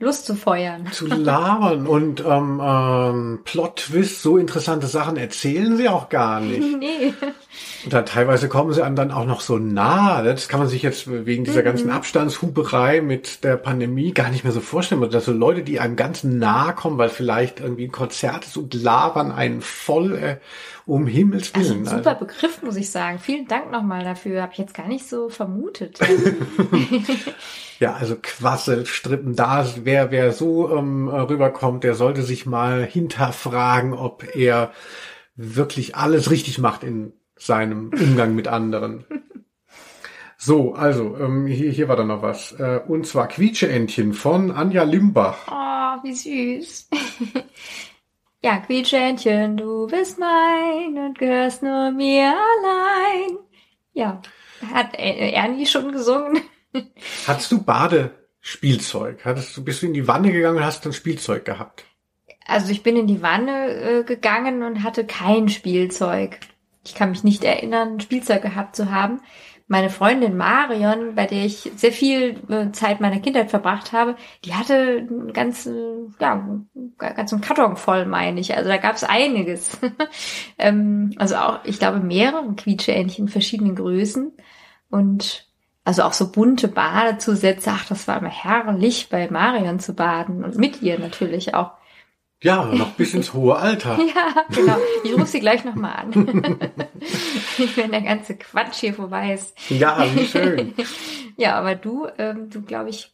Lust 0.01 0.27
zu 0.27 0.35
feuern. 0.35 0.87
Zu 0.91 1.07
labern 1.07 1.85
und 1.85 2.23
ähm, 2.25 2.61
ähm, 2.63 3.39
Plot-Twist, 3.43 4.21
so 4.21 4.37
interessante 4.37 4.87
Sachen 4.87 5.17
erzählen 5.17 5.75
sie 5.75 5.89
auch 5.89 6.07
gar 6.09 6.39
nicht. 6.39 6.61
Nee. 6.79 7.13
Und 7.83 7.91
dann 7.91 8.05
teilweise 8.05 8.47
kommen 8.47 8.71
sie 8.71 8.81
einem 8.83 8.95
dann 8.95 9.11
auch 9.11 9.25
noch 9.25 9.41
so 9.41 9.57
nah. 9.57 10.21
Das 10.21 10.47
kann 10.47 10.59
man 10.59 10.69
sich 10.69 10.81
jetzt 10.81 11.09
wegen 11.25 11.43
dieser 11.43 11.61
mhm. 11.61 11.65
ganzen 11.65 11.89
Abstandshuberei 11.89 13.01
mit 13.01 13.43
der 13.43 13.57
Pandemie 13.57 14.13
gar 14.13 14.29
nicht 14.29 14.45
mehr 14.45 14.53
so 14.53 14.61
vorstellen. 14.61 15.09
Dass 15.09 15.25
so 15.25 15.33
Leute, 15.33 15.63
die 15.63 15.79
einem 15.79 15.97
ganz 15.97 16.23
nah 16.23 16.71
kommen, 16.71 16.97
weil 16.97 17.09
vielleicht 17.09 17.59
irgendwie 17.59 17.85
ein 17.85 17.91
Konzert 17.91 18.45
ist 18.45 18.55
und 18.55 18.73
labern 18.73 19.31
einen 19.31 19.61
voll 19.61 20.15
äh, 20.15 20.37
um 20.85 21.07
Himmels 21.07 21.53
Willen. 21.55 21.87
Also 21.87 21.97
super 21.97 22.11
also. 22.11 22.25
Begriff, 22.25 22.61
muss 22.61 22.75
ich 22.75 22.89
sagen. 22.89 23.19
Vielen 23.19 23.47
Dank 23.47 23.71
nochmal 23.71 24.03
dafür. 24.03 24.41
Habe 24.41 24.53
ich 24.53 24.59
jetzt 24.59 24.73
gar 24.73 24.87
nicht 24.87 25.07
so 25.07 25.29
vermutet. 25.29 25.99
Ja, 27.79 27.93
also 27.93 28.17
Quassel, 28.21 28.85
Strippen, 28.85 29.37
da, 29.37 29.65
wer, 29.83 30.11
wer 30.11 30.33
so 30.33 30.75
ähm, 30.75 31.07
rüberkommt, 31.07 31.85
der 31.85 31.95
sollte 31.95 32.23
sich 32.23 32.45
mal 32.45 32.83
hinterfragen, 32.83 33.93
ob 33.93 34.35
er 34.35 34.73
wirklich 35.37 35.95
alles 35.95 36.29
richtig 36.29 36.59
macht 36.59 36.83
in 36.83 37.13
seinem 37.37 37.91
Umgang 37.93 38.35
mit 38.35 38.47
anderen. 38.47 39.05
So, 40.41 40.73
also, 40.73 41.17
ähm, 41.19 41.47
hier, 41.47 41.69
hier 41.69 41.89
war 41.89 41.97
da 41.97 42.05
noch 42.05 42.21
was. 42.21 42.53
Äh, 42.53 42.79
und 42.87 43.05
zwar 43.05 43.27
Quietscheentchen 43.27 44.13
von 44.13 44.51
Anja 44.51 44.83
Limbach. 44.83 45.35
Oh, 45.51 46.01
wie 46.01 46.13
süß. 46.13 46.87
ja, 48.41 48.57
Quietscheentchen, 48.57 49.57
du 49.57 49.87
bist 49.87 50.17
mein 50.17 50.97
und 50.97 51.19
gehörst 51.19 51.61
nur 51.61 51.91
mir 51.91 52.33
allein. 52.33 53.37
Ja, 53.93 54.21
hat 54.73 54.95
Ernie 54.95 55.65
schon 55.65 55.91
gesungen. 55.91 56.41
Hattest 57.27 57.51
du 57.51 57.63
Badespielzeug? 57.63 59.25
Hattest 59.25 59.55
du, 59.57 59.63
bist 59.63 59.81
du 59.81 59.87
in 59.87 59.93
die 59.93 60.07
Wanne 60.07 60.31
gegangen 60.31 60.57
und 60.57 60.65
hast 60.65 60.85
dann 60.85 60.93
Spielzeug 60.93 61.43
gehabt? 61.43 61.85
Also 62.45 62.71
ich 62.71 62.81
bin 62.81 62.95
in 62.95 63.07
die 63.07 63.21
Wanne 63.21 63.67
äh, 63.67 64.03
gegangen 64.03 64.63
und 64.63 64.83
hatte 64.83 65.05
kein 65.05 65.49
Spielzeug. 65.49 66.39
Ich 66.85 66.95
kann 66.95 67.11
mich 67.11 67.23
nicht 67.23 67.43
erinnern, 67.43 67.99
Spielzeug 67.99 68.41
gehabt 68.41 68.75
zu 68.75 68.91
haben. 68.91 69.21
Meine 69.71 69.91
Freundin 69.91 70.35
Marion, 70.35 71.13
bei 71.13 71.27
der 71.27 71.45
ich 71.45 71.71
sehr 71.75 71.91
viel 71.91 72.37
äh, 72.49 72.71
Zeit 72.71 73.01
meiner 73.01 73.19
Kindheit 73.19 73.51
verbracht 73.51 73.93
habe, 73.93 74.15
die 74.43 74.55
hatte 74.55 75.07
einen 75.07 75.31
ganzen, 75.31 76.15
ja, 76.19 76.43
ganzen 76.97 77.39
Karton 77.39 77.77
voll, 77.77 78.05
meine 78.05 78.39
ich. 78.39 78.57
Also 78.57 78.67
da 78.67 78.77
gab 78.77 78.95
es 78.95 79.03
einiges. 79.03 79.77
ähm, 80.57 81.13
also 81.17 81.35
auch, 81.35 81.59
ich 81.65 81.77
glaube, 81.77 81.99
mehrere 81.99 82.51
Quietscheentchen, 82.55 83.27
verschiedenen 83.27 83.75
Größen. 83.75 84.33
Und 84.89 85.47
also 85.83 86.01
auch 86.01 86.13
so 86.13 86.31
bunte 86.31 86.67
Badezusätze. 86.67 87.69
Ach, 87.71 87.85
das 87.85 88.07
war 88.07 88.17
immer 88.17 88.29
herrlich, 88.29 89.09
bei 89.09 89.29
Marion 89.29 89.79
zu 89.79 89.93
baden 89.93 90.43
und 90.43 90.57
mit 90.57 90.81
ihr 90.81 90.97
natürlich 90.97 91.53
auch. 91.53 91.78
Ja, 92.41 92.65
noch 92.65 92.91
bis 92.91 93.13
ins 93.13 93.33
hohe 93.33 93.57
Alter. 93.57 93.99
ja, 94.15 94.45
genau. 94.49 94.77
Ich 95.03 95.13
rufe 95.13 95.25
sie 95.25 95.41
gleich 95.41 95.65
nochmal 95.65 95.95
an. 95.95 96.13
Wenn 97.75 97.91
der 97.91 98.01
ganze 98.01 98.37
Quatsch 98.37 98.75
hier 98.75 98.93
vorbei 98.93 99.33
ist. 99.33 99.53
Ja, 99.69 100.05
wie 100.15 100.25
schön. 100.25 100.73
ja, 101.37 101.55
aber 101.55 101.75
du, 101.75 102.07
ähm, 102.17 102.49
du 102.49 102.61
glaube 102.61 102.91
ich, 102.91 103.11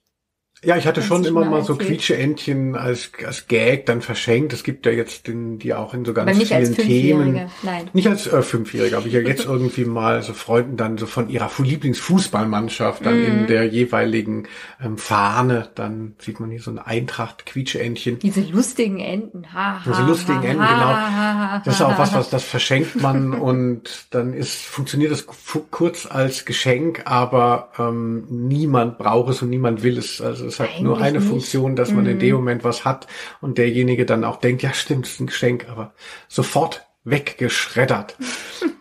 ja, 0.65 0.77
ich 0.77 0.87
hatte 0.87 1.01
schon 1.01 1.23
immer 1.23 1.45
mal 1.45 1.63
so 1.63 1.75
Quietscheentchen 1.75 2.75
als, 2.75 3.11
als 3.25 3.47
Gag 3.47 3.85
dann 3.85 4.01
verschenkt. 4.01 4.53
Es 4.53 4.63
gibt 4.63 4.85
ja 4.85 4.91
jetzt 4.91 5.27
den, 5.27 5.59
die 5.59 5.73
auch 5.73 5.93
in 5.93 6.05
so 6.05 6.13
ganz 6.13 6.37
vielen 6.41 6.75
Themen. 6.75 7.49
Nein. 7.63 7.89
Nicht 7.93 8.07
als 8.07 8.27
äh, 8.27 8.41
Fünfjähriger, 8.41 8.97
aber 8.97 9.07
ich 9.07 9.13
ja 9.13 9.21
jetzt 9.21 9.45
irgendwie 9.45 9.85
mal 9.85 10.21
so 10.23 10.33
Freunden 10.33 10.77
dann 10.77 10.97
so 10.97 11.05
von 11.05 11.29
ihrer 11.29 11.49
Lieblingsfußballmannschaft 11.57 13.05
dann 13.05 13.21
mm. 13.21 13.25
in 13.25 13.47
der 13.47 13.65
jeweiligen 13.65 14.47
ähm, 14.83 14.97
Fahne, 14.97 15.69
dann 15.75 16.15
sieht 16.19 16.39
man 16.39 16.49
hier 16.49 16.61
so 16.61 16.71
eine 16.71 16.85
Eintracht 16.85 17.45
Quietscheentchen. 17.45 18.19
Diese 18.19 18.41
lustigen 18.41 18.99
Enten, 18.99 19.53
ha, 19.53 19.85
ha 19.85 19.91
Diese 19.91 20.03
lustigen 20.03 20.39
ha, 20.39 20.43
Enten, 20.43 20.63
ha, 20.63 20.73
genau. 20.73 20.85
Ha, 20.85 21.61
das 21.63 21.75
ist 21.75 21.81
auch 21.81 21.97
was, 21.97 22.13
was 22.13 22.29
das 22.29 22.43
verschenkt 22.43 23.01
man 23.01 23.33
und 23.39 24.07
dann 24.09 24.33
ist, 24.33 24.61
funktioniert 24.61 25.11
es 25.11 25.27
kurz 25.71 26.07
als 26.09 26.45
Geschenk, 26.45 27.03
aber 27.05 27.69
ähm, 27.77 28.25
niemand 28.29 28.97
braucht 28.97 29.31
es 29.31 29.41
und 29.41 29.49
niemand 29.49 29.83
will 29.83 29.97
es. 29.97 30.21
Also 30.21 30.45
es 30.45 30.54
hat 30.59 30.69
Eigentlich 30.69 30.81
nur 30.81 31.01
eine 31.01 31.19
nicht. 31.19 31.29
Funktion, 31.29 31.75
dass 31.75 31.91
man 31.91 32.05
mhm. 32.05 32.11
in 32.11 32.19
dem 32.19 32.35
Moment 32.35 32.63
was 32.63 32.85
hat 32.85 33.07
und 33.41 33.57
derjenige 33.57 34.05
dann 34.05 34.23
auch 34.23 34.37
denkt, 34.37 34.63
ja 34.63 34.73
stimmt, 34.73 35.05
es 35.05 35.13
ist 35.13 35.19
ein 35.19 35.27
Geschenk, 35.27 35.67
aber 35.69 35.93
sofort 36.27 36.87
weggeschreddert. 37.03 38.17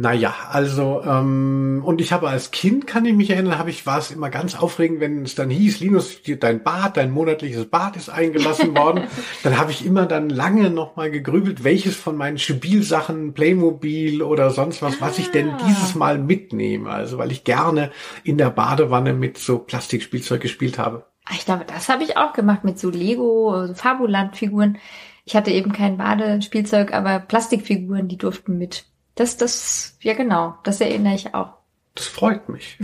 Naja, 0.00 0.34
also, 0.50 1.02
ähm, 1.04 1.82
und 1.84 2.00
ich 2.00 2.10
habe 2.10 2.30
als 2.30 2.52
Kind, 2.52 2.86
kann 2.86 3.04
ich 3.04 3.12
mich 3.12 3.28
erinnern, 3.28 3.58
habe 3.58 3.68
ich, 3.68 3.84
war 3.84 3.98
es 3.98 4.10
immer 4.10 4.30
ganz 4.30 4.54
aufregend, 4.58 5.00
wenn 5.00 5.24
es 5.24 5.34
dann 5.34 5.50
hieß, 5.50 5.80
Linus, 5.80 6.22
dein 6.22 6.62
Bad, 6.62 6.96
dein 6.96 7.10
monatliches 7.10 7.66
Bad 7.66 7.96
ist 7.96 8.08
eingelassen 8.08 8.74
worden. 8.74 9.04
dann 9.42 9.58
habe 9.58 9.72
ich 9.72 9.84
immer 9.84 10.06
dann 10.06 10.30
lange 10.30 10.70
nochmal 10.70 11.10
gegrübelt, 11.10 11.64
welches 11.64 11.96
von 11.96 12.16
meinen 12.16 12.38
Spielsachen, 12.38 13.34
Playmobil 13.34 14.22
oder 14.22 14.48
sonst 14.48 14.80
was, 14.80 15.02
was 15.02 15.18
ich 15.18 15.32
denn 15.32 15.50
ah. 15.50 15.58
dieses 15.68 15.94
Mal 15.94 16.16
mitnehme. 16.16 16.88
Also, 16.88 17.18
weil 17.18 17.30
ich 17.30 17.44
gerne 17.44 17.90
in 18.24 18.38
der 18.38 18.48
Badewanne 18.48 19.12
mit 19.12 19.36
so 19.36 19.58
Plastikspielzeug 19.58 20.40
gespielt 20.40 20.78
habe. 20.78 21.04
Ich 21.30 21.44
glaube, 21.44 21.66
das 21.66 21.90
habe 21.90 22.04
ich 22.04 22.16
auch 22.16 22.32
gemacht 22.32 22.64
mit 22.64 22.78
so 22.78 22.88
Lego, 22.88 23.66
so 23.66 23.74
Fabuland-Figuren. 23.74 24.78
Ich 25.26 25.36
hatte 25.36 25.50
eben 25.50 25.72
kein 25.72 25.98
Badespielzeug, 25.98 26.94
aber 26.94 27.18
Plastikfiguren, 27.18 28.08
die 28.08 28.16
durften 28.16 28.56
mit. 28.56 28.86
Das, 29.14 29.36
das, 29.36 29.96
ja 30.00 30.14
genau, 30.14 30.56
das 30.62 30.80
erinnere 30.80 31.14
ich 31.14 31.34
auch. 31.34 31.60
Das 31.94 32.06
freut 32.06 32.48
mich. 32.48 32.78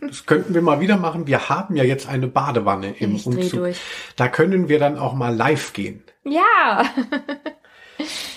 Das 0.00 0.24
könnten 0.26 0.54
wir 0.54 0.62
mal 0.62 0.80
wieder 0.80 0.96
machen. 0.96 1.26
Wir 1.26 1.48
haben 1.48 1.76
ja 1.76 1.84
jetzt 1.84 2.08
eine 2.08 2.26
Badewanne 2.26 2.96
im 2.98 3.16
ich 3.16 3.26
Umzug. 3.26 3.60
Durch. 3.60 3.80
Da 4.16 4.28
können 4.28 4.68
wir 4.68 4.78
dann 4.78 4.98
auch 4.98 5.14
mal 5.14 5.34
live 5.34 5.72
gehen. 5.72 6.02
Ja. 6.24 6.84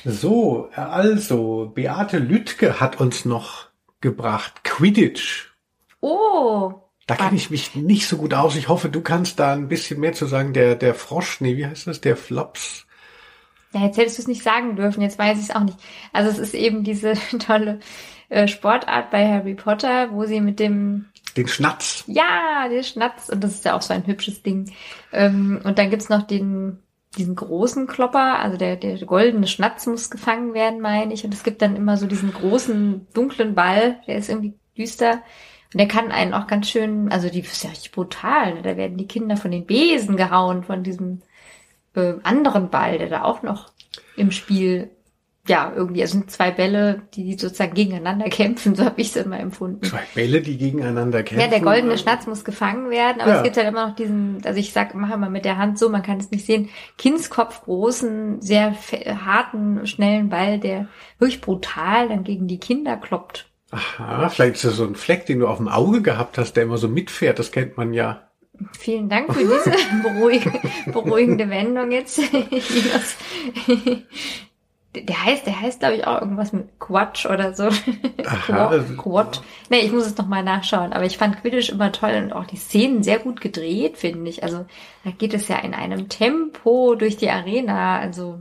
so, 0.05 0.69
also, 0.75 1.71
Beate 1.73 2.19
Lütke 2.19 2.79
hat 2.79 2.99
uns 2.99 3.25
noch 3.25 3.67
gebracht. 4.01 4.63
Quidditch. 4.63 5.51
Oh. 6.01 6.73
Da 7.07 7.15
kenne 7.15 7.37
ich 7.37 7.49
mich 7.49 7.75
nicht 7.75 8.07
so 8.07 8.17
gut 8.17 8.35
aus. 8.35 8.55
Ich 8.55 8.67
hoffe, 8.67 8.89
du 8.89 9.01
kannst 9.01 9.39
da 9.39 9.53
ein 9.53 9.67
bisschen 9.67 9.99
mehr 9.99 10.13
zu 10.13 10.27
sagen. 10.27 10.53
Der, 10.53 10.75
der 10.75 10.93
Frosch, 10.93 11.41
nee, 11.41 11.57
wie 11.57 11.65
heißt 11.65 11.87
das? 11.87 12.01
Der 12.01 12.15
Flops. 12.15 12.85
Ja, 13.73 13.85
jetzt 13.85 13.97
hättest 13.97 14.17
du 14.17 14.21
es 14.23 14.27
nicht 14.27 14.43
sagen 14.43 14.75
dürfen, 14.75 15.01
jetzt 15.01 15.19
weiß 15.19 15.37
ich 15.37 15.49
es 15.49 15.55
auch 15.55 15.63
nicht. 15.63 15.77
Also 16.11 16.29
es 16.29 16.39
ist 16.39 16.53
eben 16.55 16.83
diese 16.83 17.13
tolle 17.39 17.79
äh, 18.29 18.47
Sportart 18.47 19.11
bei 19.11 19.27
Harry 19.27 19.55
Potter, 19.55 20.11
wo 20.11 20.25
sie 20.25 20.41
mit 20.41 20.59
dem 20.59 21.05
den 21.37 21.47
Schnatz. 21.47 22.03
Ja, 22.07 22.67
den 22.69 22.83
Schnatz. 22.83 23.29
Und 23.29 23.43
das 23.43 23.51
ist 23.51 23.65
ja 23.65 23.75
auch 23.75 23.81
so 23.81 23.93
ein 23.93 24.07
hübsches 24.07 24.41
Ding. 24.41 24.71
Ähm, 25.11 25.61
und 25.63 25.77
dann 25.77 25.89
gibt's 25.89 26.09
noch 26.09 26.23
den, 26.23 26.79
diesen 27.17 27.35
großen 27.35 27.87
Klopper, 27.87 28.39
also 28.39 28.57
der, 28.57 28.75
der 28.75 28.97
goldene 29.05 29.47
Schnatz 29.47 29.85
muss 29.87 30.09
gefangen 30.09 30.53
werden, 30.53 30.81
meine 30.81 31.13
ich. 31.13 31.23
Und 31.23 31.33
es 31.33 31.43
gibt 31.43 31.61
dann 31.61 31.75
immer 31.75 31.97
so 31.97 32.07
diesen 32.07 32.33
großen, 32.33 33.07
dunklen 33.13 33.55
Ball, 33.55 34.01
der 34.07 34.17
ist 34.17 34.29
irgendwie 34.29 34.55
düster. 34.77 35.21
Und 35.71 35.79
der 35.79 35.87
kann 35.87 36.11
einen 36.11 36.33
auch 36.33 36.47
ganz 36.47 36.69
schön, 36.69 37.11
also 37.11 37.29
die 37.29 37.41
ist 37.41 37.63
ja 37.63 37.69
richtig 37.69 37.91
brutal. 37.91 38.55
Ne? 38.55 38.61
Da 38.63 38.75
werden 38.75 38.97
die 38.97 39.07
Kinder 39.07 39.37
von 39.37 39.51
den 39.51 39.65
Besen 39.65 40.17
gehauen, 40.17 40.63
von 40.63 40.83
diesem 40.83 41.21
äh, 41.95 42.15
anderen 42.23 42.69
Ball, 42.69 42.97
der 42.97 43.09
da 43.09 43.23
auch 43.23 43.43
noch 43.43 43.71
im 44.15 44.31
Spiel 44.31 44.91
ja, 45.49 45.73
irgendwie, 45.75 46.01
es 46.03 46.11
sind 46.11 46.29
zwei 46.29 46.51
Bälle, 46.51 47.01
die 47.15 47.33
sozusagen 47.33 47.73
gegeneinander 47.73 48.25
kämpfen, 48.29 48.75
so 48.75 48.85
habe 48.85 49.01
ich 49.01 49.07
es 49.07 49.15
immer 49.15 49.39
empfunden. 49.39 49.83
Zwei 49.83 50.03
Bälle, 50.13 50.41
die 50.41 50.57
gegeneinander 50.57 51.23
kämpfen? 51.23 51.41
Ja, 51.41 51.47
der 51.47 51.61
goldene 51.61 51.97
Schnatz 51.97 52.27
muss 52.27 52.45
gefangen 52.45 52.91
werden, 52.91 53.21
aber 53.21 53.31
ja. 53.31 53.37
es 53.37 53.43
gibt 53.43 53.57
halt 53.57 53.67
immer 53.67 53.87
noch 53.87 53.95
diesen, 53.95 54.41
also 54.45 54.59
ich 54.59 54.71
sag, 54.71 54.93
mache 54.93 55.17
mal 55.17 55.31
mit 55.31 55.45
der 55.45 55.57
Hand 55.57 55.79
so, 55.79 55.89
man 55.89 56.03
kann 56.03 56.19
es 56.19 56.29
nicht 56.29 56.45
sehen, 56.45 56.69
Kindskopf 56.97 57.63
großen, 57.63 58.41
sehr 58.41 58.75
harten, 59.25 59.87
schnellen 59.87 60.29
Ball, 60.29 60.59
der 60.59 60.87
wirklich 61.17 61.41
brutal 61.41 62.09
dann 62.09 62.23
gegen 62.23 62.47
die 62.47 62.59
Kinder 62.59 62.95
kloppt. 62.95 63.49
Aha, 63.71 64.29
vielleicht 64.29 64.55
ist 64.55 64.65
das 64.65 64.75
so 64.75 64.85
ein 64.85 64.95
Fleck, 64.95 65.25
den 65.25 65.39
du 65.39 65.47
auf 65.47 65.57
dem 65.57 65.67
Auge 65.67 66.01
gehabt 66.01 66.37
hast, 66.37 66.53
der 66.53 66.63
immer 66.63 66.77
so 66.77 66.87
mitfährt, 66.87 67.39
das 67.39 67.51
kennt 67.51 67.75
man 67.75 67.93
ja. 67.93 68.28
Vielen 68.77 69.09
Dank 69.09 69.33
für 69.33 69.39
diese 69.39 69.71
beruhigende, 70.03 70.59
beruhigende 70.91 71.49
Wendung 71.49 71.91
jetzt. 71.91 72.21
Der 74.95 75.23
heißt, 75.23 75.45
der 75.45 75.61
heißt, 75.61 75.81
glaube 75.81 75.95
ich, 75.97 76.07
auch 76.07 76.19
irgendwas 76.19 76.51
mit 76.51 76.79
Quatsch 76.79 77.27
oder 77.27 77.53
so. 77.53 77.69
Quad. 78.97 79.43
Nee, 79.69 79.81
ich 79.81 79.91
muss 79.91 80.07
es 80.07 80.17
nochmal 80.17 80.43
nachschauen. 80.43 80.93
Aber 80.93 81.05
ich 81.05 81.19
fand 81.19 81.39
Quidditch 81.39 81.69
immer 81.69 81.91
toll 81.91 82.19
und 82.23 82.33
auch 82.33 82.45
die 82.45 82.57
Szenen 82.57 83.03
sehr 83.03 83.19
gut 83.19 83.39
gedreht, 83.39 83.97
finde 83.97 84.27
ich. 84.27 84.41
Also 84.41 84.65
da 85.03 85.11
geht 85.11 85.35
es 85.35 85.47
ja 85.47 85.59
in 85.59 85.75
einem 85.75 86.09
Tempo 86.09 86.95
durch 86.95 87.17
die 87.17 87.29
Arena. 87.29 87.99
Also 87.99 88.39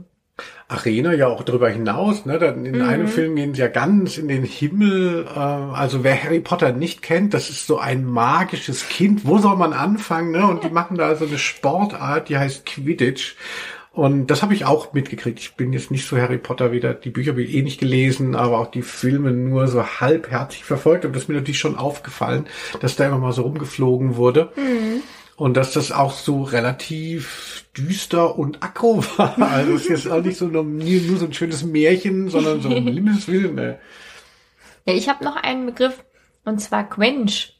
Arena 0.67 1.13
ja 1.13 1.27
auch 1.27 1.43
darüber 1.43 1.69
hinaus. 1.69 2.25
Ne? 2.25 2.35
In 2.35 2.77
mhm. 2.77 2.81
einem 2.87 3.07
Film 3.07 3.35
gehen 3.35 3.53
sie 3.53 3.61
ja 3.61 3.67
ganz 3.67 4.17
in 4.17 4.27
den 4.27 4.43
Himmel. 4.43 5.25
Äh, 5.25 5.39
also 5.39 6.03
wer 6.03 6.23
Harry 6.23 6.39
Potter 6.39 6.71
nicht 6.71 7.01
kennt, 7.01 7.33
das 7.33 7.49
ist 7.49 7.67
so 7.67 7.79
ein 7.79 8.05
magisches 8.05 8.87
Kind. 8.89 9.25
Wo 9.25 9.37
soll 9.37 9.55
man 9.55 9.73
anfangen? 9.73 10.31
Ne? 10.31 10.45
Und 10.45 10.63
die 10.63 10.69
machen 10.69 10.97
da 10.97 11.15
so 11.15 11.25
eine 11.25 11.37
Sportart, 11.37 12.29
die 12.29 12.37
heißt 12.37 12.65
Quidditch. 12.65 13.35
Und 13.91 14.27
das 14.27 14.43
habe 14.43 14.53
ich 14.53 14.65
auch 14.65 14.93
mitgekriegt. 14.93 15.39
Ich 15.39 15.55
bin 15.55 15.73
jetzt 15.73 15.91
nicht 15.91 16.07
so 16.07 16.17
Harry 16.17 16.37
Potter 16.37 16.71
wieder. 16.71 16.93
Die 16.93 17.09
Bücher 17.09 17.31
habe 17.31 17.41
ich 17.41 17.53
eh 17.53 17.63
nicht 17.63 17.79
gelesen, 17.79 18.35
aber 18.35 18.59
auch 18.59 18.71
die 18.71 18.83
Filme 18.83 19.31
nur 19.31 19.67
so 19.67 19.83
halbherzig 19.83 20.63
verfolgt. 20.63 21.05
Und 21.05 21.15
das 21.15 21.23
ist 21.23 21.27
mir 21.29 21.35
natürlich 21.35 21.59
schon 21.59 21.75
aufgefallen, 21.75 22.45
dass 22.79 22.95
da 22.95 23.07
immer 23.07 23.17
mal 23.17 23.33
so 23.33 23.41
rumgeflogen 23.41 24.15
wurde. 24.15 24.53
Mhm. 24.55 25.01
Und 25.39 25.55
dass 25.55 25.71
das 25.71 25.93
auch 25.93 26.11
so 26.11 26.43
relativ 26.43 27.63
düster 27.75 28.37
und 28.37 28.61
aggro 28.61 29.01
war. 29.17 29.41
Also 29.41 29.73
es 29.73 29.83
ist 29.83 29.89
jetzt 29.89 30.09
auch 30.09 30.21
nicht 30.21 30.37
so 30.37 30.47
nur, 30.47 30.65
nur 30.65 31.17
so 31.17 31.25
ein 31.25 31.33
schönes 31.33 31.63
Märchen, 31.63 32.29
sondern 32.29 32.61
so 32.61 32.67
ein 32.67 32.85
Liebesfilm. 32.87 33.55
Ne? 33.55 33.79
Ja, 34.85 34.93
ich 34.93 35.07
habe 35.07 35.23
noch 35.23 35.37
einen 35.37 35.65
Begriff, 35.65 36.03
und 36.43 36.59
zwar 36.59 36.89
Quench. 36.89 37.57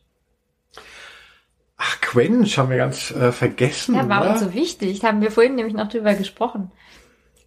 Ach, 1.77 2.01
Quench 2.01 2.57
haben 2.57 2.69
wir 2.69 2.76
ganz 2.76 3.11
äh, 3.11 3.31
vergessen. 3.31 3.95
Ja, 3.95 4.10
war 4.10 4.22
oder? 4.22 4.31
uns 4.31 4.41
so 4.41 4.53
wichtig. 4.53 5.06
Haben 5.06 5.22
wir 5.22 5.31
vorhin 5.31 5.56
nämlich 5.56 5.73
noch 5.73 5.88
drüber 5.88 6.15
gesprochen. 6.15 6.72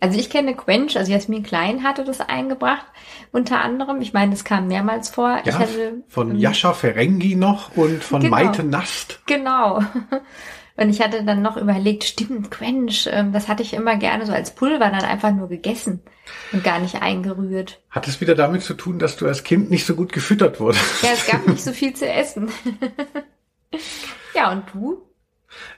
Also 0.02 0.18
ich 0.18 0.30
kenne 0.30 0.56
Quench, 0.56 0.98
also 0.98 1.12
Jasmin 1.12 1.44
Klein 1.44 1.84
hatte 1.84 2.02
das 2.02 2.20
eingebracht, 2.20 2.84
unter 3.30 3.60
anderem. 3.60 4.00
Ich 4.00 4.12
meine, 4.12 4.34
es 4.34 4.42
kam 4.42 4.66
mehrmals 4.66 5.10
vor. 5.10 5.40
Ja, 5.44 5.60
hatte, 5.60 6.02
von 6.08 6.32
ähm, 6.32 6.38
Jascha 6.38 6.72
Ferengi 6.72 7.36
noch 7.36 7.76
und 7.76 8.02
von 8.02 8.20
genau, 8.20 8.34
Maite 8.34 8.64
Nast. 8.64 9.20
Genau. 9.26 9.80
Und 10.74 10.88
ich 10.88 11.02
hatte 11.02 11.22
dann 11.22 11.42
noch 11.42 11.58
überlegt, 11.58 12.02
stimmt, 12.02 12.50
Quench, 12.50 13.06
ähm, 13.12 13.30
das 13.32 13.46
hatte 13.46 13.62
ich 13.62 13.74
immer 13.74 13.96
gerne 13.96 14.24
so 14.24 14.32
als 14.32 14.54
Pulver 14.54 14.78
dann 14.78 15.04
einfach 15.04 15.30
nur 15.30 15.46
gegessen 15.48 16.00
und 16.50 16.64
gar 16.64 16.78
nicht 16.78 17.02
eingerührt. 17.02 17.82
Hat 17.90 18.08
es 18.08 18.22
wieder 18.22 18.34
damit 18.34 18.62
zu 18.62 18.72
tun, 18.72 18.98
dass 18.98 19.18
du 19.18 19.26
als 19.26 19.44
Kind 19.44 19.70
nicht 19.70 19.84
so 19.84 19.94
gut 19.94 20.14
gefüttert 20.14 20.60
wurdest? 20.60 21.02
Ja, 21.02 21.10
es 21.12 21.26
gab 21.26 21.46
nicht 21.46 21.60
so 21.62 21.72
viel 21.72 21.92
zu 21.94 22.10
essen. 22.10 22.50
Ja, 24.34 24.50
und 24.50 24.64
du? 24.72 25.02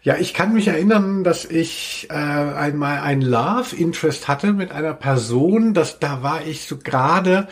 Ja, 0.02 0.16
ich 0.16 0.34
kann 0.34 0.52
mich 0.52 0.68
erinnern, 0.68 1.24
dass 1.24 1.44
ich 1.44 2.08
äh, 2.10 2.14
einmal 2.14 3.00
ein 3.00 3.22
Love 3.22 3.74
Interest 3.76 4.28
hatte 4.28 4.52
mit 4.52 4.70
einer 4.70 4.94
Person, 4.94 5.74
dass 5.74 5.98
da 5.98 6.22
war 6.22 6.46
ich 6.46 6.66
so 6.66 6.78
gerade 6.78 7.48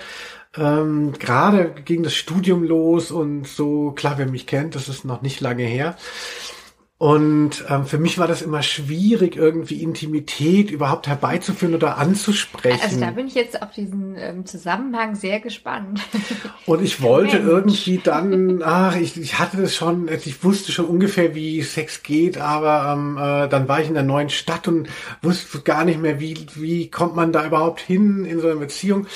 ähm, 0.57 1.13
gerade 1.19 1.71
ging 1.85 2.03
das 2.03 2.15
Studium 2.15 2.63
los 2.63 3.11
und 3.11 3.49
so 3.49 3.93
klar, 3.93 4.19
wer 4.19 4.27
mich 4.27 4.47
kennt, 4.47 4.75
das 4.75 4.89
ist 4.89 5.05
noch 5.05 5.23
nicht 5.23 5.41
lange 5.41 5.65
her. 5.65 5.97
Und 7.03 7.65
ähm, 7.69 7.85
für 7.85 7.99
mich 7.99 8.19
war 8.19 8.29
das 8.29 8.43
immer 8.43 8.63
schwierig, 8.63 9.35
irgendwie 9.35 9.83
Intimität 9.83 10.71
überhaupt 10.71 11.09
herbeizuführen 11.09 11.75
oder 11.75 11.99
anzusprechen. 11.99 12.79
Also 12.81 13.01
da 13.01 13.11
bin 13.11 13.27
ich 13.27 13.35
jetzt 13.35 13.61
auf 13.61 13.73
diesen 13.73 14.15
ähm, 14.17 14.47
Zusammenhang 14.47 15.17
sehr 15.17 15.41
gespannt. 15.41 16.01
Und 16.67 16.81
ich 16.81 17.03
wollte 17.03 17.41
Mensch. 17.41 17.49
irgendwie 17.49 17.99
dann, 18.05 18.63
ach, 18.65 18.95
ich, 18.95 19.21
ich 19.21 19.41
hatte 19.41 19.57
das 19.57 19.75
schon, 19.75 20.07
ich 20.07 20.45
wusste 20.45 20.71
schon 20.71 20.85
ungefähr, 20.85 21.35
wie 21.35 21.63
Sex 21.63 22.05
geht, 22.05 22.39
aber 22.39 22.93
ähm, 22.93 23.17
äh, 23.17 23.49
dann 23.49 23.67
war 23.67 23.81
ich 23.81 23.89
in 23.89 23.95
der 23.95 24.05
neuen 24.05 24.31
Stadt 24.31 24.69
und 24.69 24.89
wusste 25.23 25.59
gar 25.63 25.85
nicht 25.85 26.01
mehr, 26.01 26.21
wie, 26.21 26.37
wie 26.55 26.89
kommt 26.89 27.17
man 27.17 27.33
da 27.33 27.45
überhaupt 27.45 27.81
hin 27.81 28.25
in 28.25 28.39
so 28.39 28.47
einer 28.47 28.61
Beziehung. 28.61 29.09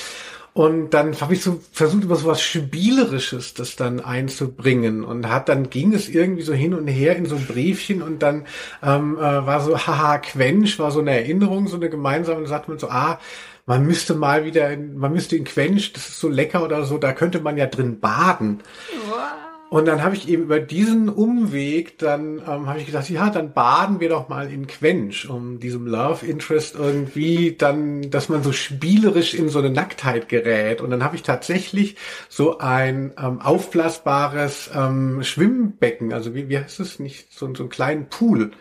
Und 0.57 0.89
dann 0.89 1.21
habe 1.21 1.35
ich 1.35 1.43
so 1.43 1.59
versucht, 1.71 2.05
über 2.05 2.15
so 2.15 2.25
was 2.25 2.41
Spielerisches 2.41 3.53
das 3.53 3.75
dann 3.75 3.99
einzubringen. 3.99 5.03
Und 5.03 5.29
hat 5.29 5.49
dann 5.49 5.69
ging 5.69 5.93
es 5.93 6.09
irgendwie 6.09 6.41
so 6.41 6.51
hin 6.51 6.73
und 6.73 6.87
her 6.87 7.15
in 7.15 7.27
so 7.27 7.35
ein 7.35 7.45
Briefchen 7.45 8.01
und 8.01 8.23
dann 8.23 8.47
ähm, 8.81 9.17
äh, 9.19 9.21
war 9.21 9.61
so, 9.61 9.77
haha, 9.87 10.17
Quench, 10.17 10.79
war 10.79 10.89
so 10.89 10.99
eine 10.99 11.11
Erinnerung, 11.11 11.67
so 11.67 11.75
eine 11.75 11.91
gemeinsame, 11.91 12.39
und 12.39 12.47
sagt 12.47 12.69
man 12.69 12.79
so, 12.79 12.89
ah, 12.89 13.19
man 13.67 13.85
müsste 13.85 14.15
mal 14.15 14.45
wieder, 14.45 14.71
in, 14.71 14.97
man 14.97 15.13
müsste 15.13 15.35
in 15.35 15.43
Quench, 15.43 15.93
das 15.93 16.09
ist 16.09 16.19
so 16.19 16.27
lecker 16.27 16.63
oder 16.63 16.85
so, 16.85 16.97
da 16.97 17.13
könnte 17.13 17.39
man 17.39 17.55
ja 17.55 17.67
drin 17.67 17.99
baden. 17.99 18.61
Wow. 19.09 19.46
Und 19.69 19.85
dann 19.85 20.01
habe 20.01 20.15
ich 20.15 20.29
eben 20.29 20.43
über 20.43 20.61
diesen 20.61 21.09
Umweg, 21.09 21.97
dann 21.97 22.37
ähm, 22.39 22.67
habe 22.67 22.79
ich 22.79 22.85
gedacht, 22.85 23.09
ja, 23.09 23.29
dann 23.29 23.51
baden 23.51 23.99
wir 23.99 24.07
doch 24.07 24.29
mal 24.29 24.49
in 24.49 24.65
Quench, 24.65 25.29
um 25.29 25.59
diesem 25.59 25.87
Love 25.87 26.25
Interest 26.25 26.75
irgendwie 26.75 27.55
dann, 27.57 28.09
dass 28.09 28.29
man 28.29 28.43
so 28.43 28.53
spielerisch 28.53 29.33
in 29.33 29.49
so 29.49 29.59
eine 29.59 29.69
Nacktheit 29.69 30.29
gerät. 30.29 30.79
Und 30.79 30.89
dann 30.89 31.03
habe 31.03 31.17
ich 31.17 31.23
tatsächlich 31.23 31.97
so 32.29 32.59
ein 32.59 33.13
ähm, 33.21 33.41
aufblasbares 33.41 34.69
ähm, 34.73 35.21
Schwimmbecken, 35.23 36.13
also 36.13 36.33
wie, 36.33 36.47
wie 36.47 36.59
heißt 36.59 36.79
es 36.79 36.99
nicht, 36.99 37.33
so, 37.33 37.53
so 37.53 37.63
einen 37.63 37.69
kleinen 37.69 38.07
Pool 38.07 38.51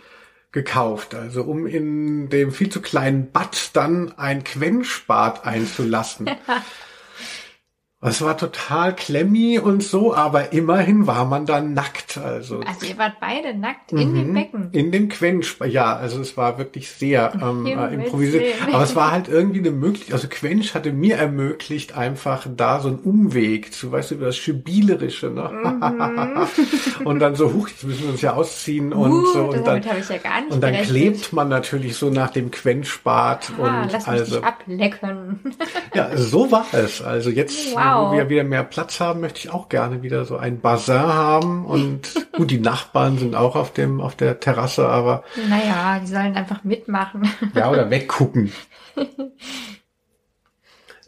gekauft, 0.50 1.14
also 1.14 1.42
um 1.42 1.66
in 1.66 2.30
dem 2.30 2.50
viel 2.50 2.70
zu 2.70 2.80
kleinen 2.80 3.30
Bad 3.30 3.76
dann 3.76 4.12
ein 4.16 4.42
Quenchbad 4.42 5.46
einzulassen. 5.46 6.30
Es 8.02 8.20
war 8.20 8.36
total 8.36 8.94
klemmi 8.94 9.58
und 9.58 9.82
so, 9.82 10.14
aber 10.14 10.52
immerhin 10.52 11.06
war 11.06 11.24
man 11.24 11.46
dann 11.46 11.72
nackt. 11.72 12.18
Also, 12.18 12.60
also 12.60 12.84
ihr 12.86 12.98
wart 12.98 13.14
beide 13.22 13.56
nackt 13.56 13.90
in 13.90 14.14
dem 14.14 14.28
mhm. 14.28 14.34
Becken? 14.34 14.68
In 14.72 14.92
dem 14.92 15.08
Quench, 15.08 15.56
ja, 15.64 15.96
also 15.96 16.20
es 16.20 16.36
war 16.36 16.58
wirklich 16.58 16.90
sehr 16.90 17.32
ähm, 17.40 17.64
äh, 17.64 17.94
improvisiert. 17.94 18.54
Aber 18.70 18.84
es 18.84 18.94
war 18.94 19.12
halt 19.12 19.28
irgendwie 19.28 19.60
eine 19.60 19.70
Möglichkeit, 19.70 20.12
also 20.12 20.28
Quench 20.28 20.74
hatte 20.74 20.92
mir 20.92 21.16
ermöglicht, 21.16 21.96
einfach 21.96 22.46
da 22.54 22.80
so 22.80 22.88
einen 22.88 22.98
Umweg 22.98 23.72
zu, 23.72 23.92
weißt 23.92 24.10
du, 24.10 24.16
über 24.16 24.26
das 24.26 24.36
Spielerische, 24.36 25.30
ne? 25.30 25.50
Mhm. 25.50 27.04
und 27.06 27.18
dann 27.18 27.34
so, 27.34 27.54
huch, 27.54 27.70
jetzt 27.70 27.84
müssen 27.84 28.02
wir 28.02 28.10
uns 28.10 28.20
ja 28.20 28.34
ausziehen 28.34 28.92
und 28.92 29.10
uh, 29.10 29.26
so. 29.32 29.44
Und 29.46 29.66
dann, 29.66 29.82
ja 29.82 29.92
und 30.50 30.62
dann 30.62 30.74
klebt 30.82 31.32
man 31.32 31.48
natürlich 31.48 31.96
so 31.96 32.10
nach 32.10 32.30
dem 32.30 32.50
Quenchbad 32.50 33.52
ah, 33.58 33.62
und 33.84 33.92
lass 33.92 34.06
also. 34.06 34.36
Mich 34.36 34.44
ablecken. 34.44 35.40
ja, 35.94 36.14
so 36.14 36.52
war 36.52 36.66
es. 36.72 37.00
Also 37.00 37.30
jetzt. 37.30 37.74
Wow 37.74 37.85
Wow. 37.94 38.10
Wo 38.10 38.16
wir 38.16 38.28
wieder 38.28 38.44
mehr 38.44 38.64
Platz 38.64 39.00
haben, 39.00 39.20
möchte 39.20 39.40
ich 39.40 39.50
auch 39.50 39.68
gerne 39.68 40.02
wieder 40.02 40.24
so 40.24 40.36
ein 40.36 40.60
Bassin 40.60 40.94
haben. 40.94 41.64
Und 41.66 42.14
gut, 42.32 42.50
die 42.50 42.60
Nachbarn 42.60 43.18
sind 43.18 43.34
auch 43.34 43.56
auf 43.56 43.72
dem, 43.72 44.00
auf 44.00 44.14
der 44.14 44.40
Terrasse, 44.40 44.88
aber. 44.88 45.24
Naja, 45.48 45.98
die 46.00 46.06
sollen 46.06 46.34
einfach 46.34 46.64
mitmachen. 46.64 47.28
Ja, 47.54 47.70
oder 47.70 47.90
weggucken. 47.90 48.52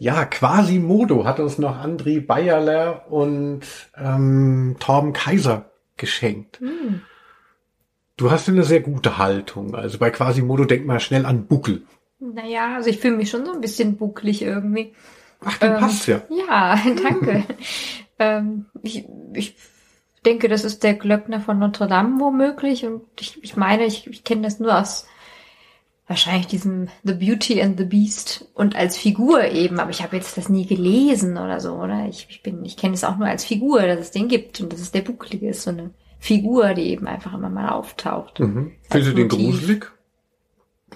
Ja, 0.01 0.25
Quasimodo 0.25 1.25
hat 1.25 1.41
uns 1.41 1.59
noch 1.59 1.77
André 1.77 2.25
Bayerler 2.25 3.11
und 3.11 3.63
ähm, 3.97 4.77
Torben 4.79 5.13
Kaiser 5.13 5.73
geschenkt. 5.97 6.61
Hm. 6.61 7.01
Du 8.17 8.31
hast 8.31 8.49
eine 8.49 8.63
sehr 8.63 8.81
gute 8.81 9.19
Haltung. 9.19 9.75
Also 9.75 9.99
bei 9.99 10.11
Quasimodo 10.11 10.65
denkt 10.65 10.87
man 10.87 11.01
schnell 11.01 11.27
an 11.27 11.47
Buckel. 11.47 11.83
Naja, 12.21 12.77
also 12.77 12.91
ich 12.91 12.99
fühle 12.99 13.17
mich 13.17 13.31
schon 13.31 13.45
so 13.45 13.53
ein 13.53 13.61
bisschen 13.61 13.97
bucklig 13.97 14.43
irgendwie. 14.43 14.95
Ach, 15.44 15.59
du 15.59 15.66
ähm, 15.66 15.78
passt 15.78 16.06
ja. 16.06 16.23
Ja, 16.31 16.81
danke. 17.02 17.44
ähm, 18.19 18.66
ich, 18.82 19.05
ich 19.35 19.55
denke, 20.24 20.48
das 20.48 20.65
ist 20.65 20.82
der 20.82 20.94
Glöckner 20.94 21.40
von 21.40 21.59
Notre 21.59 21.86
Dame 21.86 22.20
womöglich. 22.20 22.85
Und 22.85 23.02
ich, 23.20 23.43
ich 23.43 23.56
meine, 23.56 23.85
ich, 23.85 24.06
ich 24.06 24.24
kenne 24.24 24.43
das 24.43 24.60
nur 24.60 24.78
aus 24.78 25.06
wahrscheinlich 26.06 26.47
diesem 26.47 26.89
The 27.05 27.12
Beauty 27.12 27.60
and 27.60 27.78
the 27.78 27.85
Beast 27.85 28.47
und 28.55 28.74
als 28.74 28.97
Figur 28.97 29.44
eben, 29.44 29.78
aber 29.78 29.90
ich 29.90 30.02
habe 30.02 30.16
jetzt 30.16 30.39
das 30.39 30.48
nie 30.48 30.66
gelesen 30.66 31.36
oder 31.36 31.60
so, 31.60 31.74
oder? 31.74 32.06
Ich, 32.09 32.27
ich 32.31 32.43
bin, 32.43 32.65
ich 32.65 32.78
kenne 32.78 32.94
es 32.94 33.05
auch 33.05 33.19
nur 33.19 33.28
als 33.28 33.44
Figur, 33.44 33.82
dass 33.82 34.01
es 34.01 34.10
den 34.10 34.28
gibt 34.28 34.60
und 34.60 34.73
dass 34.73 34.81
es 34.81 34.90
der 34.90 35.02
Bucklige 35.02 35.51
ist, 35.51 35.62
so 35.62 35.70
eine 35.70 35.90
Figur, 36.19 36.73
die 36.73 36.89
eben 36.89 37.06
einfach 37.06 37.35
immer 37.35 37.51
mal 37.51 37.69
auftaucht. 37.69 38.40
Mhm. 38.40 38.73
Findest 38.90 39.12
du 39.12 39.16
den 39.16 39.28
gruselig? 39.28 39.93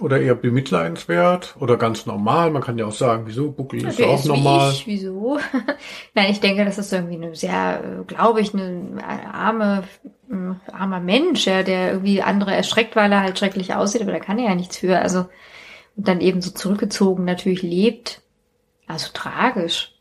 Oder 0.00 0.20
eher 0.20 0.34
bemitleidenswert 0.34 1.54
oder 1.60 1.76
ganz 1.76 2.06
normal? 2.06 2.50
Man 2.50 2.62
kann 2.62 2.78
ja 2.78 2.86
auch 2.86 2.92
sagen, 2.92 3.24
wieso, 3.26 3.52
Buckel 3.52 3.86
ist 3.86 4.02
auch 4.02 4.18
ist 4.18 4.26
normal. 4.26 4.70
Wie 4.70 4.74
ich, 4.74 4.86
wieso? 4.86 5.38
Nein, 6.14 6.30
ich 6.30 6.40
denke, 6.40 6.64
das 6.64 6.78
ist 6.78 6.92
irgendwie 6.92 7.16
eine 7.16 7.34
sehr, 7.34 8.04
glaube 8.06 8.40
ich, 8.40 8.54
eine 8.54 9.02
arme 9.32 9.84
ein 10.30 10.60
armer 10.72 11.00
Mensch, 11.00 11.46
ja, 11.46 11.62
der 11.62 11.92
irgendwie 11.92 12.22
andere 12.22 12.54
erschreckt, 12.54 12.96
weil 12.96 13.12
er 13.12 13.20
halt 13.20 13.38
schrecklich 13.38 13.74
aussieht, 13.74 14.00
aber 14.00 14.12
da 14.12 14.18
kann 14.18 14.38
er 14.38 14.48
ja 14.48 14.54
nichts 14.54 14.78
für. 14.78 14.98
Also 14.98 15.26
und 15.96 16.08
dann 16.08 16.20
eben 16.20 16.40
so 16.40 16.50
zurückgezogen 16.50 17.24
natürlich 17.24 17.62
lebt. 17.62 18.22
Also 18.86 19.10
tragisch 19.12 19.91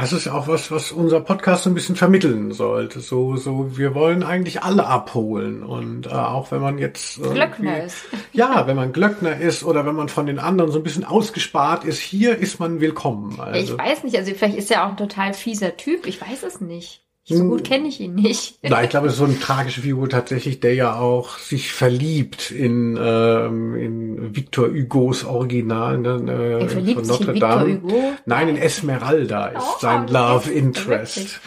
das 0.00 0.12
ist 0.12 0.28
auch 0.28 0.48
was, 0.48 0.70
was 0.70 0.92
unser 0.92 1.20
Podcast 1.20 1.64
so 1.64 1.70
ein 1.70 1.74
bisschen 1.74 1.96
vermitteln 1.96 2.52
sollte. 2.52 3.00
So, 3.00 3.36
so, 3.36 3.76
wir 3.76 3.94
wollen 3.94 4.22
eigentlich 4.22 4.62
alle 4.62 4.86
abholen. 4.86 5.62
Und 5.62 6.06
äh, 6.06 6.10
auch 6.10 6.50
wenn 6.50 6.60
man 6.60 6.78
jetzt 6.78 7.22
Glöckner 7.22 7.84
ist. 7.84 7.96
Ja, 8.32 8.66
wenn 8.66 8.76
man 8.76 8.92
Glöckner 8.92 9.38
ist 9.38 9.64
oder 9.64 9.86
wenn 9.86 9.94
man 9.94 10.08
von 10.08 10.26
den 10.26 10.38
anderen 10.38 10.70
so 10.70 10.78
ein 10.78 10.82
bisschen 10.82 11.04
ausgespart 11.04 11.84
ist, 11.84 12.00
hier 12.00 12.36
ist 12.36 12.60
man 12.60 12.80
willkommen. 12.80 13.40
Also. 13.40 13.74
Ich 13.74 13.78
weiß 13.78 14.04
nicht, 14.04 14.16
also 14.16 14.32
vielleicht 14.34 14.58
ist 14.58 14.70
er 14.70 14.84
auch 14.84 14.90
ein 14.90 14.96
total 14.96 15.34
fieser 15.34 15.76
Typ, 15.76 16.06
ich 16.06 16.20
weiß 16.20 16.42
es 16.42 16.60
nicht. 16.60 17.02
So 17.36 17.44
gut 17.44 17.64
kenne 17.64 17.88
ich 17.88 18.00
ihn 18.00 18.14
nicht. 18.14 18.58
Nein, 18.62 18.84
ich 18.84 18.90
glaube, 18.90 19.08
es 19.08 19.14
ist 19.14 19.18
so 19.18 19.26
eine 19.26 19.38
tragische 19.38 19.82
Figur 19.82 20.08
tatsächlich, 20.08 20.60
der 20.60 20.74
ja 20.74 20.94
auch 20.94 21.36
sich 21.36 21.72
verliebt 21.72 22.50
in, 22.50 22.98
ähm, 23.00 23.74
in 23.76 24.34
Victor 24.34 24.68
Hugos 24.68 25.24
Original 25.24 25.98
ne, 25.98 26.60
äh, 26.62 26.68
von 26.68 27.06
Notre 27.06 27.34
Dame. 27.34 27.82
Nein, 28.24 28.48
in 28.48 28.56
Esmeralda 28.56 29.48
ist 29.48 29.62
oh, 29.62 29.78
sein 29.80 30.08
Love 30.08 30.50
Interest. 30.50 31.40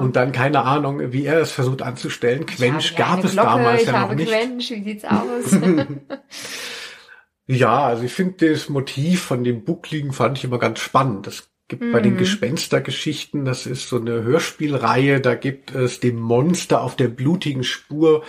Und 0.00 0.16
dann 0.16 0.32
keine 0.32 0.62
Ahnung, 0.64 1.12
wie 1.12 1.26
er 1.26 1.40
es 1.40 1.52
versucht 1.52 1.82
anzustellen. 1.82 2.46
Quench 2.46 2.96
gab 2.96 3.22
es 3.22 3.32
Glocke, 3.32 3.48
damals 3.48 3.84
ja 3.84 4.06
noch 4.06 4.14
nicht. 4.14 4.28
Quench, 4.28 4.70
wie 4.70 4.82
sieht's 4.82 5.04
aus? 5.04 5.56
ja, 7.46 7.84
also 7.84 8.02
ich 8.02 8.12
finde 8.12 8.50
das 8.50 8.68
Motiv 8.68 9.22
von 9.22 9.44
dem 9.44 9.64
Buckligen 9.64 10.12
fand 10.12 10.38
ich 10.38 10.44
immer 10.44 10.58
ganz 10.58 10.80
spannend. 10.80 11.26
Das 11.28 11.53
gibt 11.68 11.82
mhm. 11.82 11.92
bei 11.92 12.00
den 12.00 12.14
mhm. 12.14 12.18
Gespenstergeschichten, 12.18 13.44
das 13.44 13.66
ist 13.66 13.88
so 13.88 13.98
eine 13.98 14.22
Hörspielreihe, 14.22 15.20
da 15.20 15.34
gibt 15.34 15.74
es 15.74 16.00
den 16.00 16.18
Monster 16.18 16.82
auf 16.82 16.96
der 16.96 17.08
blutigen 17.08 17.64
Spur. 17.64 18.22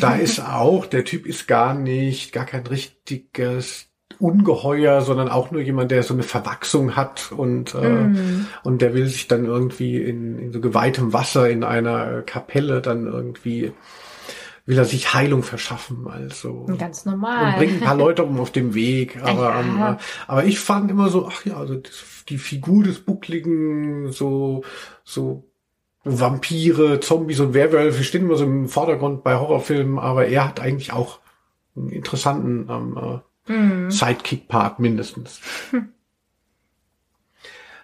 Da 0.00 0.14
ist 0.16 0.40
auch, 0.40 0.86
der 0.86 1.04
Typ 1.04 1.26
ist 1.26 1.48
gar 1.48 1.74
nicht, 1.74 2.32
gar 2.32 2.46
kein 2.46 2.66
richtiges 2.66 3.86
Ungeheuer, 4.20 5.00
sondern 5.02 5.28
auch 5.28 5.50
nur 5.50 5.60
jemand, 5.60 5.90
der 5.90 6.02
so 6.02 6.14
eine 6.14 6.24
Verwachsung 6.24 6.96
hat 6.96 7.30
und, 7.30 7.74
äh, 7.74 7.88
mm. 7.88 8.46
und 8.64 8.82
der 8.82 8.92
will 8.92 9.06
sich 9.06 9.28
dann 9.28 9.44
irgendwie 9.44 9.96
in, 9.96 10.38
in 10.38 10.52
so 10.52 10.60
geweihtem 10.60 11.12
Wasser 11.12 11.48
in 11.48 11.62
einer 11.62 12.22
Kapelle 12.22 12.80
dann 12.80 13.06
irgendwie 13.06 13.72
will 14.68 14.76
er 14.76 14.84
sich 14.84 15.14
Heilung 15.14 15.42
verschaffen, 15.42 16.06
also. 16.08 16.66
Ganz 16.78 17.06
normal. 17.06 17.46
Und 17.46 17.56
bringt 17.56 17.72
ein 17.72 17.80
paar 17.80 17.94
Leute 17.96 18.22
um 18.22 18.38
auf 18.38 18.52
dem 18.52 18.74
Weg, 18.74 19.18
aber, 19.22 19.48
ja. 19.48 19.60
ähm, 19.60 19.96
aber 20.26 20.44
ich 20.44 20.60
fand 20.60 20.90
immer 20.90 21.08
so, 21.08 21.26
ach 21.26 21.42
ja, 21.46 21.56
also 21.56 21.80
die 22.28 22.38
Figur 22.38 22.84
des 22.84 23.00
Buckligen, 23.00 24.12
so, 24.12 24.62
so 25.04 25.44
Vampire, 26.04 27.00
Zombies 27.00 27.40
und 27.40 27.54
Werwölfe 27.54 28.04
stehen 28.04 28.22
immer 28.22 28.36
so 28.36 28.44
im 28.44 28.68
Vordergrund 28.68 29.24
bei 29.24 29.36
Horrorfilmen, 29.36 29.98
aber 29.98 30.26
er 30.26 30.46
hat 30.46 30.60
eigentlich 30.60 30.92
auch 30.92 31.20
einen 31.76 31.90
interessanten 31.90 32.68
ähm, 32.70 33.20
äh, 33.48 33.52
mhm. 33.52 33.90
Sidekick-Part 33.90 34.78
mindestens. 34.78 35.40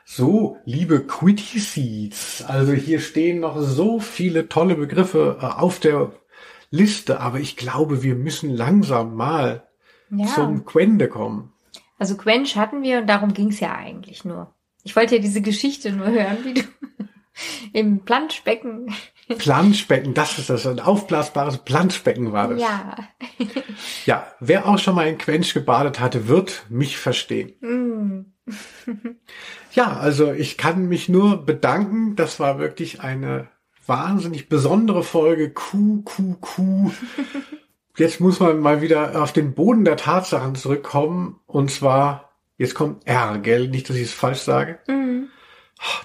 So, 0.07 0.59
liebe 0.66 1.01
Quitty 1.01 1.59
Seeds, 1.59 2.45
also 2.47 2.73
hier 2.73 3.01
stehen 3.01 3.41
noch 3.41 3.59
so 3.59 4.01
viele 4.01 4.49
tolle 4.49 4.75
Begriffe 4.75 5.39
äh, 5.41 5.47
auf 5.47 5.81
der 5.81 6.12
Liste, 6.71 7.21
aber 7.21 7.41
ich 7.41 7.57
glaube, 7.57 8.03
wir 8.03 8.15
müssen 8.15 8.51
langsam 8.51 9.15
mal 9.15 9.66
ja. 10.11 10.27
zum 10.27 10.66
Quende 10.66 11.09
kommen. 11.09 11.54
Also 12.05 12.19
Quench 12.19 12.55
hatten 12.57 12.83
wir 12.83 12.99
und 12.99 13.07
darum 13.07 13.33
ging 13.33 13.49
es 13.49 13.61
ja 13.61 13.75
eigentlich 13.75 14.27
nur. 14.27 14.55
Ich 14.83 14.95
wollte 14.95 15.17
ja 15.17 15.23
diese 15.23 15.41
Geschichte 15.41 15.91
nur 15.91 16.09
hören, 16.09 16.37
wie 16.45 16.53
du 16.53 16.61
im 17.73 18.01
Planschbecken. 18.01 18.95
Planschbecken, 19.39 20.13
das 20.13 20.39
ist 20.39 20.51
das, 20.51 20.67
ein 20.67 20.81
aufblasbares 20.81 21.65
Planschbecken 21.65 22.31
war 22.31 22.49
das. 22.49 22.61
Ja. 22.61 22.97
ja, 24.05 24.27
wer 24.39 24.69
auch 24.69 24.79
schon 24.79 24.97
mal 24.97 25.09
in 25.09 25.17
Quench 25.17 25.55
gebadet 25.55 25.99
hatte, 25.99 26.29
wird 26.29 26.67
mich 26.69 26.99
verstehen. 26.99 27.55
Mm. 27.63 28.51
ja, 29.73 29.97
also 29.97 30.31
ich 30.31 30.59
kann 30.59 30.89
mich 30.89 31.09
nur 31.09 31.47
bedanken. 31.47 32.17
Das 32.17 32.39
war 32.39 32.59
wirklich 32.59 33.01
eine 33.01 33.49
wahnsinnig 33.87 34.51
besondere 34.51 35.05
Folge. 35.05 35.55
Kuh, 35.55 36.03
Kuh, 36.03 36.37
Kuh. 36.39 36.93
Jetzt 37.97 38.21
muss 38.21 38.41
man 38.41 38.59
mal 38.61 38.83
wieder 38.83 39.23
auf 39.23 39.33
den 39.33 39.55
Boden 39.55 39.85
der 39.85 39.97
Tatsachen 39.97 40.55
zurückkommen. 40.55 41.41
Und 41.47 41.71
zwar, 41.71 42.31
jetzt 42.57 42.75
kommt 42.75 43.07
R, 43.07 43.39
gell? 43.39 43.69
Nicht, 43.69 43.89
dass 43.89 43.97
ich 43.97 44.05
es 44.05 44.12
falsch 44.12 44.41
sage. 44.41 44.79
Mhm. 44.89 45.29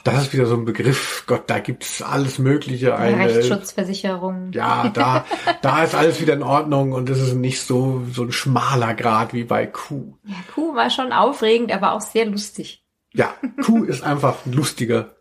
Das 0.04 0.22
ist 0.22 0.34
wieder 0.34 0.46
so 0.46 0.56
ein 0.56 0.66
Begriff. 0.66 1.24
Gott, 1.26 1.44
da 1.48 1.60
gibt's 1.60 2.02
alles 2.02 2.38
Mögliche. 2.38 2.96
Eine, 2.96 3.18
Rechtsschutzversicherung. 3.18 4.52
Ja, 4.52 4.90
da, 4.90 5.26
da 5.62 5.84
ist 5.84 5.96
alles 5.96 6.22
wieder 6.22 6.34
in 6.34 6.44
Ordnung 6.44 6.92
und 6.92 7.10
es 7.10 7.20
ist 7.20 7.34
nicht 7.34 7.62
so, 7.62 8.04
so 8.12 8.24
ein 8.24 8.32
schmaler 8.32 8.94
Grad 8.94 9.34
wie 9.34 9.44
bei 9.44 9.66
Q. 9.66 10.16
Ja, 10.24 10.36
Q 10.54 10.76
war 10.76 10.90
schon 10.90 11.12
aufregend, 11.12 11.72
aber 11.72 11.94
auch 11.94 12.02
sehr 12.02 12.26
lustig. 12.26 12.84
Ja, 13.14 13.34
Q 13.64 13.84
ist 13.86 14.04
einfach 14.04 14.46
ein 14.46 14.54
lustiger 14.54 15.16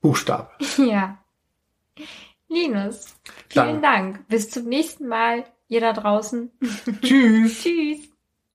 Buchstabe. 0.00 0.50
Ja. 0.76 1.18
Linus, 2.48 3.16
vielen 3.48 3.80
Dann. 3.80 3.82
Dank. 3.82 4.28
Bis 4.28 4.50
zum 4.50 4.66
nächsten 4.66 5.08
Mal, 5.08 5.44
ihr 5.68 5.80
da 5.80 5.92
draußen. 5.92 6.50
Tschüss. 7.02 7.60
Tschüss. 7.62 8.13